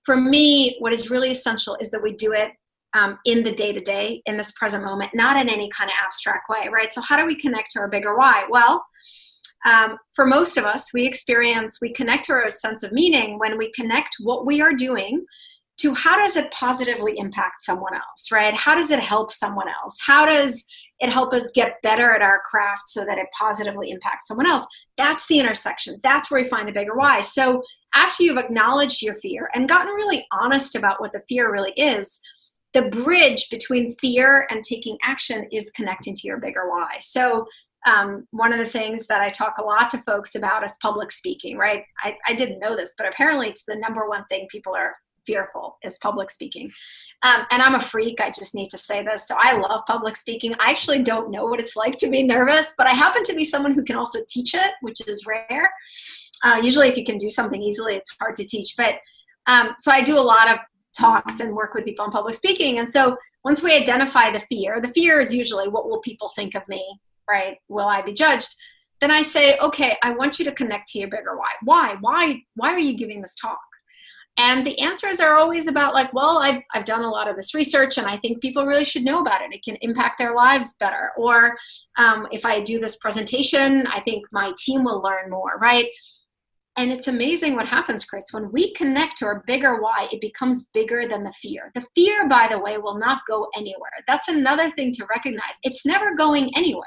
for 0.04 0.16
me, 0.16 0.76
what 0.78 0.92
is 0.92 1.10
really 1.10 1.30
essential 1.30 1.76
is 1.80 1.90
that 1.90 2.02
we 2.02 2.12
do 2.12 2.32
it 2.32 2.52
um, 2.94 3.18
in 3.24 3.42
the 3.42 3.52
day 3.52 3.72
to 3.72 3.80
day, 3.80 4.22
in 4.26 4.36
this 4.36 4.52
present 4.52 4.84
moment, 4.84 5.10
not 5.14 5.36
in 5.36 5.48
any 5.48 5.68
kind 5.70 5.90
of 5.90 5.96
abstract 6.02 6.48
way, 6.48 6.68
right? 6.72 6.92
So, 6.92 7.00
how 7.00 7.16
do 7.16 7.26
we 7.26 7.34
connect 7.34 7.72
to 7.72 7.80
our 7.80 7.88
bigger 7.88 8.16
why? 8.16 8.46
Well, 8.48 8.84
um, 9.66 9.98
for 10.14 10.26
most 10.26 10.56
of 10.56 10.64
us, 10.64 10.92
we 10.94 11.06
experience, 11.06 11.78
we 11.82 11.92
connect 11.92 12.26
to 12.26 12.32
our 12.32 12.50
sense 12.50 12.82
of 12.82 12.92
meaning 12.92 13.38
when 13.38 13.58
we 13.58 13.70
connect 13.72 14.16
what 14.22 14.46
we 14.46 14.60
are 14.60 14.72
doing 14.72 15.24
to 15.78 15.92
how 15.92 16.16
does 16.16 16.36
it 16.36 16.50
positively 16.52 17.18
impact 17.18 17.60
someone 17.60 17.94
else, 17.94 18.30
right? 18.32 18.54
How 18.54 18.74
does 18.74 18.90
it 18.90 19.00
help 19.00 19.30
someone 19.30 19.68
else? 19.68 19.98
How 20.00 20.24
does 20.24 20.64
it 21.00 21.10
help 21.10 21.32
us 21.34 21.50
get 21.54 21.82
better 21.82 22.12
at 22.12 22.22
our 22.22 22.40
craft 22.48 22.88
so 22.88 23.04
that 23.04 23.18
it 23.18 23.26
positively 23.38 23.90
impacts 23.90 24.26
someone 24.28 24.46
else? 24.46 24.66
That's 24.96 25.26
the 25.26 25.38
intersection. 25.38 26.00
That's 26.02 26.30
where 26.30 26.42
we 26.42 26.48
find 26.48 26.68
the 26.68 26.72
bigger 26.72 26.96
why. 26.96 27.22
So, 27.22 27.62
after 27.94 28.24
you've 28.24 28.38
acknowledged 28.38 29.00
your 29.00 29.14
fear 29.16 29.48
and 29.54 29.68
gotten 29.68 29.94
really 29.94 30.26
honest 30.30 30.74
about 30.74 31.00
what 31.00 31.12
the 31.12 31.22
fear 31.28 31.50
really 31.50 31.72
is, 31.72 32.20
the 32.74 32.82
bridge 32.82 33.48
between 33.50 33.94
fear 34.00 34.46
and 34.50 34.62
taking 34.62 34.98
action 35.02 35.46
is 35.50 35.70
connecting 35.70 36.14
to 36.14 36.26
your 36.26 36.38
bigger 36.38 36.68
why. 36.68 36.98
So, 37.00 37.46
um, 37.86 38.26
one 38.32 38.52
of 38.52 38.58
the 38.58 38.70
things 38.70 39.06
that 39.06 39.20
I 39.20 39.30
talk 39.30 39.58
a 39.58 39.64
lot 39.64 39.88
to 39.90 39.98
folks 39.98 40.34
about 40.34 40.64
is 40.64 40.76
public 40.82 41.12
speaking, 41.12 41.56
right? 41.56 41.84
I, 42.02 42.16
I 42.26 42.34
didn't 42.34 42.58
know 42.58 42.76
this, 42.76 42.94
but 42.98 43.06
apparently 43.06 43.48
it's 43.48 43.64
the 43.64 43.76
number 43.76 44.08
one 44.08 44.24
thing 44.28 44.48
people 44.50 44.74
are 44.74 44.94
fearful 45.26 45.78
is 45.82 45.98
public 45.98 46.30
speaking. 46.30 46.70
Um, 47.22 47.46
and 47.50 47.62
I'm 47.62 47.74
a 47.74 47.80
freak. 47.80 48.20
I 48.20 48.30
just 48.30 48.54
need 48.54 48.68
to 48.68 48.78
say 48.78 49.02
this. 49.02 49.26
So 49.26 49.36
I 49.38 49.56
love 49.56 49.82
public 49.86 50.16
speaking. 50.16 50.54
I 50.60 50.70
actually 50.70 51.02
don't 51.02 51.30
know 51.30 51.44
what 51.46 51.60
it's 51.60 51.76
like 51.76 51.98
to 51.98 52.08
be 52.08 52.22
nervous, 52.22 52.74
but 52.78 52.86
I 52.86 52.92
happen 52.92 53.24
to 53.24 53.34
be 53.34 53.44
someone 53.44 53.74
who 53.74 53.82
can 53.82 53.96
also 53.96 54.20
teach 54.28 54.54
it, 54.54 54.72
which 54.80 55.06
is 55.06 55.26
rare. 55.26 55.70
Uh, 56.44 56.60
usually, 56.62 56.88
if 56.88 56.96
you 56.96 57.04
can 57.04 57.18
do 57.18 57.30
something 57.30 57.62
easily, 57.62 57.94
it's 57.94 58.14
hard 58.20 58.36
to 58.36 58.44
teach. 58.44 58.74
But 58.76 58.94
um, 59.46 59.74
so 59.78 59.90
I 59.90 60.02
do 60.02 60.18
a 60.18 60.20
lot 60.20 60.50
of 60.50 60.58
talks 60.98 61.40
and 61.40 61.54
work 61.54 61.74
with 61.74 61.84
people 61.84 62.04
on 62.04 62.10
public 62.10 62.34
speaking. 62.34 62.78
And 62.78 62.88
so 62.88 63.16
once 63.44 63.62
we 63.62 63.74
identify 63.74 64.30
the 64.30 64.40
fear, 64.40 64.80
the 64.80 64.88
fear 64.88 65.20
is 65.20 65.34
usually 65.34 65.68
what 65.68 65.88
will 65.88 66.00
people 66.00 66.30
think 66.34 66.54
of 66.54 66.66
me, 66.68 67.00
right? 67.28 67.58
Will 67.68 67.86
I 67.86 68.02
be 68.02 68.12
judged? 68.12 68.54
Then 69.00 69.10
I 69.10 69.22
say, 69.22 69.58
okay, 69.58 69.96
I 70.02 70.12
want 70.12 70.38
you 70.38 70.44
to 70.46 70.52
connect 70.52 70.88
to 70.88 70.98
your 70.98 71.08
bigger 71.08 71.36
why. 71.36 71.50
Why? 71.62 71.96
Why? 72.00 72.42
Why 72.54 72.72
are 72.72 72.78
you 72.78 72.96
giving 72.96 73.20
this 73.20 73.34
talk? 73.34 73.60
And 74.38 74.66
the 74.66 74.78
answers 74.80 75.20
are 75.20 75.36
always 75.36 75.66
about 75.66 75.94
like, 75.94 76.12
well, 76.12 76.38
I've, 76.38 76.62
I've 76.74 76.84
done 76.84 77.02
a 77.02 77.10
lot 77.10 77.28
of 77.28 77.36
this 77.36 77.54
research 77.54 77.96
and 77.96 78.06
I 78.06 78.18
think 78.18 78.42
people 78.42 78.66
really 78.66 78.84
should 78.84 79.04
know 79.04 79.20
about 79.20 79.42
it. 79.42 79.52
It 79.52 79.64
can 79.64 79.76
impact 79.80 80.18
their 80.18 80.34
lives 80.34 80.74
better. 80.78 81.12
Or 81.16 81.56
um, 81.96 82.26
if 82.32 82.44
I 82.44 82.60
do 82.60 82.78
this 82.78 82.96
presentation, 82.96 83.86
I 83.86 84.00
think 84.00 84.26
my 84.32 84.52
team 84.58 84.84
will 84.84 85.00
learn 85.00 85.30
more, 85.30 85.58
right? 85.58 85.86
And 86.78 86.92
it's 86.92 87.08
amazing 87.08 87.56
what 87.56 87.66
happens, 87.66 88.04
Chris. 88.04 88.26
When 88.32 88.52
we 88.52 88.74
connect 88.74 89.16
to 89.18 89.24
our 89.24 89.42
bigger 89.46 89.80
why, 89.80 90.08
it 90.12 90.20
becomes 90.20 90.66
bigger 90.74 91.08
than 91.08 91.24
the 91.24 91.32
fear. 91.40 91.70
The 91.74 91.86
fear, 91.94 92.28
by 92.28 92.48
the 92.50 92.58
way, 92.58 92.76
will 92.76 92.98
not 92.98 93.22
go 93.26 93.48
anywhere. 93.56 93.90
That's 94.06 94.28
another 94.28 94.70
thing 94.72 94.92
to 94.92 95.06
recognize. 95.06 95.54
It's 95.62 95.86
never 95.86 96.14
going 96.14 96.54
anywhere, 96.54 96.84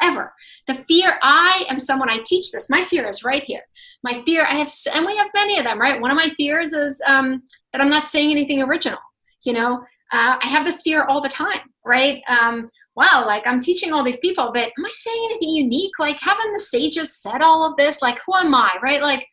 ever. 0.00 0.32
The 0.66 0.74
fear, 0.88 1.18
I 1.22 1.64
am 1.68 1.80
someone, 1.80 2.10
I 2.10 2.18
teach 2.24 2.52
this. 2.52 2.70
My 2.70 2.84
fear 2.84 3.08
is 3.08 3.24
right 3.24 3.42
here. 3.42 3.62
My 4.02 4.22
fear, 4.24 4.44
I 4.48 4.54
have, 4.54 4.72
and 4.94 5.06
we 5.06 5.16
have 5.16 5.28
many 5.34 5.58
of 5.58 5.64
them, 5.64 5.80
right? 5.80 6.00
One 6.00 6.10
of 6.10 6.16
my 6.16 6.28
fears 6.30 6.72
is 6.72 7.00
um, 7.06 7.42
that 7.72 7.80
I'm 7.80 7.90
not 7.90 8.08
saying 8.08 8.30
anything 8.30 8.62
original. 8.62 8.98
You 9.44 9.54
know, 9.54 9.84
uh, 10.12 10.36
I 10.42 10.46
have 10.46 10.64
this 10.64 10.82
fear 10.82 11.04
all 11.04 11.20
the 11.20 11.28
time, 11.28 11.60
right? 11.84 12.22
Um, 12.28 12.70
wow, 12.96 13.24
like 13.26 13.46
I'm 13.46 13.60
teaching 13.60 13.92
all 13.92 14.04
these 14.04 14.20
people, 14.20 14.50
but 14.52 14.66
am 14.66 14.84
I 14.84 14.90
saying 14.92 15.28
anything 15.30 15.50
unique? 15.50 15.98
Like, 15.98 16.18
haven't 16.20 16.52
the 16.52 16.60
sages 16.60 17.16
said 17.16 17.42
all 17.42 17.68
of 17.68 17.76
this? 17.76 18.02
Like, 18.02 18.18
who 18.26 18.34
am 18.36 18.54
I, 18.54 18.76
right? 18.82 19.00
Like, 19.02 19.26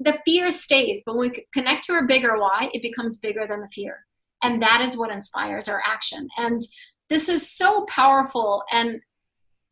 the 0.00 0.18
fear 0.24 0.50
stays, 0.50 1.02
but 1.06 1.16
when 1.16 1.30
we 1.30 1.46
connect 1.52 1.84
to 1.84 1.92
our 1.92 2.06
bigger 2.06 2.38
why, 2.38 2.70
it 2.72 2.82
becomes 2.82 3.18
bigger 3.18 3.46
than 3.46 3.60
the 3.60 3.68
fear. 3.68 4.04
And 4.42 4.60
that 4.62 4.80
is 4.82 4.96
what 4.96 5.10
inspires 5.12 5.68
our 5.68 5.80
action. 5.84 6.28
And 6.36 6.60
this 7.08 7.28
is 7.28 7.50
so 7.50 7.84
powerful 7.86 8.64
and 8.70 9.00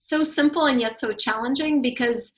so 0.03 0.25
simple 0.25 0.67
and 0.67 0.81
yet 0.81 0.99
so 0.99 1.13
challenging 1.13 1.81
because 1.81 2.33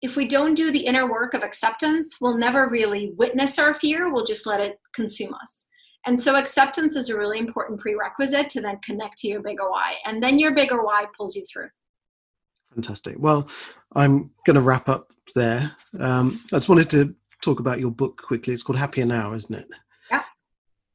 if 0.00 0.14
we 0.16 0.26
don't 0.26 0.54
do 0.54 0.70
the 0.70 0.86
inner 0.86 1.10
work 1.10 1.34
of 1.34 1.42
acceptance, 1.42 2.20
we'll 2.20 2.38
never 2.38 2.68
really 2.68 3.12
witness 3.16 3.58
our 3.58 3.74
fear, 3.74 4.12
we'll 4.12 4.24
just 4.24 4.46
let 4.46 4.60
it 4.60 4.78
consume 4.94 5.34
us. 5.34 5.66
And 6.06 6.18
so 6.18 6.36
acceptance 6.36 6.96
is 6.96 7.10
a 7.10 7.18
really 7.18 7.38
important 7.38 7.80
prerequisite 7.80 8.48
to 8.50 8.60
then 8.60 8.78
connect 8.78 9.18
to 9.18 9.28
your 9.28 9.42
bigger 9.42 9.68
why. 9.68 9.96
And 10.06 10.22
then 10.22 10.38
your 10.38 10.54
bigger 10.54 10.82
why 10.82 11.06
pulls 11.16 11.34
you 11.36 11.44
through. 11.52 11.68
Fantastic. 12.74 13.16
Well, 13.18 13.48
I'm 13.96 14.30
going 14.46 14.54
to 14.54 14.62
wrap 14.62 14.88
up 14.88 15.12
there. 15.34 15.70
Um, 15.98 16.40
I 16.52 16.56
just 16.56 16.68
wanted 16.68 16.88
to 16.90 17.14
talk 17.42 17.58
about 17.58 17.80
your 17.80 17.90
book 17.90 18.22
quickly. 18.22 18.54
It's 18.54 18.62
called 18.62 18.78
Happier 18.78 19.04
Now, 19.04 19.34
isn't 19.34 19.54
it? 19.54 19.66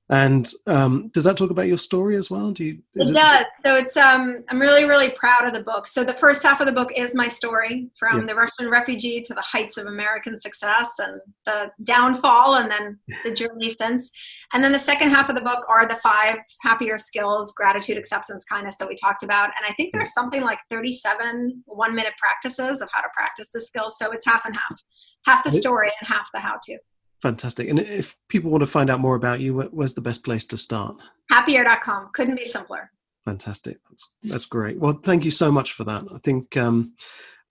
And 0.09 0.47
um, 0.67 1.09
does 1.15 1.23
that 1.23 1.35
talk 1.35 1.49
about 1.49 1.65
your 1.65 1.79
story 1.79 2.15
as 2.15 2.29
well? 2.29 2.51
Do 2.51 2.63
you? 2.63 2.77
It, 2.93 3.09
it, 3.09 3.13
does. 3.13 3.45
So 3.65 3.75
it's 3.75 3.97
um, 3.97 4.43
I'm 4.49 4.61
really 4.61 4.85
really 4.85 5.09
proud 5.09 5.47
of 5.47 5.53
the 5.53 5.63
book. 5.63 5.87
So 5.87 6.03
the 6.03 6.13
first 6.13 6.43
half 6.43 6.61
of 6.61 6.67
the 6.67 6.71
book 6.73 6.91
is 6.95 7.15
my 7.15 7.27
story 7.27 7.89
from 7.97 8.19
yeah. 8.19 8.25
the 8.27 8.35
Russian 8.35 8.69
refugee 8.69 9.21
to 9.21 9.33
the 9.33 9.41
heights 9.41 9.77
of 9.77 9.87
American 9.87 10.37
success 10.37 10.99
and 10.99 11.19
the 11.47 11.71
downfall, 11.83 12.55
and 12.55 12.69
then 12.69 12.99
the 13.23 13.33
journey 13.33 13.73
since. 13.79 14.11
And 14.53 14.63
then 14.63 14.71
the 14.71 14.79
second 14.79 15.09
half 15.09 15.29
of 15.29 15.35
the 15.35 15.41
book 15.41 15.65
are 15.67 15.87
the 15.87 15.95
five 15.95 16.37
happier 16.61 16.99
skills: 16.99 17.51
gratitude, 17.53 17.97
acceptance, 17.97 18.45
kindness 18.45 18.75
that 18.77 18.87
we 18.87 18.93
talked 18.93 19.23
about. 19.23 19.49
And 19.57 19.67
I 19.67 19.73
think 19.73 19.91
there's 19.91 20.13
something 20.13 20.41
like 20.41 20.59
37 20.69 21.63
one 21.65 21.95
minute 21.95 22.13
practices 22.19 22.83
of 22.83 22.89
how 22.91 23.01
to 23.01 23.07
practice 23.15 23.49
the 23.51 23.59
skills. 23.59 23.97
So 23.97 24.11
it's 24.11 24.25
half 24.27 24.45
and 24.45 24.55
half, 24.55 24.81
half 25.25 25.43
the 25.43 25.49
story 25.49 25.91
and 25.99 26.07
half 26.07 26.29
the 26.31 26.39
how 26.39 26.59
to. 26.65 26.77
Fantastic. 27.25 27.69
And 27.69 27.79
if 27.79 28.15
people 28.29 28.51
want 28.51 28.61
to 28.61 28.67
find 28.67 28.87
out 28.87 28.99
more 28.99 29.15
about 29.15 29.39
you, 29.39 29.55
where's 29.55 29.95
the 29.95 30.01
best 30.01 30.23
place 30.23 30.45
to 30.45 30.59
start? 30.59 30.95
Happier.com. 31.31 32.11
Couldn't 32.13 32.35
be 32.35 32.45
simpler. 32.45 32.91
Fantastic. 33.23 33.79
That's, 33.89 34.11
that's 34.21 34.45
great. 34.45 34.79
Well, 34.79 34.99
thank 35.03 35.25
you 35.25 35.31
so 35.31 35.51
much 35.51 35.73
for 35.73 35.83
that. 35.85 36.03
I 36.13 36.19
think 36.19 36.55
um, 36.55 36.93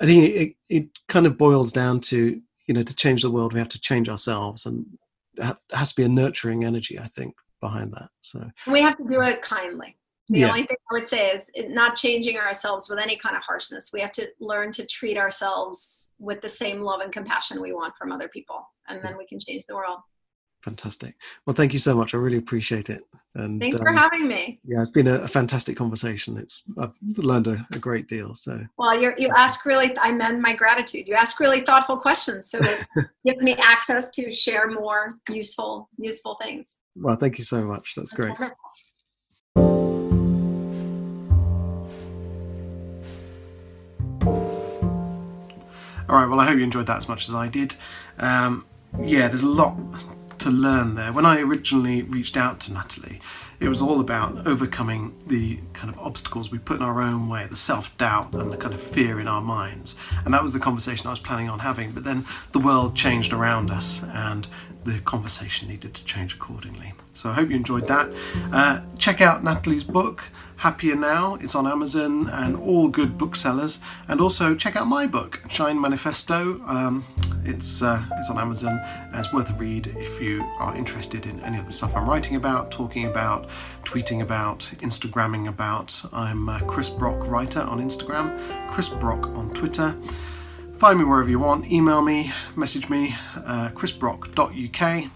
I 0.01 0.07
think 0.07 0.33
it, 0.33 0.57
it 0.69 0.89
kind 1.09 1.27
of 1.27 1.37
boils 1.37 1.73
down 1.73 1.99
to 2.03 2.41
you 2.67 2.75
know 2.75 2.85
to 2.85 2.95
change 2.95 3.23
the 3.23 3.33
world 3.33 3.53
we 3.53 3.59
have 3.59 3.69
to 3.71 3.81
change 3.81 4.09
ourselves, 4.09 4.65
and 4.65 4.87
it 5.39 5.57
has 5.73 5.89
to 5.89 5.97
be 5.97 6.05
a 6.05 6.09
nurturing 6.09 6.65
energy. 6.65 6.97
I 6.97 7.09
think 7.09 7.35
behind 7.61 7.93
that. 7.95 8.11
So 8.21 8.49
we 8.69 8.81
have 8.81 8.97
to 8.99 9.05
do 9.09 9.23
it 9.23 9.43
kindly. 9.43 9.97
The 10.29 10.41
yeah. 10.41 10.49
only 10.49 10.63
thing 10.63 10.77
I 10.91 10.95
would 10.95 11.09
say 11.09 11.31
is 11.31 11.51
not 11.69 11.97
changing 11.97 12.39
ourselves 12.39 12.89
with 12.89 12.99
any 12.99 13.17
kind 13.17 13.37
of 13.37 13.43
harshness. 13.43 13.91
We 13.93 14.01
have 14.01 14.13
to 14.13 14.27
learn 14.41 14.73
to 14.73 14.87
treat 14.87 15.19
ourselves 15.19 16.13
with 16.19 16.41
the 16.41 16.49
same 16.49 16.81
love 16.81 17.01
and 17.01 17.13
compassion 17.13 17.61
we 17.61 17.73
want 17.73 17.95
from 17.97 18.11
other 18.11 18.29
people, 18.29 18.67
and 18.89 19.03
then 19.03 19.19
we 19.19 19.27
can 19.27 19.39
change 19.39 19.67
the 19.67 19.75
world. 19.75 20.01
Fantastic. 20.65 21.15
Well, 21.45 21.53
thank 21.53 21.75
you 21.75 21.79
so 21.79 21.95
much. 21.95 22.15
I 22.15 22.17
really 22.17 22.39
appreciate 22.39 22.89
it. 22.89 23.03
And 23.35 23.61
thanks 23.61 23.77
for 23.77 23.91
um, 23.91 23.97
having 23.99 24.27
me. 24.27 24.61
Yeah, 24.65 24.81
it's 24.81 24.89
been 24.89 25.09
a, 25.09 25.17
a 25.17 25.29
fantastic 25.29 25.77
conversation. 25.77 26.39
It's 26.39 26.63
I've 26.79 26.95
learned 27.19 27.49
a, 27.49 27.67
a 27.73 27.79
great 27.79 28.09
deal. 28.09 28.35
So 28.35 28.59
well, 28.79 28.99
you 28.99 29.13
you 29.19 29.29
ask 29.37 29.67
really. 29.67 29.97
I 29.99 30.11
meant 30.11 30.41
my 30.41 30.55
gratitude. 30.55 31.07
You 31.07 31.17
ask 31.17 31.39
really 31.39 31.61
thoughtful 31.61 31.99
questions, 31.99 32.51
so 32.51 32.61
it 32.63 32.87
gives 33.27 33.43
me 33.43 33.57
access 33.57 34.09
to 34.11 34.33
share 34.33 34.71
more 34.71 35.19
useful 35.29 35.91
useful 35.99 36.39
things. 36.41 36.79
Well, 36.97 37.17
thank 37.17 37.37
you 37.37 37.45
so 37.45 37.61
much. 37.63 37.95
That's, 37.95 38.13
That's 38.13 38.21
great. 38.21 38.39
Wonderful. 38.41 38.57
All 46.15 46.21
right, 46.21 46.29
well, 46.29 46.39
I 46.39 46.45
hope 46.45 46.59
you 46.59 46.63
enjoyed 46.63 46.87
that 46.87 46.99
as 46.99 47.09
much 47.09 47.29
as 47.29 47.35
I 47.35 47.49
did. 47.49 47.75
Um, 48.21 48.65
yeah, 49.03 49.27
there's 49.27 49.43
a 49.43 49.49
lot 49.49 49.77
to 50.39 50.49
learn 50.49 50.95
there. 50.95 51.13
When 51.13 51.27
I 51.27 51.41
originally 51.41 52.03
reached 52.03 52.37
out 52.37 52.61
to 52.61 52.71
Nataly, 52.71 53.19
it 53.59 53.69
was 53.69 53.83
all 53.83 53.99
about 53.99 54.47
overcoming 54.47 55.13
the 55.27 55.59
kind 55.73 55.93
of 55.93 55.99
obstacles 55.99 56.53
we 56.53 56.59
put 56.59 56.77
in 56.77 56.85
our 56.85 57.01
own 57.01 57.29
way, 57.29 57.49
the 57.49 57.57
self 57.57 57.99
doubt 57.99 58.33
and 58.33 58.53
the 58.53 58.57
kind 58.57 58.73
of 58.73 58.81
fear 58.81 59.19
in 59.19 59.27
our 59.27 59.41
minds. 59.41 59.97
And 60.25 60.33
that 60.33 60.41
was 60.41 60.53
the 60.53 60.61
conversation 60.61 61.09
I 61.09 61.11
was 61.11 61.19
planning 61.19 61.49
on 61.49 61.59
having. 61.59 61.91
But 61.91 62.05
then 62.05 62.25
the 62.53 62.61
world 62.61 62.95
changed 62.95 63.33
around 63.33 63.73
us 63.73 64.01
and 64.05 64.47
the 64.85 65.01
conversation 65.01 65.69
needed 65.69 65.95
to 65.95 66.05
change 66.05 66.35
accordingly. 66.35 66.95
So 67.13 67.31
I 67.31 67.35
hope 67.35 67.51
you 67.51 67.57
enjoyed 67.57 67.87
that. 67.89 68.13
Uh, 68.53 68.81
check 68.99 69.21
out 69.21 69.43
Nataly's 69.43 69.85
book. 69.85 70.25
Happier 70.57 70.95
Now. 70.97 71.35
It's 71.37 71.55
on 71.55 71.67
Amazon 71.67 72.29
and 72.29 72.57
all 72.57 72.89
good 72.89 73.19
booksellers. 73.19 73.81
And 74.09 74.21
also 74.21 74.55
check 74.55 74.77
out 74.77 74.87
my 74.87 75.07
book, 75.07 75.41
Shine 75.49 75.81
Manifesto. 75.81 76.61
Um, 76.67 77.05
It's 77.45 77.83
uh, 77.83 78.03
it's 78.19 78.31
on 78.31 78.39
Amazon 78.39 78.81
and 79.13 79.17
it's 79.17 79.31
worth 79.31 79.51
a 79.51 79.53
read 79.55 79.89
if 79.99 80.19
you 80.21 80.43
are 80.59 80.75
interested 80.75 81.27
in 81.27 81.41
any 81.41 81.59
of 81.59 81.67
the 81.67 81.73
stuff 81.73 81.95
I'm 81.95 82.09
writing 82.09 82.37
about, 82.37 82.71
talking 82.71 83.05
about, 83.05 83.49
tweeting 83.85 84.23
about, 84.23 84.61
Instagramming 84.81 85.49
about. 85.49 86.01
I'm 86.11 86.49
uh, 86.49 86.61
Chris 86.61 86.89
Brock 86.89 87.29
Writer 87.29 87.61
on 87.61 87.81
Instagram, 87.81 88.27
Chris 88.71 88.89
Brock 88.89 89.27
on 89.37 89.51
Twitter. 89.51 89.95
Find 90.85 90.99
me 90.99 91.07
wherever 91.07 91.31
you 91.31 91.39
want. 91.39 91.73
Email 91.73 92.03
me, 92.03 92.31
message 92.57 92.91
me, 92.91 93.17
uh, 93.37 93.71
chrisbrock.uk. 93.71 95.11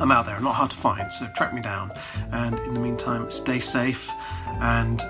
I'm 0.00 0.10
out 0.10 0.26
there, 0.26 0.40
not 0.40 0.56
hard 0.56 0.70
to 0.70 0.76
find, 0.76 1.12
so 1.12 1.28
track 1.36 1.54
me 1.54 1.60
down. 1.60 1.92
And 2.32 2.58
in 2.58 2.74
the 2.74 2.80
meantime, 2.80 3.30
stay 3.30 3.60
safe 3.60 4.10
and 4.60 5.00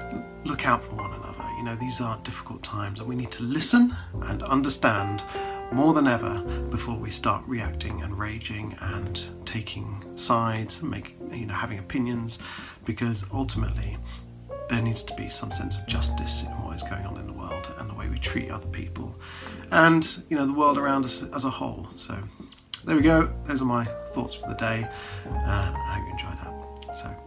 look 0.45 0.67
out 0.67 0.85
for 0.85 0.95
one 0.97 1.11
another. 1.11 1.43
You 1.57 1.63
know, 1.63 1.75
these 1.75 2.03
are 2.03 2.19
difficult 2.23 2.63
times, 2.63 3.01
and 3.01 3.09
we 3.09 3.17
need 3.17 3.31
to 3.31 3.45
listen 3.45 3.97
and 4.25 4.43
understand 4.43 5.23
more 5.73 5.95
than 5.95 6.07
ever 6.07 6.39
before 6.69 6.97
we 6.97 7.11
start 7.11 7.43
reacting 7.47 8.03
and 8.03 8.19
raging 8.19 8.77
and 8.83 9.25
taking 9.47 10.05
sides 10.17 10.83
and 10.83 10.91
make 10.91 11.17
you 11.33 11.47
know 11.47 11.55
having 11.55 11.79
opinions 11.79 12.41
because 12.85 13.25
ultimately 13.33 13.97
there 14.69 14.83
needs 14.83 15.03
to 15.05 15.15
be 15.15 15.29
some 15.29 15.53
sense 15.53 15.77
of 15.77 15.87
justice 15.87 16.43
in 16.43 16.51
what 16.63 16.77
is 16.77 16.83
going 16.83 17.07
on 17.07 17.17
in 17.19 17.27
the 17.27 17.33
world 17.33 17.73
and 17.79 17.89
the 17.89 17.95
way 17.95 18.09
we 18.09 18.19
treat 18.19 18.51
other 18.51 18.67
people 18.69 19.15
and 19.71 20.23
you 20.29 20.37
know 20.37 20.47
the 20.47 20.53
world 20.53 20.79
around 20.79 21.05
us 21.05 21.23
as 21.35 21.45
a 21.45 21.51
whole. 21.51 21.89
So 21.97 22.17
there 22.85 22.97
we 22.97 23.03
go. 23.03 23.31
Those 23.47 23.63
are 23.63 23.67
my 23.67 23.85
thoughts 24.13 24.35
for 24.35 24.49
the 24.49 24.55
day. 24.55 24.89
Uh, 25.27 25.31
i 25.31 25.99
hope 25.99 26.07
you 26.07 26.13
enjoyed 26.13 26.39
that. 26.39 26.97
So 26.97 27.26